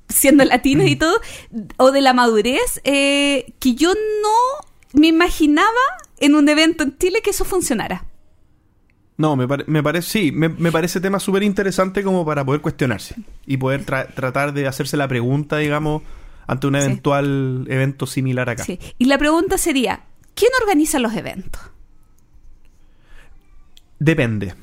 siendo 0.09 0.43
latinos 0.45 0.87
y 0.87 0.95
todo, 0.95 1.19
o 1.77 1.91
de 1.91 2.01
la 2.01 2.13
madurez, 2.13 2.81
eh, 2.83 3.53
que 3.59 3.75
yo 3.75 3.93
no 3.93 4.67
me 4.99 5.07
imaginaba 5.07 5.67
en 6.19 6.35
un 6.35 6.47
evento 6.49 6.83
en 6.83 6.97
Chile 6.97 7.21
que 7.23 7.31
eso 7.31 7.45
funcionara. 7.45 8.05
No, 9.17 9.35
me, 9.35 9.47
pare- 9.47 9.65
me 9.67 9.81
parece, 9.83 10.09
sí, 10.09 10.31
me, 10.31 10.49
me 10.49 10.71
parece 10.71 10.99
tema 10.99 11.19
súper 11.19 11.43
interesante 11.43 12.03
como 12.03 12.25
para 12.25 12.43
poder 12.43 12.61
cuestionarse 12.61 13.15
y 13.45 13.57
poder 13.57 13.85
tra- 13.85 14.11
tratar 14.13 14.53
de 14.53 14.67
hacerse 14.67 14.97
la 14.97 15.07
pregunta, 15.07 15.57
digamos, 15.57 16.01
ante 16.47 16.67
un 16.67 16.73
Sí. 16.73 16.79
eventual 16.79 17.65
evento 17.69 18.05
similar 18.07 18.49
acá. 18.49 18.63
Sí. 18.63 18.79
Y 18.97 19.05
la 19.05 19.17
pregunta 19.17 19.57
sería, 19.57 20.01
¿quién 20.35 20.51
organiza 20.61 20.99
los 20.99 21.13
eventos? 21.13 21.61
Depende. 23.99 24.53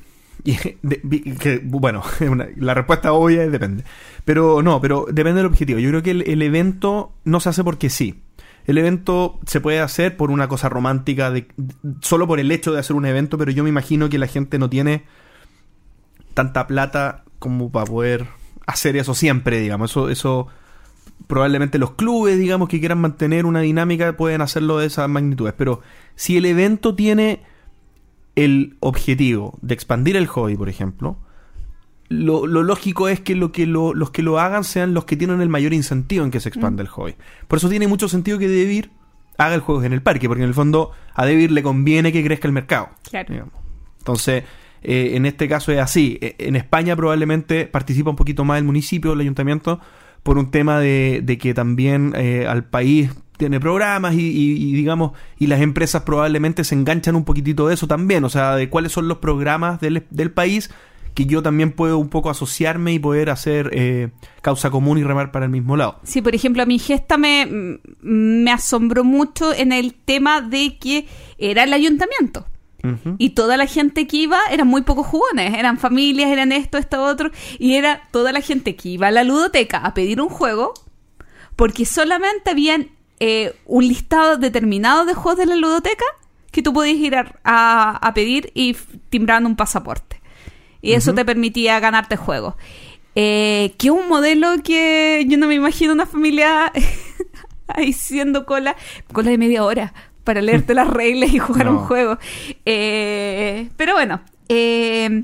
Bueno, 1.63 2.03
la 2.57 2.73
respuesta 2.73 3.13
obvia 3.13 3.43
es 3.43 3.51
depende. 3.51 3.83
Pero 4.25 4.61
no, 4.61 4.81
pero 4.81 5.05
depende 5.11 5.39
del 5.39 5.47
objetivo. 5.47 5.79
Yo 5.79 5.89
creo 5.89 6.03
que 6.03 6.11
el, 6.11 6.41
evento 6.41 7.13
no 7.23 7.39
se 7.39 7.49
hace 7.49 7.63
porque 7.63 7.89
sí. 7.89 8.21
El 8.65 8.77
evento 8.77 9.39
se 9.45 9.59
puede 9.59 9.79
hacer 9.79 10.17
por 10.17 10.29
una 10.29 10.47
cosa 10.47 10.69
romántica, 10.69 11.33
solo 12.01 12.27
por 12.27 12.39
el 12.39 12.51
hecho 12.51 12.71
de 12.71 12.79
hacer 12.79 12.95
un 12.95 13.05
evento, 13.05 13.37
pero 13.37 13.51
yo 13.51 13.63
me 13.63 13.69
imagino 13.69 14.09
que 14.09 14.19
la 14.19 14.27
gente 14.27 14.59
no 14.59 14.69
tiene 14.69 15.03
tanta 16.33 16.67
plata 16.67 17.23
como 17.39 17.71
para 17.71 17.85
poder 17.85 18.27
hacer 18.67 18.95
eso 18.97 19.15
siempre, 19.15 19.59
digamos. 19.59 19.91
Eso, 19.91 20.09
eso 20.09 20.47
probablemente 21.27 21.79
los 21.79 21.91
clubes, 21.91 22.37
digamos, 22.37 22.69
que 22.69 22.79
quieran 22.79 22.99
mantener 22.99 23.45
una 23.45 23.61
dinámica 23.61 24.15
pueden 24.15 24.41
hacerlo 24.41 24.77
de 24.77 24.87
esas 24.87 25.09
magnitudes. 25.09 25.53
Pero 25.57 25.81
si 26.15 26.37
el 26.37 26.45
evento 26.45 26.95
tiene 26.95 27.41
el 28.35 28.77
objetivo 28.79 29.57
de 29.61 29.73
expandir 29.73 30.15
el 30.15 30.27
hobby, 30.27 30.55
por 30.55 30.69
ejemplo, 30.69 31.17
lo, 32.09 32.45
lo 32.45 32.63
lógico 32.63 33.07
es 33.07 33.19
que, 33.21 33.35
lo 33.35 33.51
que 33.51 33.65
lo- 33.65 33.93
los 33.93 34.11
que 34.11 34.21
lo 34.23 34.39
hagan 34.39 34.63
sean 34.63 34.93
los 34.93 35.05
que 35.05 35.15
tienen 35.15 35.41
el 35.41 35.49
mayor 35.49 35.73
incentivo 35.73 36.25
en 36.25 36.31
que 36.31 36.39
se 36.39 36.49
expanda 36.49 36.81
el 36.81 36.89
hobby. 36.89 37.15
Por 37.47 37.57
eso 37.57 37.69
tiene 37.69 37.87
mucho 37.87 38.09
sentido 38.09 38.37
que 38.37 38.47
Debir 38.49 38.91
haga 39.37 39.55
el 39.55 39.61
juego 39.61 39.83
en 39.83 39.93
el 39.93 40.01
parque, 40.01 40.27
porque 40.27 40.43
en 40.43 40.49
el 40.49 40.53
fondo 40.53 40.91
a 41.13 41.25
Debir 41.25 41.51
le 41.51 41.63
conviene 41.63 42.11
que 42.11 42.23
crezca 42.23 42.47
el 42.47 42.53
mercado. 42.53 42.89
Claro. 43.09 43.27
digamos. 43.33 43.53
Entonces, 43.99 44.43
eh, 44.83 45.11
en 45.15 45.25
este 45.25 45.47
caso 45.47 45.71
es 45.71 45.79
así. 45.79 46.17
Eh, 46.21 46.35
En 46.39 46.55
España 46.55 46.95
probablemente 46.95 47.65
participa 47.65 48.09
un 48.09 48.15
poquito 48.17 48.43
más 48.43 48.57
el 48.57 48.65
municipio, 48.65 49.13
el 49.13 49.21
ayuntamiento, 49.21 49.79
por 50.23 50.37
un 50.37 50.51
tema 50.51 50.79
de, 50.79 51.21
de 51.23 51.37
que 51.37 51.53
también 51.53 52.13
eh, 52.15 52.45
al 52.47 52.65
país 52.65 53.11
tiene 53.41 53.59
programas 53.59 54.13
y, 54.13 54.19
y- 54.21 54.69
y, 54.69 54.73
digamos, 54.73 55.13
y 55.39 55.47
las 55.47 55.61
empresas 55.61 56.03
probablemente 56.03 56.63
se 56.63 56.75
enganchan 56.75 57.15
un 57.15 57.25
poquitito 57.25 57.67
de 57.67 57.73
eso 57.73 57.87
también, 57.87 58.23
o 58.23 58.29
sea, 58.29 58.55
de 58.55 58.69
cuáles 58.69 58.91
son 58.91 59.07
los 59.07 59.17
programas 59.17 59.81
del, 59.81 60.05
del 60.11 60.29
país 60.31 60.69
que 61.15 61.25
yo 61.25 61.41
también 61.41 61.71
puedo 61.71 61.97
un 61.97 62.07
poco 62.09 62.29
asociarme 62.29 62.93
y 62.93 62.99
poder 62.99 63.31
hacer 63.31 63.71
eh, 63.73 64.11
causa 64.43 64.69
común 64.69 64.99
y 64.99 65.03
remar 65.03 65.31
para 65.31 65.45
el 65.45 65.51
mismo 65.51 65.75
lado. 65.75 65.99
Sí, 66.03 66.21
por 66.21 66.35
ejemplo, 66.35 66.61
a 66.61 66.65
mi 66.67 66.77
gesta 66.79 67.17
me, 67.17 67.79
me 68.01 68.51
asombró 68.51 69.03
mucho 69.03 69.53
en 69.53 69.71
el 69.71 69.93
tema 69.95 70.39
de 70.41 70.77
que 70.77 71.07
era 71.39 71.63
el 71.63 71.73
ayuntamiento. 71.73 72.45
Y 73.19 73.31
toda 73.31 73.57
la 73.57 73.67
gente 73.67 74.07
que 74.07 74.17
iba 74.17 74.39
eran 74.51 74.67
muy 74.67 74.81
pocos 74.83 75.05
jugones, 75.05 75.53
eran 75.55 75.77
familias, 75.77 76.29
eran 76.31 76.51
esto, 76.51 76.77
esto, 76.79 77.03
otro, 77.03 77.29
y 77.59 77.73
era 77.75 78.07
toda 78.11 78.31
la 78.31 78.41
gente 78.41 78.75
que 78.75 78.89
iba 78.89 79.07
a 79.07 79.11
la 79.11 79.23
ludoteca 79.23 79.77
a 79.79 79.93
pedir 79.93 80.19
un 80.21 80.29
juego, 80.29 80.73
porque 81.55 81.85
solamente 81.85 82.49
habían 82.49 82.87
eh, 83.23 83.53
un 83.67 83.87
listado 83.87 84.37
determinado 84.37 85.05
de 85.05 85.13
juegos 85.13 85.37
de 85.37 85.45
la 85.45 85.55
ludoteca 85.55 86.05
que 86.51 86.63
tú 86.63 86.73
podías 86.73 86.97
ir 86.97 87.15
a, 87.15 87.31
a- 87.43 87.97
a 88.01 88.13
pedir 88.15 88.51
y 88.55 88.75
timbraban 89.09 89.45
un 89.45 89.55
pasaporte. 89.55 90.19
Y 90.81 90.93
eso 90.93 91.13
te 91.13 91.23
permitía 91.23 91.79
ganarte 91.79 92.17
juegos. 92.17 92.55
Eh, 93.13 93.73
que 93.77 93.87
es 93.89 93.93
un 93.93 94.07
modelo 94.09 94.47
que 94.63 95.23
yo 95.27 95.37
no 95.37 95.45
me 95.47 95.53
imagino 95.55 95.93
una 95.93 96.05
familia 96.07 96.71
ahí 97.67 97.91
haciendo 97.91 98.45
cola, 98.47 98.75
cola 99.13 99.29
de 99.31 99.37
media 99.37 99.63
hora 99.63 99.93
para 100.23 100.41
leerte 100.41 100.73
las 100.73 100.87
reglas 100.89 101.31
y 101.33 101.37
jugar 101.39 101.65
No. 101.65 101.71
un 101.73 101.77
juego. 101.79 102.17
Eh, 102.65 103.69
pero 103.77 103.93
bueno, 103.93 104.21
eh, 104.49 105.23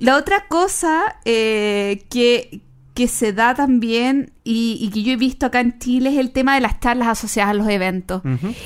la 0.00 0.16
otra 0.16 0.46
cosa 0.48 1.16
que, 1.24 2.60
que 2.96 3.08
se 3.08 3.34
da 3.34 3.54
también 3.54 4.32
y, 4.42 4.78
y 4.80 4.88
que 4.88 5.02
yo 5.02 5.12
he 5.12 5.16
visto 5.16 5.44
acá 5.44 5.60
en 5.60 5.78
Chile 5.78 6.08
es 6.08 6.18
el 6.18 6.30
tema 6.30 6.54
de 6.54 6.62
las 6.62 6.80
charlas 6.80 7.08
asociadas 7.08 7.50
a 7.50 7.54
los 7.54 7.68
eventos. 7.68 8.22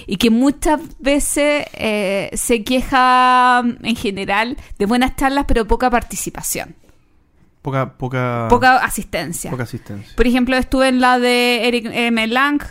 Y 0.06 0.18
que 0.18 0.30
muchas 0.30 0.80
veces 1.00 1.66
eh, 1.74 2.30
se 2.34 2.62
queja 2.62 3.60
en 3.82 3.96
general 3.96 4.56
de 4.78 4.86
buenas 4.86 5.16
charlas, 5.16 5.46
pero 5.48 5.66
poca 5.66 5.90
participación, 5.90 6.76
Poca, 7.60 7.98
poca, 7.98 8.46
poca 8.48 8.76
asistencia. 8.76 9.50
Poca 9.50 9.64
asistencia. 9.64 10.14
Por 10.16 10.28
ejemplo, 10.28 10.56
estuve 10.56 10.86
en 10.88 11.00
la 11.00 11.18
de 11.18 11.66
Eric 11.66 11.90
M. 11.92 12.26
Lang. 12.28 12.62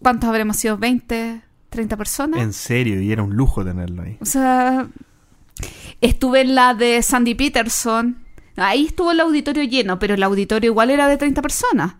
¿Cuántos 0.00 0.30
habremos 0.30 0.56
sido? 0.56 0.78
¿20? 0.78 1.42
¿30 1.70 1.96
personas? 1.98 2.40
En 2.40 2.54
serio, 2.54 3.02
y 3.02 3.12
era 3.12 3.22
un 3.22 3.36
lujo 3.36 3.62
tenerlo 3.62 4.02
ahí. 4.02 4.16
O 4.20 4.24
sea, 4.24 4.88
estuve 6.00 6.40
en 6.40 6.54
la 6.54 6.72
de 6.72 7.02
Sandy 7.02 7.34
Peterson. 7.34 8.16
Ahí 8.60 8.86
estuvo 8.86 9.12
el 9.12 9.20
auditorio 9.20 9.64
lleno, 9.64 9.98
pero 9.98 10.14
el 10.14 10.22
auditorio 10.22 10.70
igual 10.70 10.90
era 10.90 11.08
de 11.08 11.16
30 11.16 11.42
personas. 11.42 11.94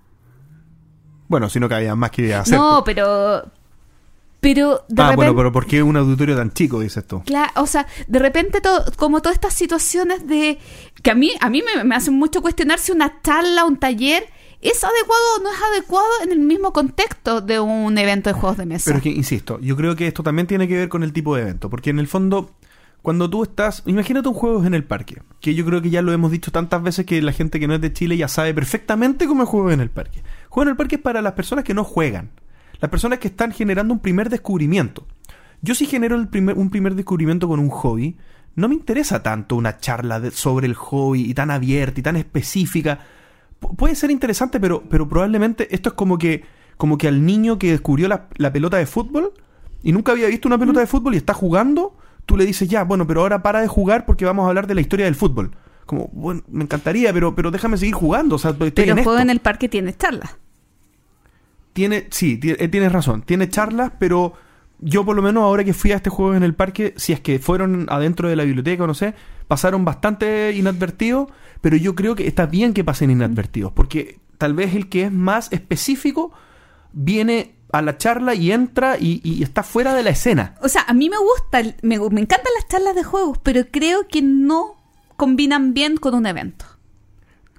Bueno, 1.28 1.48
si 1.48 1.60
no 1.60 1.68
cabía 1.68 1.94
más 1.94 2.10
que 2.10 2.34
hacer. 2.34 2.58
No, 2.58 2.82
pero. 2.84 3.44
Pero 4.40 4.84
de 4.88 5.02
ah, 5.02 5.10
repente. 5.10 5.16
bueno, 5.16 5.36
pero 5.36 5.52
¿por 5.52 5.66
qué 5.66 5.82
un 5.82 5.96
auditorio 5.96 6.34
tan 6.34 6.50
chico, 6.52 6.80
dices 6.80 7.06
tú? 7.06 7.22
Cla- 7.26 7.52
o 7.56 7.66
sea, 7.66 7.86
de 8.08 8.18
repente, 8.18 8.60
to- 8.60 8.84
como 8.96 9.20
todas 9.20 9.34
estas 9.34 9.54
situaciones 9.54 10.26
de. 10.26 10.58
que 11.02 11.10
a 11.10 11.14
mí, 11.14 11.32
a 11.40 11.50
mí 11.50 11.62
me, 11.62 11.84
me 11.84 11.94
hacen 11.94 12.14
mucho 12.14 12.40
cuestionar 12.40 12.78
si 12.78 12.90
una 12.92 13.20
charla, 13.22 13.64
un 13.64 13.76
taller 13.76 14.24
¿Es 14.60 14.84
adecuado 14.84 15.22
o 15.38 15.42
no 15.42 15.50
es 15.50 15.62
adecuado 15.72 16.08
en 16.22 16.32
el 16.32 16.38
mismo 16.40 16.72
contexto 16.72 17.40
de 17.40 17.58
un 17.60 17.96
evento 17.96 18.28
de 18.28 18.34
juegos 18.34 18.58
de 18.58 18.66
mesa? 18.66 18.84
Pero 18.86 18.98
es 18.98 19.02
que, 19.02 19.08
insisto, 19.08 19.58
yo 19.60 19.74
creo 19.74 19.96
que 19.96 20.06
esto 20.06 20.22
también 20.22 20.46
tiene 20.46 20.68
que 20.68 20.76
ver 20.76 20.88
con 20.90 21.02
el 21.02 21.14
tipo 21.14 21.34
de 21.34 21.42
evento, 21.42 21.70
porque 21.70 21.88
en 21.88 21.98
el 21.98 22.06
fondo, 22.06 22.50
cuando 23.02 23.30
tú 23.30 23.42
estás, 23.42 23.82
imagínate 23.86 24.28
un 24.28 24.34
juego 24.34 24.64
en 24.64 24.74
el 24.74 24.84
parque, 24.84 25.22
que 25.40 25.54
yo 25.54 25.64
creo 25.64 25.80
que 25.80 25.90
ya 25.90 26.02
lo 26.02 26.12
hemos 26.12 26.30
dicho 26.30 26.50
tantas 26.50 26.82
veces 26.82 27.06
que 27.06 27.22
la 27.22 27.32
gente 27.32 27.58
que 27.58 27.66
no 27.66 27.74
es 27.74 27.80
de 27.80 27.92
Chile 27.92 28.16
ya 28.16 28.28
sabe 28.28 28.52
perfectamente 28.52 29.26
cómo 29.26 29.42
es 29.42 29.48
juego 29.48 29.70
en 29.70 29.80
el 29.80 29.90
parque. 29.90 30.22
Juego 30.48 30.68
en 30.68 30.72
el 30.72 30.76
parque 30.76 30.96
es 30.96 31.00
para 31.02 31.22
las 31.22 31.32
personas 31.32 31.64
que 31.64 31.72
no 31.74 31.84
juegan, 31.84 32.30
las 32.80 32.90
personas 32.90 33.18
que 33.18 33.28
están 33.28 33.52
generando 33.52 33.94
un 33.94 34.00
primer 34.00 34.28
descubrimiento. 34.28 35.06
Yo 35.62 35.74
si 35.74 35.86
genero 35.86 36.16
el 36.16 36.28
primer, 36.28 36.56
un 36.58 36.70
primer 36.70 36.94
descubrimiento 36.94 37.48
con 37.48 37.60
un 37.60 37.70
hobby, 37.70 38.16
no 38.56 38.68
me 38.68 38.74
interesa 38.74 39.22
tanto 39.22 39.56
una 39.56 39.78
charla 39.78 40.18
de- 40.20 40.30
sobre 40.30 40.66
el 40.66 40.74
hobby 40.74 41.22
y 41.22 41.34
tan 41.34 41.50
abierta 41.50 42.00
y 42.00 42.02
tan 42.02 42.16
específica. 42.16 42.98
Pu- 43.60 43.76
puede 43.76 43.94
ser 43.94 44.10
interesante, 44.10 44.58
pero, 44.60 44.82
pero 44.88 45.08
probablemente 45.08 45.74
esto 45.74 45.90
es 45.90 45.94
como 45.94 46.18
que, 46.18 46.44
como 46.76 46.98
que 46.98 47.08
al 47.08 47.24
niño 47.24 47.58
que 47.58 47.70
descubrió 47.70 48.08
la, 48.08 48.28
la 48.36 48.52
pelota 48.52 48.76
de 48.78 48.86
fútbol 48.86 49.32
y 49.82 49.92
nunca 49.92 50.12
había 50.12 50.26
visto 50.28 50.48
una 50.48 50.58
pelota 50.58 50.80
de 50.80 50.86
fútbol 50.86 51.14
y 51.14 51.18
está 51.18 51.32
jugando, 51.34 51.96
tú 52.30 52.36
le 52.36 52.46
dices 52.46 52.68
ya, 52.68 52.84
bueno, 52.84 53.04
pero 53.08 53.22
ahora 53.22 53.42
para 53.42 53.60
de 53.60 53.66
jugar 53.66 54.06
porque 54.06 54.24
vamos 54.24 54.44
a 54.44 54.48
hablar 54.50 54.68
de 54.68 54.76
la 54.76 54.80
historia 54.80 55.06
del 55.06 55.16
fútbol. 55.16 55.50
Como, 55.84 56.08
bueno, 56.12 56.42
me 56.48 56.62
encantaría, 56.62 57.12
pero, 57.12 57.34
pero 57.34 57.50
déjame 57.50 57.76
seguir 57.76 57.94
jugando. 57.96 58.36
O 58.36 58.38
sea, 58.38 58.52
estoy 58.52 58.70
Pero 58.70 58.92
en 58.92 58.98
el 58.98 59.04
juego 59.04 59.18
esto. 59.18 59.22
en 59.24 59.30
el 59.30 59.40
parque 59.40 59.68
tiene 59.68 59.92
charlas. 59.96 60.36
Tiene, 61.72 62.06
sí, 62.10 62.36
ti- 62.36 62.54
eh, 62.56 62.68
tienes 62.68 62.92
razón. 62.92 63.22
Tiene 63.22 63.48
charlas, 63.48 63.90
pero 63.98 64.34
yo 64.78 65.04
por 65.04 65.16
lo 65.16 65.22
menos 65.22 65.42
ahora 65.42 65.64
que 65.64 65.74
fui 65.74 65.92
a 65.92 65.96
este 65.96 66.08
juego 66.10 66.34
en 66.34 66.42
el 66.42 66.54
parque, 66.54 66.94
si 66.96 67.12
es 67.12 67.20
que 67.20 67.38
fueron 67.40 67.86
adentro 67.90 68.28
de 68.28 68.36
la 68.36 68.44
biblioteca 68.44 68.84
o 68.84 68.86
no 68.86 68.94
sé, 68.94 69.14
pasaron 69.48 69.84
bastante 69.84 70.52
inadvertidos, 70.54 71.28
pero 71.60 71.76
yo 71.76 71.94
creo 71.96 72.14
que 72.14 72.26
está 72.26 72.46
bien 72.46 72.72
que 72.72 72.84
pasen 72.84 73.10
inadvertidos, 73.10 73.72
porque 73.72 74.18
tal 74.38 74.54
vez 74.54 74.74
el 74.74 74.88
que 74.88 75.04
es 75.04 75.12
más 75.12 75.52
específico 75.52 76.32
viene 76.92 77.56
a 77.72 77.82
la 77.82 77.96
charla 77.98 78.34
y 78.34 78.52
entra 78.52 78.96
y, 78.98 79.20
y 79.24 79.42
está 79.42 79.62
fuera 79.62 79.94
de 79.94 80.02
la 80.02 80.10
escena. 80.10 80.54
O 80.62 80.68
sea, 80.68 80.82
a 80.88 80.92
mí 80.94 81.08
me 81.10 81.16
gusta, 81.18 81.62
me, 81.82 81.98
me 81.98 82.20
encantan 82.20 82.52
las 82.56 82.68
charlas 82.68 82.94
de 82.94 83.04
juegos, 83.04 83.38
pero 83.42 83.62
creo 83.70 84.06
que 84.08 84.22
no 84.22 84.76
combinan 85.16 85.74
bien 85.74 85.96
con 85.96 86.14
un 86.14 86.26
evento. 86.26 86.64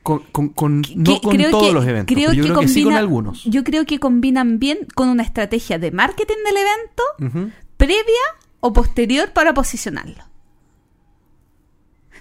Con, 0.04 0.20
con- 0.32 0.50
con- 0.50 0.82
Que- 0.82 0.96
no 0.96 1.22
con 1.22 1.36
creo 1.36 1.52
todos 1.52 1.68
que- 1.68 1.74
los 1.74 1.86
eventos, 1.86 2.16
pero 2.16 2.34
yo 2.34 2.44
creo 2.44 2.60
que 2.60 2.68
sí 2.68 2.84
con 2.84 2.94
algunos. 2.94 3.44
Yo 3.46 3.64
creo 3.64 3.86
que 3.86 4.00
combinan 4.00 4.58
bien 4.58 4.80
con 4.96 5.10
una 5.10 5.22
estrategia 5.24 5.78
de 5.78 5.92
marketing 5.92 6.38
del 6.44 6.58
evento 6.58 7.44
previa 7.78 8.26
o 8.62 8.74
posterior 8.74 9.32
para 9.32 9.54
posicionarlo. 9.54 10.24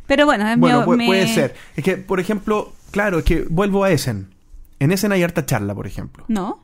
Pero 0.06 0.26
bueno, 0.26 0.48
es 0.48 0.58
Bueno, 0.58 0.80
mi- 0.80 0.86
pu- 0.86 0.96
me- 0.96 1.06
puede 1.06 1.28
ser. 1.28 1.54
Es 1.76 1.84
que, 1.84 1.96
por 1.96 2.20
ejemplo, 2.20 2.72
claro, 2.90 3.18
es 3.20 3.24
que 3.24 3.46
vuelvo 3.48 3.84
a 3.84 3.90
Essen. 3.90 4.34
En 4.78 4.92
Essen 4.92 5.12
hay 5.12 5.22
harta 5.22 5.46
charla, 5.46 5.74
por 5.74 5.86
ejemplo. 5.86 6.24
No, 6.28 6.62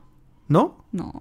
¿No? 0.48 0.84
no. 0.92 1.12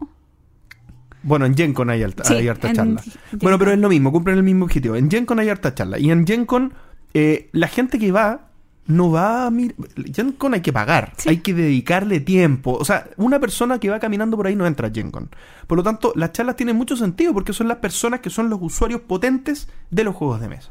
Bueno, 1.24 1.46
en 1.48 1.56
GenCon 1.56 1.90
hay, 1.90 2.04
alta, 2.04 2.24
Sí, 2.24 2.36
hay 2.36 2.48
harta 2.48 2.70
en 2.70 2.76
charla. 2.76 3.02
Bueno, 3.32 3.58
pero 3.58 3.72
es 3.72 3.80
lo 3.80 3.90
mismo, 3.90 4.12
cumplen 4.12 4.38
el 4.38 4.44
mismo 4.44 4.66
objetivo. 4.66 4.96
En 4.96 5.10
GenCon 5.10 5.40
hay 5.40 5.50
harta 5.50 5.74
charla. 5.74 5.98
Y 5.98 6.12
en 6.12 6.26
GenCon, 6.28 6.74
eh, 7.16 7.50
la 7.52 7.68
gente 7.68 7.98
que 7.98 8.12
va, 8.12 8.50
no 8.86 9.10
va 9.10 9.48
a 9.48 9.50
mirar. 9.50 9.76
GenCon 10.14 10.54
hay 10.54 10.62
que 10.62 10.72
pagar, 10.72 11.14
Sí. 11.18 11.30
hay 11.30 11.38
que 11.38 11.56
dedicarle 11.56 12.20
tiempo. 12.20 12.74
O 12.80 12.86
sea, 12.86 13.10
una 13.18 13.40
persona 13.40 13.80
que 13.80 13.90
va 13.90 14.00
caminando 14.00 14.38
por 14.38 14.46
ahí 14.46 14.56
no 14.56 14.68
entra 14.68 14.90
a 14.90 14.92
GenCon. 14.92 15.32
Por 15.66 15.80
lo 15.80 15.84
tanto, 15.84 16.14
las 16.16 16.32
charlas 16.32 16.58
tienen 16.58 16.76
mucho 16.76 16.96
sentido 16.96 17.34
porque 17.34 17.54
son 17.54 17.68
las 17.70 17.78
personas 17.78 18.20
que 18.20 18.30
son 18.30 18.52
los 18.52 18.60
usuarios 18.62 19.02
potentes 19.02 19.68
de 19.90 20.04
los 20.04 20.14
juegos 20.16 20.42
de 20.42 20.50
mesa. 20.50 20.70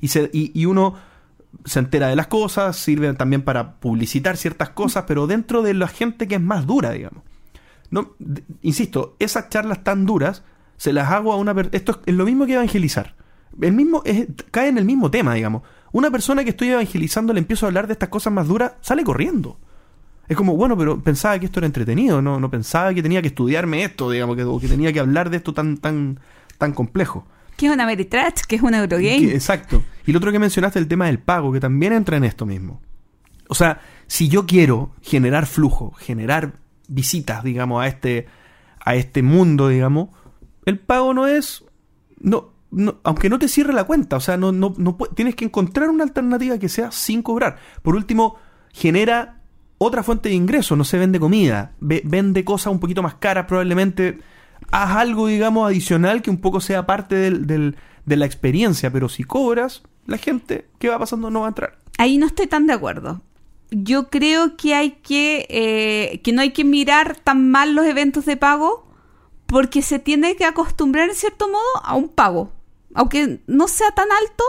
Y, 0.00 0.08
se, 0.08 0.28
y, 0.32 0.50
y 0.60 0.66
uno 0.66 0.96
se 1.64 1.78
entera 1.78 2.08
de 2.08 2.16
las 2.16 2.26
cosas, 2.26 2.76
sirve 2.76 3.12
también 3.14 3.42
para 3.42 3.74
publicitar 3.76 4.36
ciertas 4.36 4.70
cosas, 4.70 5.04
pero 5.06 5.28
dentro 5.28 5.62
de 5.62 5.74
la 5.74 5.86
gente 5.86 6.26
que 6.26 6.34
es 6.34 6.40
más 6.40 6.66
dura, 6.66 6.90
digamos. 6.90 7.22
No, 7.92 8.14
insisto, 8.62 9.14
esas 9.20 9.48
charlas 9.50 9.84
tan 9.84 10.04
duras 10.06 10.42
se 10.76 10.92
las 10.92 11.10
hago 11.12 11.32
a 11.32 11.36
una 11.36 11.54
per- 11.54 11.68
esto 11.72 12.00
es, 12.06 12.14
lo 12.14 12.24
mismo 12.24 12.46
que 12.46 12.54
evangelizar. 12.54 13.14
El 13.60 13.72
mismo 13.74 14.02
es- 14.04 14.26
cae 14.50 14.68
en 14.68 14.78
el 14.78 14.84
mismo 14.84 15.10
tema, 15.10 15.34
digamos. 15.34 15.62
Una 15.92 16.10
persona 16.10 16.42
que 16.42 16.50
estoy 16.50 16.70
evangelizando 16.70 17.32
le 17.34 17.38
empiezo 17.40 17.66
a 17.66 17.68
hablar 17.68 17.86
de 17.86 17.92
estas 17.92 18.08
cosas 18.08 18.32
más 18.32 18.48
duras, 18.48 18.72
sale 18.80 19.04
corriendo. 19.04 19.58
Es 20.26 20.36
como, 20.36 20.56
bueno, 20.56 20.76
pero 20.76 21.00
pensaba 21.02 21.38
que 21.38 21.46
esto 21.46 21.60
era 21.60 21.66
entretenido, 21.66 22.22
no, 22.22 22.40
no 22.40 22.50
pensaba 22.50 22.94
que 22.94 23.02
tenía 23.02 23.20
que 23.20 23.28
estudiarme 23.28 23.84
esto, 23.84 24.10
digamos, 24.10 24.36
que, 24.36 24.44
o 24.44 24.58
que 24.58 24.68
tenía 24.68 24.92
que 24.92 25.00
hablar 25.00 25.28
de 25.28 25.36
esto 25.36 25.52
tan, 25.52 25.76
tan, 25.76 26.18
tan 26.56 26.72
complejo. 26.72 27.26
¿Qué 27.58 27.66
es 27.66 27.72
una 27.72 27.84
Meritrash? 27.84 28.42
¿Qué 28.48 28.56
es 28.56 28.62
un 28.62 28.72
Eurogame? 28.72 29.18
Que- 29.18 29.34
exacto. 29.34 29.84
Y 30.06 30.12
lo 30.12 30.18
otro 30.18 30.32
que 30.32 30.38
mencionaste, 30.38 30.78
el 30.78 30.88
tema 30.88 31.06
del 31.06 31.18
pago, 31.18 31.52
que 31.52 31.60
también 31.60 31.92
entra 31.92 32.16
en 32.16 32.24
esto 32.24 32.46
mismo. 32.46 32.80
O 33.48 33.54
sea, 33.54 33.80
si 34.06 34.28
yo 34.28 34.46
quiero 34.46 34.92
generar 35.02 35.44
flujo, 35.44 35.92
generar 35.98 36.54
visitas, 36.92 37.42
digamos, 37.44 37.82
a 37.82 37.86
este, 37.88 38.26
a 38.84 38.94
este 38.94 39.22
mundo, 39.22 39.68
digamos, 39.68 40.10
el 40.64 40.78
pago 40.78 41.14
no 41.14 41.26
es. 41.26 41.64
No, 42.20 42.52
no, 42.70 42.96
aunque 43.04 43.28
no 43.28 43.38
te 43.38 43.48
cierre 43.48 43.72
la 43.72 43.84
cuenta, 43.84 44.16
o 44.16 44.20
sea, 44.20 44.36
no, 44.36 44.52
no, 44.52 44.74
no 44.78 44.96
tienes 45.14 45.34
que 45.34 45.44
encontrar 45.44 45.90
una 45.90 46.04
alternativa 46.04 46.58
que 46.58 46.68
sea 46.68 46.90
sin 46.92 47.22
cobrar. 47.22 47.56
Por 47.82 47.94
último, 47.96 48.36
genera 48.72 49.40
otra 49.78 50.02
fuente 50.02 50.28
de 50.28 50.36
ingreso, 50.36 50.76
no 50.76 50.84
se 50.84 50.98
vende 50.98 51.18
comida, 51.18 51.72
ve- 51.80 52.02
vende 52.04 52.44
cosas 52.44 52.72
un 52.72 52.78
poquito 52.80 53.02
más 53.02 53.14
caras 53.16 53.46
probablemente, 53.46 54.20
haz 54.70 54.96
algo, 54.96 55.26
digamos, 55.26 55.66
adicional 55.66 56.22
que 56.22 56.30
un 56.30 56.38
poco 56.38 56.60
sea 56.60 56.86
parte 56.86 57.16
del, 57.16 57.46
del- 57.46 57.76
de 58.06 58.16
la 58.16 58.26
experiencia, 58.26 58.90
pero 58.92 59.08
si 59.08 59.24
cobras, 59.24 59.82
la 60.06 60.18
gente 60.18 60.68
que 60.78 60.88
va 60.88 60.98
pasando 60.98 61.30
no 61.30 61.40
va 61.40 61.46
a 61.46 61.48
entrar. 61.50 61.78
Ahí 61.98 62.16
no 62.18 62.26
estoy 62.26 62.46
tan 62.46 62.66
de 62.66 62.72
acuerdo. 62.72 63.20
Yo 63.74 64.10
creo 64.10 64.56
que 64.56 64.74
hay 64.74 64.90
que 65.02 65.46
eh, 65.48 66.20
que 66.22 66.32
no 66.32 66.42
hay 66.42 66.50
que 66.52 66.62
mirar 66.64 67.16
tan 67.16 67.50
mal 67.50 67.74
los 67.74 67.86
eventos 67.86 68.24
de 68.26 68.36
pago 68.36 68.86
porque 69.46 69.82
se 69.82 69.98
tiene 69.98 70.36
que 70.36 70.44
acostumbrar 70.44 71.08
en 71.08 71.14
cierto 71.14 71.48
modo 71.48 71.62
a 71.84 71.94
un 71.94 72.08
pago, 72.08 72.52
aunque 72.94 73.40
no 73.46 73.68
sea 73.68 73.90
tan 73.92 74.08
alto, 74.12 74.44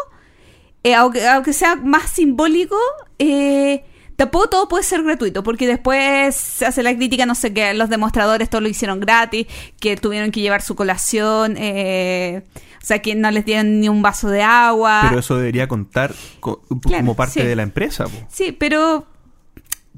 eh, 0.84 0.94
aunque, 0.96 1.28
aunque 1.28 1.54
sea 1.54 1.76
más 1.76 2.10
simbólico. 2.12 2.78
Eh, 3.20 3.86
Tampoco 4.16 4.48
todo 4.48 4.68
puede 4.68 4.84
ser 4.84 5.02
gratuito, 5.02 5.42
porque 5.42 5.66
después 5.66 6.36
se 6.36 6.68
hace 6.68 6.84
la 6.84 6.96
crítica, 6.96 7.26
no 7.26 7.34
sé, 7.34 7.52
que 7.52 7.74
los 7.74 7.90
demostradores 7.90 8.48
todo 8.48 8.62
lo 8.62 8.68
hicieron 8.68 9.00
gratis, 9.00 9.48
que 9.80 9.98
tuvieron 9.98 10.30
que 10.30 10.40
llevar 10.40 10.62
su 10.62 10.76
colación, 10.76 11.56
eh, 11.58 12.44
o 12.80 12.86
sea, 12.86 13.02
que 13.02 13.16
no 13.16 13.32
les 13.32 13.44
dieron 13.44 13.80
ni 13.80 13.90
un 13.90 14.04
vaso 14.04 14.30
de 14.30 14.44
agua. 14.44 15.02
Pero 15.08 15.20
eso 15.20 15.36
debería 15.36 15.68
contar 15.68 16.14
co- 16.40 16.62
Claro, 16.84 16.98
como 17.04 17.16
parte 17.16 17.42
sí. 17.42 17.48
de 17.48 17.56
la 17.56 17.64
empresa. 17.64 18.04
po. 18.04 18.12
Sí, 18.30 18.52
pero 18.52 19.08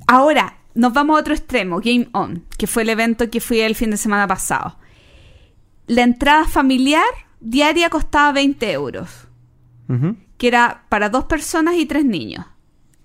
ahora 0.07 0.57
nos 0.73 0.94
vamos 0.94 1.15
a 1.15 1.19
otro 1.22 1.34
extremo, 1.34 1.80
Game 1.80 2.10
On, 2.14 2.44
que 2.57 2.68
fue 2.68 2.84
el 2.84 2.90
evento 2.90 3.30
que 3.30 3.40
fui 3.41 3.60
el 3.61 3.76
fin 3.76 3.91
de 3.91 3.98
semana 3.98 4.27
pasado. 4.27 4.77
La 5.88 6.03
entrada 6.03 6.45
familiar 6.45 7.03
diaria 7.40 7.90
costaba 7.90 8.32
20 8.34 8.72
euros, 8.72 9.27
que 10.38 10.48
era 10.48 10.84
para 10.90 11.10
dos 11.10 11.26
personas 11.26 11.76
y 11.76 11.86
tres 11.86 12.03
niños, 12.06 12.45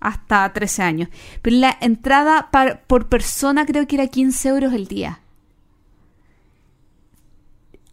hasta 0.01 0.53
13 0.53 0.83
años. 0.83 1.09
Pero 1.43 1.57
la 1.57 1.77
entrada 1.81 2.49
par- 2.51 2.83
por 2.87 3.09
persona 3.09 3.67
creo 3.67 3.87
que 3.87 3.97
era 3.97 4.07
15 4.09 4.49
euros 4.49 4.73
el 4.73 4.87
día. 4.89 5.21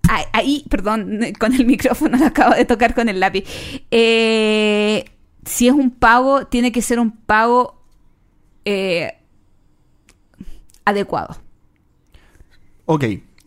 Ahí, 0.09 0.23
ahí, 0.34 0.65
perdón, 0.69 1.19
con 1.39 1.53
el 1.53 1.65
micrófono 1.65 2.17
lo 2.17 2.25
acabo 2.27 2.55
de 2.55 2.65
tocar 2.65 2.95
con 2.95 3.09
el 3.09 3.19
lápiz. 3.19 3.43
Eh, 3.91 5.05
si 5.45 5.67
es 5.67 5.73
un 5.73 5.91
pago, 5.91 6.47
tiene 6.47 6.71
que 6.71 6.81
ser 6.81 6.99
un 6.99 7.11
pago 7.11 7.77
eh, 8.69 9.14
adecuado. 10.85 11.38
Ok, 12.85 13.03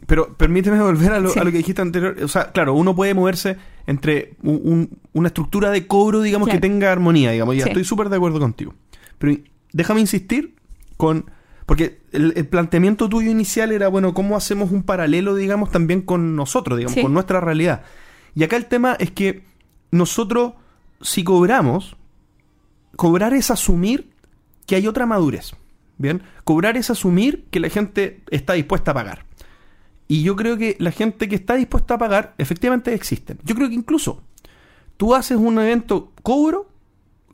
pero 0.06 0.34
permíteme 0.36 0.80
volver 0.80 1.12
a 1.12 1.20
lo, 1.20 1.30
Sí. 1.30 1.38
a 1.38 1.44
lo 1.44 1.50
que 1.50 1.58
dijiste 1.58 1.80
anterior. 1.82 2.16
O 2.22 2.28
sea, 2.28 2.52
claro, 2.52 2.74
uno 2.74 2.94
puede 2.94 3.14
moverse 3.14 3.56
entre 3.86 4.34
un- 4.42 4.60
un- 4.64 4.98
una 5.12 5.28
estructura 5.28 5.70
de 5.70 5.86
cobro, 5.86 6.20
digamos, 6.20 6.46
Claro. 6.48 6.60
que 6.60 6.68
tenga 6.68 6.92
armonía, 6.92 7.30
digamos. 7.30 7.56
Ya 7.56 7.64
Sí. 7.64 7.70
estoy 7.70 7.84
súper 7.84 8.08
de 8.08 8.16
acuerdo 8.16 8.38
contigo. 8.38 8.74
Pero 9.18 9.36
déjame 9.72 10.00
insistir 10.00 10.54
con... 10.96 11.30
Porque 11.66 12.00
el, 12.12 12.32
el 12.36 12.48
planteamiento 12.48 13.08
tuyo 13.08 13.30
inicial 13.30 13.70
era, 13.70 13.86
bueno, 13.88 14.12
¿cómo 14.12 14.36
hacemos 14.36 14.72
un 14.72 14.82
paralelo, 14.82 15.36
digamos, 15.36 15.70
también 15.70 16.02
con 16.02 16.34
nosotros, 16.34 16.76
digamos, 16.76 16.94
Sí. 16.96 17.02
con 17.02 17.14
nuestra 17.14 17.40
realidad? 17.40 17.82
Y 18.34 18.42
acá 18.42 18.56
el 18.56 18.66
tema 18.66 18.96
es 18.98 19.12
que 19.12 19.44
nosotros, 19.92 20.54
si 21.00 21.22
cobramos, 21.22 21.96
cobrar 22.96 23.34
es 23.34 23.50
asumir 23.52 24.10
que 24.70 24.76
hay 24.76 24.86
otra 24.86 25.04
madurez. 25.04 25.50
Bien, 25.98 26.22
cobrar 26.44 26.76
es 26.76 26.90
asumir 26.90 27.46
que 27.50 27.58
la 27.58 27.68
gente 27.70 28.22
está 28.30 28.52
dispuesta 28.52 28.92
a 28.92 28.94
pagar. 28.94 29.26
Y 30.06 30.22
yo 30.22 30.36
creo 30.36 30.56
que 30.56 30.76
la 30.78 30.92
gente 30.92 31.28
que 31.28 31.34
está 31.34 31.56
dispuesta 31.56 31.94
a 31.94 31.98
pagar, 31.98 32.34
efectivamente 32.38 32.94
existen. 32.94 33.40
Yo 33.42 33.56
creo 33.56 33.68
que 33.68 33.74
incluso 33.74 34.22
tú 34.96 35.12
haces 35.16 35.36
un 35.38 35.58
evento 35.58 36.12
cobro, 36.22 36.70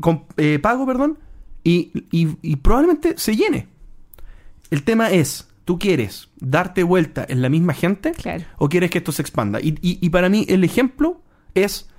con, 0.01 0.25
eh, 0.39 0.59
pago, 0.59 0.87
perdón, 0.87 1.19
y, 1.63 1.93
y- 2.11 2.39
y 2.41 2.57
probablemente 2.57 3.19
se 3.19 3.37
llene. 3.37 3.69
El 4.71 4.83
tema 4.83 5.11
es, 5.11 5.47
¿tú 5.67 5.79
quieres 5.79 6.31
darte 6.41 6.85
vuelta 6.85 7.27
en 7.29 7.43
la 7.43 7.51
misma 7.51 7.75
gente 7.75 8.13
Claro. 8.13 8.45
o 8.57 8.71
quieres 8.71 8.91
que 8.91 8.99
esto 8.99 9.13
se 9.13 9.21
expanda? 9.21 9.61
Y, 9.61 9.77
y- 9.83 9.99
y 10.01 10.09
para 10.09 10.31
mí 10.31 10.47
el 10.49 10.65
ejemplo 10.65 11.21
es 11.55 11.91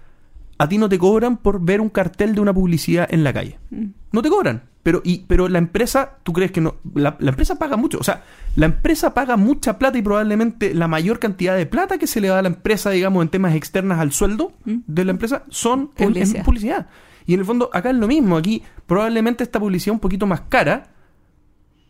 a 0.58 0.68
ti 0.70 0.78
no 0.78 0.90
te 0.90 0.98
cobran 0.98 1.38
por 1.38 1.62
ver 1.62 1.82
un 1.82 1.90
cartel 1.90 2.34
de 2.36 2.42
una 2.42 2.54
publicidad 2.54 3.08
en 3.12 3.24
la 3.24 3.32
calle. 3.34 3.60
Mm. 3.70 3.86
No 4.12 4.22
te 4.22 4.30
cobran. 4.30 4.64
Pero, 4.84 5.02
y, 5.04 5.26
pero 5.28 5.50
la 5.50 5.58
empresa, 5.58 6.18
¿tú 6.24 6.32
crees 6.32 6.52
que 6.52 6.62
no? 6.62 6.76
La, 6.96 7.18
la 7.20 7.30
empresa 7.32 7.60
paga 7.60 7.76
mucho. 7.76 7.98
O 8.00 8.04
sea, 8.04 8.24
la 8.56 8.66
empresa 8.68 9.14
paga 9.14 9.36
mucha 9.36 9.78
plata 9.78 9.98
y 9.98 10.02
probablemente 10.02 10.74
la 10.74 10.88
mayor 10.88 11.20
cantidad 11.20 11.58
de 11.58 11.66
plata 11.66 11.98
que 11.98 12.08
se 12.08 12.22
le 12.22 12.30
da 12.30 12.40
a 12.40 12.42
la 12.42 12.48
empresa, 12.48 12.90
digamos, 12.90 13.22
en 13.22 13.30
temas 13.30 13.54
externas 13.54 14.00
al 14.00 14.14
sueldo 14.14 14.54
Mm. 14.66 14.76
de 14.88 15.06
la 15.06 15.12
empresa, 15.12 15.44
son 15.50 15.92
en- 15.98 16.14
publicidad. 16.44 16.88
Y 17.26 17.34
en 17.34 17.42
el 17.42 17.46
fondo, 17.46 17.70
acá 17.74 17.90
es 17.90 17.98
lo 17.98 18.08
mismo. 18.08 18.38
Aquí 18.38 18.64
probablemente 18.86 19.44
esta 19.44 19.60
publicidad 19.60 19.94
un 19.94 20.00
poquito 20.00 20.26
más 20.26 20.42
cara 20.48 20.88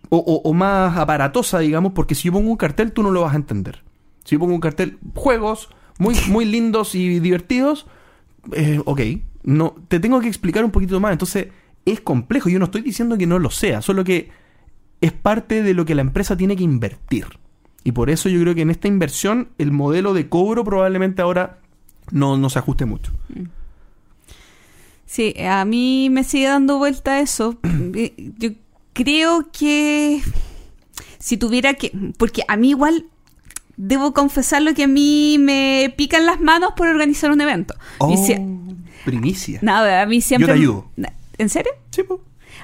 o, 0.10 0.18
o- 0.18 0.50
o 0.50 0.54
más 0.54 0.98
aparatosa, 0.98 1.60
digamos, 1.60 1.92
porque 1.94 2.16
si 2.16 2.24
yo 2.24 2.32
pongo 2.34 2.50
un 2.50 2.58
cartel, 2.58 2.92
tú 2.92 3.04
no 3.04 3.12
lo 3.12 3.22
vas 3.22 3.34
a 3.34 3.38
entender. 3.38 3.84
Si 4.24 4.36
yo 4.36 4.40
pongo 4.40 4.56
un 4.56 4.60
cartel, 4.62 4.98
juegos 5.14 5.70
muy, 6.00 6.16
muy 6.30 6.46
lindos 6.56 6.96
y 6.96 7.20
divertidos, 7.20 7.86
eh, 8.54 8.82
ok, 8.84 9.02
no, 9.44 9.76
te 9.88 10.00
tengo 10.00 10.20
que 10.20 10.28
explicar 10.28 10.64
un 10.64 10.72
poquito 10.72 11.00
más. 11.00 11.12
Entonces, 11.12 11.48
es 11.86 12.02
complejo. 12.02 12.50
Yo 12.50 12.60
no 12.60 12.66
estoy 12.66 12.82
diciendo 12.82 13.18
que 13.18 13.28
no 13.28 13.40
lo 13.40 13.50
sea, 13.50 13.82
solo 13.82 14.04
que 14.04 14.30
es 15.02 15.12
parte 15.12 15.64
de 15.64 15.74
lo 15.74 15.86
que 15.86 15.96
la 15.96 16.02
empresa 16.02 16.36
tiene 16.36 16.56
que 16.56 16.64
invertir. 16.64 17.26
Y 17.84 17.94
por 17.94 18.10
eso 18.10 18.28
yo 18.28 18.42
creo 18.42 18.54
que 18.54 18.62
en 18.62 18.70
esta 18.70 18.88
inversión, 18.88 19.50
el 19.58 19.72
modelo 19.72 20.14
de 20.14 20.28
cobro 20.28 20.64
probablemente 20.64 21.22
ahora 21.22 21.60
no, 22.12 22.38
no 22.38 22.50
se 22.50 22.60
ajuste 22.60 22.86
mucho. 22.86 23.14
Sí, 25.06 25.34
a 25.40 25.64
mí 25.64 26.10
me 26.10 26.26
sigue 26.26 26.48
dando 26.48 26.78
vuelta 26.78 27.22
eso. 27.22 27.58
Yo 28.38 28.50
creo 28.92 29.50
que 29.52 30.22
si 31.20 31.38
tuviera 31.38 31.76
que... 31.76 31.92
Porque 32.18 32.44
a 32.48 32.58
mí 32.58 32.72
igual, 32.72 33.06
debo 33.78 34.14
confesarlo 34.14 34.74
que 34.74 34.84
a 34.84 34.88
mí 34.88 35.38
me 35.40 35.94
pican 35.96 36.26
las 36.26 36.42
manos 36.42 36.72
por 36.76 36.88
organizar 36.88 37.32
un 37.32 37.40
evento. 37.42 37.76
Si- 38.26 38.36
primicia. 39.06 39.60
nada, 39.62 40.02
a 40.02 40.06
mí 40.06 40.20
siempre... 40.20 40.48
Yo 40.48 40.54
te 40.54 40.60
ayudo. 40.60 40.92
¿En 41.38 41.50
serio? 41.50 41.72
Sí. 41.92 42.04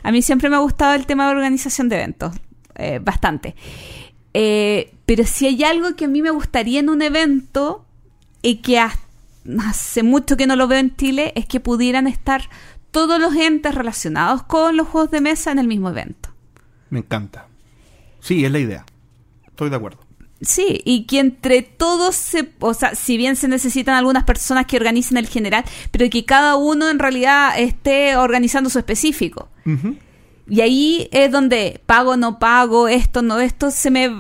A 0.02 0.11
mí 0.11 0.22
siempre 0.22 0.49
me 0.49 0.56
ha 0.57 0.60
gustado 0.60 0.95
el 0.95 1.06
tema 1.06 1.26
de 1.26 1.35
organización 1.35 1.88
de 1.88 1.95
eventos, 1.95 2.35
eh, 2.76 2.99
bastante. 3.02 3.56
Eh, 4.34 4.94
pero 5.06 5.26
si 5.26 5.45
hay 5.45 5.64
algo 5.64 5.95
que 5.95 6.06
a 6.06 6.07
mí 6.07 6.22
me 6.22 6.31
gustaría 6.31 6.80
en 6.80 6.90
un 6.90 7.02
evento 7.02 7.85
y 8.41 8.57
que 8.57 8.80
hace 8.80 10.03
mucho 10.03 10.35
que 10.35 10.48
no 10.48 10.56
lo 10.56 10.68
veo 10.68 10.80
en 10.80 10.95
Chile, 10.95 11.31
es 11.35 11.45
que 11.45 11.60
pudieran 11.60 12.07
estar 12.07 12.49
todos 12.91 13.19
los 13.22 13.35
entes 13.35 13.73
relacionados 13.76 14.44
con 14.44 14.76
los 14.76 14.88
juegos 14.88 15.11
de 15.11 15.22
mesa 15.22 15.52
en 15.52 15.60
el 15.60 15.68
mismo 15.68 15.90
evento. 15.90 16.30
Me 16.90 16.99
encanta. 16.99 17.48
Sí, 18.19 18.44
es 18.44 18.52
la 18.52 18.60
idea. 18.60 18.85
Estoy 19.48 19.69
de 19.69 19.76
acuerdo. 19.76 20.02
Sí, 20.44 20.82
y 20.84 21.06
que 21.06 21.20
entre 21.20 21.61
todos 21.61 22.15
se, 22.15 22.52
o 22.60 22.74
sea, 22.74 22.95
si 22.95 23.18
bien 23.18 23.36
se 23.36 23.48
necesitan 23.48 23.95
algunas 23.95 24.26
personas 24.26 24.65
que 24.65 24.78
organicen 24.78 25.18
el 25.18 25.28
general, 25.28 25.64
pero 25.91 26.10
que 26.10 26.26
cada 26.26 26.56
uno 26.56 26.90
en 26.90 26.99
realidad 26.99 27.57
esté 27.57 28.18
organizando 28.18 28.70
su 28.70 28.78
específico. 28.78 29.49
Y 30.49 30.60
ahí 30.60 31.07
es 31.11 31.32
donde 31.32 31.82
pago, 31.86 32.18
no 32.18 32.40
pago, 32.40 32.90
esto, 32.90 33.22
no 33.22 33.40
esto, 33.40 33.72
se 33.72 33.90
me 33.90 34.11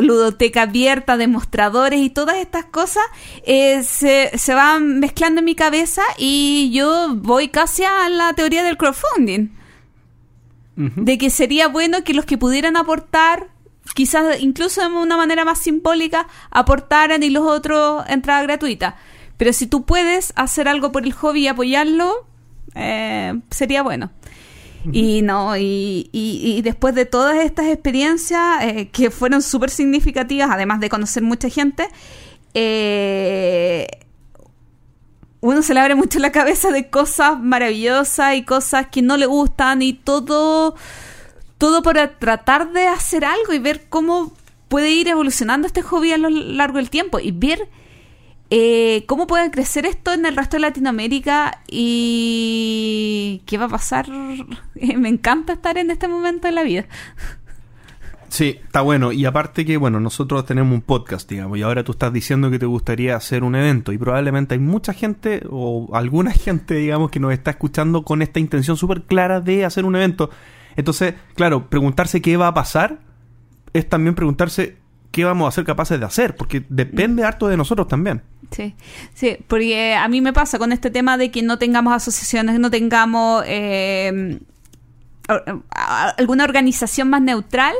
ludoteca 0.00 0.62
abierta, 0.62 1.16
demostradores 1.16 2.00
y 2.00 2.10
todas 2.10 2.36
estas 2.36 2.66
cosas 2.66 3.04
eh, 3.46 3.82
se, 3.82 4.36
se 4.36 4.54
van 4.54 5.00
mezclando 5.00 5.38
en 5.38 5.46
mi 5.46 5.54
cabeza 5.54 6.02
y 6.18 6.70
yo 6.72 7.14
voy 7.14 7.48
casi 7.48 7.84
a 7.84 8.08
la 8.10 8.34
teoría 8.34 8.62
del 8.62 8.76
crowdfunding. 8.76 9.56
De 10.80 11.18
que 11.18 11.28
sería 11.28 11.66
bueno 11.66 12.04
que 12.04 12.14
los 12.14 12.24
que 12.24 12.38
pudieran 12.38 12.76
aportar, 12.76 13.48
quizás 13.98 14.40
incluso 14.40 14.80
de 14.80 14.86
una 14.96 15.16
manera 15.16 15.44
más 15.44 15.58
simbólica, 15.58 16.28
aportaran 16.52 17.24
y 17.24 17.30
los 17.30 17.44
otros 17.44 18.04
entrada 18.08 18.42
gratuita. 18.44 18.94
Pero 19.36 19.52
si 19.52 19.66
tú 19.66 19.84
puedes 19.84 20.32
hacer 20.36 20.68
algo 20.68 20.92
por 20.92 21.02
el 21.02 21.12
hobby 21.12 21.40
y 21.42 21.48
apoyarlo, 21.48 22.24
eh, 22.76 23.34
sería 23.50 23.82
bueno. 23.82 24.12
Y 24.92 25.22
no, 25.22 25.56
y, 25.56 26.08
y- 26.12 26.54
y 26.58 26.62
después 26.62 26.94
de 26.94 27.06
todas 27.06 27.38
estas 27.44 27.66
experiencias 27.66 28.62
eh, 28.62 28.88
que 28.92 29.10
fueron 29.10 29.42
súper 29.42 29.70
significativas, 29.70 30.48
además 30.48 30.78
de 30.78 30.88
conocer 30.88 31.24
mucha 31.24 31.48
gente, 31.48 31.88
eh, 32.54 33.88
uno 35.40 35.62
se 35.62 35.74
le 35.74 35.80
abre 35.80 35.94
mucho 35.96 36.20
la 36.20 36.30
cabeza 36.32 36.70
de 36.70 36.88
cosas 36.90 37.40
maravillosas 37.40 38.36
y 38.36 38.44
cosas 38.44 38.86
que 38.92 39.02
no 39.02 39.16
le 39.16 39.26
gustan 39.26 39.82
y 39.82 39.92
todo, 39.92 40.74
todo 41.58 41.82
para 41.82 42.18
tratar 42.18 42.72
de 42.72 42.86
hacer 42.86 43.24
algo 43.24 43.52
y 43.52 43.58
ver 43.58 43.88
cómo 43.88 44.32
puede 44.68 44.90
ir 44.90 45.08
evolucionando 45.08 45.66
este 45.66 45.82
hobby 45.82 46.12
a 46.12 46.18
lo 46.18 46.30
largo 46.30 46.78
del 46.78 46.90
tiempo 46.90 47.18
y 47.18 47.32
ver 47.32 47.68
eh, 48.50 49.04
cómo 49.06 49.26
puede 49.26 49.50
crecer 49.50 49.84
esto 49.84 50.12
en 50.12 50.24
el 50.24 50.36
resto 50.36 50.56
de 50.56 50.60
Latinoamérica 50.60 51.60
y 51.68 53.42
qué 53.44 53.58
va 53.58 53.66
a 53.66 53.68
pasar. 53.68 54.08
Me 54.96 55.08
encanta 55.08 55.52
estar 55.52 55.76
en 55.76 55.90
este 55.90 56.08
momento 56.08 56.48
de 56.48 56.52
la 56.52 56.62
vida. 56.62 56.86
Sí, 58.28 58.58
está 58.62 58.82
bueno. 58.82 59.12
Y 59.12 59.24
aparte 59.24 59.64
que, 59.64 59.76
bueno, 59.76 60.00
nosotros 60.00 60.44
tenemos 60.44 60.72
un 60.74 60.82
podcast, 60.82 61.28
digamos, 61.28 61.58
y 61.58 61.62
ahora 61.62 61.82
tú 61.82 61.92
estás 61.92 62.12
diciendo 62.12 62.50
que 62.50 62.58
te 62.58 62.66
gustaría 62.66 63.16
hacer 63.16 63.42
un 63.42 63.54
evento 63.54 63.92
y 63.92 63.98
probablemente 63.98 64.54
hay 64.54 64.60
mucha 64.60 64.92
gente 64.92 65.42
o 65.50 65.88
alguna 65.94 66.30
gente, 66.32 66.74
digamos, 66.74 67.10
que 67.10 67.20
nos 67.20 67.32
está 67.32 67.50
escuchando 67.50 68.02
con 68.02 68.22
esta 68.22 68.38
intención 68.38 68.76
súper 68.76 69.02
clara 69.02 69.40
de 69.40 69.64
hacer 69.64 69.84
un 69.84 69.96
evento. 69.96 70.30
Entonces, 70.78 71.12
claro, 71.34 71.68
preguntarse 71.68 72.22
qué 72.22 72.36
va 72.38 72.46
a 72.48 72.54
pasar 72.54 73.00
es 73.74 73.86
también 73.88 74.14
preguntarse 74.14 74.76
qué 75.10 75.24
vamos 75.24 75.48
a 75.48 75.50
ser 75.54 75.64
capaces 75.64 75.98
de 76.00 76.06
hacer, 76.06 76.36
porque 76.36 76.64
depende 76.68 77.24
harto 77.24 77.48
de 77.48 77.56
nosotros 77.56 77.88
también. 77.88 78.22
Sí, 78.50 78.74
sí, 79.12 79.36
porque 79.46 79.94
a 79.94 80.06
mí 80.08 80.20
me 80.20 80.32
pasa 80.32 80.58
con 80.58 80.70
este 80.72 80.90
tema 80.90 81.18
de 81.18 81.30
que 81.30 81.42
no 81.42 81.58
tengamos 81.58 81.92
asociaciones, 81.92 82.58
no 82.60 82.70
tengamos 82.70 83.42
eh, 83.46 84.38
a- 85.28 86.10
alguna 86.16 86.44
organización 86.44 87.10
más 87.10 87.22
neutral, 87.22 87.74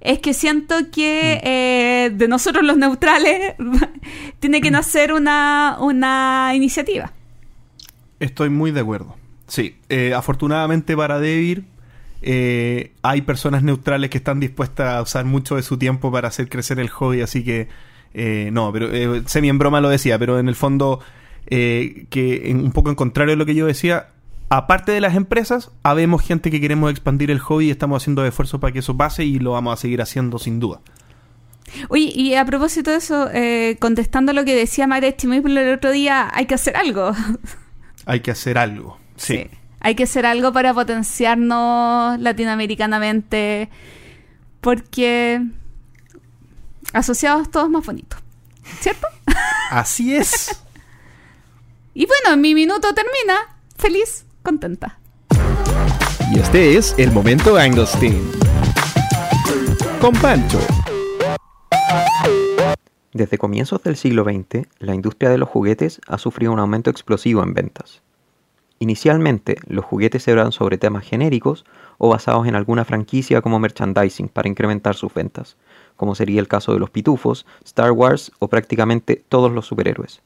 es 0.00 0.18
que 0.20 0.32
siento 0.34 0.76
que 0.92 1.40
eh, 1.42 2.10
de 2.14 2.28
nosotros 2.28 2.64
los 2.64 2.76
neutrales 2.76 3.54
tiene 4.38 4.60
que 4.60 4.70
nacer 4.70 5.12
una, 5.12 5.76
una 5.80 6.52
iniciativa. 6.54 7.12
Estoy 8.20 8.48
muy 8.50 8.70
de 8.70 8.80
acuerdo. 8.80 9.16
Sí, 9.46 9.76
eh, 9.88 10.14
afortunadamente 10.14 10.96
para 10.96 11.18
Debir 11.18 11.64
eh, 12.26 12.92
hay 13.02 13.22
personas 13.22 13.62
neutrales 13.62 14.08
que 14.10 14.18
están 14.18 14.40
dispuestas 14.40 14.94
a 14.94 15.02
usar 15.02 15.24
mucho 15.26 15.56
de 15.56 15.62
su 15.62 15.76
tiempo 15.76 16.10
para 16.10 16.28
hacer 16.28 16.48
crecer 16.48 16.78
el 16.80 16.88
hobby, 16.88 17.20
así 17.20 17.44
que 17.44 17.68
eh, 18.14 18.48
no, 18.52 18.72
pero 18.72 18.90
eh, 18.92 19.22
semi 19.26 19.48
en 19.50 19.58
broma 19.58 19.80
lo 19.80 19.88
decía, 19.90 20.18
pero 20.18 20.38
en 20.38 20.48
el 20.48 20.54
fondo 20.54 21.00
eh, 21.46 22.06
que 22.10 22.50
en- 22.50 22.60
un 22.64 22.72
poco 22.72 22.88
en 22.88 22.94
contrario 22.96 23.34
a 23.34 23.36
lo 23.36 23.44
que 23.46 23.54
yo 23.54 23.66
decía, 23.66 24.08
aparte 24.48 24.92
de 24.92 25.00
las 25.00 25.14
empresas, 25.16 25.70
habemos 25.82 26.22
gente 26.22 26.50
que 26.50 26.60
queremos 26.60 26.90
expandir 26.90 27.30
el 27.30 27.38
hobby 27.40 27.66
y 27.66 27.70
estamos 27.70 28.02
haciendo 28.02 28.24
esfuerzos 28.24 28.60
para 28.60 28.72
que 28.72 28.78
eso 28.78 28.96
pase 28.96 29.24
y 29.24 29.38
lo 29.38 29.52
vamos 29.52 29.74
a 29.74 29.76
seguir 29.80 30.00
haciendo 30.00 30.38
sin 30.38 30.60
duda. 30.60 30.80
Oye, 31.88 32.12
y 32.14 32.34
a 32.34 32.44
propósito 32.44 32.90
de 32.90 32.96
eso, 32.98 33.28
eh, 33.32 33.76
contestando 33.80 34.32
lo 34.32 34.44
que 34.44 34.54
decía 34.54 34.86
Maretti 34.86 35.26
el 35.26 35.74
otro 35.74 35.90
día, 35.90 36.30
hay 36.32 36.46
que 36.46 36.54
hacer 36.54 36.76
algo. 36.76 37.12
Hay 38.06 38.20
que 38.20 38.30
hacer 38.30 38.58
algo. 38.58 38.98
Sí. 39.16 39.46
Hay 39.84 39.94
que 39.96 40.04
hacer 40.04 40.24
algo 40.24 40.50
para 40.50 40.72
potenciarnos 40.72 42.18
latinoamericanamente, 42.18 43.68
porque 44.62 45.42
asociados 46.94 47.50
todos 47.50 47.68
más 47.68 47.84
bonitos, 47.84 48.18
¿cierto? 48.80 49.06
Así 49.70 50.16
es. 50.16 50.58
Y 51.92 52.06
bueno, 52.06 52.34
mi 52.38 52.54
minuto 52.54 52.94
termina 52.94 53.58
feliz, 53.76 54.24
contenta. 54.42 54.98
Y 56.32 56.38
este 56.38 56.78
es 56.78 56.94
el 56.96 57.12
momento 57.12 57.58
Angostín. 57.58 58.32
Con 60.00 60.14
Pancho. 60.14 60.60
Desde 63.12 63.36
comienzos 63.36 63.82
del 63.82 63.96
siglo 63.96 64.24
XX, 64.24 64.66
la 64.78 64.94
industria 64.94 65.28
de 65.28 65.36
los 65.36 65.50
juguetes 65.50 66.00
ha 66.08 66.16
sufrido 66.16 66.52
un 66.52 66.58
aumento 66.58 66.88
explosivo 66.88 67.42
en 67.42 67.52
ventas. 67.52 68.03
Inicialmente, 68.84 69.56
los 69.66 69.82
juguetes 69.82 70.28
eran 70.28 70.52
sobre 70.52 70.76
temas 70.76 71.06
genéricos 71.06 71.64
o 71.96 72.10
basados 72.10 72.46
en 72.46 72.54
alguna 72.54 72.84
franquicia 72.84 73.40
como 73.40 73.58
merchandising 73.58 74.28
para 74.28 74.46
incrementar 74.46 74.94
sus 74.94 75.14
ventas, 75.14 75.56
como 75.96 76.14
sería 76.14 76.38
el 76.38 76.48
caso 76.48 76.74
de 76.74 76.80
los 76.80 76.90
pitufos, 76.90 77.46
Star 77.64 77.92
Wars 77.92 78.30
o 78.40 78.48
prácticamente 78.48 79.24
todos 79.30 79.50
los 79.50 79.64
superhéroes. 79.64 80.20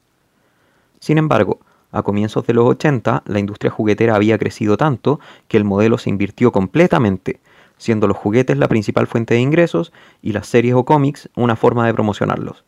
Sin 0.99 1.17
embargo, 1.17 1.61
a 1.93 2.03
comienzos 2.03 2.45
de 2.47 2.53
los 2.53 2.65
80, 2.65 3.23
la 3.27 3.39
industria 3.39 3.71
juguetera 3.71 4.15
había 4.15 4.37
crecido 4.37 4.75
tanto 4.75 5.21
que 5.47 5.55
el 5.55 5.63
modelo 5.63 5.97
se 5.97 6.09
invirtió 6.09 6.51
completamente, 6.51 7.39
siendo 7.77 8.07
los 8.07 8.17
juguetes 8.17 8.57
la 8.57 8.67
principal 8.67 9.07
fuente 9.07 9.35
de 9.35 9.39
ingresos 9.39 9.93
y 10.21 10.33
las 10.33 10.47
series 10.47 10.75
o 10.75 10.83
cómics 10.83 11.29
una 11.37 11.55
forma 11.55 11.87
de 11.87 11.93
promocionarlos. 11.93 12.65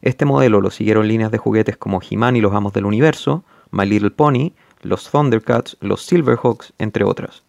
Este 0.00 0.24
modelo 0.24 0.62
lo 0.62 0.70
siguieron 0.70 1.08
líneas 1.08 1.30
de 1.30 1.36
juguetes 1.36 1.76
como 1.76 2.00
He-Man 2.00 2.36
y 2.36 2.40
los 2.40 2.54
Amos 2.54 2.72
del 2.72 2.86
Universo, 2.86 3.44
My 3.70 3.84
Little 3.84 4.10
Pony, 4.10 4.52
los 4.84 5.10
Thundercats, 5.10 5.76
los 5.80 6.04
Silverhawks, 6.04 6.72
entre 6.78 7.04
otras. 7.04 7.42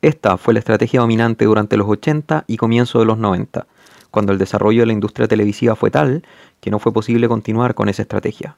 Esta 0.00 0.36
fue 0.36 0.54
la 0.54 0.60
estrategia 0.60 1.00
dominante 1.00 1.44
durante 1.44 1.76
los 1.76 1.88
80 1.88 2.44
y 2.46 2.56
comienzo 2.56 3.00
de 3.00 3.04
los 3.04 3.18
90, 3.18 3.66
cuando 4.10 4.32
el 4.32 4.38
desarrollo 4.38 4.82
de 4.82 4.86
la 4.86 4.92
industria 4.92 5.28
televisiva 5.28 5.76
fue 5.76 5.90
tal 5.90 6.24
que 6.60 6.70
no 6.70 6.78
fue 6.78 6.92
posible 6.92 7.28
continuar 7.28 7.74
con 7.74 7.88
esa 7.88 8.02
estrategia. 8.02 8.56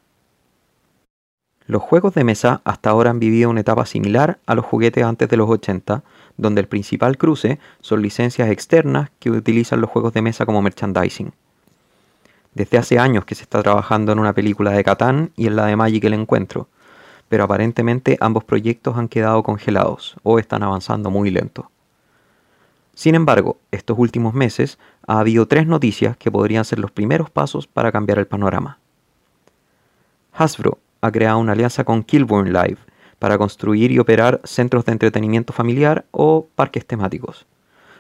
Los 1.66 1.82
juegos 1.82 2.14
de 2.14 2.24
mesa 2.24 2.60
hasta 2.64 2.90
ahora 2.90 3.10
han 3.10 3.20
vivido 3.20 3.48
una 3.48 3.60
etapa 3.60 3.86
similar 3.86 4.39
a 4.47 4.55
los 4.55 4.64
juguetes 4.64 5.05
antes 5.05 5.28
de 5.28 5.36
los 5.36 5.48
80, 5.48 6.02
donde 6.36 6.60
el 6.60 6.68
principal 6.68 7.16
cruce 7.16 7.59
son 7.81 8.02
licencias 8.02 8.51
externas 8.51 9.10
que 9.18 9.31
utilizan 9.31 9.81
los 9.81 9.90
juegos 9.90 10.12
de 10.12 10.22
mesa 10.22 10.47
como 10.47 10.62
merchandising. 10.62 11.32
Desde 12.55 12.78
hace 12.78 12.98
años 12.98 13.24
que 13.24 13.36
se 13.36 13.44
está 13.44 13.62
trabajando 13.62 14.10
en 14.12 14.18
una 14.18 14.32
película 14.32 14.72
de 14.72 14.82
Catán 14.82 15.31
y 15.36 15.47
en 15.47 15.56
la 15.56 15.66
de 15.66 15.77
Magic 15.77 16.05
el 16.05 16.14
Encuentro, 16.14 16.68
pero 17.31 17.44
aparentemente 17.44 18.19
ambos 18.20 18.43
proyectos 18.43 18.98
han 18.98 19.07
quedado 19.07 19.44
congelados 19.44 20.16
o 20.24 20.40
están 20.40 20.65
avanzando 20.65 21.11
muy 21.11 21.31
lento. 21.31 21.70
Sin 22.93 23.15
embargo, 23.15 23.57
estos 23.70 23.97
últimos 23.98 24.35
meses 24.35 24.81
ha 25.07 25.20
habido 25.20 25.47
tres 25.47 25.65
noticias 25.65 26.16
que 26.16 26.32
podrían 26.32 26.65
ser 26.65 26.81
los 26.81 26.90
primeros 26.90 27.31
pasos 27.31 27.69
para 27.69 27.93
cambiar 27.93 28.19
el 28.19 28.27
panorama. 28.27 28.78
Hasbro 30.32 30.81
ha 31.01 31.12
creado 31.12 31.39
una 31.39 31.52
alianza 31.52 31.85
con 31.85 32.02
Kilburn 32.02 32.52
Live 32.52 32.78
para 33.20 33.39
construir 33.39 33.93
y 33.93 34.01
operar 34.01 34.40
centros 34.43 34.85
de 34.85 34.93
entretenimiento 34.93 35.52
familiar 35.52 36.07
o 36.11 36.48
parques 36.57 36.85
temáticos. 36.85 37.47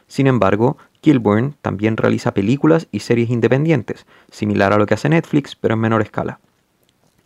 Sin 0.08 0.26
embargo, 0.26 0.76
Kilburn 1.02 1.54
también 1.62 1.96
realiza 1.96 2.34
películas 2.34 2.88
y 2.90 2.98
series 2.98 3.30
independientes, 3.30 4.06
similar 4.32 4.72
a 4.72 4.76
lo 4.76 4.86
que 4.86 4.94
hace 4.94 5.08
Netflix, 5.08 5.54
pero 5.54 5.74
en 5.74 5.80
menor 5.80 6.02
escala. 6.02 6.40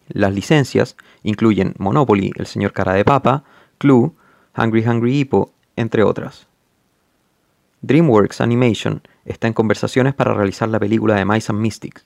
Las 0.09 0.35
licencias 0.35 0.97
incluyen 1.23 1.75
Monopoly, 1.79 2.33
El 2.37 2.47
Señor 2.47 2.73
Cara 2.73 2.93
de 2.93 3.05
Papa, 3.05 3.45
Clue, 3.79 4.13
Hungry 4.57 4.87
Hungry 4.87 5.19
Hippo, 5.19 5.53
entre 5.77 6.03
otras. 6.03 6.47
DreamWorks 7.83 8.41
Animation 8.41 9.03
está 9.25 9.47
en 9.47 9.53
conversaciones 9.53 10.15
para 10.15 10.35
realizar 10.35 10.69
la 10.69 10.81
película 10.81 11.17
de 11.17 11.25
Mice 11.25 11.53
and 11.53 11.61
Mystics. 11.61 12.05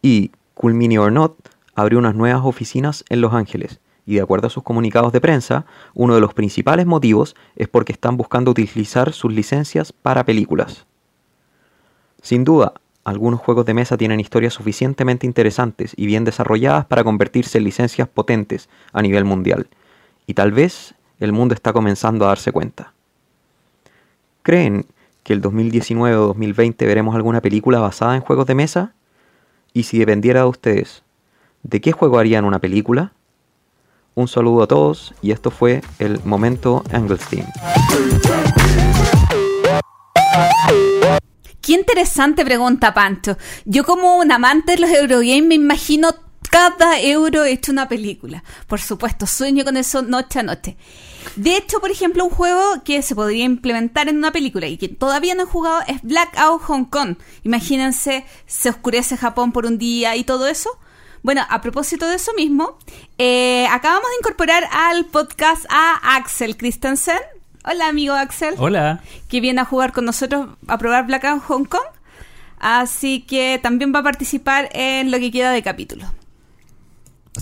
Y 0.00 0.32
Cool 0.54 0.98
or 0.98 1.12
Not 1.12 1.36
abrió 1.74 1.98
unas 1.98 2.14
nuevas 2.14 2.42
oficinas 2.44 3.04
en 3.08 3.20
Los 3.20 3.34
Ángeles, 3.34 3.80
y 4.04 4.16
de 4.16 4.20
acuerdo 4.20 4.48
a 4.48 4.50
sus 4.50 4.62
comunicados 4.62 5.12
de 5.12 5.20
prensa, 5.20 5.64
uno 5.94 6.14
de 6.14 6.20
los 6.20 6.34
principales 6.34 6.86
motivos 6.86 7.36
es 7.54 7.68
porque 7.68 7.92
están 7.92 8.16
buscando 8.16 8.50
utilizar 8.50 9.12
sus 9.12 9.32
licencias 9.32 9.92
para 9.92 10.24
películas. 10.24 10.86
Sin 12.20 12.44
duda, 12.44 12.74
algunos 13.04 13.40
juegos 13.40 13.66
de 13.66 13.74
mesa 13.74 13.96
tienen 13.96 14.20
historias 14.20 14.54
suficientemente 14.54 15.26
interesantes 15.26 15.92
y 15.96 16.06
bien 16.06 16.24
desarrolladas 16.24 16.86
para 16.86 17.04
convertirse 17.04 17.58
en 17.58 17.64
licencias 17.64 18.08
potentes 18.08 18.68
a 18.92 19.02
nivel 19.02 19.24
mundial, 19.24 19.68
y 20.26 20.34
tal 20.34 20.52
vez 20.52 20.94
el 21.18 21.32
mundo 21.32 21.54
está 21.54 21.72
comenzando 21.72 22.24
a 22.24 22.28
darse 22.28 22.52
cuenta. 22.52 22.92
¿Creen 24.42 24.86
que 25.22 25.32
el 25.32 25.40
2019 25.40 26.16
o 26.16 26.26
2020 26.28 26.86
veremos 26.86 27.14
alguna 27.14 27.40
película 27.40 27.78
basada 27.78 28.16
en 28.16 28.22
juegos 28.22 28.46
de 28.46 28.54
mesa? 28.54 28.94
Y 29.72 29.84
si 29.84 29.98
dependiera 29.98 30.40
de 30.40 30.46
ustedes, 30.46 31.02
¿de 31.62 31.80
qué 31.80 31.92
juego 31.92 32.18
harían 32.18 32.44
una 32.44 32.58
película? 32.58 33.12
Un 34.14 34.28
saludo 34.28 34.64
a 34.64 34.66
todos 34.66 35.14
y 35.22 35.30
esto 35.30 35.50
fue 35.50 35.80
el 35.98 36.20
momento 36.24 36.82
Anglestein. 36.92 37.46
Qué 41.62 41.74
interesante 41.74 42.44
pregunta, 42.44 42.92
Pancho. 42.92 43.38
Yo 43.64 43.84
como 43.84 44.18
un 44.18 44.32
amante 44.32 44.72
de 44.72 44.80
los 44.80 44.90
Eurogames 44.90 45.44
me 45.44 45.54
imagino 45.54 46.12
cada 46.50 47.00
euro 47.00 47.44
hecho 47.44 47.70
una 47.70 47.88
película. 47.88 48.42
Por 48.66 48.80
supuesto, 48.80 49.26
sueño 49.26 49.64
con 49.64 49.76
eso 49.76 50.02
noche 50.02 50.40
a 50.40 50.42
noche. 50.42 50.76
De 51.36 51.56
hecho, 51.56 51.80
por 51.80 51.92
ejemplo, 51.92 52.24
un 52.24 52.30
juego 52.30 52.82
que 52.84 53.00
se 53.00 53.14
podría 53.14 53.44
implementar 53.44 54.08
en 54.08 54.18
una 54.18 54.32
película 54.32 54.66
y 54.66 54.76
que 54.76 54.88
todavía 54.88 55.36
no 55.36 55.44
he 55.44 55.46
jugado 55.46 55.82
es 55.86 56.02
Blackout 56.02 56.62
Hong 56.62 56.84
Kong. 56.86 57.16
Imagínense, 57.44 58.26
se 58.44 58.68
oscurece 58.68 59.16
Japón 59.16 59.52
por 59.52 59.64
un 59.64 59.78
día 59.78 60.16
y 60.16 60.24
todo 60.24 60.48
eso. 60.48 60.68
Bueno, 61.22 61.46
a 61.48 61.60
propósito 61.60 62.08
de 62.08 62.16
eso 62.16 62.34
mismo, 62.34 62.76
eh, 63.18 63.66
acabamos 63.70 64.10
de 64.10 64.16
incorporar 64.18 64.68
al 64.72 65.06
podcast 65.06 65.64
a 65.70 66.16
Axel 66.16 66.56
Christensen. 66.56 67.20
Hola, 67.64 67.88
amigo 67.88 68.14
Axel. 68.14 68.54
Hola. 68.58 69.00
Que 69.28 69.40
viene 69.40 69.60
a 69.60 69.64
jugar 69.64 69.92
con 69.92 70.04
nosotros 70.04 70.48
a 70.66 70.78
probar 70.78 71.06
Blackout 71.06 71.42
Hong 71.44 71.64
Kong. 71.64 71.80
Así 72.58 73.22
que 73.22 73.58
también 73.62 73.92
va 73.94 74.00
a 74.00 74.02
participar 74.04 74.68
en 74.72 75.10
lo 75.10 75.18
que 75.18 75.30
queda 75.30 75.50
de 75.52 75.62
capítulo. 75.62 76.06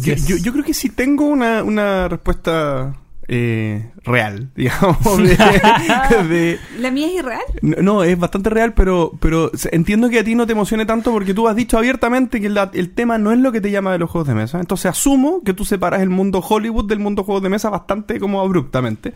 Yo, 0.01 0.15
yo, 0.15 0.37
yo 0.37 0.53
creo 0.53 0.65
que 0.65 0.73
sí 0.75 0.89
tengo 0.89 1.27
una, 1.27 1.63
una 1.65 2.09
respuesta 2.09 2.95
eh, 3.29 3.91
real, 4.05 4.51
digamos. 4.57 4.99
de- 5.19 5.37
de- 6.29 6.59
¿La 6.79 6.91
mía 6.91 7.09
es 7.09 7.15
irreal? 7.15 7.43
no, 7.61 7.77
no, 7.83 8.03
es 8.05 8.19
bastante 8.19 8.51
real, 8.51 8.73
pero, 8.73 9.13
pero 9.21 9.51
entiendo 9.73 10.09
que 10.09 10.21
a 10.21 10.25
ti 10.25 10.35
no 10.35 10.47
te 10.47 10.53
emocione 10.53 10.87
tanto 10.87 11.11
porque 11.13 11.35
tú 11.35 11.49
has 11.49 11.57
dicho 11.57 11.77
abiertamente 11.77 12.41
que 12.41 12.49
la- 12.49 12.71
el 12.73 12.91
tema 12.95 13.19
no 13.19 13.33
es 13.33 13.39
lo 13.39 13.53
que 13.53 13.61
te 13.61 13.71
llama 13.71 13.93
de 13.93 13.99
los 13.99 14.11
juegos 14.11 14.29
de 14.29 14.35
mesa. 14.35 14.61
Entonces 14.61 14.87
asumo 14.87 15.43
que 15.45 15.55
tú 15.55 15.65
separas 15.65 16.01
el 16.03 16.09
mundo 16.11 16.41
Hollywood 16.47 16.87
del 16.87 16.99
mundo 17.01 17.25
juegos 17.25 17.43
de 17.43 17.49
mesa 17.51 17.69
bastante 17.69 18.21
como 18.21 18.41
abruptamente. 18.41 19.13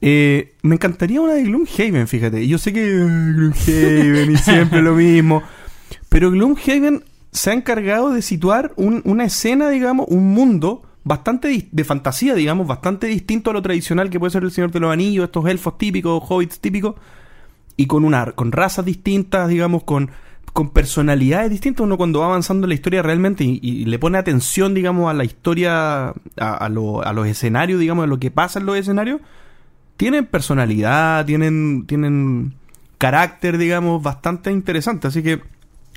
Eh, 0.00 0.54
me 0.62 0.76
encantaría 0.76 1.20
una 1.20 1.34
de 1.34 1.42
Gloomhaven, 1.44 2.06
fíjate. 2.06 2.46
Yo 2.46 2.58
sé 2.58 2.72
que 2.72 2.86
eh, 2.86 3.32
Gloomhaven 3.34 4.30
y 4.32 4.36
siempre 4.36 4.82
lo 4.82 4.94
mismo. 4.94 5.42
Pero 6.08 6.30
Gloomhaven 6.30 7.02
se 7.32 7.50
ha 7.50 7.52
encargado 7.52 8.12
de 8.12 8.22
situar 8.22 8.72
un- 8.76 9.02
una 9.04 9.24
escena, 9.24 9.68
digamos, 9.70 10.06
un 10.08 10.32
mundo 10.32 10.82
bastante 11.04 11.68
de 11.70 11.84
fantasía, 11.84 12.34
digamos, 12.34 12.66
bastante 12.66 13.06
distinto 13.06 13.50
a 13.50 13.54
lo 13.54 13.62
tradicional 13.62 14.10
que 14.10 14.18
puede 14.20 14.30
ser 14.30 14.42
el 14.44 14.50
Señor 14.50 14.70
de 14.70 14.80
los 14.80 14.92
Anillos, 14.92 15.24
estos 15.24 15.46
elfos 15.48 15.78
típicos, 15.78 16.22
hobbits 16.28 16.60
típicos, 16.60 16.94
y 17.76 17.86
con 17.86 18.04
una 18.04 18.32
con 18.32 18.52
razas 18.52 18.84
distintas, 18.84 19.48
digamos, 19.48 19.84
con, 19.84 20.10
con 20.52 20.70
personalidades 20.70 21.50
distintas. 21.50 21.84
Uno 21.84 21.96
cuando 21.96 22.20
va 22.20 22.26
avanzando 22.26 22.66
en 22.66 22.70
la 22.70 22.74
historia 22.74 23.02
realmente 23.02 23.44
y, 23.44 23.58
y 23.62 23.84
le 23.84 23.98
pone 23.98 24.18
atención, 24.18 24.74
digamos, 24.74 25.10
a 25.10 25.14
la 25.14 25.24
historia, 25.24 26.08
a, 26.08 26.14
a 26.36 26.68
los 26.68 27.26
escenarios, 27.26 27.80
digamos, 27.80 28.04
a 28.04 28.06
lo 28.08 28.18
que 28.18 28.30
pasa 28.30 28.58
en 28.58 28.66
los 28.66 28.76
escenarios, 28.76 29.20
tienen 29.98 30.24
personalidad, 30.26 31.26
tienen, 31.26 31.84
tienen 31.86 32.54
carácter, 32.96 33.58
digamos, 33.58 34.02
bastante 34.02 34.50
interesante. 34.50 35.08
Así 35.08 35.22
que 35.22 35.42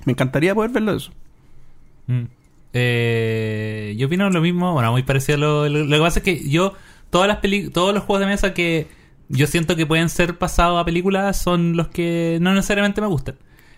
me 0.05 0.11
encantaría 0.11 0.53
poder 0.53 0.71
verlo 0.71 0.93
eso. 0.93 1.11
Mm. 2.07 2.23
Eh, 2.73 3.95
yo 3.97 4.07
opino 4.07 4.29
lo 4.29 4.41
mismo, 4.41 4.73
bueno, 4.73 4.91
muy 4.91 5.03
parecido 5.03 5.35
a 5.35 5.39
lo, 5.39 5.69
lo, 5.69 5.95
que 5.95 6.01
pasa 6.01 6.19
es 6.19 6.25
que 6.25 6.49
yo, 6.49 6.73
todas 7.09 7.27
las 7.27 7.37
peli 7.37 7.69
todos 7.69 7.93
los 7.93 8.03
juegos 8.03 8.21
de 8.21 8.25
mesa 8.25 8.53
que 8.53 8.87
yo 9.29 9.45
siento 9.45 9.75
que 9.75 9.85
pueden 9.85 10.09
ser 10.09 10.37
pasados 10.37 10.81
a 10.81 10.85
películas 10.85 11.39
son 11.39 11.77
los 11.77 11.89
que 11.89 12.39
no 12.41 12.53
necesariamente 12.53 13.01
me 13.01 13.07
gustan. 13.07 13.35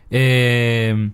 Eh, 0.10 1.12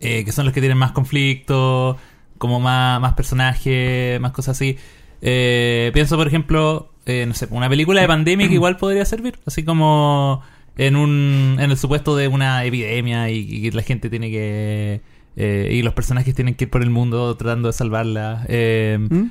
eh, 0.00 0.24
que 0.24 0.32
son 0.32 0.46
los 0.46 0.52
que 0.52 0.60
tienen 0.60 0.78
más 0.78 0.92
conflicto, 0.92 1.96
como 2.38 2.58
más, 2.58 3.00
más 3.00 3.12
personajes, 3.12 4.20
más 4.20 4.32
cosas 4.32 4.56
así. 4.56 4.76
Eh, 5.22 5.90
pienso, 5.94 6.16
por 6.16 6.26
ejemplo, 6.26 6.89
eh, 7.06 7.24
no 7.26 7.34
sé, 7.34 7.48
una 7.50 7.68
película 7.68 8.00
de 8.00 8.06
pandemia 8.06 8.48
que 8.48 8.54
igual 8.54 8.76
podría 8.76 9.04
servir, 9.04 9.38
así 9.46 9.64
como 9.64 10.42
en 10.76 10.96
un 10.96 11.56
en 11.58 11.70
el 11.70 11.76
supuesto 11.76 12.16
de 12.16 12.28
una 12.28 12.64
epidemia 12.64 13.30
y, 13.30 13.62
que 13.62 13.72
la 13.72 13.82
gente 13.82 14.08
tiene 14.10 14.30
que 14.30 15.00
eh, 15.36 15.70
y 15.72 15.82
los 15.82 15.94
personajes 15.94 16.34
tienen 16.34 16.54
que 16.54 16.64
ir 16.64 16.70
por 16.70 16.82
el 16.82 16.90
mundo 16.90 17.36
tratando 17.36 17.68
de 17.68 17.72
salvarla. 17.72 18.44
Eh, 18.48 18.98
¿Mm? 19.00 19.26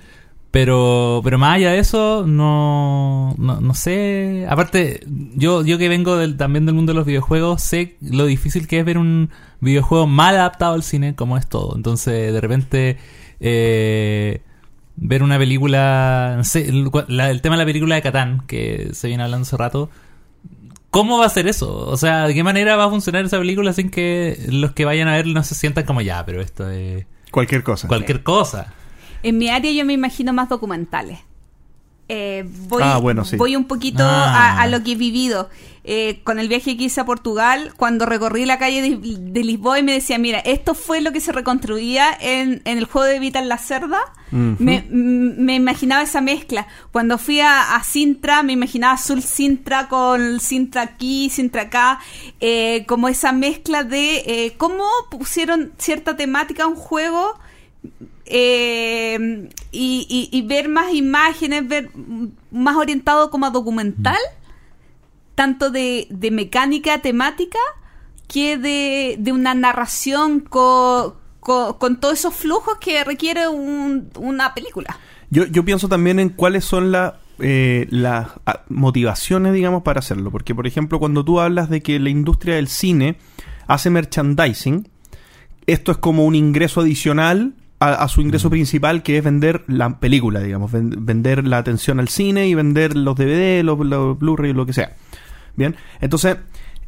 pero, 0.52 1.22
pero 1.24 1.38
más 1.38 1.58
allá 1.58 1.72
de 1.72 1.80
eso, 1.80 2.26
no, 2.26 3.36
no, 3.38 3.62
no 3.62 3.74
sé. 3.76 4.48
Aparte, 4.50 5.02
yo, 5.36 5.64
yo 5.64 5.78
que 5.78 5.90
vengo 5.90 6.18
del, 6.18 6.38
también 6.38 6.66
del 6.66 6.74
mundo 6.76 6.94
de 6.94 6.98
los 6.98 7.06
videojuegos, 7.06 7.62
sé 7.62 7.98
lo 8.02 8.26
difícil 8.26 8.68
que 8.68 8.80
es 8.80 8.86
ver 8.86 8.98
un 8.98 9.30
videojuego 9.60 10.08
mal 10.08 10.36
adaptado 10.36 10.74
al 10.74 10.84
cine, 10.84 11.16
como 11.16 11.38
es 11.38 11.48
todo. 11.48 11.76
Entonces, 11.76 12.34
de 12.34 12.41
repente, 12.41 12.98
eh, 13.40 14.41
ver 15.02 15.24
una 15.24 15.38
película, 15.38 16.34
no 16.38 16.44
sé, 16.44 16.68
el, 16.70 16.90
la- 17.08 17.30
el 17.32 17.42
tema 17.42 17.56
de 17.56 17.60
la 17.64 17.66
película 17.66 17.96
de 17.96 18.02
Catán, 18.02 18.44
que 18.48 18.90
se 18.94 19.08
viene 19.08 19.24
hablando 19.24 19.44
hace 19.44 19.58
rato. 19.58 19.90
¿Cómo 20.92 21.20
va 21.20 21.26
a 21.28 21.30
ser 21.30 21.48
eso? 21.48 21.88
O 21.88 21.98
sea, 21.98 22.28
¿de 22.28 22.34
qué 22.34 22.44
manera 22.44 22.76
va 22.76 22.86
a 22.86 22.90
funcionar 22.90 23.24
esa 23.24 23.38
película 23.38 23.74
sin 23.74 23.90
que 23.92 24.40
los 24.50 24.72
que 24.74 24.86
vayan 24.86 25.08
a 25.08 25.12
ver 25.14 25.28
no 25.28 25.44
se 25.44 25.54
sientan 25.56 25.86
como 25.86 26.02
ya, 26.02 26.26
pero 26.26 26.42
esto 26.42 26.70
es 26.70 27.06
Cualquier 27.32 27.62
cosa. 27.64 27.88
cualquier 27.88 28.24
cosa? 28.24 28.74
En 29.22 29.38
mi 29.38 29.50
área 29.50 29.72
yo 29.72 29.86
me 29.86 29.94
imagino 29.94 30.34
más 30.34 30.50
documentales. 30.50 31.20
Eh, 32.10 32.44
voy, 32.68 32.81
Ah, 32.84 32.98
bueno, 32.98 33.23
sí. 33.23 33.36
voy 33.38 33.56
un 33.56 33.65
poquito 33.65 34.03
Ah. 34.03 34.57
a, 34.57 34.61
a 34.64 34.68
lo 34.68 34.84
que 34.84 34.94
he 34.94 34.95
vivido. 34.95 35.49
Eh, 35.91 36.19
con 36.23 36.38
el 36.40 36.49
viaje 36.49 36.76
que 36.77 36.84
hice 36.84 37.02
a 37.02 37.06
Portugal, 37.06 37.73
cuando 37.76 38.06
recorrí 38.06 38.45
la 38.45 38.60
calle 38.60 38.81
de, 38.81 38.98
de 39.18 39.44
Lisboa 39.44 39.80
y 39.80 39.84
me 39.84 39.94
decía, 39.94 40.19
mira, 40.19 40.38
esto 40.40 40.76
fue 40.76 41.02
lo 41.02 41.11
que 41.11 41.19
se 41.22 41.31
reconstruía 41.31 42.15
en, 42.19 42.61
en 42.65 42.77
el 42.77 42.86
juego 42.86 43.07
de 43.07 43.18
Vital 43.18 43.48
la 43.49 43.57
Cerda, 43.57 43.99
me, 44.30 44.86
imaginaba 45.56 46.03
esa 46.03 46.22
mezcla. 46.22 46.68
Cuando 46.91 47.18
fui 47.18 47.40
a, 47.40 47.76
a 47.76 47.84
Sintra, 47.84 48.44
me 48.44 48.53
imaginaba 48.53 48.94
Azul 48.94 49.23
Sintra 49.23 49.88
con 49.88 50.40
Sintra 50.40 50.81
aquí, 50.84 51.30
Sintra 51.31 51.64
acá, 51.64 51.99
eh, 52.40 52.86
como 52.88 53.07
esa 53.07 53.31
mezcla 53.31 53.84
de 53.84 54.18
eh, 54.27 54.53
cómo 54.57 54.84
pusieron 55.10 55.72
cierta 55.80 56.15
temática 56.15 56.65
a 56.65 56.68
un 56.68 56.76
juego 56.76 57.40
eh, 58.31 59.49
y, 59.72 60.30
ver 60.43 60.69
más 60.69 60.93
imágenes, 60.93 61.68
ver 61.68 61.89
más 62.51 62.76
orientado 62.76 63.31
como 63.31 63.47
a 63.47 63.49
documental, 63.49 64.18
tanto 65.35 65.72
de, 65.72 66.07
mecánica 66.31 66.99
temática 66.99 67.60
que 68.27 68.57
de, 68.57 69.15
de 69.18 69.31
una 69.31 69.56
narración 69.56 70.41
co- 70.41 71.18
co- 71.39 71.80
con, 71.80 71.99
todos 71.99 72.19
esos 72.19 72.35
flujos 72.35 72.77
que 72.80 73.03
requiere 73.03 73.47
un- 73.47 74.10
una 74.18 74.53
película. 74.53 74.99
Yo, 75.31 75.45
yo 75.45 75.65
pienso 75.65 75.88
también 75.88 76.19
en 76.19 76.30
cuáles 76.30 76.65
son 76.65 76.91
eh, 77.39 77.88
las 77.89 78.27
ah, 78.45 78.64
motivaciones, 78.69 79.53
digamos, 79.53 79.81
para 79.84 79.99
hacerlo. 79.99 80.30
Porque, 80.30 80.53
por 80.53 80.68
ejemplo, 80.68 80.99
cuando 80.99 81.26
tú 81.26 81.39
hablas 81.39 81.69
de 81.69 81.81
que 81.81 81.99
la 81.99 82.10
industria 82.10 82.56
del 82.56 82.68
cine 82.68 83.18
hace 83.65 83.89
merchandising, 83.89 84.88
esto 85.65 85.91
es 85.91 85.97
como 85.97 86.26
un 86.26 86.35
ingreso 86.35 86.81
adicional 86.81 87.53
a, 87.80 87.93
a 87.93 88.07
su 88.07 88.22
ingreso 88.22 88.49
principal, 88.49 89.03
que 89.03 89.18
es 89.18 89.23
vender 89.23 89.64
la 89.68 89.99
película, 89.99 90.41
digamos, 90.41 90.72
ven- 90.72 91.06
vender 91.06 91.45
la 91.47 91.57
atención 91.60 91.99
al 91.99 92.10
cine 92.10 92.47
y 92.47 92.53
vender 92.53 92.95
los 92.97 93.15
DVD, 93.15 93.64
los, 93.64 93.80
los 93.85 94.19
Blu-ray, 94.19 94.53
lo 94.53 94.65
que 94.65 94.73
sea. 94.73 94.95
Bien, 95.56 95.76
entonces, 96.01 96.38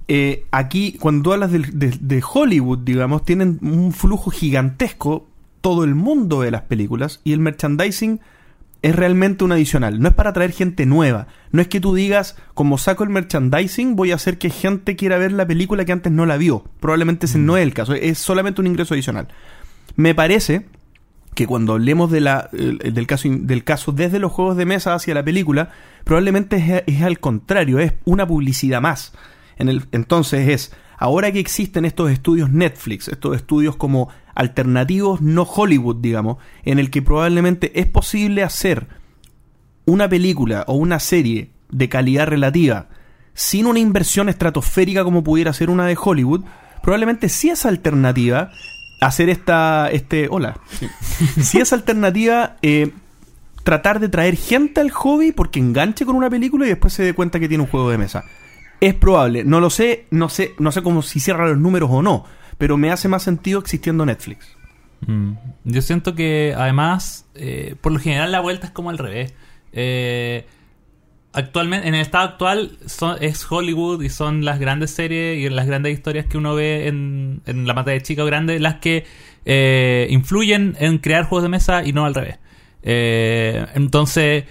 eh, 0.07 0.45
aquí, 0.51 0.97
cuando 0.99 1.23
tú 1.23 1.34
hablas 1.34 1.51
de, 1.51 1.59
de 1.69 2.23
Hollywood, 2.34 2.80
digamos, 2.80 3.23
tienen 3.23 3.59
un 3.61 3.93
flujo 3.93 4.31
gigantesco 4.31 5.27
todo 5.61 5.84
el 5.84 5.95
mundo 5.95 6.41
de 6.41 6.51
las 6.51 6.63
películas 6.63 7.22
y 7.23 7.34
el 7.34 7.39
merchandising 7.39 8.19
es 8.81 8.95
realmente 8.95 9.43
un 9.43 9.51
adicional. 9.51 9.99
No 9.99 10.07
es 10.09 10.15
para 10.15 10.31
atraer 10.31 10.51
gente 10.53 10.88
nueva. 10.88 11.27
No 11.51 11.61
es 11.61 11.68
que 11.68 11.80
tú 11.80 11.93
digas, 11.93 12.35
como 12.55 12.80
saco 12.80 13.03
el 13.03 13.11
merchandising, 13.11 13.95
voy 13.95 14.11
a 14.11 14.15
hacer 14.15 14.39
que 14.39 14.49
gente 14.49 14.95
quiera 14.95 15.19
ver 15.19 15.31
la 15.34 15.45
película 15.45 15.85
que 15.85 15.91
antes 15.91 16.11
no 16.11 16.26
la 16.26 16.38
vio. 16.38 16.65
Probablemente 16.80 17.27
ese 17.27 17.38
no 17.38 17.57
es 17.57 17.63
el 17.63 17.76
caso. 17.76 17.93
Es 17.93 18.18
solamente 18.18 18.59
un 18.59 18.65
ingreso 18.68 18.95
adicional. 18.95 19.27
Me 19.95 20.15
parece 20.15 20.65
que 21.34 21.48
cuando 21.48 21.74
hablemos 21.74 22.12
de 22.12 22.22
la, 22.22 22.49
el- 22.53 22.80
el- 22.84 22.94
del, 22.94 23.08
caso, 23.08 23.30
del 23.32 23.64
caso 23.64 23.91
desde 23.91 24.20
los 24.20 24.32
juegos 24.32 24.58
de 24.58 24.66
mesa 24.66 24.94
hacia 24.94 25.14
la 25.14 25.24
película, 25.24 25.72
probablemente 26.03 26.84
es, 26.88 27.02
al 27.02 27.20
contrario, 27.20 27.80
es 27.80 27.94
una 28.06 28.28
publicidad 28.28 28.82
más. 28.82 29.14
En 29.58 29.70
el, 29.70 29.84
entonces 29.91 30.49
es, 30.49 30.74
ahora 30.98 31.32
que 31.32 31.40
existen 31.40 31.86
estos 31.86 32.12
estudios 32.12 32.52
Netflix, 32.52 33.08
estos 33.08 33.36
estudios 33.36 33.76
como 33.76 34.10
alternativos 34.36 35.22
no 35.22 35.44
Hollywood, 35.44 35.98
digamos, 36.02 36.38
en 36.64 36.80
el 36.80 36.90
que 36.90 37.02
probablemente 37.02 37.80
es 37.80 37.86
posible 37.86 38.44
hacer 38.44 38.88
una 39.86 40.08
película 40.10 40.64
o 40.68 40.74
una 40.74 40.99
serie 40.99 41.52
de 41.70 41.90
calidad 41.90 42.28
relativa 42.28 42.88
sin 43.34 43.66
una 43.66 43.80
inversión 43.80 44.28
estratosférica 44.30 45.03
como 45.03 45.24
pudiera 45.24 45.53
ser 45.53 45.70
una 45.70 45.86
de 45.86 45.98
Hollywood, 46.02 46.44
probablemente 46.84 47.30
sí 47.30 47.49
es 47.49 47.66
alternativa 47.66 48.52
hacer 49.02 49.30
esta, 49.30 49.90
este, 49.91 50.28
hola, 50.30 50.60
sí, 50.69 50.88
sí 51.41 51.60
es 51.60 51.73
alternativa 51.73 52.56
eh, 52.61 52.91
tratar 53.64 53.99
de 53.99 54.10
traer 54.10 54.38
gente 54.38 54.80
al 54.80 54.91
hobby 54.91 55.32
porque 55.32 55.60
enganche 55.60 56.06
con 56.06 56.15
una 56.15 56.30
película 56.30 56.65
y 56.65 56.69
después 56.69 56.94
se 56.94 57.03
dé 57.03 57.14
cuenta 57.14 57.40
que 57.40 57.49
tiene 57.49 57.64
un 57.64 57.69
juego 57.69 57.90
de 57.90 57.98
mesa. 57.98 58.23
Es 58.80 58.94
probable, 58.94 59.44
no 59.44 59.60
lo 59.60 59.69
sé, 59.69 60.06
no 60.10 60.30
sé, 60.30 60.53
no 60.57 60.72
sé 60.72 60.82
cómo 60.82 61.02
si 61.02 61.19
cierra 61.19 61.48
los 61.48 61.57
números 61.57 61.90
o 61.91 62.02
no, 62.02 62.26
pero 62.57 62.78
me 62.78 62.91
hace 62.91 63.07
más 63.07 63.23
sentido 63.23 63.60
existiendo 63.60 64.06
Netflix. 64.06 64.56
Mm. 65.06 65.34
Yo 65.65 65.82
siento 65.82 66.15
que 66.15 66.53
además, 66.57 67.26
eh, 67.36 67.76
por 67.82 67.91
lo 67.91 67.99
general 67.99 68.32
la 68.32 68.40
vuelta 68.40 68.68
es 68.68 68.72
como 68.72 68.90
al 68.90 68.98
revés. 68.98 69.34
Eh, 69.73 70.48
actualmente, 71.34 71.88
en 71.88 71.95
el 71.95 72.02
estado 72.02 72.26
actual 72.26 72.78
son- 72.86 73.18
es 73.22 73.45
Hollywood 73.49 74.02
y 74.03 74.10
son 74.10 74.44
las 74.45 74.60
grandes 74.60 74.91
series 74.91 75.40
y 75.40 75.49
las 75.49 75.66
grandes 75.68 75.94
historias 75.94 76.26
que 76.26 76.38
uno 76.38 76.56
ve 76.56 76.88
en, 76.88 77.41
la 77.45 77.74
pantalla 77.74 78.02
chica 78.02 78.24
o 78.24 78.26
grande 78.26 78.60
las 78.60 78.76
que 78.76 79.06
eh, 79.45 80.08
influyen 80.10 80.76
en 80.80 80.99
crear 80.99 81.26
juegos 81.26 81.44
de 81.44 81.49
mesa 81.49 81.84
y 81.84 81.94
no 81.94 82.06
al 82.06 82.14
revés. 82.14 82.38
Eh, 82.84 83.66
entonces, 83.76 84.45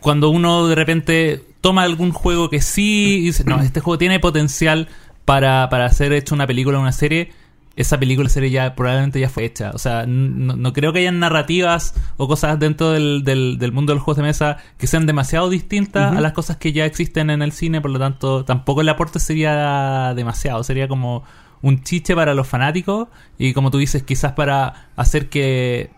cuando 0.00 0.30
uno 0.30 0.66
de 0.68 0.74
repente 0.74 1.42
toma 1.60 1.82
algún 1.82 2.12
juego 2.12 2.50
que 2.50 2.60
sí 2.60 3.20
dice, 3.20 3.44
no, 3.44 3.60
este 3.62 3.80
juego 3.80 3.98
tiene 3.98 4.18
potencial 4.18 4.88
para, 5.24 5.68
para 5.68 5.88
ser 5.90 6.12
hecho 6.12 6.34
una 6.34 6.46
película 6.46 6.78
o 6.78 6.80
una 6.80 6.92
serie, 6.92 7.30
esa 7.76 7.98
película 7.98 8.28
serie 8.28 8.50
ya 8.50 8.74
probablemente 8.74 9.20
ya 9.20 9.28
fue 9.28 9.44
hecha. 9.44 9.70
O 9.74 9.78
sea, 9.78 10.04
no, 10.06 10.56
no 10.56 10.72
creo 10.72 10.92
que 10.92 11.00
hayan 11.00 11.18
narrativas 11.18 11.94
o 12.16 12.28
cosas 12.28 12.58
dentro 12.58 12.90
del, 12.90 13.24
del, 13.24 13.58
del 13.58 13.72
mundo 13.72 13.92
de 13.92 13.96
los 13.96 14.04
juegos 14.04 14.18
de 14.18 14.24
mesa 14.24 14.58
que 14.78 14.86
sean 14.86 15.06
demasiado 15.06 15.48
distintas 15.48 16.16
a 16.16 16.20
las 16.20 16.32
cosas 16.32 16.56
que 16.56 16.72
ya 16.72 16.84
existen 16.84 17.30
en 17.30 17.42
el 17.42 17.52
cine, 17.52 17.80
por 17.80 17.90
lo 17.90 17.98
tanto, 17.98 18.44
tampoco 18.44 18.80
el 18.80 18.88
aporte 18.88 19.18
sería 19.18 20.12
demasiado, 20.14 20.62
sería 20.64 20.88
como 20.88 21.24
un 21.62 21.82
chiche 21.82 22.14
para 22.14 22.34
los 22.34 22.46
fanáticos 22.46 23.08
y 23.38 23.52
como 23.52 23.70
tú 23.70 23.78
dices, 23.78 24.02
quizás 24.02 24.32
para 24.32 24.88
hacer 24.96 25.28
que 25.28 25.90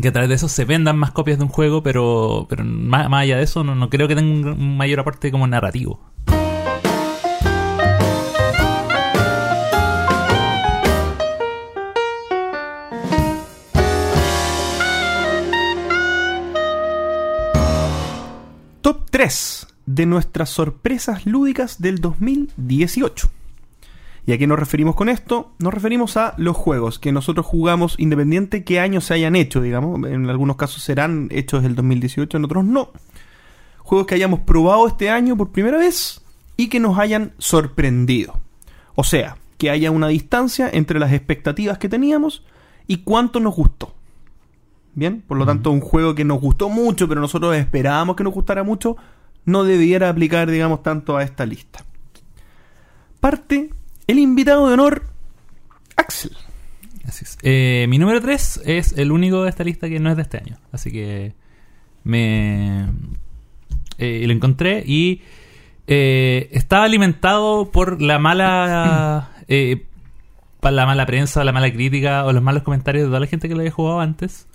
que 0.00 0.08
a 0.08 0.12
través 0.12 0.28
de 0.28 0.34
eso 0.34 0.48
se 0.48 0.64
vendan 0.64 0.98
más 0.98 1.12
copias 1.12 1.38
de 1.38 1.44
un 1.44 1.50
juego, 1.50 1.82
pero, 1.82 2.46
pero 2.48 2.64
más, 2.64 3.08
más 3.08 3.22
allá 3.22 3.36
de 3.36 3.44
eso 3.44 3.62
no, 3.62 3.76
no 3.76 3.90
creo 3.90 4.08
que 4.08 4.16
tenga 4.16 4.50
un, 4.50 4.60
un 4.60 4.76
mayor 4.76 5.00
aporte 5.00 5.30
como 5.30 5.46
narrativo. 5.46 6.00
Top 18.84 19.06
3 19.08 19.66
de 19.86 20.04
nuestras 20.04 20.50
sorpresas 20.50 21.24
lúdicas 21.24 21.80
del 21.80 22.02
2018. 22.02 23.30
¿Y 24.26 24.32
a 24.32 24.36
qué 24.36 24.46
nos 24.46 24.58
referimos 24.58 24.94
con 24.94 25.08
esto? 25.08 25.52
Nos 25.58 25.72
referimos 25.72 26.18
a 26.18 26.34
los 26.36 26.54
juegos 26.54 26.98
que 26.98 27.10
nosotros 27.10 27.46
jugamos 27.46 27.94
independiente 27.96 28.62
qué 28.62 28.80
años 28.80 29.06
se 29.06 29.14
hayan 29.14 29.36
hecho, 29.36 29.62
digamos. 29.62 30.06
En 30.06 30.28
algunos 30.28 30.56
casos 30.56 30.82
serán 30.82 31.28
hechos 31.30 31.62
del 31.62 31.76
2018, 31.76 32.36
en 32.36 32.44
otros 32.44 32.62
no. 32.66 32.90
Juegos 33.78 34.06
que 34.06 34.16
hayamos 34.16 34.40
probado 34.40 34.86
este 34.86 35.08
año 35.08 35.34
por 35.34 35.50
primera 35.50 35.78
vez 35.78 36.20
y 36.58 36.68
que 36.68 36.78
nos 36.78 36.98
hayan 36.98 37.32
sorprendido. 37.38 38.38
O 38.96 39.02
sea, 39.02 39.38
que 39.56 39.70
haya 39.70 39.92
una 39.92 40.08
distancia 40.08 40.68
entre 40.70 40.98
las 40.98 41.14
expectativas 41.14 41.78
que 41.78 41.88
teníamos 41.88 42.44
y 42.86 42.98
cuánto 42.98 43.40
nos 43.40 43.54
gustó. 43.54 43.93
Bien, 44.94 45.22
por 45.22 45.36
lo 45.36 45.46
tanto, 45.46 45.70
un 45.70 45.80
juego 45.80 46.14
que 46.14 46.24
nos 46.24 46.40
gustó 46.40 46.68
mucho, 46.68 47.08
pero 47.08 47.20
nosotros 47.20 47.56
esperábamos 47.56 48.16
que 48.16 48.24
nos 48.24 48.32
gustara 48.32 48.62
mucho, 48.62 48.96
no 49.44 49.64
debiera 49.64 50.08
aplicar, 50.08 50.50
digamos, 50.50 50.82
tanto 50.82 51.16
a 51.16 51.22
esta 51.22 51.44
lista. 51.46 51.84
Parte 53.20 53.70
el 54.06 54.18
invitado 54.18 54.68
de 54.68 54.74
honor, 54.74 55.02
Axel. 55.96 56.36
Así 57.06 57.24
es. 57.24 57.38
Eh, 57.42 57.86
mi 57.88 57.98
número 57.98 58.20
3 58.20 58.62
es 58.64 58.96
el 58.96 59.12
único 59.12 59.42
de 59.42 59.50
esta 59.50 59.64
lista 59.64 59.88
que 59.88 59.98
no 59.98 60.10
es 60.10 60.16
de 60.16 60.22
este 60.22 60.38
año. 60.38 60.58
Así 60.72 60.90
que 60.90 61.34
me 62.04 62.88
eh, 63.98 64.24
lo 64.26 64.32
encontré 64.32 64.82
y 64.86 65.22
eh, 65.86 66.48
estaba 66.52 66.84
alimentado 66.84 67.70
por 67.70 68.00
la 68.00 68.18
mala 68.18 69.30
eh, 69.48 69.86
la 70.62 70.86
mala 70.86 71.04
prensa, 71.04 71.44
la 71.44 71.52
mala 71.52 71.70
crítica 71.70 72.24
o 72.24 72.32
los 72.32 72.42
malos 72.42 72.62
comentarios 72.62 73.04
de 73.04 73.08
toda 73.08 73.20
la 73.20 73.26
gente 73.26 73.48
que 73.48 73.54
lo 73.54 73.60
había 73.60 73.70
jugado 73.70 74.00
antes 74.00 74.48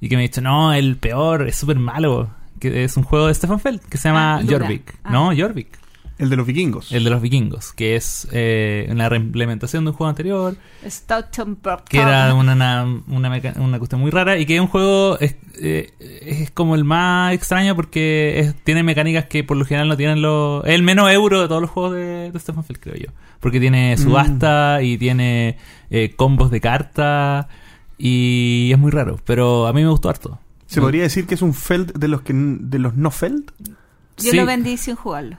y 0.00 0.08
que 0.08 0.16
me 0.16 0.22
ha 0.22 0.26
dicho, 0.26 0.40
no, 0.40 0.72
el 0.72 0.96
peor, 0.96 1.48
es 1.48 1.56
súper 1.56 1.78
malo. 1.78 2.30
Que 2.60 2.82
es 2.84 2.96
un 2.96 3.04
juego 3.04 3.28
de 3.28 3.34
Stefan 3.34 3.60
Feld 3.60 3.80
que 3.82 3.98
se 3.98 4.08
llama 4.08 4.38
Ah. 4.38 4.42
Jorvik. 4.48 4.94
Ah. 5.04 5.10
No, 5.12 5.30
Jorvik. 5.36 5.78
El 6.18 6.30
de 6.30 6.34
los 6.36 6.44
vikingos. 6.48 6.90
El 6.90 7.04
de 7.04 7.10
los 7.10 7.22
vikingos, 7.22 7.72
que 7.72 7.94
es 7.94 8.26
eh, 8.32 8.88
una 8.90 9.08
reimplementación 9.08 9.84
de 9.84 9.90
un 9.92 9.96
juego 9.96 10.08
anterior, 10.08 10.56
Stoughton 10.84 11.56
que 11.88 12.00
era 12.00 12.34
una, 12.34 12.54
una, 12.54 12.84
una, 13.06 13.40
una 13.60 13.78
cuestión 13.78 14.00
muy 14.00 14.10
rara 14.10 14.36
y 14.36 14.44
que 14.44 14.56
es 14.56 14.60
un 14.60 14.66
juego 14.66 15.16
es, 15.20 15.36
eh, 15.62 15.92
es 16.00 16.50
como 16.50 16.74
el 16.74 16.82
más 16.82 17.32
extraño 17.34 17.76
porque 17.76 18.40
es- 18.40 18.54
tiene 18.64 18.82
mecánicas 18.82 19.26
que 19.26 19.44
por 19.44 19.56
lo 19.56 19.64
general 19.64 19.86
no 19.86 19.96
tienen 19.96 20.20
los... 20.20 20.64
Es 20.64 20.74
el 20.74 20.82
menos 20.82 21.08
euro 21.12 21.40
de 21.42 21.46
todos 21.46 21.60
los 21.62 21.70
juegos 21.70 21.92
de, 21.94 22.32
de 22.32 22.38
Stefan 22.40 22.64
Feld, 22.64 22.80
creo 22.80 22.96
yo. 22.96 23.12
Porque 23.38 23.60
tiene 23.60 23.96
subasta 23.96 24.82
y 24.82 24.98
tiene 24.98 25.56
eh, 25.90 26.14
combos 26.16 26.50
de 26.50 26.60
cartas 26.60 27.46
y 27.98 28.70
es 28.72 28.78
muy 28.78 28.90
raro, 28.90 29.18
pero 29.26 29.66
a 29.66 29.72
mí 29.72 29.82
me 29.82 29.90
gustó 29.90 30.08
harto. 30.08 30.38
¿Se 30.66 30.80
podría 30.80 31.02
decir 31.02 31.26
que 31.26 31.34
es 31.34 31.42
un 31.42 31.54
Feld 31.54 31.92
de 31.98 32.08
los 32.08 32.20
que 32.22 32.32
de 32.34 32.78
los 32.78 32.94
no 32.94 33.10
Feld? 33.10 33.50
Yo 34.18 34.30
Sí. 34.32 34.36
lo 34.36 34.46
vendí 34.46 34.76
sin 34.76 34.96
jugarlo. 34.96 35.36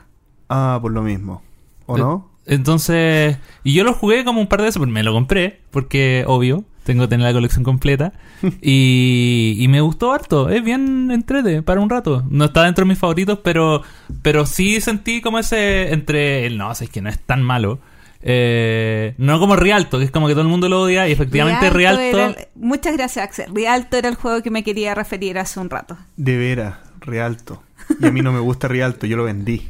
Ah, 0.49 0.79
por 0.81 0.91
lo 0.91 1.01
mismo. 1.03 1.41
¿O 1.85 1.97
Eh, 1.97 1.99
no? 1.99 2.29
Entonces, 2.45 3.37
y 3.63 3.73
yo 3.73 3.83
lo 3.83 3.93
jugué 3.93 4.25
como 4.25 4.41
un 4.41 4.47
par 4.47 4.59
de 4.61 4.65
veces, 4.65 4.79
porque 4.79 4.91
me 4.91 5.03
lo 5.03 5.13
compré, 5.13 5.61
porque 5.69 6.23
obvio, 6.25 6.63
tengo 6.83 7.03
que 7.03 7.09
tener 7.09 7.27
la 7.27 7.33
colección 7.33 7.63
completa. 7.63 8.11
y, 8.61 9.55
y 9.59 9.67
me 9.67 9.81
gustó 9.81 10.11
harto, 10.13 10.49
es 10.49 10.63
bien 10.63 11.11
entrete 11.11 11.61
para 11.61 11.79
un 11.81 11.89
rato. 11.91 12.23
No 12.29 12.45
está 12.45 12.63
dentro 12.63 12.85
de 12.85 12.89
mis 12.89 12.97
favoritos, 12.97 13.39
pero, 13.43 13.83
pero 14.23 14.47
sí 14.47 14.81
sentí 14.81 15.21
como 15.21 15.37
ese 15.37 15.93
entre 15.93 16.47
el 16.47 16.57
no, 16.57 16.71
es 16.71 16.89
que 16.89 17.01
no 17.01 17.09
es 17.09 17.19
tan 17.19 17.43
malo. 17.43 17.79
Eh, 18.21 19.13
no 19.17 19.39
como 19.39 19.55
Rialto, 19.55 19.97
que 19.99 20.05
es 20.05 20.11
como 20.11 20.27
que 20.27 20.33
todo 20.33 20.41
el 20.43 20.49
mundo 20.49 20.67
lo 20.69 20.81
odia, 20.81 21.07
y 21.07 21.11
efectivamente 21.11 21.69
Rialto. 21.69 22.19
el- 22.19 22.35
Muchas 22.55 22.95
gracias, 22.97 23.23
Axel. 23.25 23.53
Rialto 23.53 23.97
era 23.97 24.09
el 24.09 24.15
juego 24.15 24.41
que 24.43 24.51
me 24.51 24.63
quería 24.63 24.93
referir 24.95 25.37
hace 25.37 25.59
un 25.59 25.69
rato. 25.69 25.97
De 26.17 26.37
veras, 26.37 26.75
Rialto. 26.99 27.63
Y 27.99 28.05
a 28.05 28.11
mí 28.11 28.21
no 28.21 28.31
me 28.31 28.39
gusta 28.39 28.67
Rialto, 28.67 29.07
yo 29.07 29.17
lo 29.17 29.23
vendí. 29.23 29.69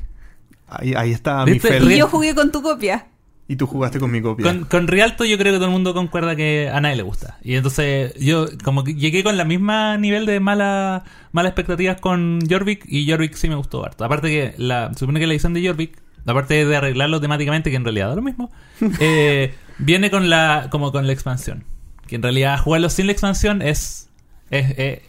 Ahí, 0.68 0.94
ahí 0.96 1.12
está 1.12 1.46
mi. 1.46 1.60
Feld. 1.60 1.90
Y 1.92 1.98
yo 1.98 2.08
jugué 2.08 2.36
con 2.36 2.52
tu 2.52 2.62
copia. 2.62 3.06
Y 3.48 3.56
tú 3.56 3.66
jugaste 3.66 4.00
con 4.00 4.12
mi 4.12 4.22
copia. 4.22 4.46
Con, 4.46 4.66
con 4.66 4.88
Rialto 4.88 5.26
yo 5.26 5.38
creo 5.40 5.52
que 5.54 5.58
todo 5.58 5.66
el 5.66 5.72
mundo 5.72 5.96
concuerda 5.96 6.36
que 6.36 6.70
a 6.72 6.80
nadie 6.82 6.98
le 6.98 7.02
gusta. 7.04 7.38
Y 7.44 7.56
entonces 7.56 8.14
yo 8.20 8.46
como 8.64 8.84
que 8.84 8.94
llegué 8.94 9.24
con 9.24 9.38
la 9.38 9.44
misma 9.46 9.98
nivel 9.98 10.28
de 10.28 10.40
mala, 10.40 11.04
malas 11.32 11.52
expectativas 11.52 12.00
con 12.00 12.40
Jorvik 12.48 12.86
y 12.88 13.10
Jorvik 13.10 13.34
sí 13.34 13.50
me 13.50 13.56
gustó 13.56 13.84
harto. 13.84 14.06
Aparte 14.06 14.28
que 14.28 14.54
la, 14.58 14.92
se 14.94 15.00
supone 15.00 15.20
que 15.20 15.26
la 15.26 15.34
edición 15.34 15.56
de 15.56 15.66
Jorvik, 15.66 15.98
aparte 16.26 16.66
de 16.66 16.76
arreglarlo 16.76 17.20
temáticamente, 17.22 17.70
que 17.70 17.76
en 17.78 17.84
realidad 17.84 18.10
da 18.10 18.16
lo 18.16 18.22
mismo, 18.22 18.52
eh, 19.00 19.54
viene 19.78 20.10
con 20.12 20.30
la 20.30 20.68
como 20.70 20.92
con 20.92 21.08
la 21.08 21.14
expansión. 21.14 21.64
Que 22.08 22.16
en 22.16 22.24
realidad 22.24 22.60
jugarlo 22.60 22.90
sin 22.90 23.06
la 23.06 23.12
expansión 23.12 23.62
es. 23.62 24.10
es, 24.50 24.70
es, 24.78 25.00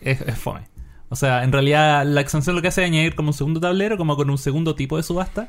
es- 0.00 0.20
es 0.22 0.38
fome. 0.38 0.60
O 1.08 1.16
sea, 1.16 1.44
en 1.44 1.52
realidad 1.52 2.04
la 2.04 2.20
expansión 2.20 2.56
lo 2.56 2.62
que 2.62 2.68
hace 2.68 2.82
es 2.82 2.88
añadir 2.88 3.14
como 3.14 3.28
un 3.28 3.34
segundo 3.34 3.60
tablero, 3.60 3.96
como 3.96 4.16
con 4.16 4.28
un 4.30 4.38
segundo 4.38 4.74
tipo 4.74 4.96
de 4.96 5.02
subasta. 5.02 5.48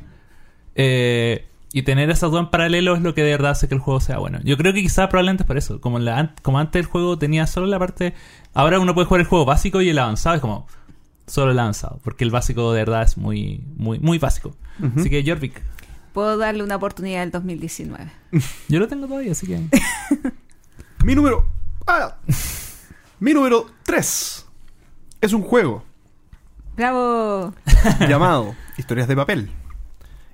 Eh, 0.75 1.47
y 1.73 1.81
tener 1.81 2.09
esas 2.09 2.31
dos 2.31 2.39
en 2.39 2.49
paralelo 2.49 2.95
es 2.95 3.01
lo 3.01 3.13
que 3.13 3.23
de 3.23 3.31
verdad 3.31 3.51
hace 3.51 3.67
que 3.67 3.75
el 3.75 3.81
juego 3.81 3.99
sea 3.99 4.19
bueno. 4.19 4.39
Yo 4.43 4.55
creo 4.57 4.71
que 4.73 4.81
quizás 4.81 5.07
probablemente 5.09 5.43
es 5.43 5.47
por 5.47 5.57
eso. 5.57 5.81
Como, 5.81 5.99
la, 5.99 6.33
como 6.41 6.59
antes 6.59 6.79
el 6.79 6.85
juego 6.85 7.17
tenía 7.17 7.45
solo 7.47 7.67
la 7.67 7.77
parte... 7.79 8.13
Ahora 8.53 8.79
uno 8.79 8.93
puede 8.93 9.05
jugar 9.07 9.21
el 9.21 9.27
juego 9.27 9.45
básico 9.45 9.81
y 9.81 9.89
el 9.89 9.99
avanzado 9.99 10.35
es 10.35 10.41
como 10.41 10.67
solo 11.27 11.51
el 11.51 11.59
avanzado. 11.59 11.99
Porque 12.03 12.23
el 12.23 12.31
básico 12.31 12.73
de 12.73 12.79
verdad 12.79 13.03
es 13.03 13.17
muy, 13.17 13.63
muy, 13.75 13.99
muy 13.99 14.17
básico. 14.17 14.55
Así 14.97 15.09
que 15.09 15.23
Jorvik, 15.25 15.61
Puedo 16.13 16.37
darle 16.37 16.63
una 16.63 16.77
oportunidad 16.77 17.21
al 17.21 17.31
2019. 17.31 18.11
yo 18.69 18.79
lo 18.79 18.87
tengo 18.87 19.07
todavía, 19.07 19.33
así 19.33 19.45
que... 19.47 19.59
Mi 21.05 21.13
número. 21.15 21.45
ah, 21.85 22.17
mi 23.19 23.33
número 23.33 23.65
3 23.83 24.45
es 25.21 25.33
un 25.33 25.41
juego 25.41 25.83
¡Bravo! 26.75 27.53
llamado 28.09 28.55
Historias 28.77 29.07
de 29.07 29.15
papel. 29.15 29.49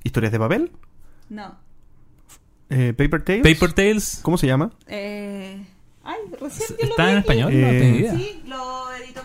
¿Historias 0.04 0.32
de 0.34 0.40
papel? 0.40 0.72
No. 1.30 1.56
Eh, 2.70 2.94
Paper 2.98 3.24
Tales. 3.24 3.44
Paper 3.44 3.74
Tales 3.74 4.20
¿Cómo 4.22 4.38
se 4.38 4.48
llama? 4.48 4.72
Eh... 4.88 5.66
Ay, 6.06 6.20
recién 6.40 6.68
yo 6.82 6.88
lo 6.88 6.96
vi 6.98 7.02
en 7.04 7.10
aquí. 7.10 7.18
español, 7.20 7.54
no 7.54 7.68
Eh, 7.68 7.80
tengo 7.80 7.98
idea. 8.00 8.16
Sí, 8.18 8.44
lo 8.46 8.94
editó. 8.96 9.22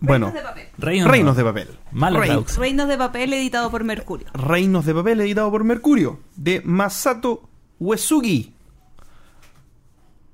Bueno, 0.00 0.26
Reinos 0.26 0.34
de 0.34 0.42
papel. 0.48 0.66
Reinos, 0.78 1.10
Reinos 1.10 1.36
de 1.36 1.44
papel. 1.44 1.68
Mala 1.92 2.20
Rein- 2.20 2.26
traducción. 2.28 2.60
Reinos 2.62 2.88
de 2.88 2.96
papel 2.98 3.32
editado 3.32 3.70
por 3.70 3.82
Mercurio. 3.84 4.26
Reinos 4.32 4.86
de 4.86 4.94
papel 4.94 5.20
editado 5.20 5.50
por 5.50 5.64
Mercurio 5.64 6.20
de 6.36 6.62
Masato 6.64 7.48
Uesugi. 7.80 8.54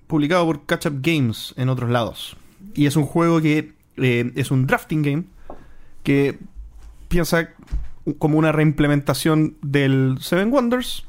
Publicado 0.07 0.45
por 0.47 0.67
Catch 0.67 0.87
Up 0.87 0.99
Games 1.01 1.55
en 1.57 1.69
otros 1.71 1.91
lados. 1.91 2.37
Y 2.75 2.87
es 2.87 2.97
un 2.97 3.07
juego 3.07 3.41
que 3.41 3.73
eh, 3.97 4.33
es 4.35 4.51
un 4.51 4.67
drafting 4.67 5.03
game 5.03 5.25
que 6.03 6.39
piensa 7.09 7.49
como 8.19 8.39
una 8.39 8.53
reimplementación 8.53 9.57
del 9.63 10.19
Seven 10.21 10.51
Wonders. 10.53 11.05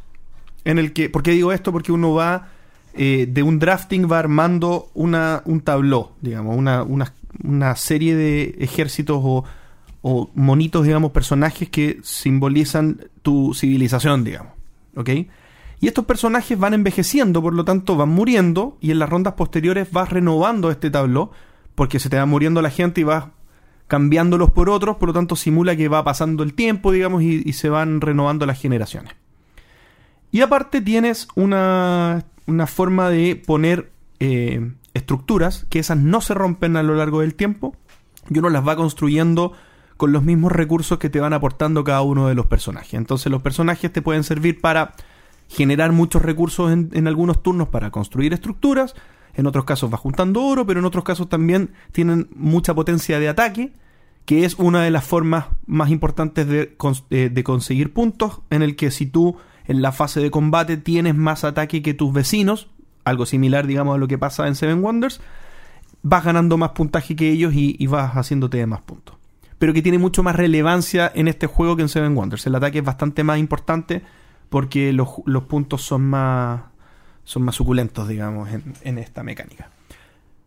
En 0.64 0.80
el 0.80 0.94
que, 0.94 1.10
¿por 1.10 1.24
qué 1.24 1.32
digo 1.32 1.52
esto? 1.52 1.72
Porque 1.74 1.92
uno 1.92 2.14
va 2.14 2.48
eh, 2.94 3.28
de 3.30 3.44
un 3.44 3.60
drafting, 3.60 4.10
va 4.10 4.20
armando 4.20 4.90
una, 4.94 5.42
un 5.46 5.60
tabló, 5.60 6.14
digamos, 6.22 6.56
una, 6.58 6.84
una, 6.84 7.14
una 7.44 7.76
serie 7.76 8.16
de 8.16 8.56
ejércitos 8.60 9.20
o, 9.22 9.44
monitos, 10.36 10.86
digamos, 10.86 11.12
personajes 11.12 11.70
que 11.70 12.00
simbolizan 12.04 13.10
tu 13.22 13.54
civilización, 13.54 14.24
digamos. 14.24 14.54
¿Ok? 14.96 15.10
Y 15.82 15.88
estos 15.88 16.06
personajes 16.06 16.58
van 16.58 16.74
envejeciendo, 16.74 17.42
por 17.42 17.54
lo 17.54 17.66
tanto 17.66 17.96
van 17.96 18.10
muriendo, 18.10 18.78
y 18.82 18.92
en 18.92 19.00
las 19.00 19.10
rondas 19.10 19.34
posteriores 19.34 19.92
vas 19.92 20.10
renovando 20.10 20.72
este 20.72 20.90
tabló, 20.90 21.32
porque 21.74 22.00
se 22.00 22.10
te 22.10 22.18
va 22.18 22.26
muriendo 22.26 22.62
la 22.62 22.70
gente 22.70 23.02
y 23.02 23.04
vas 23.04 23.26
cambiándolos 23.88 24.52
por 24.52 24.70
otros, 24.70 24.98
por 24.98 25.10
lo 25.10 25.14
tanto 25.14 25.36
simula 25.36 25.76
que 25.76 25.88
va 25.88 26.04
pasando 26.04 26.44
el 26.44 26.54
tiempo, 26.54 26.92
digamos, 26.92 27.24
y, 27.24 27.42
y 27.46 27.54
se 27.54 27.70
van 27.70 28.02
renovando 28.02 28.46
las 28.46 28.60
generaciones. 28.62 29.14
Y 30.32 30.42
aparte 30.42 30.82
tienes 30.82 31.28
una, 31.36 32.26
una 32.46 32.68
forma 32.68 33.10
de 33.10 33.36
poner 33.36 33.92
eh, 34.20 34.72
estructuras 34.96 35.68
que 35.70 35.78
esas 35.78 35.98
no 35.98 36.22
se 36.22 36.34
rompen 36.34 36.76
a 36.78 36.84
lo 36.84 36.96
largo 36.96 37.22
del 37.22 37.36
tiempo 37.36 37.76
y 38.30 38.40
uno 38.40 38.50
las 38.50 38.68
va 38.68 38.76
construyendo 38.76 39.52
con 39.98 40.12
los 40.12 40.24
mismos 40.24 40.52
recursos 40.52 40.98
que 40.98 41.10
te 41.10 41.20
van 41.20 41.34
aportando 41.34 41.84
cada 41.84 42.02
uno 42.02 42.28
de 42.28 42.36
los 42.36 42.48
personajes. 42.48 42.96
Entonces 42.96 43.32
los 43.32 43.42
personajes 43.42 43.94
te 43.94 44.02
pueden 44.02 44.24
servir 44.24 44.60
para 44.60 44.96
generar 45.48 45.92
muchos 45.92 46.22
recursos 46.22 46.72
en, 46.72 47.08
algunos 47.08 47.44
turnos 47.44 47.68
para 47.68 47.92
construir 47.92 48.34
estructuras, 48.34 48.96
en 49.36 49.46
otros 49.46 49.66
casos 49.66 49.94
va 49.94 49.98
juntando 49.98 50.42
oro, 50.42 50.66
pero 50.66 50.80
en 50.80 50.86
otros 50.86 51.04
casos 51.04 51.30
también 51.30 51.72
tienen 51.92 52.30
mucha 52.36 52.74
potencia 52.74 53.20
de 53.20 53.30
ataque, 53.30 53.74
que 54.26 54.44
es 54.44 54.56
una 54.56 54.82
de 54.82 54.92
las 54.92 55.04
formas 55.04 55.46
más 55.68 55.92
importantes 55.92 56.48
de, 56.48 56.76
eh, 57.10 57.30
de 57.32 57.44
conseguir 57.44 57.94
puntos, 57.94 58.42
en 58.50 58.64
el 58.64 58.76
que 58.76 58.92
si 58.92 59.06
tú 59.06 59.38
en 59.66 59.82
la 59.82 59.92
fase 59.92 60.20
de 60.20 60.32
combate 60.32 60.78
tienes 60.78 61.16
más 61.16 61.44
ataque 61.44 61.82
que 61.82 61.94
tus 61.94 62.12
vecinos, 62.12 62.70
algo 63.06 63.26
similar 63.26 63.68
digamos 63.68 63.96
a 63.96 63.98
lo 63.98 64.08
que 64.08 64.18
pasa 64.18 64.48
en 64.48 64.56
Seven 64.56 64.84
Wonders, 64.84 65.22
vas 66.02 66.24
ganando 66.24 66.58
más 66.58 66.72
puntaje 66.72 67.16
que 67.16 67.32
ellos 67.32 67.54
y, 67.56 67.88
vas 67.88 68.16
haciéndote 68.16 68.66
más 68.66 68.82
puntos. 68.82 69.16
Pero 69.58 69.74
que 69.74 69.82
tiene 69.82 69.98
mucho 69.98 70.22
más 70.22 70.36
relevancia 70.36 71.12
en 71.16 71.28
este 71.28 71.48
juego 71.48 71.76
que 71.76 71.84
en 71.84 71.90
Seven 71.90 72.18
Wonders. 72.18 72.46
El 72.46 72.56
ataque 72.56 72.80
es 72.80 72.84
bastante 72.84 73.24
más 73.24 73.40
importante 73.40 74.04
porque 74.50 74.92
los, 74.92 75.10
los 75.26 75.46
puntos 75.46 75.82
son 75.82 76.04
más, 76.04 76.62
son 77.24 77.44
más 77.44 77.56
suculentos, 77.56 78.08
digamos, 78.08 78.52
en, 78.52 78.74
en 78.82 78.98
esta 78.98 79.24
mecánica. 79.24 79.70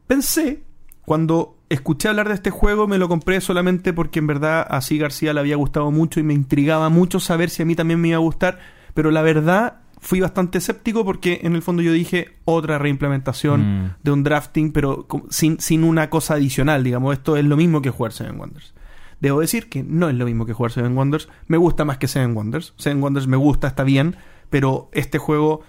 Pensé, 0.06 0.62
cuando 1.04 1.56
escuché 1.70 2.08
hablar 2.08 2.28
de 2.28 2.34
este 2.34 2.50
juego, 2.50 2.86
me 2.86 2.98
lo 2.98 3.08
compré 3.08 3.40
solamente 3.40 3.92
porque 3.92 4.18
en 4.18 4.26
verdad 4.26 4.66
a 4.68 4.80
sí 4.80 4.98
García 4.98 5.32
le 5.32 5.40
había 5.40 5.56
gustado 5.56 5.90
mucho 5.90 6.20
y 6.20 6.22
me 6.22 6.34
intrigaba 6.34 6.88
mucho 6.88 7.18
saber 7.18 7.50
si 7.50 7.62
a 7.62 7.64
mí 7.64 7.74
también 7.74 8.00
me 8.00 8.08
iba 8.08 8.16
a 8.16 8.20
gustar, 8.20 8.58
pero 8.94 9.10
la 9.10 9.22
verdad 9.22 9.80
fui 10.00 10.20
bastante 10.20 10.58
escéptico 10.58 11.04
porque 11.04 11.40
en 11.42 11.54
el 11.54 11.62
fondo 11.62 11.82
yo 11.82 11.92
dije 11.92 12.36
otra 12.44 12.78
reimplementación 12.78 13.60
Mm. 13.84 13.94
de 14.02 14.10
un 14.12 14.22
drafting, 14.24 14.72
pero 14.72 15.06
sin, 15.30 15.60
sin 15.60 15.84
una 15.84 16.08
cosa 16.10 16.34
adicional, 16.34 16.84
digamos, 16.84 17.12
esto 17.14 17.36
es 17.36 17.44
lo 17.44 17.56
mismo 17.56 17.82
que 17.82 17.90
jugar 17.90 18.12
Seven 18.12 18.38
Wonders. 18.38 18.74
Debo 19.20 19.40
decir 19.40 19.68
que 19.68 19.82
no 19.82 20.08
es 20.08 20.14
lo 20.14 20.24
mismo 20.26 20.46
que 20.46 20.52
jugar 20.52 20.70
Seven 20.72 20.96
Wonders. 20.96 21.28
Me 21.48 21.56
gusta 21.56 21.84
más 21.84 21.98
que 21.98 22.06
Seven 22.06 22.36
Wonders. 22.36 22.74
Seven 22.76 23.02
Wonders 23.02 23.26
me 23.26 23.36
gusta, 23.36 23.66
está 23.66 23.82
bien, 23.82 24.14
pero 24.50 24.88
este 24.92 25.18
juego 25.18 25.62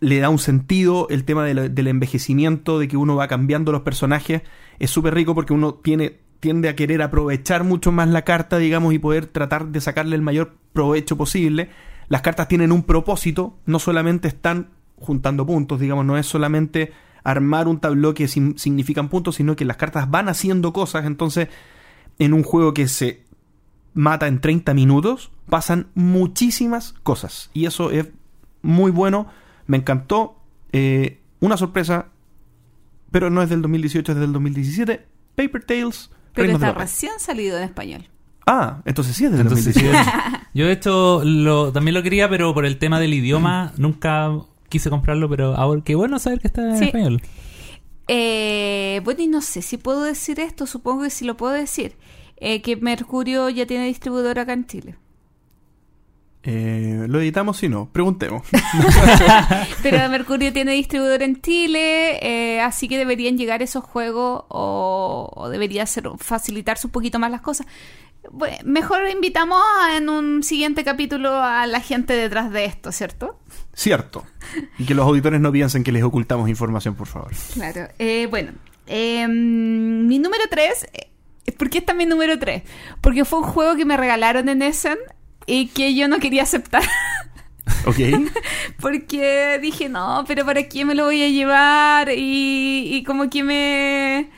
le 0.00 0.18
da 0.20 0.30
un 0.30 0.38
sentido. 0.38 1.06
El 1.10 1.24
tema 1.24 1.44
del, 1.44 1.74
del 1.74 1.86
envejecimiento, 1.86 2.78
de 2.78 2.88
que 2.88 2.96
uno 2.96 3.16
va 3.16 3.28
cambiando 3.28 3.72
los 3.72 3.82
personajes, 3.82 4.42
es 4.78 4.90
súper 4.90 5.12
rico 5.14 5.34
porque 5.34 5.52
uno 5.52 5.74
tiene, 5.74 6.16
tiende 6.40 6.70
a 6.70 6.76
querer 6.76 7.02
aprovechar 7.02 7.62
mucho 7.64 7.92
más 7.92 8.08
la 8.08 8.22
carta, 8.22 8.56
digamos, 8.56 8.94
y 8.94 8.98
poder 8.98 9.26
tratar 9.26 9.66
de 9.68 9.80
sacarle 9.82 10.16
el 10.16 10.22
mayor 10.22 10.54
provecho 10.72 11.16
posible. 11.18 11.68
Las 12.08 12.22
cartas 12.22 12.48
tienen 12.48 12.72
un 12.72 12.82
propósito, 12.82 13.58
no 13.66 13.78
solamente 13.78 14.28
están 14.28 14.70
juntando 14.96 15.46
puntos, 15.46 15.80
digamos, 15.80 16.04
no 16.04 16.16
es 16.16 16.26
solamente 16.26 16.92
armar 17.24 17.68
un 17.68 17.80
tabló 17.80 18.14
que 18.14 18.28
significan 18.28 19.08
puntos, 19.08 19.36
sino 19.36 19.56
que 19.56 19.64
las 19.64 19.76
cartas 19.76 20.10
van 20.10 20.28
haciendo 20.28 20.72
cosas, 20.72 21.06
entonces 21.06 21.48
en 22.18 22.32
un 22.32 22.42
juego 22.42 22.74
que 22.74 22.86
se 22.88 23.24
mata 23.94 24.26
en 24.26 24.40
30 24.40 24.74
minutos, 24.74 25.30
pasan 25.48 25.88
muchísimas 25.94 26.92
cosas. 27.02 27.50
Y 27.54 27.66
eso 27.66 27.90
es 27.90 28.08
muy 28.62 28.90
bueno. 28.90 29.28
Me 29.66 29.76
encantó. 29.76 30.36
Eh, 30.72 31.20
una 31.40 31.56
sorpresa. 31.56 32.08
Pero 33.10 33.30
no 33.30 33.42
es 33.42 33.48
del 33.48 33.62
2018, 33.62 34.12
es 34.12 34.18
del 34.18 34.32
2017. 34.32 35.06
Paper 35.36 35.64
Tales. 35.64 36.10
Pero 36.32 36.46
Reinos 36.46 36.62
está 36.62 36.78
recién 36.78 37.12
salido 37.18 37.56
en 37.56 37.64
español. 37.64 38.08
Ah, 38.46 38.82
entonces 38.84 39.16
sí 39.16 39.24
es 39.24 39.30
del 39.32 39.40
Entonces, 39.42 39.74
2018. 39.74 40.10
Yo 40.54 40.68
hecho 40.68 41.22
lo, 41.24 41.72
también 41.72 41.94
lo 41.94 42.02
quería, 42.02 42.28
pero 42.28 42.52
por 42.54 42.66
el 42.66 42.78
tema 42.78 43.00
del 43.00 43.14
idioma 43.14 43.72
nunca 43.76 44.30
quise 44.68 44.90
comprarlo, 44.90 45.28
pero 45.28 45.54
ahora 45.56 45.80
qué 45.84 45.94
bueno 45.94 46.18
saber 46.18 46.40
que 46.40 46.48
está 46.48 46.62
en 46.62 46.78
Sí. 46.78 46.84
español. 46.84 47.22
Eh, 48.06 49.00
bueno, 49.04 49.22
y 49.22 49.26
no 49.28 49.40
sé 49.40 49.62
si 49.62 49.78
puedo 49.78 50.02
decir 50.04 50.38
esto, 50.40 50.66
supongo 50.66 51.04
que 51.04 51.10
sí 51.10 51.24
lo 51.24 51.36
puedo 51.36 51.52
decir. 51.54 51.96
Eh, 52.36 52.60
que 52.60 52.76
Mercurio 52.76 53.48
ya 53.48 53.64
tiene 53.66 53.86
distribuidor 53.86 54.38
acá 54.38 54.52
en 54.52 54.66
Chile. 54.66 54.96
Eh, 56.46 57.06
¿Lo 57.08 57.20
editamos? 57.20 57.56
Si 57.56 57.70
no, 57.70 57.88
preguntemos. 57.90 58.46
Pero 59.82 60.06
Mercurio 60.10 60.52
tiene 60.52 60.72
distribuidor 60.72 61.22
en 61.22 61.40
Chile, 61.40 62.18
eh, 62.22 62.60
así 62.60 62.86
que 62.86 62.98
deberían 62.98 63.38
llegar 63.38 63.62
esos 63.62 63.82
juegos 63.82 64.44
o, 64.48 65.30
o 65.34 65.48
debería 65.48 65.86
ser 65.86 66.10
facilitarse 66.18 66.86
un 66.86 66.90
poquito 66.90 67.18
más 67.18 67.30
las 67.30 67.40
cosas. 67.40 67.66
Bueno, 68.32 68.56
mejor 68.64 69.08
invitamos 69.08 69.60
a- 69.82 69.96
en 69.96 70.08
un 70.08 70.42
siguiente 70.42 70.84
capítulo 70.84 71.32
a 71.42 71.66
la 71.66 71.80
gente 71.80 72.14
detrás 72.14 72.50
de 72.50 72.64
esto, 72.64 72.90
¿cierto? 72.92 73.38
Cierto. 73.74 74.24
Y 74.78 74.84
que 74.86 74.94
los 74.94 75.06
auditores 75.06 75.40
no 75.40 75.50
piensen 75.52 75.84
que 75.84 75.92
les 75.92 76.02
ocultamos 76.02 76.48
información, 76.48 76.94
por 76.94 77.06
favor. 77.06 77.32
Claro. 77.54 77.88
Eh, 77.98 78.26
bueno, 78.30 78.52
eh, 78.86 79.26
mi 79.28 80.18
número 80.18 80.44
3, 80.50 80.86
¿por 81.58 81.70
qué 81.70 81.78
está 81.78 81.92
mi 81.94 82.06
número 82.06 82.38
3? 82.38 82.62
Porque 83.00 83.24
fue 83.24 83.40
un 83.40 83.44
juego 83.46 83.76
que 83.76 83.84
me 83.84 83.96
regalaron 83.96 84.48
en 84.48 84.62
Essen 84.62 84.98
y 85.46 85.68
que 85.68 85.94
yo 85.94 86.08
no 86.08 86.18
quería 86.18 86.42
aceptar. 86.44 86.82
¿Ok? 87.86 87.96
Porque 88.80 89.58
dije, 89.60 89.88
no, 89.88 90.24
pero 90.26 90.44
¿para 90.44 90.62
qué 90.68 90.84
me 90.84 90.94
lo 90.94 91.04
voy 91.04 91.22
a 91.22 91.28
llevar? 91.28 92.10
Y, 92.10 92.88
y 92.94 93.02
como 93.04 93.28
que 93.30 93.42
me... 93.42 94.30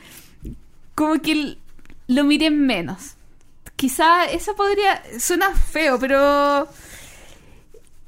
Como 0.95 1.21
que 1.21 1.57
lo 2.07 2.23
miren 2.23 2.65
menos. 2.65 3.16
Quizá 3.77 4.25
eso 4.25 4.55
podría... 4.55 5.01
Suena 5.19 5.53
feo, 5.53 5.97
pero... 5.99 6.67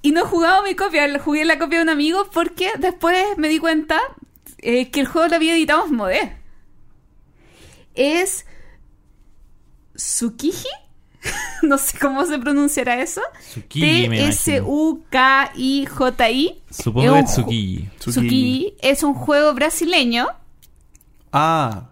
Y 0.02 0.12
no 0.12 0.22
he 0.22 0.24
jugado 0.24 0.64
mi 0.64 0.76
copia, 0.76 1.20
jugué 1.20 1.46
la 1.46 1.60
copia 1.60 1.78
de 1.78 1.84
un 1.84 1.90
amigo 1.90 2.28
porque 2.34 2.72
después 2.80 3.38
me 3.38 3.50
di 3.50 3.60
cuenta 3.60 4.00
eh, 4.58 4.90
que 4.90 5.02
el 5.02 5.08
juego 5.08 5.28
lo 5.28 5.36
había 5.36 5.54
editado 5.54 5.84
Asmodee. 5.84 6.36
Es... 7.94 8.46
Tsukiji. 9.96 10.68
no 11.62 11.78
sé 11.78 12.00
cómo 12.00 12.26
se 12.26 12.40
pronunciará 12.40 13.00
eso. 13.00 13.22
Tsukiji. 13.40 14.06
Supongo 16.72 17.02
Es 17.02 17.14
que 17.14 17.20
un 17.20 17.26
Tsukiji. 17.26 17.90
Tsukiji 18.00 18.74
es 18.80 19.04
un 19.04 19.14
juego 19.14 19.54
brasileño. 19.54 20.30
Ah. 21.32 21.90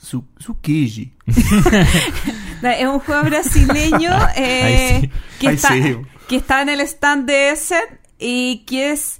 Su 0.00 0.24
Tsukiji. 0.38 1.12
Es 2.62 2.86
un 2.86 3.00
juego 3.00 3.24
brasileño 3.24 4.10
eh, 4.36 4.98
sí. 5.00 5.10
que, 5.38 5.46
está, 5.48 5.68
sí. 5.68 5.96
que 6.28 6.36
está 6.36 6.60
en 6.60 6.68
el 6.68 6.80
stand 6.80 7.26
de 7.26 7.50
Essen 7.50 7.84
y 8.18 8.64
que 8.66 8.92
es 8.92 9.18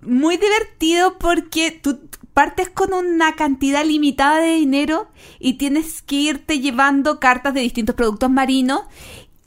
muy 0.00 0.38
divertido 0.38 1.18
porque 1.18 1.70
tú 1.70 2.00
partes 2.32 2.70
con 2.70 2.94
una 2.94 3.34
cantidad 3.34 3.84
limitada 3.84 4.38
de 4.38 4.54
dinero 4.54 5.10
y 5.38 5.54
tienes 5.54 6.02
que 6.02 6.16
irte 6.16 6.60
llevando 6.60 7.20
cartas 7.20 7.52
de 7.52 7.60
distintos 7.60 7.94
productos 7.94 8.30
marinos 8.30 8.82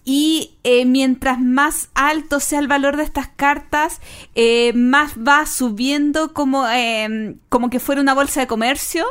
y 0.03 0.57
eh, 0.63 0.85
mientras 0.85 1.39
más 1.39 1.89
alto 1.93 2.39
sea 2.39 2.59
el 2.59 2.67
valor 2.67 2.97
de 2.97 3.03
estas 3.03 3.27
cartas, 3.27 4.01
eh, 4.35 4.73
más 4.73 5.13
va 5.17 5.45
subiendo 5.45 6.33
como, 6.33 6.67
eh, 6.67 7.35
como 7.49 7.69
que 7.69 7.79
fuera 7.79 8.01
una 8.01 8.13
bolsa 8.13 8.41
de 8.41 8.47
comercio 8.47 9.05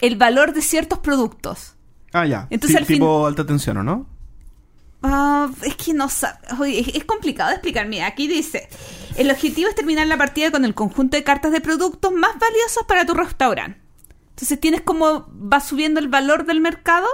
el 0.00 0.16
valor 0.16 0.52
de 0.52 0.62
ciertos 0.62 0.98
productos. 0.98 1.74
Ah, 2.12 2.26
ya. 2.26 2.46
Entonces, 2.50 2.76
al 2.76 2.86
fin- 2.86 2.96
tipo 2.96 3.26
alta 3.26 3.44
tensión, 3.46 3.76
¿o 3.78 3.82
no? 3.82 4.06
Ah, 5.02 5.48
es 5.62 5.76
que 5.76 5.94
no 5.94 6.08
oye, 6.58 6.80
Es, 6.80 6.88
es 6.88 7.04
complicado 7.04 7.48
de 7.50 7.56
explicar. 7.56 7.86
Mira, 7.88 8.06
aquí 8.06 8.28
dice: 8.28 8.68
el 9.16 9.30
objetivo 9.30 9.68
es 9.68 9.74
terminar 9.74 10.06
la 10.06 10.18
partida 10.18 10.50
con 10.50 10.64
el 10.64 10.74
conjunto 10.74 11.16
de 11.16 11.24
cartas 11.24 11.52
de 11.52 11.60
productos 11.60 12.12
más 12.12 12.32
valiosos 12.38 12.84
para 12.86 13.06
tu 13.06 13.14
restaurante. 13.14 13.80
Entonces 14.30 14.58
tienes 14.60 14.80
como 14.80 15.26
va 15.30 15.60
subiendo 15.60 16.00
el 16.00 16.08
valor 16.08 16.46
del 16.46 16.60
mercado, 16.60 17.06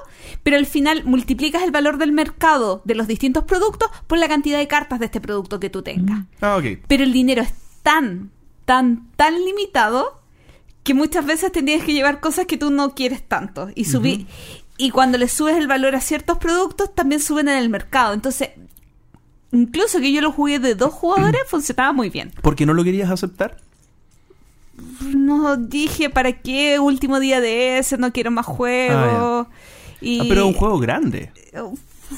pero 0.45 0.57
al 0.57 0.67
final 0.67 1.05
multiplicas 1.05 1.63
el 1.65 1.73
valor 1.73 1.99
del 1.99 2.13
mercado 2.13 2.83
de 2.85 2.95
los 2.95 3.09
distintos 3.09 3.45
productos 3.45 3.91
por 4.07 4.19
la 4.19 4.29
cantidad 4.29 4.59
de 4.59 4.69
cartas 4.69 5.01
de 5.01 5.07
este 5.07 5.21
producto 5.21 5.59
que 5.59 5.69
tú 5.69 5.83
tengas. 5.83 6.25
Ah, 6.41 6.57
ok. 6.57 6.85
Pero 6.87 7.03
el 7.03 7.13
dinero 7.13 7.43
es 7.43 7.53
tan, 7.83 8.31
tan, 8.65 9.09
tan 9.17 9.35
limitado 9.45 10.23
que 10.87 10.95
muchas 10.95 11.27
veces 11.27 11.51
te 11.51 11.63
tienes 11.65 11.85
que 11.85 11.93
llevar 11.93 12.21
cosas 12.21 12.47
que 12.47 12.57
tú 12.57 12.71
no 12.71 12.95
quieres 12.95 13.27
tanto. 13.27 13.69
Y 13.75 13.87
subir. 13.87 14.27
Y 14.79 14.91
cuando 14.91 15.19
le 15.19 15.27
subes 15.29 15.57
el 15.57 15.67
valor 15.67 15.97
a 15.97 16.01
ciertos 16.01 16.39
productos, 16.39 16.95
también 16.95 17.21
suben 17.21 17.49
en 17.49 17.59
el 17.59 17.69
mercado. 17.69 18.15
Entonces, 18.15 18.51
incluso 19.51 19.99
que 19.99 20.13
yo 20.13 20.21
lo 20.21 20.31
jugué 20.31 20.61
de 20.61 20.77
dos 20.77 20.93
jugadores, 20.95 21.41
funcionaba 21.49 21.93
muy 21.93 22.09
bien. 22.09 22.31
¿Por 22.41 22.55
qué 22.55 22.65
no 22.67 22.73
lo 22.73 22.85
querías 22.85 23.11
aceptar? 23.11 23.57
No 25.03 25.57
dije, 25.57 26.09
¿para 26.11 26.33
qué? 26.33 26.79
Último 26.79 27.19
día 27.19 27.41
de 27.41 27.79
ese, 27.79 27.97
no 27.99 28.13
quiero 28.13 28.31
más 28.31 28.47
juegos. 28.47 29.49
y 30.01 30.21
Ah, 30.21 30.25
pero 30.29 30.43
es 30.43 30.47
un 30.47 30.53
juego 30.55 30.79
grande. 30.79 31.33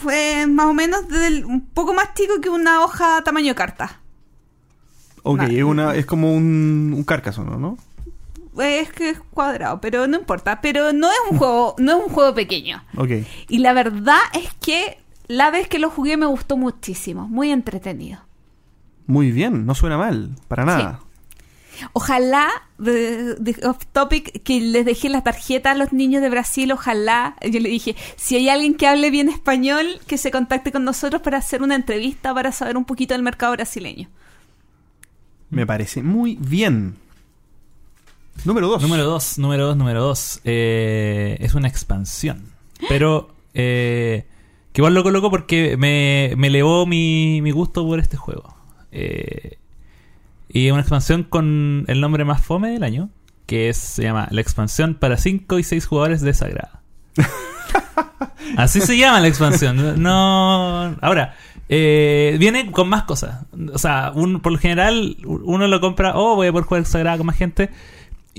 Fue 0.02 0.46
más 0.46 0.66
o 0.66 0.74
menos 0.74 1.08
del- 1.08 1.44
un 1.46 1.64
poco 1.66 1.94
más 1.94 2.12
chico 2.14 2.40
que 2.42 2.50
una 2.50 2.82
hoja 2.82 3.22
tamaño 3.24 3.54
carta. 3.54 4.00
Ok, 5.22 5.42
es, 5.42 5.62
una, 5.62 5.94
es 5.94 6.04
como 6.06 6.34
un, 6.34 6.92
un 6.94 7.04
Carcassonne, 7.04 7.56
¿no? 7.56 7.78
Es 8.60 8.92
que 8.92 9.10
es 9.10 9.20
cuadrado, 9.20 9.80
pero 9.80 10.06
no 10.06 10.18
importa. 10.18 10.60
Pero 10.60 10.92
no 10.92 11.08
es 11.10 11.18
un 11.30 11.38
juego, 11.38 11.74
no 11.78 11.98
es 11.98 12.06
un 12.06 12.12
juego 12.12 12.34
pequeño. 12.34 12.82
Y 13.48 13.58
la 13.58 13.72
verdad 13.72 14.20
es 14.34 14.52
que 14.60 14.98
la 15.28 15.50
vez 15.50 15.68
que 15.68 15.78
lo 15.78 15.90
jugué 15.90 16.16
me 16.16 16.26
gustó 16.26 16.56
muchísimo, 16.56 17.28
muy 17.28 17.50
entretenido. 17.50 18.20
Muy 19.06 19.32
bien, 19.32 19.64
no 19.66 19.74
suena 19.74 19.96
mal, 19.96 20.30
para 20.48 20.64
nada. 20.64 21.00
Ojalá, 21.92 22.50
de, 22.78 23.34
de- 23.36 23.66
off 23.66 23.86
topic, 23.92 24.42
que 24.42 24.60
les 24.60 24.84
dejé 24.84 25.08
la 25.08 25.22
tarjeta 25.22 25.70
a 25.70 25.74
los 25.76 25.92
niños 25.92 26.20
de 26.22 26.28
Brasil, 26.28 26.72
ojalá, 26.72 27.36
yo 27.48 27.60
le 27.60 27.68
dije, 27.68 27.94
si 28.16 28.34
hay 28.34 28.48
alguien 28.48 28.74
que 28.74 28.88
hable 28.88 29.10
bien 29.10 29.28
español, 29.28 29.86
que 30.08 30.18
se 30.18 30.32
contacte 30.32 30.72
con 30.72 30.82
nosotros 30.84 31.22
para 31.22 31.38
hacer 31.38 31.62
una 31.62 31.76
entrevista, 31.76 32.34
para 32.34 32.50
saber 32.50 32.76
un 32.76 32.84
poquito 32.84 33.14
del 33.14 33.22
mercado 33.22 33.52
brasileño. 33.52 34.08
Me 35.50 35.66
parece 35.66 36.02
muy 36.02 36.36
bien. 36.40 36.96
Número 38.44 38.68
2. 38.68 38.82
Número 38.82 39.04
2, 39.04 39.38
número 39.38 39.66
2, 39.66 39.76
número 39.76 40.02
2. 40.02 40.40
es 40.44 41.54
una 41.54 41.68
expansión. 41.68 42.44
Pero 42.88 43.34
eh, 43.54 44.26
que 44.72 44.80
igual 44.80 44.94
loco 44.94 45.10
loco 45.10 45.30
porque 45.30 45.76
me, 45.76 46.32
me 46.36 46.46
elevó 46.46 46.86
mi, 46.86 47.40
mi 47.42 47.50
gusto 47.50 47.84
por 47.86 47.98
este 47.98 48.16
juego. 48.16 48.54
Eh, 48.92 49.58
y 50.48 50.70
una 50.70 50.80
expansión 50.80 51.24
con 51.24 51.84
el 51.88 52.00
nombre 52.00 52.24
más 52.24 52.42
fome 52.42 52.70
del 52.70 52.84
año, 52.84 53.10
que 53.46 53.68
es, 53.68 53.76
se 53.76 54.02
llama 54.04 54.28
la 54.30 54.40
expansión 54.40 54.94
para 54.94 55.16
5 55.18 55.58
y 55.58 55.62
6 55.64 55.86
jugadores 55.86 56.20
de 56.20 56.32
Sagrada. 56.32 56.80
Así 58.56 58.80
se 58.80 58.96
llama 58.96 59.20
la 59.20 59.28
expansión. 59.28 60.00
No. 60.02 60.96
Ahora, 61.02 61.34
eh, 61.68 62.36
viene 62.38 62.70
con 62.70 62.88
más 62.88 63.02
cosas. 63.02 63.44
O 63.74 63.78
sea, 63.78 64.12
un- 64.14 64.40
por 64.40 64.52
lo 64.52 64.58
general, 64.58 65.16
uno 65.24 65.66
lo 65.68 65.80
compra, 65.80 66.12
oh, 66.16 66.34
voy 66.36 66.46
a 66.46 66.52
poder 66.52 66.64
jugar 66.66 66.84
Sagrada 66.86 67.18
con 67.18 67.26
más 67.26 67.36
gente. 67.36 67.68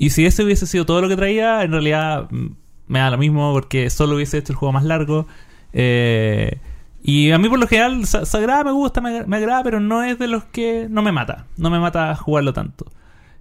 Y 0.02 0.10
si 0.10 0.24
ese 0.24 0.42
hubiese 0.44 0.66
sido 0.66 0.86
todo 0.86 1.02
lo 1.02 1.08
que 1.10 1.16
traía, 1.16 1.62
en 1.62 1.72
realidad 1.72 2.26
mm, 2.30 2.46
me 2.88 2.98
da 3.00 3.10
lo 3.10 3.18
mismo 3.18 3.52
porque 3.52 3.90
solo 3.90 4.16
hubiese 4.16 4.38
hecho 4.38 4.52
el 4.54 4.56
juego 4.56 4.72
más 4.72 4.84
largo. 4.84 5.26
Eh, 5.74 6.56
y 7.02 7.30
a 7.32 7.38
mí 7.38 7.50
por 7.50 7.58
lo 7.58 7.66
general 7.66 8.06
Sa- 8.06 8.24
Sagrada 8.24 8.64
me 8.64 8.72
gusta, 8.72 9.02
me, 9.02 9.24
me 9.26 9.36
agrada, 9.36 9.62
pero 9.62 9.78
no 9.78 10.02
es 10.02 10.18
de 10.18 10.26
los 10.26 10.44
que 10.44 10.86
no 10.88 11.02
me 11.02 11.12
mata. 11.12 11.44
No 11.58 11.68
me 11.68 11.78
mata 11.78 12.16
jugarlo 12.16 12.54
tanto. 12.54 12.86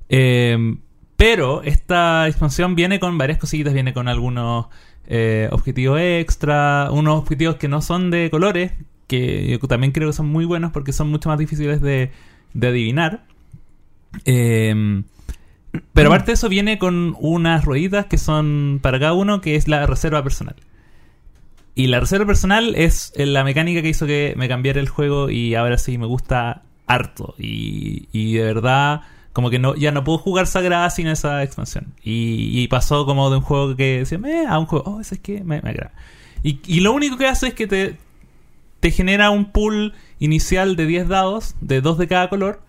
Eh, 0.09 0.75
pero 1.15 1.63
esta 1.63 2.27
expansión 2.27 2.75
viene 2.75 2.99
con 2.99 3.17
varias 3.17 3.37
cositas, 3.37 3.73
viene 3.73 3.93
con 3.93 4.09
algunos 4.09 4.65
eh, 5.07 5.47
objetivos 5.51 5.99
extra, 6.01 6.89
unos 6.91 7.19
objetivos 7.19 7.55
que 7.55 7.69
no 7.69 7.81
son 7.81 8.11
de 8.11 8.29
colores, 8.29 8.73
que 9.07 9.57
también 9.69 9.93
creo 9.93 10.09
que 10.09 10.13
son 10.13 10.27
muy 10.27 10.43
buenos 10.43 10.71
porque 10.73 10.91
son 10.91 11.09
mucho 11.09 11.29
más 11.29 11.39
difíciles 11.39 11.81
de, 11.81 12.11
de 12.53 12.67
adivinar. 12.67 13.23
Eh, 14.25 15.03
pero 15.93 16.09
aparte 16.09 16.27
de 16.27 16.33
eso 16.33 16.49
viene 16.49 16.79
con 16.79 17.15
unas 17.19 17.65
rueditas 17.65 18.05
que 18.05 18.17
son 18.17 18.79
para 18.81 18.99
cada 18.99 19.13
uno, 19.13 19.41
que 19.41 19.55
es 19.55 19.67
la 19.67 19.85
reserva 19.85 20.23
personal. 20.23 20.55
Y 21.75 21.87
la 21.87 21.99
reserva 21.99 22.25
personal 22.25 22.75
es 22.75 23.13
eh, 23.15 23.25
la 23.25 23.43
mecánica 23.43 23.81
que 23.81 23.89
hizo 23.89 24.05
que 24.05 24.33
me 24.35 24.47
cambiara 24.47 24.79
el 24.79 24.89
juego 24.89 25.29
y 25.29 25.55
ahora 25.55 25.77
sí 25.77 25.97
me 25.97 26.05
gusta 26.05 26.63
harto. 26.87 27.35
Y, 27.37 28.07
y 28.11 28.33
de 28.33 28.43
verdad, 28.43 29.01
como 29.31 29.49
que 29.49 29.59
no 29.59 29.75
ya 29.75 29.91
no 29.91 30.03
puedo 30.03 30.17
jugar 30.17 30.47
Sagrada 30.47 30.89
sin 30.89 31.07
esa 31.07 31.43
expansión. 31.43 31.93
Y, 32.03 32.59
y 32.61 32.67
pasó 32.67 33.05
como 33.05 33.29
de 33.29 33.37
un 33.37 33.43
juego 33.43 33.75
que 33.75 33.99
decía, 33.99 34.17
"Meh", 34.17 34.45
a 34.47 34.59
un 34.59 34.65
juego, 34.65 34.85
oh, 34.91 35.01
ese 35.01 35.15
es 35.15 35.21
que 35.21 35.43
me, 35.43 35.61
me 35.61 35.69
agrada. 35.69 35.93
Y, 36.43 36.59
y 36.65 36.79
lo 36.81 36.93
único 36.93 37.17
que 37.17 37.27
hace 37.27 37.47
es 37.47 37.53
que 37.53 37.67
te, 37.67 37.97
te 38.79 38.91
genera 38.91 39.29
un 39.29 39.51
pool 39.51 39.93
inicial 40.19 40.75
de 40.75 40.85
10 40.85 41.07
dados, 41.07 41.55
de 41.61 41.81
2 41.81 41.97
de 41.97 42.07
cada 42.07 42.29
color, 42.29 42.61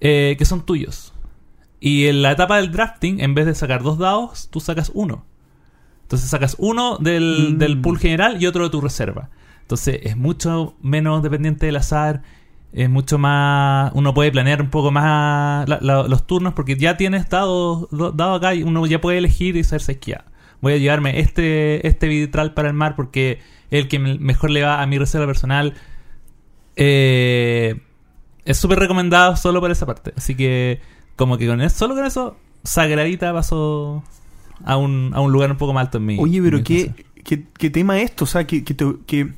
eh, 0.00 0.36
que 0.38 0.44
son 0.44 0.64
tuyos. 0.64 1.12
Y 1.80 2.06
en 2.06 2.22
la 2.22 2.32
etapa 2.32 2.56
del 2.56 2.72
drafting, 2.72 3.20
en 3.20 3.34
vez 3.34 3.46
de 3.46 3.54
sacar 3.54 3.82
dos 3.82 3.98
dados, 3.98 4.48
tú 4.50 4.60
sacas 4.60 4.90
uno. 4.94 5.24
Entonces 6.02 6.28
sacas 6.30 6.56
uno 6.58 6.96
del, 6.98 7.52
Mm. 7.54 7.58
del 7.58 7.80
pool 7.80 7.98
general 7.98 8.42
y 8.42 8.46
otro 8.46 8.64
de 8.64 8.70
tu 8.70 8.80
reserva. 8.80 9.28
Entonces 9.62 10.00
es 10.02 10.16
mucho 10.16 10.74
menos 10.82 11.22
dependiente 11.22 11.66
del 11.66 11.76
azar. 11.76 12.22
Es 12.72 12.88
mucho 12.90 13.18
más. 13.18 13.92
Uno 13.94 14.12
puede 14.14 14.32
planear 14.32 14.60
un 14.62 14.70
poco 14.70 14.90
más 14.90 15.68
la- 15.68 15.78
la- 15.80 16.02
los 16.08 16.26
turnos 16.26 16.54
porque 16.54 16.76
ya 16.76 16.96
tienes 16.96 17.28
dados 17.28 17.88
do- 17.90 18.12
dado 18.12 18.34
acá 18.34 18.54
y 18.54 18.62
uno 18.62 18.84
ya 18.86 19.00
puede 19.00 19.18
elegir 19.18 19.56
y 19.56 19.64
saberse 19.64 19.92
esquiar. 19.92 20.24
Voy 20.60 20.72
a 20.72 20.76
llevarme 20.78 21.20
este, 21.20 21.86
este 21.86 22.08
vitral 22.08 22.54
para 22.54 22.68
el 22.68 22.74
mar 22.74 22.96
porque 22.96 23.40
es 23.70 23.82
el 23.82 23.88
que 23.88 23.98
me- 23.98 24.18
mejor 24.18 24.50
le 24.50 24.62
va 24.62 24.82
a 24.82 24.86
mi 24.86 24.98
reserva 24.98 25.26
personal. 25.26 25.74
Eh, 26.76 27.80
es 28.44 28.56
súper 28.56 28.78
recomendado 28.78 29.36
solo 29.36 29.60
por 29.60 29.70
esa 29.70 29.86
parte. 29.86 30.12
Así 30.16 30.34
que, 30.34 30.80
como 31.18 31.36
que 31.36 31.46
con 31.46 31.60
eso, 31.60 31.76
solo 31.76 31.94
con 31.94 32.06
eso, 32.06 32.36
Sagradita 32.64 33.32
pasó 33.34 34.02
a 34.64 34.76
un, 34.78 35.10
a 35.14 35.20
un 35.20 35.30
lugar 35.32 35.50
un 35.50 35.58
poco 35.58 35.74
más 35.74 35.82
alto 35.86 35.98
en 35.98 36.06
mi. 36.06 36.18
Oye, 36.18 36.40
pero 36.42 36.62
¿qué, 36.64 36.92
qué, 37.24 37.44
qué 37.58 37.68
tema 37.70 37.98
es 37.98 38.06
esto? 38.06 38.24
O 38.24 38.26
sea, 38.26 38.46
que, 38.46 38.64
que, 38.64 38.72
te- 38.74 38.96
que 39.06 39.32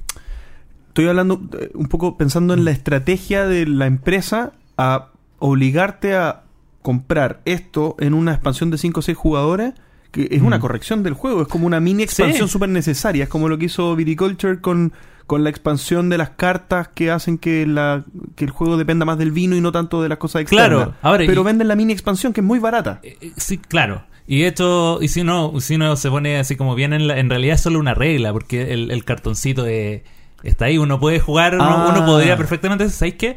estoy 0.89 1.09
hablando 1.09 1.41
eh, 1.59 1.71
un 1.75 1.87
poco 1.89 2.17
pensando 2.17 2.55
en 2.55 2.65
la 2.65 2.71
estrategia 2.71 3.47
de 3.47 3.67
la 3.67 3.87
empresa 3.87 4.53
a 4.79 5.09
obligarte 5.41 6.15
a 6.15 6.43
comprar 6.83 7.41
esto 7.45 7.97
en 7.99 8.15
una 8.15 8.33
expansión 8.33 8.71
de 8.71 8.79
5 8.79 9.01
o 9.01 9.03
6 9.03 9.17
jugadores, 9.19 9.75
que 10.13 10.29
es 10.31 10.43
una 10.43 10.59
corrección 10.61 11.03
del 11.03 11.15
juego, 11.15 11.43
es 11.43 11.49
como 11.49 11.67
una 11.67 11.79
mini 11.81 12.03
expansión 12.03 12.49
Sí. 12.49 12.53
súper 12.53 12.69
necesaria, 12.71 13.25
es 13.25 13.31
como 13.31 13.49
lo 13.49 13.59
que 13.59 13.67
hizo 13.67 13.95
Viticulture 13.97 14.61
con, 14.61 14.93
con 15.31 15.45
la 15.45 15.51
expansión 15.51 16.09
de 16.11 16.19
las 16.19 16.31
cartas 16.31 16.89
que 16.89 17.13
hacen 17.13 17.39
que, 17.39 17.65
la, 17.65 18.03
que 18.35 18.45
el 18.45 18.51
juego 18.51 18.77
dependa 18.77 19.05
más 19.05 19.17
del 19.17 19.31
vino 19.31 19.55
y 19.55 19.61
no 19.61 19.71
tanto 19.71 20.03
de 20.03 20.09
las 20.09 20.19
cosas 20.19 20.43
externas. 20.43 20.67
Claro, 20.69 20.95
ahora, 21.03 21.23
pero 21.25 21.43
y- 21.43 21.45
venden 21.45 21.69
la 21.69 21.77
mini 21.77 21.93
expansión 21.93 22.33
que 22.33 22.41
es 22.41 22.45
muy 22.47 22.59
barata. 22.59 22.99
Eh, 23.05 23.17
eh, 23.21 23.33
Sí, 23.37 23.59
claro. 23.59 24.03
Y 24.27 24.43
hecho, 24.43 24.99
y 25.01 25.07
si 25.07 25.21
uno, 25.21 25.53
si 25.61 25.77
uno 25.77 25.95
se 25.95 26.11
pone 26.11 26.39
así 26.41 26.57
como 26.57 26.75
bien 26.75 26.93
en, 26.93 27.07
la- 27.07 27.19
en 27.21 27.31
realidad 27.31 27.55
es 27.55 27.61
solo 27.61 27.79
una 27.79 27.95
regla, 27.95 28.33
porque 28.33 28.73
el, 28.75 28.91
el 28.91 29.05
cartoncito 29.05 29.63
de- 29.63 30.03
está 30.43 30.65
ahí, 30.65 30.79
uno 30.79 30.99
puede 30.99 31.21
jugar, 31.21 31.55
uno, 31.55 31.65
Ah. 31.65 31.95
uno 31.95 32.05
podría 32.07 32.37
perfectamente, 32.37 32.89
¿sabéis 32.89 33.15
qué? 33.15 33.37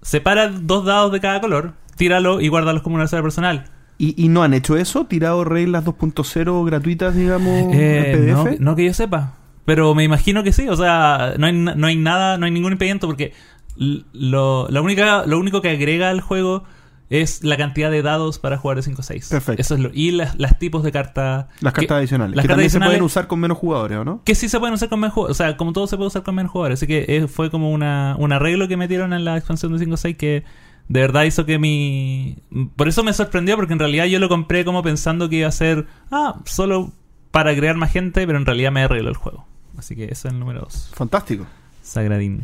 Separa 0.00 0.48
dos 0.48 0.86
dados 0.86 1.12
de 1.12 1.20
cada 1.20 1.42
color, 1.42 1.74
tíralo 1.96 2.40
y 2.40 2.48
guárdalos 2.48 2.80
como 2.82 2.94
una 2.94 3.04
reserva 3.04 3.22
personal. 3.24 3.64
¿Y, 3.98 4.14
y 4.24 4.28
no 4.28 4.42
han 4.42 4.54
hecho 4.54 4.76
eso? 4.78 5.04
¿Tirado 5.04 5.44
reglas 5.44 5.84
2.0 5.84 6.64
gratuitas, 6.64 7.14
digamos, 7.14 7.72
Eh, 7.74 8.12
en 8.12 8.32
no, 8.32 8.44
PDF? 8.44 8.60
no 8.60 8.76
que 8.76 8.84
yo 8.86 8.94
sepa. 8.94 9.34
Pero 9.64 9.94
me 9.94 10.04
imagino 10.04 10.42
que 10.42 10.52
sí, 10.52 10.68
o 10.68 10.76
sea, 10.76 11.34
no 11.38 11.46
hay, 11.46 11.52
no 11.52 11.86
hay 11.86 11.96
nada, 11.96 12.36
no 12.38 12.44
hay 12.46 12.52
ningún 12.52 12.72
impedimento 12.72 13.06
porque 13.06 13.32
lo, 13.76 14.68
la 14.68 14.80
única, 14.80 15.24
lo 15.26 15.38
único 15.38 15.60
que 15.62 15.70
agrega 15.70 16.10
al 16.10 16.20
juego 16.20 16.64
es 17.10 17.44
la 17.44 17.56
cantidad 17.56 17.90
de 17.90 18.02
dados 18.02 18.38
para 18.38 18.56
jugar 18.56 18.76
de 18.78 18.82
5 18.82 19.00
a 19.00 19.04
6. 19.04 19.28
Perfecto. 19.28 19.60
Eso 19.60 19.74
es 19.74 19.80
lo, 19.80 19.90
y 19.92 20.10
las, 20.10 20.38
las 20.38 20.58
tipos 20.58 20.82
de 20.82 20.90
cartas. 20.92 21.46
Las 21.60 21.72
que- 21.72 21.82
cartas 21.82 21.98
adicionales. 21.98 22.34
las 22.36 22.42
que 22.42 22.48
cartas 22.48 22.56
también 22.56 22.70
se 22.70 22.80
pueden 22.80 23.02
usar 23.02 23.26
con 23.26 23.40
menos 23.40 23.58
jugadores, 23.58 23.98
¿o 23.98 24.04
no? 24.04 24.22
Que 24.24 24.34
sí 24.34 24.48
se 24.48 24.58
pueden 24.58 24.74
usar 24.74 24.88
con 24.88 25.00
menos 25.00 25.14
jugadores. 25.14 25.38
O 25.40 25.42
sea, 25.42 25.56
como 25.56 25.72
todo 25.72 25.86
se 25.86 25.96
puede 25.96 26.08
usar 26.08 26.22
con 26.22 26.34
menos 26.34 26.50
jugadores. 26.50 26.78
Así 26.78 26.86
que 26.86 27.04
eh, 27.08 27.28
fue 27.28 27.50
como 27.50 27.70
una, 27.72 28.16
un 28.18 28.32
arreglo 28.32 28.68
que 28.68 28.76
metieron 28.76 29.12
en 29.12 29.24
la 29.24 29.36
expansión 29.36 29.76
de 29.76 29.86
5.6 29.86 30.16
que 30.16 30.44
de 30.88 31.00
verdad 31.00 31.24
hizo 31.24 31.46
que 31.46 31.58
mi... 31.58 32.36
Por 32.76 32.88
eso 32.88 33.04
me 33.04 33.12
sorprendió, 33.12 33.56
porque 33.56 33.72
en 33.74 33.78
realidad 33.78 34.06
yo 34.06 34.18
lo 34.18 34.28
compré 34.28 34.64
como 34.64 34.82
pensando 34.82 35.28
que 35.28 35.36
iba 35.36 35.48
a 35.48 35.52
ser... 35.52 35.86
Ah, 36.10 36.40
solo 36.46 36.92
para 37.30 37.54
crear 37.54 37.76
más 37.76 37.92
gente, 37.92 38.26
pero 38.26 38.38
en 38.38 38.46
realidad 38.46 38.70
me 38.72 38.82
arregló 38.82 39.08
el 39.10 39.16
juego. 39.16 39.46
Así 39.78 39.94
que 39.96 40.04
ese 40.04 40.28
es 40.28 40.34
el 40.34 40.38
número 40.38 40.60
2. 40.60 40.90
Fantástico. 40.94 41.46
Sagradín. 41.82 42.42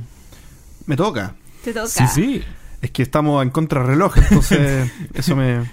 Me 0.87 0.97
toca. 0.97 1.35
Te 1.65 1.73
toca. 1.73 1.89
Sí, 1.89 2.05
sí. 2.09 2.43
Es 2.83 2.91
que 2.91 3.03
estamos 3.03 3.43
en 3.43 3.51
contrarreloj, 3.51 4.17
entonces 4.19 4.91
eso 5.15 5.37
me, 5.37 5.71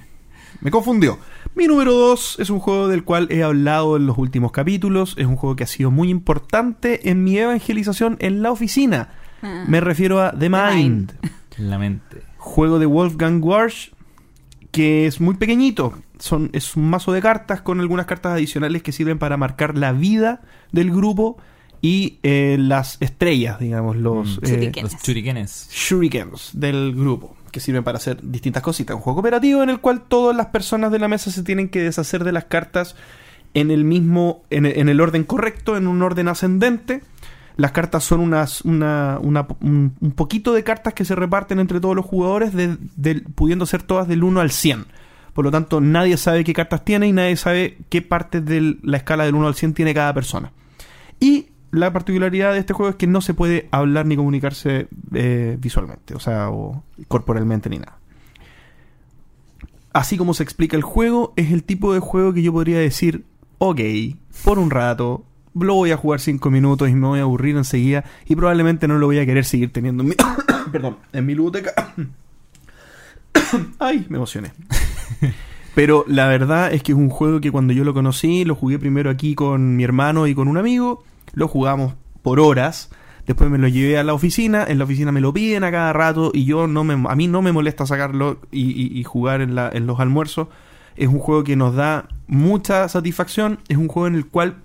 me 0.61 0.71
confundió. 0.71 1.17
Mi 1.55 1.65
número 1.67 1.93
2 1.93 2.37
es 2.39 2.49
un 2.49 2.59
juego 2.59 2.87
del 2.87 3.03
cual 3.03 3.27
he 3.31 3.43
hablado 3.43 3.97
en 3.97 4.05
los 4.05 4.17
últimos 4.17 4.51
capítulos. 4.51 5.15
Es 5.17 5.25
un 5.25 5.35
juego 5.35 5.55
que 5.55 5.63
ha 5.63 5.67
sido 5.67 5.89
muy 5.89 6.09
importante 6.09 7.09
en 7.09 7.23
mi 7.23 7.37
evangelización 7.37 8.17
en 8.19 8.41
la 8.43 8.51
oficina. 8.51 9.09
Ah. 9.41 9.65
Me 9.67 9.79
refiero 9.79 10.21
a 10.21 10.31
The 10.37 10.49
Mind. 10.49 11.13
La 11.57 11.79
mente. 11.79 12.21
juego 12.37 12.77
de 12.77 12.85
Wolfgang 12.85 13.43
Warsch 13.43 13.91
que 14.71 15.07
es 15.07 15.19
muy 15.19 15.33
pequeñito. 15.35 15.97
Son, 16.19 16.49
es 16.53 16.75
un 16.75 16.89
mazo 16.89 17.11
de 17.11 17.21
cartas 17.21 17.61
con 17.61 17.79
algunas 17.79 18.05
cartas 18.05 18.33
adicionales 18.33 18.81
que 18.83 18.91
sirven 18.91 19.19
para 19.19 19.37
marcar 19.37 19.77
la 19.77 19.91
vida 19.91 20.41
del 20.71 20.91
grupo 20.91 21.37
y 21.81 22.17
eh, 22.23 22.57
las 22.59 22.97
estrellas, 23.01 23.59
digamos, 23.59 23.95
los 23.97 24.37
Mm. 24.41 24.45
eh, 24.45 24.47
Shurikenes. 24.49 24.93
Los 24.93 25.01
churiquenes. 25.03 25.69
shurikens 25.71 26.49
del 26.53 26.95
grupo, 26.95 27.35
que 27.51 27.59
sirven 27.59 27.83
para 27.83 27.97
hacer 27.97 28.17
distintas 28.23 28.63
cositas. 28.63 28.95
Un 28.95 29.01
juego 29.01 29.17
cooperativo 29.17 29.61
en 29.63 29.69
el 29.69 29.79
cual 29.79 30.01
todas 30.07 30.35
las 30.35 30.47
personas 30.47 30.91
de 30.91 30.99
la 30.99 31.07
mesa 31.07 31.29
se 31.31 31.43
tienen 31.43 31.69
que 31.69 31.81
deshacer 31.83 32.23
de 32.23 32.31
las 32.31 32.45
cartas 32.45 32.95
en 33.53 33.69
el 33.71 33.83
mismo, 33.83 34.43
en 34.49 34.65
el, 34.65 34.77
en 34.79 34.89
el 34.89 34.99
orden 35.01 35.23
correcto, 35.23 35.77
en 35.77 35.87
un 35.87 36.01
orden 36.01 36.27
ascendente. 36.27 37.01
Las 37.57 37.71
cartas 37.71 38.03
son 38.03 38.19
unas, 38.19 38.61
una, 38.61 39.17
una- 39.21 39.47
un, 39.61 39.95
un 39.99 40.11
poquito 40.11 40.53
de 40.53 40.63
cartas 40.63 40.93
que 40.93 41.05
se 41.05 41.15
reparten 41.15 41.59
entre 41.59 41.79
todos 41.79 41.95
los 41.95 42.05
jugadores, 42.05 42.53
de- 42.53 42.77
del- 42.95 43.23
pudiendo 43.23 43.65
ser 43.67 43.81
todas 43.83 44.07
del 44.07 44.23
1 44.23 44.41
al 44.41 44.51
100. 44.51 44.85
Por 45.37 45.45
lo 45.45 45.51
tanto, 45.51 45.81
nadie 45.81 46.17
sabe 46.17 46.43
qué 46.43 46.51
cartas 46.51 46.83
tiene 46.83 47.07
y 47.07 47.13
nadie 47.13 47.37
sabe 47.37 47.77
qué 47.89 48.01
parte 48.01 48.41
de 48.41 48.79
la 48.81 48.97
escala 48.97 49.23
del 49.23 49.35
1 49.35 49.45
al 49.45 49.53
100 49.53 49.75
tiene 49.75 49.93
cada 49.93 50.11
persona. 50.11 50.51
Y 51.19 51.49
la 51.69 51.93
particularidad 51.93 52.53
de 52.53 52.57
este 52.57 52.73
juego 52.73 52.89
es 52.89 52.95
que 52.95 53.05
no 53.05 53.21
se 53.21 53.35
puede 53.35 53.69
hablar 53.69 54.07
ni 54.07 54.15
comunicarse 54.15 54.87
eh, 55.13 55.55
visualmente, 55.59 56.15
o 56.15 56.19
sea, 56.19 56.49
o 56.49 56.83
corporalmente 57.07 57.69
ni 57.69 57.77
nada. 57.77 57.99
Así 59.93 60.17
como 60.17 60.33
se 60.33 60.41
explica 60.41 60.75
el 60.75 60.81
juego, 60.81 61.33
es 61.35 61.51
el 61.51 61.63
tipo 61.63 61.93
de 61.93 61.99
juego 61.99 62.33
que 62.33 62.41
yo 62.41 62.51
podría 62.51 62.79
decir, 62.79 63.23
ok, 63.59 63.81
por 64.43 64.57
un 64.57 64.71
rato, 64.71 65.23
lo 65.53 65.75
voy 65.75 65.91
a 65.91 65.97
jugar 65.97 66.19
5 66.19 66.49
minutos 66.49 66.89
y 66.89 66.95
me 66.95 67.05
voy 67.05 67.19
a 67.19 67.21
aburrir 67.21 67.57
enseguida 67.57 68.05
y 68.25 68.35
probablemente 68.35 68.87
no 68.87 68.97
lo 68.97 69.05
voy 69.05 69.19
a 69.19 69.25
querer 69.27 69.45
seguir 69.45 69.71
teniendo 69.71 70.01
en 70.01 70.09
mi, 70.09 70.15
perdón, 70.71 70.97
en 71.13 71.27
mi 71.27 71.35
biblioteca. 71.35 71.93
Ay, 73.77 74.07
me 74.09 74.17
emocioné. 74.17 74.51
Pero 75.75 76.05
la 76.07 76.27
verdad 76.27 76.73
es 76.73 76.81
que 76.81 76.91
es 76.91 76.97
un 76.97 77.09
juego 77.09 77.39
que 77.39 77.51
cuando 77.51 77.71
yo 77.71 77.83
lo 77.83 77.93
conocí, 77.93 78.45
lo 78.45 78.55
jugué 78.55 78.79
primero 78.79 79.09
aquí 79.09 79.35
con 79.35 79.75
mi 79.75 79.83
hermano 79.83 80.25
y 80.25 80.33
con 80.33 80.47
un 80.47 80.57
amigo, 80.57 81.03
lo 81.33 81.47
jugamos 81.47 81.93
por 82.23 82.39
horas, 82.39 82.89
después 83.27 83.49
me 83.51 83.59
lo 83.59 83.67
llevé 83.67 83.99
a 83.99 84.03
la 84.03 84.15
oficina, 84.15 84.65
en 84.67 84.79
la 84.79 84.85
oficina 84.85 85.11
me 85.11 85.21
lo 85.21 85.33
piden 85.33 85.63
a 85.63 85.71
cada 85.71 85.93
rato 85.93 86.31
y 86.33 86.45
yo 86.45 86.65
no 86.65 86.83
me, 86.83 86.93
a 87.07 87.15
mí 87.15 87.27
no 87.27 87.43
me 87.43 87.51
molesta 87.51 87.85
sacarlo 87.85 88.39
y, 88.51 89.03
jugar 89.03 89.41
en, 89.41 89.55
en 89.57 89.85
los 89.85 89.99
almuerzos. 89.99 90.47
Es 90.95 91.09
un 91.09 91.19
juego 91.19 91.43
que 91.43 91.55
nos 91.55 91.75
da 91.75 92.07
mucha 92.25 92.89
satisfacción, 92.89 93.59
es 93.67 93.77
un 93.77 93.87
juego 93.87 94.07
en 94.07 94.15
el 94.15 94.25
cual 94.25 94.55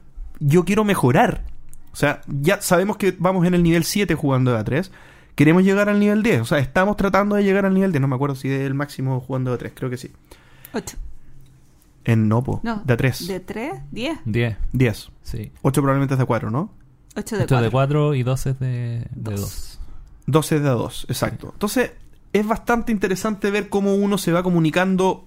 yo 0.40 0.64
quiero 0.64 0.82
mejorar. 0.84 1.44
O 1.92 1.96
sea, 1.96 2.22
ya 2.26 2.60
sabemos 2.62 2.96
que 2.96 3.14
vamos 3.18 3.46
en 3.46 3.54
el 3.54 3.62
nivel 3.62 3.84
7 3.84 4.14
jugando 4.14 4.52
de 4.52 4.64
A3. 4.64 4.90
Queremos 5.34 5.62
llegar 5.62 5.88
al 5.88 6.00
nivel 6.00 6.22
10. 6.22 6.40
O 6.40 6.44
sea, 6.44 6.58
estamos 6.58 6.96
tratando 6.96 7.36
de 7.36 7.44
llegar 7.44 7.66
al 7.66 7.74
nivel 7.74 7.92
10. 7.92 8.00
No 8.00 8.08
me 8.08 8.14
acuerdo 8.14 8.34
si 8.34 8.48
es 8.48 8.62
el 8.62 8.74
máximo 8.74 9.20
jugando 9.20 9.54
de 9.54 9.62
A3. 9.62 9.72
Creo 9.74 9.90
que 9.90 9.98
sí. 9.98 10.10
Ocho. 10.72 10.96
En 12.04 12.28
Nopo. 12.28 12.60
No. 12.62 12.82
De 12.84 12.96
A3. 12.96 13.26
¿De 13.26 13.40
tres? 13.40 13.72
¿Diez? 13.90 14.18
10. 14.24 14.56
10. 14.72 15.10
Sí. 15.22 15.52
8 15.62 15.80
probablemente 15.80 16.14
es 16.14 16.18
de 16.18 16.26
4, 16.26 16.50
¿no? 16.50 16.72
Ocho 17.14 17.36
de 17.36 17.42
Esto 17.42 17.56
es 17.56 17.62
de 17.62 17.70
cuatro. 17.70 18.08
4 18.08 18.14
y 18.14 18.22
2 18.22 18.46
es 18.46 18.58
de, 18.58 19.06
de 19.14 19.30
Dos. 19.32 19.40
2. 19.40 19.78
12 20.26 20.60
de 20.60 20.70
A2, 20.70 21.04
exacto. 21.08 21.50
Entonces, 21.52 21.92
es 22.32 22.46
bastante 22.46 22.92
interesante 22.92 23.50
ver 23.50 23.68
cómo 23.68 23.94
uno 23.94 24.18
se 24.18 24.32
va 24.32 24.42
comunicando 24.42 25.24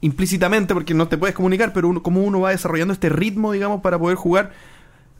implícitamente, 0.00 0.74
porque 0.74 0.94
no 0.94 1.08
te 1.08 1.16
puedes 1.16 1.36
comunicar, 1.36 1.72
pero 1.72 1.88
uno, 1.88 2.02
cómo 2.02 2.22
uno 2.22 2.40
va 2.40 2.50
desarrollando 2.50 2.92
este 2.92 3.08
ritmo, 3.08 3.52
digamos, 3.52 3.80
para 3.82 3.98
poder 3.98 4.16
jugar. 4.16 4.52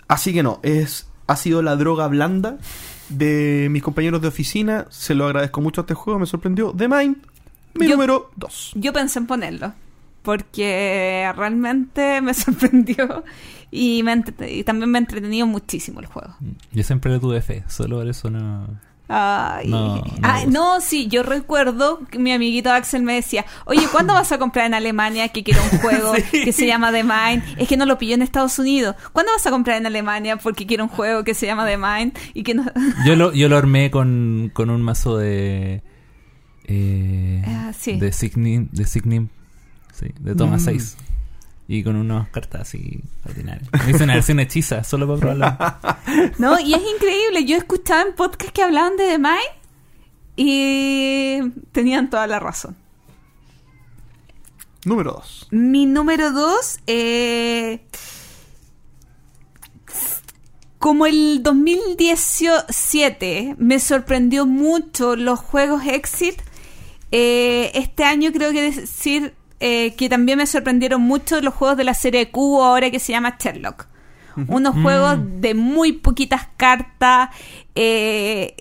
Así 0.09 0.33
que 0.33 0.43
no, 0.43 0.61
es, 0.63 1.09
ha 1.27 1.37
sido 1.37 1.63
la 1.63 1.77
droga 1.77 2.09
blanda 2.09 2.59
de 3.09 3.69
mis 3.71 3.83
compañeros 3.83 4.21
de 4.21 4.29
oficina. 4.29 4.87
Se 4.91 5.15
lo 5.15 5.27
agradezco 5.27 5.61
mucho 5.61 5.81
a 5.81 5.83
este 5.83 5.95
juego, 5.95 6.19
me 6.19 6.27
sorprendió. 6.27 6.73
The 6.77 6.89
Mind, 6.89 7.17
mi 7.75 7.87
Yo- 7.87 7.93
número 7.97 8.31
2. 8.37 8.73
Yo 8.77 8.93
pensé 8.93 9.19
en 9.19 9.27
ponerlo. 9.27 9.73
Porque 10.23 11.31
realmente 11.37 12.21
me 12.23 12.33
sorprendió. 12.35 13.25
Y, 13.71 14.03
me 14.03 14.23
y 14.49 14.65
también 14.65 14.91
me 14.91 14.99
ha 14.99 15.01
entretenido 15.01 15.47
muchísimo 15.47 16.01
el 16.01 16.07
juego. 16.07 16.37
Yo 16.73 16.83
siempre 16.83 17.11
le 17.13 17.19
tuve 17.19 17.41
fe, 17.41 17.65
solo 17.69 17.97
por 17.99 18.09
eso 18.09 18.31
no. 18.31 18.69
Ay. 19.09 19.69
No, 19.69 19.97
no 19.97 20.05
Ay, 20.23 20.47
me 20.47 20.53
no, 20.53 20.81
sí, 20.81 21.07
yo 21.09 21.23
recuerdo 21.23 22.01
que 22.11 22.19
mi 22.19 22.33
amiguito 22.33 22.71
Axel 22.71 23.03
me 23.03 23.15
decía, 23.15 23.45
oye, 23.67 23.83
¿cuándo 23.91 24.15
vas 24.15 24.31
a 24.33 24.39
comprar 24.39 24.67
en 24.67 24.75
Alemania 24.75 25.29
que 25.29 25.43
quiero 25.43 25.61
un 25.73 25.79
juego 25.81 26.15
Sí. 26.31 26.45
que 26.45 26.53
se 26.53 26.67
llama 26.67 26.93
The 26.93 27.03
Mind? 27.03 27.43
Es 27.59 27.67
que 27.69 27.77
no 27.77 27.85
lo 27.85 27.99
pilló 27.99 28.15
en 28.15 28.23
Estados 28.23 28.59
Unidos. 28.59 28.95
¿Cuándo 29.13 29.33
vas 29.33 29.47
a 29.47 29.51
comprar 29.51 29.77
en 29.79 29.87
Alemania 29.87 30.37
porque 30.37 30.67
quiero 30.67 30.85
un 30.85 30.91
juego 30.91 31.25
que 31.25 31.35
se 31.35 31.47
llama 31.47 31.67
The 31.67 31.77
Mind? 31.79 32.17
Y 32.35 32.43
que 32.43 32.55
no... 32.55 32.65
Yo 33.05 33.17
lo, 33.17 33.33
yo 33.33 33.49
lo 33.49 33.57
armé 33.57 33.91
con, 33.91 34.51
con 34.55 34.71
un 34.71 34.81
mazo 34.83 35.17
de. 35.19 35.83
Eh, 36.65 37.45
sí. 37.79 37.99
De 37.99 38.13
Signim. 38.13 38.69
De 38.73 38.85
Signim. 38.87 39.29
Sí, 39.93 40.07
de 40.21 40.35
toma 40.35 40.57
Mm. 40.57 40.61
6. 40.61 40.97
Y 41.69 41.85
con 41.85 41.97
unas 41.97 42.29
cartas 42.29 42.63
así 42.63 43.01
ordinarias. 43.25 43.69
Me 43.85 43.91
hice 43.93 44.05
una 44.05 44.15
versión 44.15 44.41
hechiza, 44.41 44.83
solo 44.85 45.07
para 45.07 45.19
probarla. 45.21 45.79
No, 46.39 46.59
y 46.61 46.75
es 46.75 46.83
increíble. 46.97 47.45
Yo 47.47 47.57
escuchaba 47.57 48.03
en 48.03 48.15
podcast 48.15 48.53
que 48.53 48.63
hablaban 48.63 48.97
de 48.97 49.07
The 49.07 49.19
Mind 49.19 49.39
y 50.37 51.41
tenían 51.73 52.11
toda 52.11 52.27
la 52.27 52.41
razón. 52.41 52.77
Número 54.85 55.13
2. 55.13 55.49
Mi 55.53 55.87
número 55.87 56.33
dos, 56.33 56.81
eh, 56.89 57.87
como 60.79 61.07
el 61.07 61.43
2017 61.45 63.55
me 63.59 63.79
sorprendió 63.79 64.45
mucho 64.47 65.15
los 65.17 65.39
juegos 65.39 65.85
Exit, 65.87 66.41
eh, 67.13 67.71
este 67.75 68.05
año 68.05 68.33
creo 68.33 68.53
que 68.53 68.63
decir 68.63 69.35
eh, 69.61 69.95
que 69.95 70.09
también 70.09 70.39
me 70.39 70.47
sorprendieron 70.47 71.03
mucho 71.03 71.41
los 71.41 71.55
juegos 71.55 71.77
de 71.77 71.85
la 71.85 71.95
serie 71.95 72.31
Q 72.31 72.63
ahora 72.63 72.91
que 72.91 72.99
se 72.99 73.13
llama 73.13 73.37
Sherlock. 73.39 73.87
Unos 74.49 74.75
juegos 74.81 75.19
de 75.43 75.53
muy 75.53 75.93
poquitas 75.93 76.49
cartas, 76.57 77.29
eh, 77.75 78.57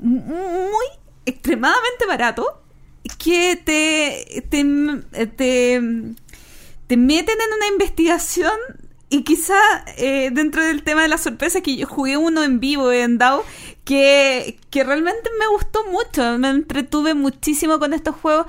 muy 0.00 0.86
extremadamente 1.24 2.06
barato, 2.08 2.64
que 3.16 3.54
te, 3.54 4.42
te, 4.50 4.64
te, 5.28 5.80
te 6.88 6.96
meten 6.96 7.36
en 7.40 7.56
una 7.56 7.66
investigación 7.72 8.50
y 9.08 9.22
quizá 9.22 9.56
eh, 9.96 10.30
dentro 10.32 10.64
del 10.64 10.82
tema 10.82 11.02
de 11.02 11.08
la 11.08 11.18
sorpresa 11.18 11.60
que 11.60 11.76
yo 11.76 11.86
jugué 11.86 12.16
uno 12.16 12.42
en 12.42 12.58
vivo 12.58 12.90
en 12.90 13.18
DAO 13.18 13.44
que, 13.84 14.58
que 14.70 14.82
realmente 14.82 15.30
me 15.38 15.46
gustó 15.48 15.84
mucho, 15.86 16.38
me 16.38 16.50
entretuve 16.50 17.14
muchísimo 17.14 17.78
con 17.78 17.92
estos 17.92 18.16
juegos 18.16 18.46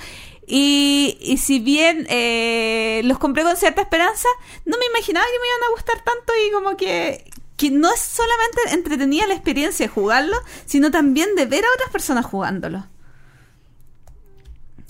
y, 0.47 1.17
y 1.21 1.37
si 1.37 1.59
bien 1.59 2.07
eh, 2.09 3.01
los 3.03 3.19
compré 3.19 3.43
con 3.43 3.57
cierta 3.57 3.81
esperanza, 3.81 4.29
no 4.65 4.77
me 4.77 4.85
imaginaba 4.85 5.25
que 5.25 5.39
me 5.39 5.47
iban 5.47 5.69
a 5.69 5.71
gustar 5.73 6.03
tanto 6.03 6.33
y 6.47 6.51
como 6.51 6.77
que, 6.77 7.29
que 7.57 7.69
no 7.69 7.93
es 7.93 7.99
solamente 7.99 8.61
entretenida 8.71 9.27
la 9.27 9.33
experiencia 9.33 9.85
de 9.85 9.91
jugarlo, 9.91 10.37
sino 10.65 10.89
también 10.89 11.35
de 11.35 11.45
ver 11.45 11.65
a 11.65 11.73
otras 11.75 11.91
personas 11.91 12.25
jugándolo. 12.25 12.85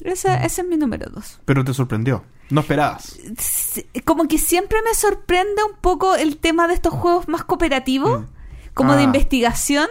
Ese, 0.03 0.31
ese 0.45 0.61
es 0.61 0.67
mi 0.67 0.77
número 0.77 1.09
dos. 1.09 1.39
Pero 1.43 1.65
te 1.65 1.73
sorprendió. 1.73 2.23
No 2.49 2.61
esperabas. 2.61 3.17
Como 4.05 4.27
que 4.27 4.37
siempre 4.37 4.77
me 4.83 4.93
sorprende 4.93 5.63
un 5.69 5.77
poco 5.81 6.15
el 6.15 6.37
tema 6.37 6.67
de 6.67 6.73
estos 6.73 6.93
juegos 6.93 7.27
más 7.27 7.43
cooperativos, 7.43 8.21
Mm. 8.21 8.25
como 8.73 8.93
de 8.93 9.01
Ah. 9.01 9.03
investigación, 9.03 9.87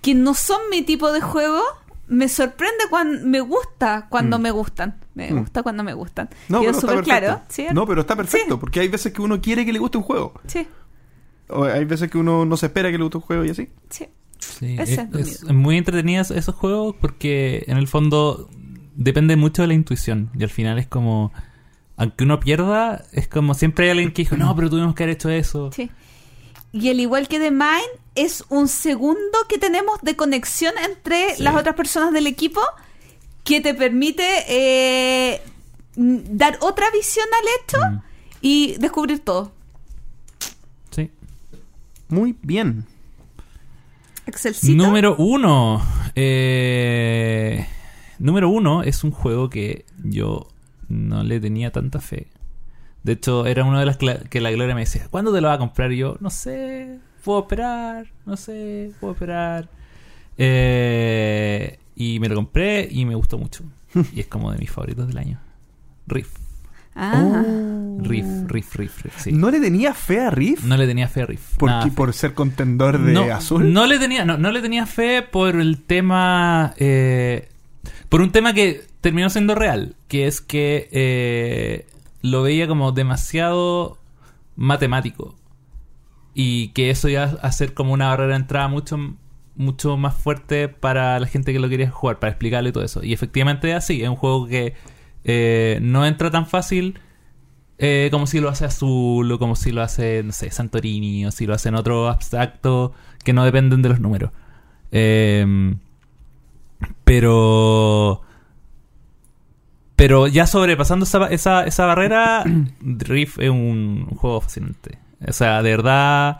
que 0.00 0.14
no 0.14 0.34
son 0.34 0.60
mi 0.70 0.82
tipo 0.82 1.10
de 1.12 1.20
juego. 1.20 1.60
Me 2.06 2.28
sorprende 2.28 2.84
cuando 2.88 3.26
me 3.26 3.40
gusta 3.40 4.06
cuando 4.08 4.38
Mm. 4.38 4.42
me 4.42 4.50
gustan. 4.52 5.00
Me 5.14 5.30
Mm. 5.32 5.40
gusta 5.40 5.62
cuando 5.62 5.82
me 5.84 5.92
gustan. 5.92 6.28
No, 6.48 6.60
Quedó 6.60 6.70
pero 6.70 6.70
está 6.70 6.80
súper 6.80 6.96
perfecto. 7.04 7.26
claro. 7.26 7.42
¿sí? 7.48 7.66
No, 7.74 7.86
pero 7.86 8.00
está 8.02 8.16
perfecto, 8.16 8.54
Sí. 8.54 8.60
porque 8.60 8.80
hay 8.80 8.88
veces 8.88 9.12
que 9.12 9.20
uno 9.20 9.40
quiere 9.40 9.66
que 9.66 9.72
le 9.72 9.78
guste 9.78 9.98
un 9.98 10.04
juego. 10.04 10.34
Sí. 10.46 10.66
O 11.48 11.64
hay 11.64 11.84
veces 11.84 12.10
que 12.10 12.18
uno 12.18 12.44
no 12.44 12.56
se 12.56 12.66
espera 12.66 12.90
que 12.90 12.98
le 12.98 13.04
guste 13.04 13.18
un 13.18 13.22
juego 13.24 13.44
y 13.44 13.50
así. 13.50 13.68
Sí. 13.90 14.06
Sí, 14.38 14.76
es, 14.78 14.90
es 14.98 15.42
muy 15.52 15.76
entretenidos 15.76 16.30
esos 16.30 16.54
juegos 16.54 16.94
porque 17.00 17.64
en 17.66 17.76
el 17.76 17.88
fondo 17.88 18.48
depende 18.94 19.34
mucho 19.36 19.62
de 19.62 19.68
la 19.68 19.74
intuición 19.74 20.30
y 20.38 20.44
al 20.44 20.50
final 20.50 20.78
es 20.78 20.86
como 20.86 21.32
aunque 21.98 22.24
uno 22.24 22.40
pierda 22.40 23.04
es 23.12 23.28
como 23.28 23.52
siempre 23.54 23.84
hay 23.86 23.90
alguien 23.90 24.12
que 24.12 24.22
dijo 24.22 24.36
no 24.38 24.54
pero 24.56 24.70
tuvimos 24.70 24.94
que 24.94 25.02
haber 25.02 25.16
hecho 25.16 25.28
eso 25.28 25.70
Sí. 25.72 25.90
Y 26.70 26.90
al 26.90 27.00
igual 27.00 27.28
que 27.28 27.38
The 27.38 27.50
Mind, 27.50 27.88
es 28.14 28.44
un 28.50 28.68
segundo 28.68 29.38
que 29.48 29.56
tenemos 29.58 30.00
de 30.02 30.16
conexión 30.16 30.74
entre 30.84 31.34
Sí. 31.36 31.42
las 31.42 31.54
otras 31.56 31.74
personas 31.74 32.12
del 32.12 32.26
equipo 32.26 32.60
que 33.42 33.60
te 33.62 33.72
permite 33.72 34.22
eh, 34.48 35.40
dar 35.96 36.58
otra 36.60 36.90
visión 36.90 37.26
al 37.40 37.46
hecho 37.64 37.78
Mm. 37.96 38.02
y 38.42 38.76
descubrir 38.78 39.20
todo. 39.20 39.50
sí 40.90 41.10
Muy 42.08 42.36
bien. 42.42 42.84
Excelcito. 44.26 44.76
número 44.76 45.16
uno 45.16 45.82
eh, 46.14 47.66
número 48.18 48.50
uno 48.50 48.82
es 48.82 49.02
un 49.04 49.10
juego 49.10 49.48
que 49.48 49.86
yo 50.04 50.48
no 50.88 51.22
le 51.22 51.40
tenía 51.40 51.70
tanta 51.70 52.00
fe 52.00 52.28
de 53.02 53.12
hecho 53.12 53.46
era 53.46 53.64
una 53.64 53.80
de 53.80 53.86
las 53.86 53.98
cla- 53.98 54.22
que 54.28 54.40
la 54.40 54.50
Gloria 54.50 54.74
me 54.74 54.80
decía 54.82 55.06
¿cuándo 55.10 55.32
te 55.32 55.40
lo 55.40 55.48
vas 55.48 55.56
a 55.56 55.58
comprar? 55.58 55.92
y 55.92 55.98
yo 55.98 56.16
no 56.20 56.30
sé 56.30 56.98
puedo 57.24 57.40
esperar 57.40 58.06
no 58.26 58.36
sé 58.36 58.90
puedo 59.00 59.12
esperar 59.14 59.68
Eh, 60.36 61.78
y 61.96 62.20
me 62.20 62.28
lo 62.28 62.34
compré 62.36 62.88
y 62.90 63.04
me 63.04 63.14
gustó 63.14 63.38
mucho 63.38 63.64
y 64.14 64.20
es 64.20 64.26
como 64.26 64.52
de 64.52 64.58
mis 64.58 64.70
favoritos 64.70 65.06
del 65.08 65.18
año 65.18 65.40
Riff 66.06 66.34
Ah. 67.00 67.44
Riff 68.00 68.26
Riff 68.48 68.74
Riff, 68.74 69.02
Riff, 69.04 69.20
sí. 69.22 69.30
¿No 69.30 69.52
le 69.52 69.60
tenía 69.60 69.94
fe 69.94 70.18
a 70.20 70.30
Riff? 70.30 70.64
No 70.64 70.76
le 70.76 70.84
tenía 70.84 71.06
fe 71.06 71.22
a 71.22 71.26
Riff 71.26 71.56
¿Por, 71.56 71.68
nada 71.70 71.84
qué? 71.84 71.90
fe. 71.90 71.96
¿Por 71.96 72.12
ser 72.12 72.34
contendor 72.34 73.00
de 73.00 73.12
no, 73.12 73.22
azul? 73.32 73.72
No 73.72 73.86
le 73.86 74.00
tenía, 74.00 74.24
no, 74.24 74.36
no 74.36 74.50
le 74.50 74.60
tenía 74.60 74.84
fe 74.84 75.22
por 75.22 75.54
el 75.60 75.78
tema. 75.78 76.74
eh, 76.76 77.48
por 78.08 78.20
un 78.20 78.32
tema 78.32 78.52
que 78.52 78.82
terminó 79.00 79.30
siendo 79.30 79.54
real. 79.54 79.96
Que 80.08 80.26
es 80.26 80.40
que 80.40 80.88
eh, 80.92 81.86
lo 82.22 82.42
veía 82.42 82.68
como 82.68 82.92
demasiado 82.92 83.98
matemático. 84.56 85.34
Y 86.34 86.68
que 86.68 86.90
eso 86.90 87.08
iba 87.08 87.22
a 87.24 87.26
hacer 87.46 87.74
como 87.74 87.92
una 87.92 88.08
barrera 88.08 88.30
de 88.30 88.36
entrada 88.36 88.68
mucho, 88.68 88.98
mucho 89.56 89.96
más 89.96 90.14
fuerte 90.14 90.68
para 90.68 91.18
la 91.18 91.26
gente 91.26 91.52
que 91.52 91.58
lo 91.58 91.68
quería 91.68 91.90
jugar, 91.90 92.18
para 92.18 92.30
explicarle 92.30 92.72
todo 92.72 92.84
eso. 92.84 93.02
Y 93.02 93.12
efectivamente 93.12 93.70
es 93.70 93.76
así. 93.76 94.02
Es 94.02 94.08
un 94.08 94.16
juego 94.16 94.46
que 94.46 94.74
eh, 95.24 95.78
no 95.82 96.06
entra 96.06 96.30
tan 96.30 96.46
fácil. 96.46 97.00
Eh, 97.80 98.08
como 98.10 98.26
si 98.26 98.40
lo 98.40 98.48
hace 98.48 98.64
Azul 98.64 99.30
o 99.30 99.38
como 99.38 99.54
si 99.54 99.70
lo 99.70 99.82
hace, 99.82 100.22
no 100.24 100.32
sé, 100.32 100.50
Santorini 100.50 101.26
o 101.26 101.30
si 101.30 101.46
lo 101.46 101.54
hacen 101.54 101.76
otro 101.76 102.08
abstracto 102.08 102.92
que 103.22 103.32
no 103.32 103.44
dependen 103.44 103.82
de 103.82 103.88
los 103.88 104.00
números. 104.00 104.32
Eh, 104.90 105.76
pero... 107.04 108.22
Pero 109.98 110.28
ya 110.28 110.46
sobrepasando 110.46 111.04
esa, 111.04 111.26
esa, 111.26 111.64
esa 111.64 111.84
barrera, 111.84 112.44
Riff 112.80 113.38
es 113.40 113.50
un, 113.50 114.06
juego 114.16 114.40
fascinante. 114.40 114.98
O 115.26 115.32
sea, 115.32 115.62
de 115.62 115.70
verdad... 115.70 116.38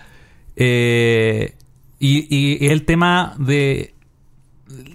eh, 0.57 1.55
y, 1.99 2.19
y- 2.35 2.65
y 2.65 2.69
el 2.69 2.85
tema 2.85 3.35
de 3.39 3.95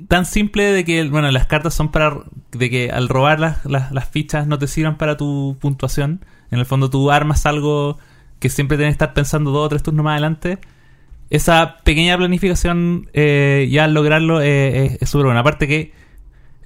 tan 0.08 0.26
simple 0.26 0.72
de 0.72 0.86
que, 0.86 1.04
bueno, 1.10 1.30
las 1.32 1.48
cartas 1.48 1.74
son 1.74 1.90
para. 1.92 2.18
de 2.52 2.70
que 2.70 2.92
al 2.92 3.10
robar 3.10 3.40
las, 3.40 3.66
las, 3.66 4.10
fichas 4.10 4.48
no 4.48 4.58
te 4.60 4.68
sirvan 4.68 4.98
para 4.98 5.18
tu 5.18 5.58
puntuación. 5.60 6.24
En 6.52 6.60
el 6.60 6.66
fondo 6.66 6.90
tú 6.90 7.12
armas 7.12 7.46
algo 7.46 7.98
que 8.40 8.50
siempre 8.50 8.78
tienes 8.78 8.94
que 8.94 9.04
estar 9.04 9.14
pensando 9.14 9.52
dos 9.52 9.66
o 9.66 9.70
tres 9.70 9.84
turnos 9.84 10.04
más 10.06 10.14
adelante. 10.14 10.60
Esa 11.30 11.78
pequeña 11.84 12.16
planificación, 12.18 13.10
eh, 13.14 13.68
ya 13.72 13.86
al 13.86 13.94
lograrlo, 13.94 14.40
eh, 14.42 14.98
es 15.02 15.10
súper 15.10 15.26
buena. 15.26 15.40
Aparte 15.40 15.68
que, 15.68 15.92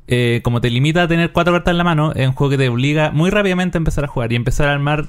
eh, 0.07 0.41
como 0.43 0.61
te 0.61 0.69
limita 0.69 1.03
a 1.03 1.07
tener 1.07 1.31
cuatro 1.31 1.53
cartas 1.53 1.71
en 1.73 1.77
la 1.77 1.84
mano, 1.84 2.11
es 2.13 2.27
un 2.27 2.34
juego 2.34 2.51
que 2.51 2.57
te 2.57 2.69
obliga 2.69 3.11
muy 3.11 3.29
rápidamente 3.29 3.77
a 3.77 3.79
empezar 3.79 4.03
a 4.03 4.07
jugar 4.07 4.31
y 4.31 4.35
empezar 4.35 4.69
a 4.69 4.73
armar 4.73 5.05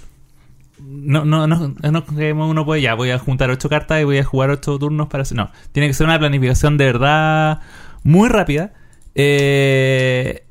no, 0.80 1.24
no, 1.24 1.46
no, 1.48 1.74
no 1.90 2.04
que 2.06 2.32
uno 2.32 2.64
puede 2.64 2.82
ya, 2.82 2.94
voy 2.94 3.10
a 3.10 3.18
juntar 3.18 3.50
ocho 3.50 3.68
cartas 3.68 4.00
y 4.00 4.04
voy 4.04 4.18
a 4.18 4.24
jugar 4.24 4.50
ocho 4.50 4.78
turnos 4.78 5.08
para. 5.08 5.24
No, 5.34 5.50
tiene 5.72 5.88
que 5.88 5.94
ser 5.94 6.06
una 6.06 6.18
planificación 6.18 6.76
de 6.76 6.84
verdad 6.84 7.60
muy 8.04 8.28
rápida. 8.28 8.72
Eh, 9.14 10.44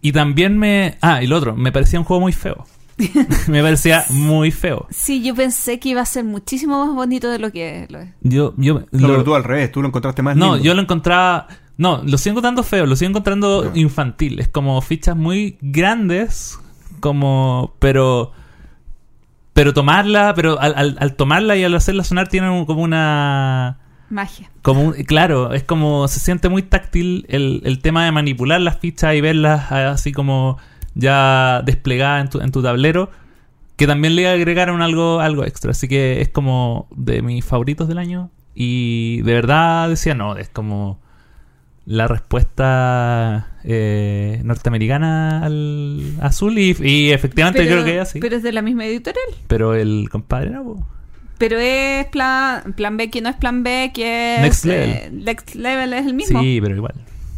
y 0.00 0.12
también 0.12 0.58
me. 0.58 0.96
Ah, 1.02 1.22
y 1.22 1.26
lo 1.26 1.36
otro, 1.36 1.54
me 1.54 1.70
parecía 1.72 1.98
un 1.98 2.04
juego 2.06 2.20
muy 2.22 2.32
feo. 2.32 2.64
me 3.48 3.62
parecía 3.62 4.04
muy 4.08 4.50
feo. 4.50 4.86
Sí, 4.90 5.22
yo 5.22 5.34
pensé 5.34 5.78
que 5.78 5.90
iba 5.90 6.00
a 6.00 6.06
ser 6.06 6.24
muchísimo 6.24 6.86
más 6.86 6.94
bonito 6.94 7.30
de 7.30 7.38
lo 7.38 7.52
que 7.52 7.86
lo 7.90 7.98
es. 8.00 8.08
Yo, 8.22 8.54
yo, 8.56 8.84
No, 8.92 9.08
lo- 9.08 9.08
pero 9.08 9.24
tú 9.24 9.34
al 9.34 9.44
revés, 9.44 9.70
tú 9.70 9.82
lo 9.82 9.88
encontraste 9.88 10.22
más 10.22 10.34
no, 10.36 10.52
lindo. 10.54 10.64
yo 10.64 10.74
lo 10.74 10.80
encontraba. 10.82 11.46
No, 11.78 12.02
lo 12.04 12.16
sigo 12.18 12.32
encontrando 12.32 12.62
feo, 12.62 12.86
lo 12.86 12.96
sigo 12.96 13.10
encontrando 13.10 13.72
Ya. 13.74 13.80
infantil. 13.80 14.40
Es 14.40 14.48
como 14.48 14.80
fichas 14.80 15.16
muy 15.16 15.58
grandes, 15.60 16.58
como. 17.00 17.74
Pero. 17.78 18.32
Pero 19.52 19.72
tomarla, 19.72 20.34
pero 20.36 20.60
al, 20.60 20.74
al- 20.76 20.96
al 21.00 21.14
tomarla 21.16 21.56
y 21.56 21.64
al 21.64 21.74
hacerla 21.74 22.04
sonar 22.04 22.28
tiene 22.28 22.50
un- 22.50 22.66
como 22.66 22.82
una. 22.82 23.78
Magia. 24.10 24.50
Como 24.62 24.82
un- 24.82 24.92
claro, 25.04 25.52
es 25.52 25.64
como 25.64 26.06
se 26.08 26.20
siente 26.20 26.48
muy 26.48 26.62
táctil 26.62 27.24
el, 27.28 27.62
el 27.64 27.80
tema 27.80 28.04
de 28.04 28.12
manipular 28.12 28.60
las 28.60 28.78
fichas 28.78 29.14
y 29.14 29.20
verlas 29.20 29.72
ah, 29.72 29.90
así 29.90 30.12
como 30.12 30.58
ya 30.94 31.62
desplegadas 31.64 32.22
en 32.24 32.30
tu, 32.30 32.40
en 32.40 32.52
tu 32.52 32.62
tablero, 32.62 33.10
que 33.76 33.86
también 33.86 34.14
le 34.14 34.28
agregaron 34.28 34.80
algo, 34.82 35.20
algo 35.20 35.44
extra. 35.44 35.72
Así 35.72 35.88
que 35.88 36.20
es 36.20 36.28
como 36.28 36.86
de 36.94 37.20
mis 37.22 37.44
favoritos 37.44 37.88
del 37.88 37.98
año. 37.98 38.30
Y 38.54 39.22
de 39.22 39.32
verdad 39.34 39.88
decía, 39.88 40.14
no, 40.14 40.36
es 40.36 40.48
como 40.50 41.00
la 41.86 42.08
respuesta 42.08 43.56
eh, 43.64 44.40
norteamericana 44.44 45.44
al 45.44 46.12
azul. 46.20 46.58
Y, 46.58 46.76
y 46.80 47.12
efectivamente 47.12 47.66
creo 47.66 47.84
que 47.84 47.96
es 47.96 48.02
así. 48.02 48.18
Pero, 48.20 48.26
pero 48.30 48.36
es 48.36 48.42
de 48.42 48.52
la 48.52 48.62
misma 48.62 48.84
editorial. 48.84 49.24
el 49.74 50.08
compadre 50.10 50.50
no. 50.50 50.64
po. 50.64 50.86
Pero 51.38 51.58
es 51.58 52.06
plan, 52.06 52.72
plan 52.74 52.96
B 52.96 53.10
que 53.10 53.20
no 53.20 53.28
es 53.28 53.36
plan 53.36 53.62
B, 53.62 53.92
que 53.94 54.36
es. 54.36 54.42
Next 54.42 54.64
Level. 54.64 54.90
eh, 54.90 55.10
Next 55.12 55.54
Level 55.54 55.92
es 55.92 56.06
el 56.06 56.14
mismo. 56.14 56.40
Sí, 56.40 56.58
pero 56.60 56.76
igual. 56.76 56.94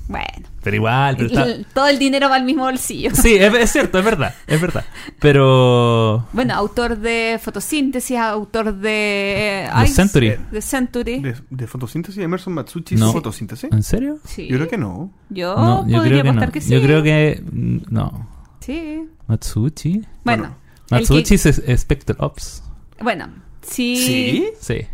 Bueno. 0.09 0.49
Pero 0.69 0.77
igual. 0.77 1.17
Pero 1.17 1.29
está- 1.29 1.71
todo 1.75 1.89
el 1.89 1.99
dinero 1.99 2.29
va 2.29 2.37
al 2.37 2.45
mismo 2.45 2.65
bolsillo. 2.65 3.11
Sí, 3.15 3.37
es, 3.37 3.53
es 3.55 3.71
cierto, 3.73 3.99
es 3.99 4.05
verdad, 4.05 4.35
es 4.47 4.61
verdad. 4.61 4.85
Pero. 5.19 6.27
Bueno, 6.33 6.55
autor 6.55 6.99
de 6.99 7.39
fotosíntesis, 7.43 8.17
autor 8.19 8.75
de. 8.75 9.65
eh, 9.65 9.71
The 9.83 9.87
Century. 9.89 10.35
De 10.51 10.63
Century. 10.63 11.21
De, 11.21 11.35
de 11.51 11.67
fotosíntesis, 11.67 12.23
Emerson 12.23 12.53
Matsuchi 12.55 12.97
No. 12.97 13.07
¿es 13.09 13.13
fotosíntesis? 13.13 13.71
¿En 13.73 13.83
serio? 13.83 14.19
Sí. 14.25 14.47
Yo 14.49 14.57
creo 14.57 14.69
que 14.69 14.79
no. 14.79 15.11
Yo 15.31 15.55
no, 15.57 15.87
yo 15.87 15.99
podría 15.99 16.01
creo 16.01 16.23
que 16.23 16.29
apostar 16.31 16.49
no. 16.49 16.53
que 16.53 16.61
sí. 16.61 16.71
Yo 16.75 16.83
creo 16.83 17.03
que. 17.03 17.43
mm, 17.51 17.79
No. 17.91 18.29
Sí. 18.61 19.05
Matsuchi. 19.27 20.03
Bueno. 20.25 20.43
Bueno, 20.43 20.57
Matsuchi 20.91 21.23
que- 21.31 21.35
es, 21.35 21.47
es 21.47 21.81
Spectre 21.81 22.17
Ops. 22.19 22.63
bueno, 23.01 23.29
sí. 23.63 23.97
¿Sí? 23.97 24.49
Sí. 24.61 24.87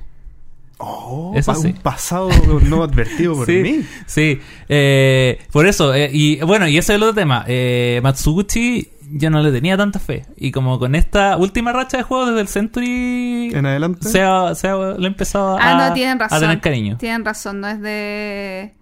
Oh, 0.79 1.33
Eso 1.37 1.53
pa- 1.53 1.59
sí. 1.59 1.69
un 1.69 1.73
pasado 1.75 2.29
no 2.63 2.83
advertido 2.83 3.35
por 3.35 3.47
sí, 3.49 3.53
mí. 3.63 3.81
sí. 4.07 4.41
Eh, 4.69 5.39
por 5.53 5.67
eso, 5.67 5.95
eh, 5.95 6.11
y 6.13 6.41
bueno, 6.41 6.67
y 6.69 6.77
ese 6.79 6.93
es 6.93 6.97
el 6.97 7.03
otro 7.05 7.15
tema. 7.15 7.45
Eh, 7.47 8.01
Matsuguchi 8.03 8.89
yo 9.13 9.31
no 9.31 9.41
le 9.43 9.53
tenía 9.53 9.77
tanta 9.77 9.99
fe. 10.01 10.27
Y 10.37 10.51
como 10.51 10.79
con 10.81 10.95
esta 10.95 11.37
última 11.37 11.73
racha 11.73 11.99
de 11.99 12.03
juegos 12.03 12.29
desde 12.31 12.41
el 12.41 12.49
Century, 12.49 13.51
En 13.55 13.67
adelante. 13.67 14.09
se 14.09 14.23
ha, 14.23 14.55
se 14.55 14.67
ha- 14.69 14.77
le 14.99 15.07
empezado 15.07 15.57
a, 15.57 15.61
Ah, 15.61 15.89
no, 15.89 15.95
tienen 15.95 16.19
razón. 16.19 16.37
a 16.39 16.41
tener 16.41 16.61
cariño. 16.61 16.97
Tienen 16.99 17.25
razón, 17.25 17.61
no 17.61 17.69
es 17.69 17.81
de. 17.81 18.75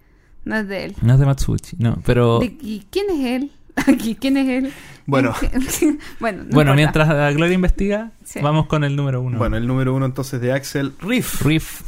No 0.45 0.57
es 0.57 0.67
de 0.69 0.85
él. 0.87 0.97
No 1.03 1.13
es 1.15 1.21
de 1.21 1.27
Matsuguchi, 1.27 1.77
no, 1.79 1.99
pero... 2.05 2.39
¿De- 2.41 2.47
¿Y 2.63 2.85
quién 2.91 3.07
es 3.11 3.27
él? 3.27 3.53
Aquí, 3.87 4.15
¿quién 4.17 4.37
es 4.39 4.49
él? 4.49 4.73
Bueno. 5.07 5.35
bueno, 6.21 6.45
no 6.45 6.51
bueno, 6.51 6.73
importa. 6.73 6.75
mientras 6.75 7.09
la 7.09 7.33
Gloria 7.33 7.55
investiga, 7.55 8.13
Sí. 8.25 8.41
vamos 8.41 8.67
con 8.67 8.85
el 8.85 8.95
número 8.97 9.21
uno. 9.21 9.39
Bueno, 9.39 9.57
el 9.57 9.67
número 9.67 9.95
uno 9.95 10.07
entonces 10.07 10.41
de 10.41 10.53
Axel 10.53 10.95
Riff. 11.01 11.43
Riff. 11.43 11.83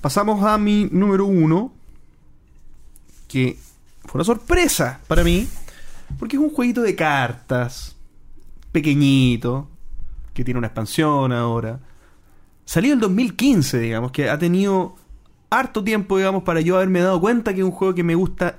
Pasamos 0.00 0.44
a 0.44 0.58
mi 0.58 0.88
número 0.92 1.24
uno, 1.26 1.72
que 3.28 3.56
fue 4.04 4.18
una 4.18 4.24
sorpresa 4.24 5.00
para 5.08 5.24
mí, 5.24 5.48
porque 6.18 6.36
es 6.36 6.42
un 6.42 6.50
jueguito 6.50 6.82
de 6.82 6.94
cartas, 6.94 7.96
pequeñito, 8.70 9.68
que 10.34 10.44
tiene 10.44 10.58
una 10.58 10.66
expansión 10.68 11.32
ahora. 11.32 11.80
Salió 12.66 12.92
en 12.92 12.98
el 12.98 13.00
2015, 13.00 13.78
digamos, 13.78 14.12
que 14.12 14.28
ha 14.30 14.38
tenido 14.38 14.96
harto 15.50 15.82
tiempo, 15.84 16.16
digamos, 16.18 16.42
para 16.42 16.60
yo 16.60 16.76
haberme 16.76 17.00
dado 17.00 17.20
cuenta 17.20 17.54
que 17.54 17.60
es 17.60 17.64
un 17.64 17.70
juego 17.72 17.94
que 17.94 18.02
me 18.02 18.14
gusta 18.14 18.58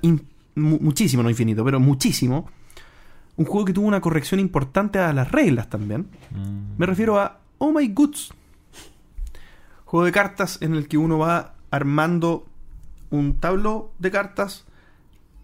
muchísimo, 0.55 1.21
no 1.23 1.29
infinito, 1.29 1.63
pero 1.63 1.79
muchísimo. 1.79 2.49
Un 3.37 3.45
juego 3.45 3.65
que 3.65 3.73
tuvo 3.73 3.87
una 3.87 4.01
corrección 4.01 4.39
importante 4.39 4.99
a 4.99 5.11
las 5.13 5.31
reglas 5.31 5.69
también. 5.69 6.07
Me 6.77 6.85
refiero 6.85 7.19
a 7.19 7.39
Oh 7.57 7.71
My 7.71 7.87
Goods. 7.89 8.33
Juego 9.85 10.05
de 10.05 10.11
cartas 10.11 10.57
en 10.61 10.73
el 10.75 10.87
que 10.87 10.97
uno 10.97 11.17
va 11.19 11.55
armando 11.71 12.45
un 13.11 13.35
tablo 13.39 13.91
de 13.99 14.11
cartas 14.11 14.65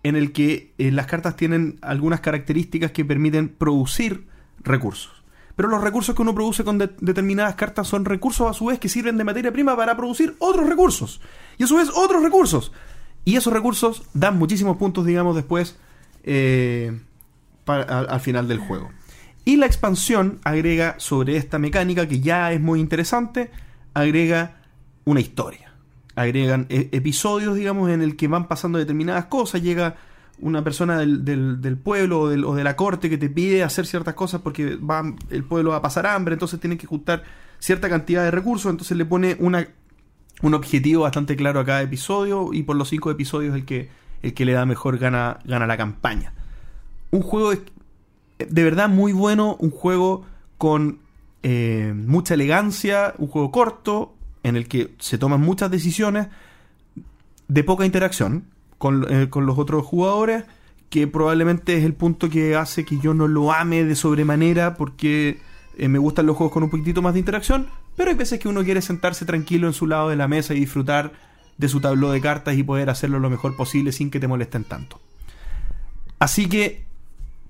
en 0.03 0.15
el 0.15 0.31
que 0.31 0.73
eh, 0.77 0.91
las 0.91 1.05
cartas 1.05 1.35
tienen 1.35 1.77
algunas 1.81 2.22
características 2.22 2.91
que 2.91 3.05
permiten 3.05 3.49
producir 3.49 4.27
recursos. 4.63 5.22
pero 5.55 5.68
los 5.69 5.81
recursos 5.84 6.15
que 6.15 6.22
uno 6.23 6.34
produce 6.34 6.63
con 6.63 6.77
de- 6.80 6.89
determinadas 7.01 7.53
cartas 7.55 7.88
son 7.88 8.05
recursos 8.05 8.49
a 8.49 8.53
su 8.53 8.65
vez 8.65 8.80
que 8.80 8.89
sirven 8.89 9.18
de 9.18 9.23
materia 9.23 9.51
prima 9.51 9.76
para 9.76 9.95
producir 9.95 10.35
otros 10.39 10.68
recursos. 10.68 11.22
Y 11.59 11.63
a 11.65 11.68
su 11.68 11.76
vez 11.76 11.89
otros 11.95 12.23
recursos. 12.23 12.72
Y 13.26 13.35
esos 13.35 13.53
recursos 13.53 14.03
dan 14.13 14.38
muchísimos 14.39 14.77
puntos, 14.77 15.05
digamos, 15.05 15.35
después 15.35 15.77
eh, 16.23 16.99
al 17.67 18.19
final 18.19 18.47
del 18.47 18.59
juego. 18.59 18.89
Y 19.45 19.57
la 19.57 19.65
expansión 19.65 20.39
agrega 20.43 20.95
sobre 20.97 21.35
esta 21.38 21.57
mecánica 21.59 22.07
que 22.07 22.19
ya 22.19 22.51
es 22.51 22.61
muy 22.61 22.79
interesante, 22.79 23.49
agrega 23.93 24.61
una 25.05 25.19
historia. 25.19 25.71
Agregan 26.15 26.67
e- 26.69 26.89
episodios, 26.91 27.55
digamos, 27.55 27.89
en 27.89 28.01
el 28.01 28.15
que 28.15 28.27
van 28.27 28.47
pasando 28.47 28.77
determinadas 28.77 29.25
cosas. 29.25 29.61
Llega 29.63 29.95
una 30.39 30.63
persona 30.63 30.97
del, 30.97 31.23
del- 31.25 31.61
del 31.61 31.77
pueblo 31.77 32.21
o, 32.21 32.29
del- 32.29 32.45
o 32.45 32.53
de 32.55 32.63
la 32.63 32.75
corte 32.75 33.09
que 33.09 33.17
te 33.17 33.29
pide 33.29 33.63
hacer 33.63 33.85
ciertas 33.85 34.13
cosas 34.13 34.41
porque 34.41 34.75
va, 34.75 35.03
el 35.29 35.43
pueblo 35.43 35.71
va 35.71 35.77
a 35.77 35.81
pasar 35.81 36.05
hambre, 36.05 36.33
entonces 36.33 36.59
tienen 36.59 36.77
que 36.77 36.88
juntar 36.88 37.23
cierta 37.59 37.89
cantidad 37.89 38.23
de 38.23 38.31
recursos, 38.31 38.69
entonces 38.71 38.97
le 38.97 39.05
pone 39.05 39.38
una, 39.39 39.67
un 40.41 40.53
objetivo 40.53 41.03
bastante 41.03 41.35
claro 41.35 41.59
a 41.59 41.65
cada 41.65 41.81
episodio 41.83 42.49
y 42.53 42.63
por 42.63 42.75
los 42.75 42.89
cinco 42.89 43.11
episodios 43.11 43.55
el 43.55 43.65
que, 43.65 43.89
el 44.23 44.33
que 44.33 44.45
le 44.45 44.53
da 44.53 44.65
mejor 44.65 44.97
gana, 44.97 45.39
gana 45.45 45.67
la 45.67 45.77
campaña. 45.77 46.33
Un 47.11 47.21
juego 47.21 47.51
de, 47.51 48.63
verdad 48.63 48.89
muy 48.89 49.13
bueno, 49.13 49.55
un 49.59 49.69
juego 49.69 50.25
con 50.57 50.99
eh, 51.43 51.93
mucha 51.95 52.33
elegancia, 52.33 53.13
un 53.17 53.27
juego 53.27 53.51
corto 53.51 54.13
en 54.43 54.55
el 54.55 54.67
que 54.67 54.93
se 54.99 55.17
toman 55.17 55.41
muchas 55.41 55.69
decisiones 55.69 56.27
de 57.47 57.63
poca 57.63 57.85
interacción 57.85 58.45
con, 58.77 59.05
eh, 59.09 59.29
con 59.29 59.45
los 59.45 59.59
otros 59.59 59.85
jugadores, 59.85 60.45
que 60.89 61.07
probablemente 61.07 61.77
es 61.77 61.83
el 61.83 61.93
punto 61.93 62.29
que 62.29 62.55
hace 62.55 62.85
que 62.85 62.97
yo 62.99 63.13
no 63.13 63.27
lo 63.27 63.51
ame 63.51 63.83
de 63.83 63.95
sobremanera 63.95 64.75
porque 64.75 65.39
eh, 65.77 65.88
me 65.88 65.99
gustan 65.99 66.25
los 66.25 66.35
juegos 66.35 66.53
con 66.53 66.63
un 66.63 66.69
poquitito 66.69 67.01
más 67.01 67.13
de 67.13 67.19
interacción, 67.19 67.67
pero 67.95 68.09
hay 68.09 68.15
veces 68.15 68.39
que 68.39 68.47
uno 68.47 68.63
quiere 68.63 68.81
sentarse 68.81 69.25
tranquilo 69.25 69.67
en 69.67 69.73
su 69.73 69.88
lado 69.88 70.09
de 70.09 70.15
la 70.15 70.27
mesa 70.27 70.53
y 70.53 70.59
disfrutar 70.59 71.13
de 71.57 71.69
su 71.69 71.79
tabló 71.79 72.11
de 72.11 72.21
cartas 72.21 72.55
y 72.57 72.63
poder 72.63 72.89
hacerlo 72.89 73.19
lo 73.19 73.29
mejor 73.29 73.55
posible 73.55 73.91
sin 73.91 74.11
que 74.11 74.19
te 74.19 74.27
molesten 74.27 74.63
tanto. 74.63 74.99
Así 76.19 76.47
que, 76.47 76.85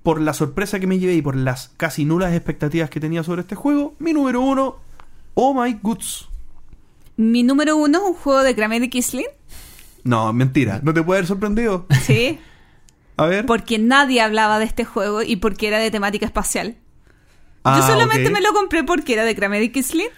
por 0.02 0.20
la 0.20 0.34
sorpresa 0.34 0.80
que 0.80 0.86
me 0.86 0.98
llevé 0.98 1.14
y 1.14 1.22
por 1.22 1.36
las 1.36 1.68
casi 1.76 2.04
nulas 2.04 2.32
expectativas 2.34 2.90
que 2.90 3.00
tenía 3.00 3.22
sobre 3.22 3.42
este 3.42 3.54
juego, 3.54 3.94
mi 3.98 4.12
número 4.12 4.40
uno, 4.40 4.76
Oh 5.34 5.54
My 5.54 5.78
Goods. 5.80 6.28
Mi 7.16 7.42
número 7.42 7.76
uno 7.76 7.98
es 7.98 8.04
un 8.04 8.14
juego 8.14 8.42
de 8.42 8.54
Kramer 8.54 8.82
y 8.82 8.88
Kisling. 8.90 9.26
No, 10.04 10.32
mentira, 10.32 10.80
no 10.82 10.92
te 10.92 11.02
puede 11.02 11.18
haber 11.18 11.28
sorprendido. 11.28 11.86
Sí. 12.02 12.38
A 13.18 13.26
ver. 13.26 13.44
porque 13.44 13.78
nadie 13.78 14.22
hablaba 14.22 14.58
de 14.58 14.64
este 14.64 14.84
juego 14.86 15.22
y 15.22 15.36
porque 15.36 15.68
era 15.68 15.78
de 15.78 15.90
temática 15.90 16.24
espacial. 16.24 16.76
Ah, 17.62 17.78
Yo 17.78 17.86
solamente 17.86 18.28
ok. 18.28 18.32
me 18.32 18.40
lo 18.40 18.52
compré 18.54 18.82
porque 18.84 19.12
era 19.12 19.24
de 19.24 19.36
Kramer 19.36 19.62
y 19.62 19.68
Kisling. 19.70 20.08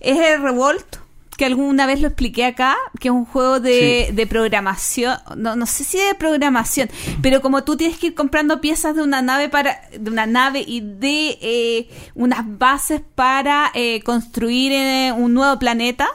Es 0.00 0.18
el 0.18 0.42
Revolt, 0.42 0.96
que 1.40 1.46
alguna 1.46 1.86
vez 1.86 2.02
lo 2.02 2.08
expliqué 2.08 2.44
acá, 2.44 2.76
que 3.00 3.08
es 3.08 3.12
un 3.14 3.24
juego 3.24 3.60
de, 3.60 4.08
Sí. 4.10 4.14
de 4.14 4.26
programación. 4.26 5.16
No, 5.38 5.56
no 5.56 5.64
sé 5.64 5.84
si 5.84 5.96
de 5.96 6.14
programación, 6.14 6.90
pero 7.22 7.40
como 7.40 7.64
tú 7.64 7.78
tienes 7.78 7.96
que 7.98 8.08
ir 8.08 8.14
comprando 8.14 8.60
piezas 8.60 8.94
de 8.94 9.00
una 9.02 9.22
nave 9.22 9.48
para 9.48 9.80
de 9.98 10.10
una 10.10 10.26
nave 10.26 10.62
y 10.66 10.82
de 10.82 11.38
eh, 11.40 11.88
unas 12.14 12.42
bases 12.58 13.00
para 13.14 13.70
eh, 13.72 14.02
construir 14.02 14.72
eh, 14.72 15.12
un 15.16 15.32
nuevo 15.32 15.58
planeta 15.58 16.08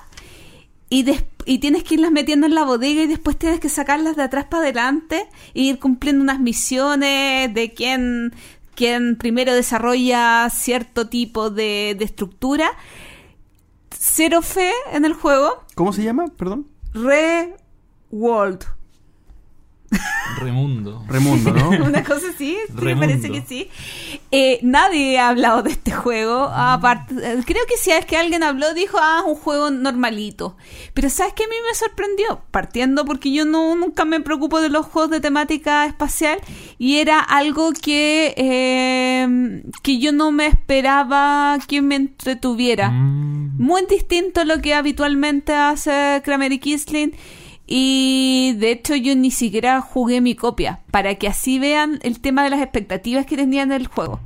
y, 0.91 1.01
des- 1.01 1.23
y 1.47 1.57
tienes 1.57 1.83
que 1.83 1.95
irlas 1.95 2.11
metiendo 2.11 2.45
en 2.45 2.53
la 2.53 2.63
bodega 2.63 3.01
y 3.01 3.07
después 3.07 3.35
tienes 3.35 3.59
que 3.59 3.69
sacarlas 3.69 4.15
de 4.15 4.21
atrás 4.21 4.45
para 4.45 4.61
adelante 4.61 5.25
e 5.55 5.61
ir 5.61 5.79
cumpliendo 5.79 6.21
unas 6.21 6.39
misiones 6.39 7.51
de 7.51 7.73
quién, 7.73 8.31
quién 8.75 9.15
primero 9.15 9.55
desarrolla 9.55 10.47
cierto 10.51 11.07
tipo 11.07 11.49
de, 11.49 11.95
de 11.97 12.05
estructura. 12.05 12.69
Cero 14.07 14.43
fe 14.43 14.71
en 14.93 15.03
el 15.03 15.13
juego. 15.13 15.63
¿Cómo 15.73 15.91
se 15.91 16.03
llama? 16.03 16.27
Perdón. 16.37 16.67
Re-World. 16.93 18.63
Remundo. 20.39 21.03
Remundo, 21.07 21.51
¿no? 21.53 21.69
Una 21.85 22.03
cosa 22.03 22.27
sí, 22.37 22.57
me 22.73 22.95
parece 22.95 23.31
que 23.31 23.41
sí. 23.41 23.69
Eh, 24.31 24.59
nadie 24.63 25.17
ha 25.17 25.29
hablado 25.29 25.63
de 25.63 25.71
este 25.71 25.91
juego. 25.91 26.49
Aparte, 26.53 27.15
eh, 27.15 27.37
creo 27.45 27.63
que 27.67 27.77
si 27.77 27.91
es 27.91 28.05
que 28.05 28.17
alguien 28.17 28.43
habló, 28.43 28.73
dijo, 28.73 28.97
ah, 28.99 29.19
es 29.23 29.25
un 29.31 29.35
juego 29.35 29.71
normalito. 29.71 30.57
Pero 30.93 31.09
¿sabes 31.09 31.33
qué 31.33 31.43
a 31.45 31.47
mí 31.47 31.55
me 31.67 31.75
sorprendió? 31.75 32.41
Partiendo 32.51 33.05
porque 33.05 33.31
yo 33.31 33.45
no, 33.45 33.75
nunca 33.75 34.03
me 34.05 34.19
preocupo 34.19 34.59
de 34.61 34.69
los 34.69 34.85
juegos 34.85 35.11
de 35.11 35.21
temática 35.21 35.85
espacial 35.85 36.39
y 36.77 36.97
era 36.97 37.19
algo 37.19 37.71
que, 37.71 38.33
eh, 38.35 39.63
que 39.83 39.99
yo 39.99 40.11
no 40.11 40.31
me 40.31 40.47
esperaba 40.47 41.57
que 41.67 41.81
me 41.81 41.95
entretuviera 41.95 42.89
Mm. 42.91 43.57
muy 43.57 43.85
distinto 43.89 44.41
a 44.41 44.45
lo 44.45 44.61
que 44.61 44.73
habitualmente 44.73 45.53
hace 45.53 46.21
Kramer 46.23 46.51
y 46.51 46.59
Kisling. 46.59 47.13
Y 47.67 48.55
de 48.57 48.71
hecho 48.71 48.95
yo 48.95 49.15
ni 49.15 49.31
siquiera 49.31 49.81
jugué 49.81 50.21
mi 50.21 50.35
copia, 50.35 50.81
para 50.91 51.15
que 51.15 51.27
así 51.27 51.59
vean 51.59 51.99
el 52.03 52.19
tema 52.19 52.43
de 52.43 52.51
las 52.51 52.61
expectativas 52.61 53.25
que 53.25 53.37
tenía 53.37 53.63
en 53.63 53.71
el 53.71 53.87
juego. 53.87 54.19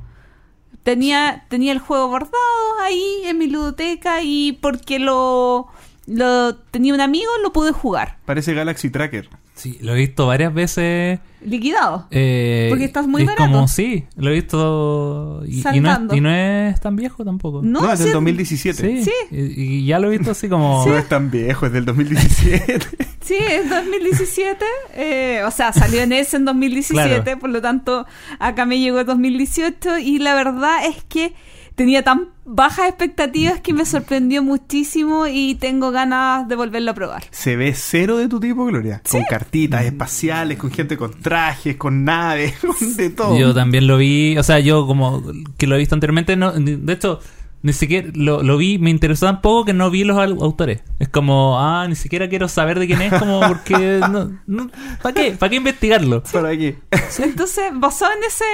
Tenía, 0.82 1.44
tenía 1.48 1.72
el 1.72 1.78
juego 1.78 2.08
bordado 2.08 2.80
ahí 2.82 3.22
en 3.24 3.38
mi 3.38 3.46
ludoteca 3.46 4.22
y 4.22 4.52
porque 4.52 4.98
lo, 4.98 5.68
lo 6.06 6.56
tenía 6.56 6.94
un 6.94 7.00
amigo 7.00 7.30
lo 7.42 7.52
pude 7.52 7.72
jugar. 7.72 8.18
Parece 8.24 8.54
Galaxy 8.54 8.90
Tracker. 8.90 9.28
Sí, 9.60 9.78
lo 9.82 9.92
he 9.94 9.98
visto 9.98 10.26
varias 10.26 10.54
veces. 10.54 11.20
Liquidado. 11.44 12.06
eh, 12.10 12.66
Porque 12.70 12.84
estás 12.84 13.06
muy 13.06 13.22
es 13.22 13.28
barato. 13.28 13.50
como, 13.50 13.68
sí, 13.68 14.04
lo 14.16 14.30
he 14.30 14.34
visto. 14.34 15.42
Y, 15.46 15.60
y 15.76 15.80
no 15.80 15.90
es, 15.92 15.98
y 16.16 16.20
no 16.20 16.30
es 16.34 16.80
tan 16.80 16.96
viejo 16.96 17.24
tampoco. 17.24 17.60
No, 17.62 17.82
No, 17.82 17.92
es 17.92 17.98
del 17.98 18.08
sí, 18.08 18.14
2017. 18.14 19.02
Sí, 19.04 19.10
Sí. 19.30 19.36
Y, 19.36 19.62
y 19.62 19.86
ya 19.86 19.98
lo 19.98 20.08
he 20.10 20.16
visto 20.16 20.30
así 20.32 20.48
como. 20.48 20.84
No 20.86 20.96
es 20.98 21.08
tan 21.08 21.30
viejo, 21.30 21.66
es 21.66 21.72
del 21.72 21.84
2017. 21.84 22.86
Sí, 23.22 23.36
es 23.38 23.68
2017. 23.70 24.64
eh, 24.94 25.42
o 25.46 25.50
sea, 25.52 25.72
salió 25.72 26.00
en 26.00 26.12
ese 26.12 26.36
en 26.38 26.46
2017, 26.46 27.22
Claro. 27.22 27.38
por 27.38 27.50
lo 27.50 27.60
tanto, 27.60 28.04
acá 28.40 28.64
me 28.66 28.80
llegó 28.80 28.98
en 29.00 29.06
2018 29.06 29.98
y 29.98 30.18
la 30.18 30.34
verdad 30.34 30.86
es 30.86 31.04
que 31.04 31.32
tenía 31.80 32.02
tan 32.04 32.28
bajas 32.44 32.88
expectativas 32.90 33.58
que 33.62 33.72
me 33.72 33.86
sorprendió 33.86 34.42
muchísimo 34.42 35.26
y 35.26 35.54
tengo 35.54 35.90
ganas 35.92 36.46
de 36.46 36.54
volverlo 36.54 36.90
a 36.90 36.94
probar. 36.94 37.22
Se 37.30 37.56
ve 37.56 37.72
cero 37.74 38.18
de 38.18 38.28
tu 38.28 38.38
tipo, 38.38 38.66
Gloria. 38.66 39.00
Con 39.10 39.22
cartitas 39.24 39.82
espaciales, 39.86 40.58
con 40.58 40.70
gente 40.70 40.98
con 40.98 41.10
trajes, 41.22 41.76
con 41.76 42.04
naves, 42.04 42.52
con 42.78 42.96
de 42.96 43.08
todo. 43.08 43.38
Yo 43.38 43.54
también 43.54 43.86
lo 43.86 43.96
vi, 43.96 44.36
o 44.36 44.42
sea, 44.42 44.60
yo 44.60 44.86
como 44.86 45.22
que 45.56 45.66
lo 45.66 45.76
he 45.76 45.78
visto 45.78 45.94
anteriormente, 45.94 46.36
no, 46.36 46.52
de 46.52 46.92
hecho, 46.92 47.20
ni 47.62 47.72
siquiera 47.72 48.08
lo, 48.12 48.42
lo 48.42 48.58
vi, 48.58 48.76
me 48.78 48.90
interesó 48.90 49.24
tan 49.24 49.40
poco 49.40 49.64
que 49.64 49.72
no 49.72 49.90
vi 49.90 50.04
los 50.04 50.18
au- 50.18 50.42
autores. 50.42 50.82
Es 50.98 51.08
como, 51.08 51.58
ah, 51.60 51.86
ni 51.88 51.94
siquiera 51.94 52.28
quiero 52.28 52.46
saber 52.48 52.78
de 52.78 52.88
quién 52.88 53.00
es, 53.00 53.14
como 53.18 53.40
porque, 53.48 54.00
no, 54.10 54.38
no, 54.46 54.70
¿para 55.02 55.14
qué? 55.14 55.30
¿Para 55.32 55.48
qué 55.48 55.56
investigarlo? 55.56 56.22
¿Para 56.30 56.50
qué? 56.58 56.76
Entonces, 57.22 57.64
basado 57.72 58.12
en 58.18 58.24
ese 58.24 58.44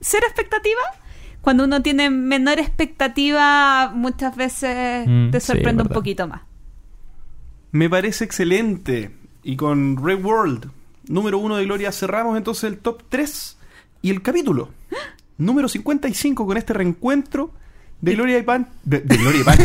cero 0.00 0.24
expectativa, 0.26 0.80
cuando 1.42 1.64
uno 1.64 1.82
tiene 1.82 2.08
menor 2.08 2.58
expectativa, 2.58 3.92
muchas 3.94 4.34
veces 4.36 5.06
Mm, 5.06 5.30
te 5.30 5.40
sí, 5.40 5.46
sorprende 5.48 5.82
un 5.82 5.88
poquito 5.90 6.26
más. 6.26 6.40
Me 7.72 7.90
parece 7.90 8.24
excelente. 8.24 9.10
Y 9.42 9.56
con 9.56 9.96
Red 10.02 10.24
World, 10.24 10.70
número 11.08 11.38
uno 11.38 11.56
de 11.56 11.64
Gloria, 11.64 11.90
cerramos 11.92 12.36
entonces 12.38 12.64
el 12.64 12.78
top 12.78 13.02
3 13.08 13.58
y 14.02 14.10
el 14.10 14.22
capítulo. 14.22 14.70
Número 15.38 15.68
55 15.68 16.46
con 16.46 16.56
este 16.56 16.72
reencuentro 16.74 17.50
de 18.00 18.14
Gloria 18.14 18.38
y 18.38 18.42
Pan. 18.42 18.68
De, 18.84 19.00
de 19.00 19.16
Gloria 19.18 19.40
y 19.40 19.44
Pan. 19.44 19.58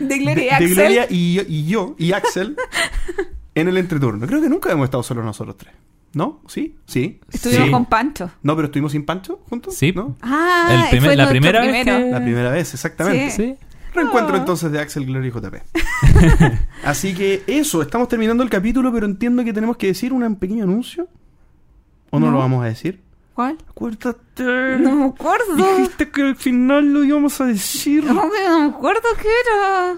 De 0.00 0.18
Gloria 0.18 0.42
y 0.44 0.46
de 0.46 0.50
Axel. 0.52 0.74
Gloria 0.74 1.06
y, 1.08 1.34
yo- 1.34 1.42
y 1.48 1.64
yo 1.66 1.94
y 1.98 2.12
Axel 2.12 2.56
en 3.54 3.68
el 3.68 3.76
entreturno. 3.78 4.26
Creo 4.26 4.42
que 4.42 4.48
nunca 4.50 4.70
hemos 4.72 4.84
estado 4.84 5.02
solos 5.02 5.24
nosotros 5.24 5.56
tres. 5.56 5.72
¿No? 6.12 6.40
¿Sí? 6.48 6.76
Sí. 6.86 7.20
Estuvimos 7.30 7.66
Sí. 7.66 7.70
con 7.72 7.86
Pancho. 7.86 8.30
No, 8.42 8.56
pero 8.56 8.66
estuvimos 8.66 8.92
sin 8.92 9.04
Pancho 9.06 9.40
juntos. 9.48 9.74
Sí. 9.76 9.92
¿No? 9.94 10.16
Ah, 10.22 10.68
El 10.84 10.88
primer- 10.90 11.10
fue 11.10 11.16
la 11.16 11.28
primera 11.28 11.60
vez 11.60 11.84
que- 11.84 12.10
La 12.10 12.20
primera 12.22 12.50
vez, 12.50 12.74
exactamente. 12.74 13.30
Sí. 13.30 13.56
Sí. 13.60 13.66
Reencuentro 13.94 14.34
Ah. 14.34 14.38
entonces 14.38 14.70
de 14.72 14.78
Axel, 14.80 15.04
Gloria 15.06 15.28
y 15.28 15.32
JP. 15.32 15.62
Así 16.84 17.14
que 17.14 17.42
eso, 17.46 17.82
estamos 17.82 18.08
terminando 18.08 18.42
el 18.42 18.50
capítulo, 18.50 18.92
pero 18.92 19.06
entiendo 19.06 19.44
que 19.44 19.52
tenemos 19.52 19.76
que 19.76 19.88
decir 19.88 20.12
un 20.12 20.36
pequeño 20.36 20.64
anuncio. 20.64 21.08
¿O 22.10 22.18
no, 22.20 22.26
No. 22.26 22.32
lo 22.32 22.38
vamos 22.38 22.62
a 22.64 22.66
decir? 22.68 23.00
¿Cuál? 23.34 23.56
Acuérdate. 23.68 24.78
No 24.78 24.94
me 24.96 25.04
acuerdo. 25.06 25.76
Dijiste 25.78 26.10
que 26.10 26.22
al 26.22 26.36
final 26.36 26.92
lo 26.92 27.04
íbamos 27.04 27.40
a 27.40 27.46
decir. 27.46 28.04
No, 28.04 28.14
me- 28.14 28.48
no 28.48 28.60
me 28.60 28.66
acuerdo 28.76 29.02
qué 29.20 29.28
era. 29.46 29.96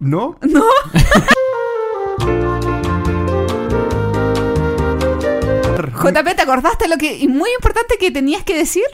¿No? 0.00 0.36
No. 0.42 0.64
JP, 5.98 6.36
¿te 6.36 6.42
acordaste 6.42 6.88
lo 6.88 6.96
que 6.96 7.16
y 7.18 7.28
muy 7.28 7.50
importante 7.56 7.96
que 7.98 8.10
tenías 8.10 8.44
que 8.44 8.56
decir? 8.56 8.84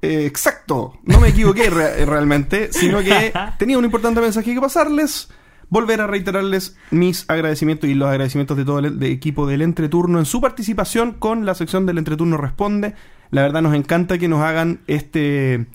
Eh, 0.00 0.26
exacto, 0.26 0.98
no 1.04 1.20
me 1.20 1.28
equivoqué 1.28 1.70
re- 1.70 2.04
realmente, 2.06 2.72
sino 2.72 3.00
que 3.00 3.32
tenía 3.58 3.78
un 3.78 3.84
importante 3.84 4.20
mensaje 4.20 4.54
que 4.54 4.60
pasarles. 4.60 5.28
Volver 5.70 6.00
a 6.00 6.06
reiterarles 6.06 6.76
mis 6.90 7.26
agradecimientos 7.28 7.90
y 7.90 7.94
los 7.94 8.08
agradecimientos 8.08 8.56
de 8.56 8.64
todo 8.64 8.78
el 8.78 8.98
de 8.98 9.10
equipo 9.12 9.46
del 9.46 9.60
Entreturno 9.60 10.18
en 10.18 10.24
su 10.24 10.40
participación 10.40 11.12
con 11.12 11.44
la 11.44 11.54
sección 11.54 11.84
del 11.84 11.98
Entreturno 11.98 12.38
Responde. 12.38 12.94
La 13.30 13.42
verdad 13.42 13.60
nos 13.60 13.74
encanta 13.74 14.16
que 14.16 14.28
nos 14.28 14.40
hagan 14.40 14.80
este, 14.86 15.66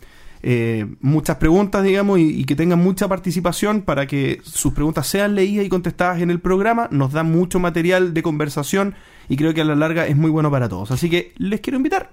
eh, 0.42 0.88
muchas 1.00 1.36
preguntas, 1.38 1.84
digamos, 1.84 2.18
y, 2.18 2.24
y 2.40 2.46
que 2.46 2.56
tengan 2.56 2.80
mucha 2.80 3.08
participación 3.08 3.84
para 3.84 4.08
que 4.08 4.42
sus 4.44 4.74
preguntas 4.74 5.06
sean 5.06 5.36
leídas 5.36 5.64
y 5.64 5.70
contestadas 5.70 6.22
en 6.22 6.32
el 6.32 6.40
programa. 6.40 6.88
Nos 6.90 7.12
da 7.12 7.22
mucho 7.22 7.60
material 7.60 8.16
de 8.16 8.24
conversación 8.24 8.96
y 9.30 9.38
creo 9.38 9.54
que 9.54 9.62
a 9.62 9.66
la 9.66 9.76
larga 9.76 10.08
es 10.08 10.16
muy 10.16 10.30
bueno 10.32 10.52
para 10.52 10.70
todos. 10.70 10.92
Así 10.92 11.10
que 11.10 11.34
les 11.38 11.60
quiero 11.62 11.78
invitar 11.78 12.12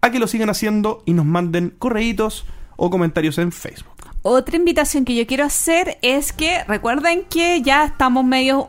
a 0.00 0.10
que 0.10 0.18
lo 0.18 0.26
sigan 0.26 0.50
haciendo 0.50 1.02
y 1.06 1.12
nos 1.12 1.26
manden 1.26 1.74
correitos 1.78 2.46
o 2.76 2.90
comentarios 2.90 3.38
en 3.38 3.52
Facebook. 3.52 3.94
Otra 4.22 4.56
invitación 4.56 5.04
que 5.04 5.14
yo 5.14 5.26
quiero 5.26 5.44
hacer 5.44 5.98
es 6.02 6.32
que 6.32 6.64
recuerden 6.64 7.24
que 7.28 7.62
ya 7.62 7.84
estamos 7.84 8.24
medio 8.24 8.68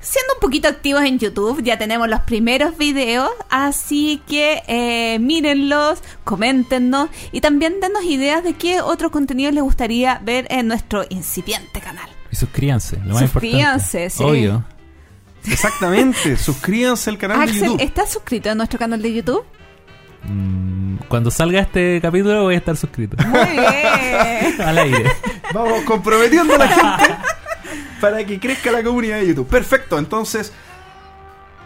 siendo 0.00 0.34
un 0.34 0.40
poquito 0.40 0.68
activos 0.68 1.02
en 1.02 1.18
YouTube, 1.18 1.62
ya 1.62 1.78
tenemos 1.78 2.08
los 2.08 2.20
primeros 2.20 2.76
videos, 2.78 3.30
así 3.50 4.22
que 4.28 4.62
eh, 4.68 5.18
mírenlos, 5.18 6.00
coméntenos 6.22 7.08
y 7.32 7.40
también 7.40 7.80
denos 7.80 8.04
ideas 8.04 8.44
de 8.44 8.54
qué 8.54 8.80
otros 8.80 9.10
contenidos 9.10 9.52
les 9.52 9.64
gustaría 9.64 10.20
ver 10.24 10.46
en 10.50 10.68
nuestro 10.68 11.04
incipiente 11.08 11.80
canal. 11.80 12.08
Y 12.30 12.36
suscríbanse, 12.36 12.98
lo 13.04 13.14
más 13.14 13.30
Suscríbanse, 13.30 14.04
importante. 14.04 14.10
sí. 14.10 14.22
Obvio. 14.22 14.75
Exactamente, 15.46 16.36
suscríbanse 16.36 17.10
al 17.10 17.18
canal 17.18 17.38
de 17.38 17.44
Axel, 17.44 17.64
YouTube. 17.64 17.80
¿estás 17.82 18.12
suscrito 18.12 18.50
a 18.50 18.54
nuestro 18.54 18.78
canal 18.78 19.00
de 19.00 19.14
YouTube? 19.14 19.44
Mm, 20.24 20.96
Cuando 21.08 21.30
salga 21.30 21.60
este 21.60 22.00
capítulo 22.00 22.44
voy 22.44 22.54
a 22.54 22.58
estar 22.58 22.76
suscrito. 22.76 23.16
Muy 23.26 23.40
bien. 23.50 24.60
Al 24.60 24.78
aire. 24.78 25.12
Vamos 25.52 25.82
comprometiendo 25.82 26.54
a 26.54 26.58
la 26.58 26.68
gente 26.68 27.16
para 28.00 28.24
que 28.24 28.38
crezca 28.40 28.70
la 28.72 28.82
comunidad 28.82 29.18
de 29.18 29.28
YouTube. 29.28 29.46
Perfecto, 29.46 29.98
entonces, 29.98 30.52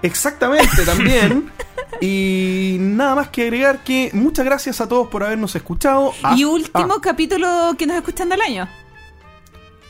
exactamente 0.02 0.84
también. 0.84 1.50
Y 2.00 2.78
nada 2.80 3.14
más 3.14 3.28
que 3.28 3.42
agregar 3.42 3.84
que 3.84 4.10
muchas 4.14 4.46
gracias 4.46 4.80
a 4.80 4.88
todos 4.88 5.08
por 5.08 5.22
habernos 5.22 5.54
escuchado. 5.54 6.14
Ah, 6.22 6.34
y 6.34 6.44
último 6.44 6.94
ah, 6.94 7.00
capítulo 7.02 7.74
que 7.76 7.86
nos 7.86 7.96
escuchan 7.96 8.30
del 8.30 8.40
año. 8.40 8.66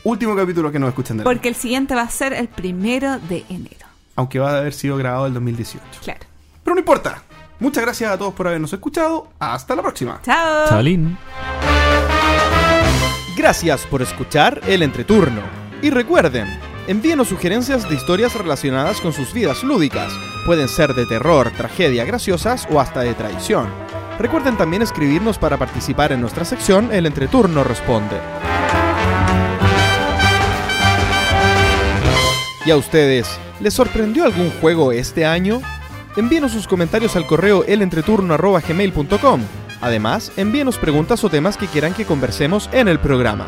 Último 0.03 0.35
capítulo 0.35 0.71
que 0.71 0.79
nos 0.79 0.89
escuchan 0.89 1.17
de 1.17 1.23
Porque 1.23 1.49
el 1.49 1.55
siguiente 1.55 1.95
va 1.95 2.01
a 2.01 2.09
ser 2.09 2.33
el 2.33 2.47
primero 2.47 3.19
de 3.19 3.45
enero. 3.49 3.87
Aunque 4.15 4.39
va 4.39 4.51
a 4.51 4.57
haber 4.57 4.73
sido 4.73 4.97
grabado 4.97 5.27
el 5.27 5.33
2018. 5.33 5.83
Claro. 6.03 6.19
Pero 6.63 6.75
no 6.75 6.79
importa. 6.79 7.23
Muchas 7.59 7.83
gracias 7.83 8.11
a 8.11 8.17
todos 8.17 8.33
por 8.33 8.47
habernos 8.47 8.73
escuchado. 8.73 9.29
Hasta 9.39 9.75
la 9.75 9.81
próxima. 9.81 10.19
Chao. 10.23 10.67
Chavalín. 10.67 11.17
Gracias 13.37 13.85
por 13.85 14.01
escuchar 14.01 14.61
el 14.67 14.83
entreturno. 14.83 15.41
Y 15.81 15.89
recuerden, 15.89 16.47
envíenos 16.87 17.29
sugerencias 17.29 17.87
de 17.87 17.95
historias 17.95 18.35
relacionadas 18.35 18.99
con 18.99 19.13
sus 19.13 19.33
vidas 19.33 19.63
lúdicas. 19.63 20.11
Pueden 20.45 20.67
ser 20.67 20.93
de 20.93 21.05
terror, 21.05 21.51
tragedia, 21.51 22.03
graciosas 22.03 22.67
o 22.71 22.79
hasta 22.79 23.01
de 23.01 23.13
traición. 23.13 23.67
Recuerden 24.19 24.57
también 24.57 24.81
escribirnos 24.81 25.37
para 25.37 25.57
participar 25.57 26.11
en 26.11 26.21
nuestra 26.21 26.45
sección 26.45 26.91
El 26.91 27.05
entreturno 27.05 27.63
responde. 27.63 28.17
¿Y 32.65 32.71
a 32.71 32.77
ustedes? 32.77 33.27
¿Les 33.59 33.73
sorprendió 33.73 34.25
algún 34.25 34.51
juego 34.61 34.91
este 34.91 35.25
año? 35.25 35.61
Envíenos 36.15 36.51
sus 36.51 36.67
comentarios 36.67 37.15
al 37.15 37.25
correo 37.25 37.63
elentreturno.gmail.com. 37.63 39.41
Además, 39.81 40.31
envíenos 40.37 40.77
preguntas 40.77 41.23
o 41.23 41.29
temas 41.29 41.57
que 41.57 41.67
quieran 41.67 41.93
que 41.93 42.05
conversemos 42.05 42.69
en 42.71 42.87
el 42.87 42.99
programa. 42.99 43.47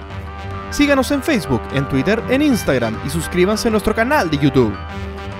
Síganos 0.71 1.11
en 1.11 1.21
Facebook, 1.21 1.61
en 1.75 1.87
Twitter, 1.87 2.23
en 2.29 2.41
Instagram 2.41 2.97
y 3.05 3.09
suscríbanse 3.11 3.67
a 3.67 3.71
nuestro 3.71 3.93
canal 3.93 4.31
de 4.31 4.39
YouTube. 4.39 4.73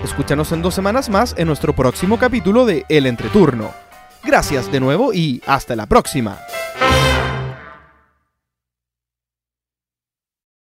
Escúchanos 0.04 0.52
en 0.52 0.62
dos 0.62 0.76
semanas 0.76 1.10
más 1.10 1.34
en 1.38 1.48
nuestro 1.48 1.74
próximo 1.74 2.20
capítulo 2.20 2.66
de 2.66 2.86
El 2.90 3.08
Entreturno. 3.08 3.72
Gracias 4.24 4.72
de 4.72 4.80
nuevo 4.80 5.14
y 5.14 5.42
hasta 5.48 5.76
la 5.76 5.88
próxima. 5.88 6.38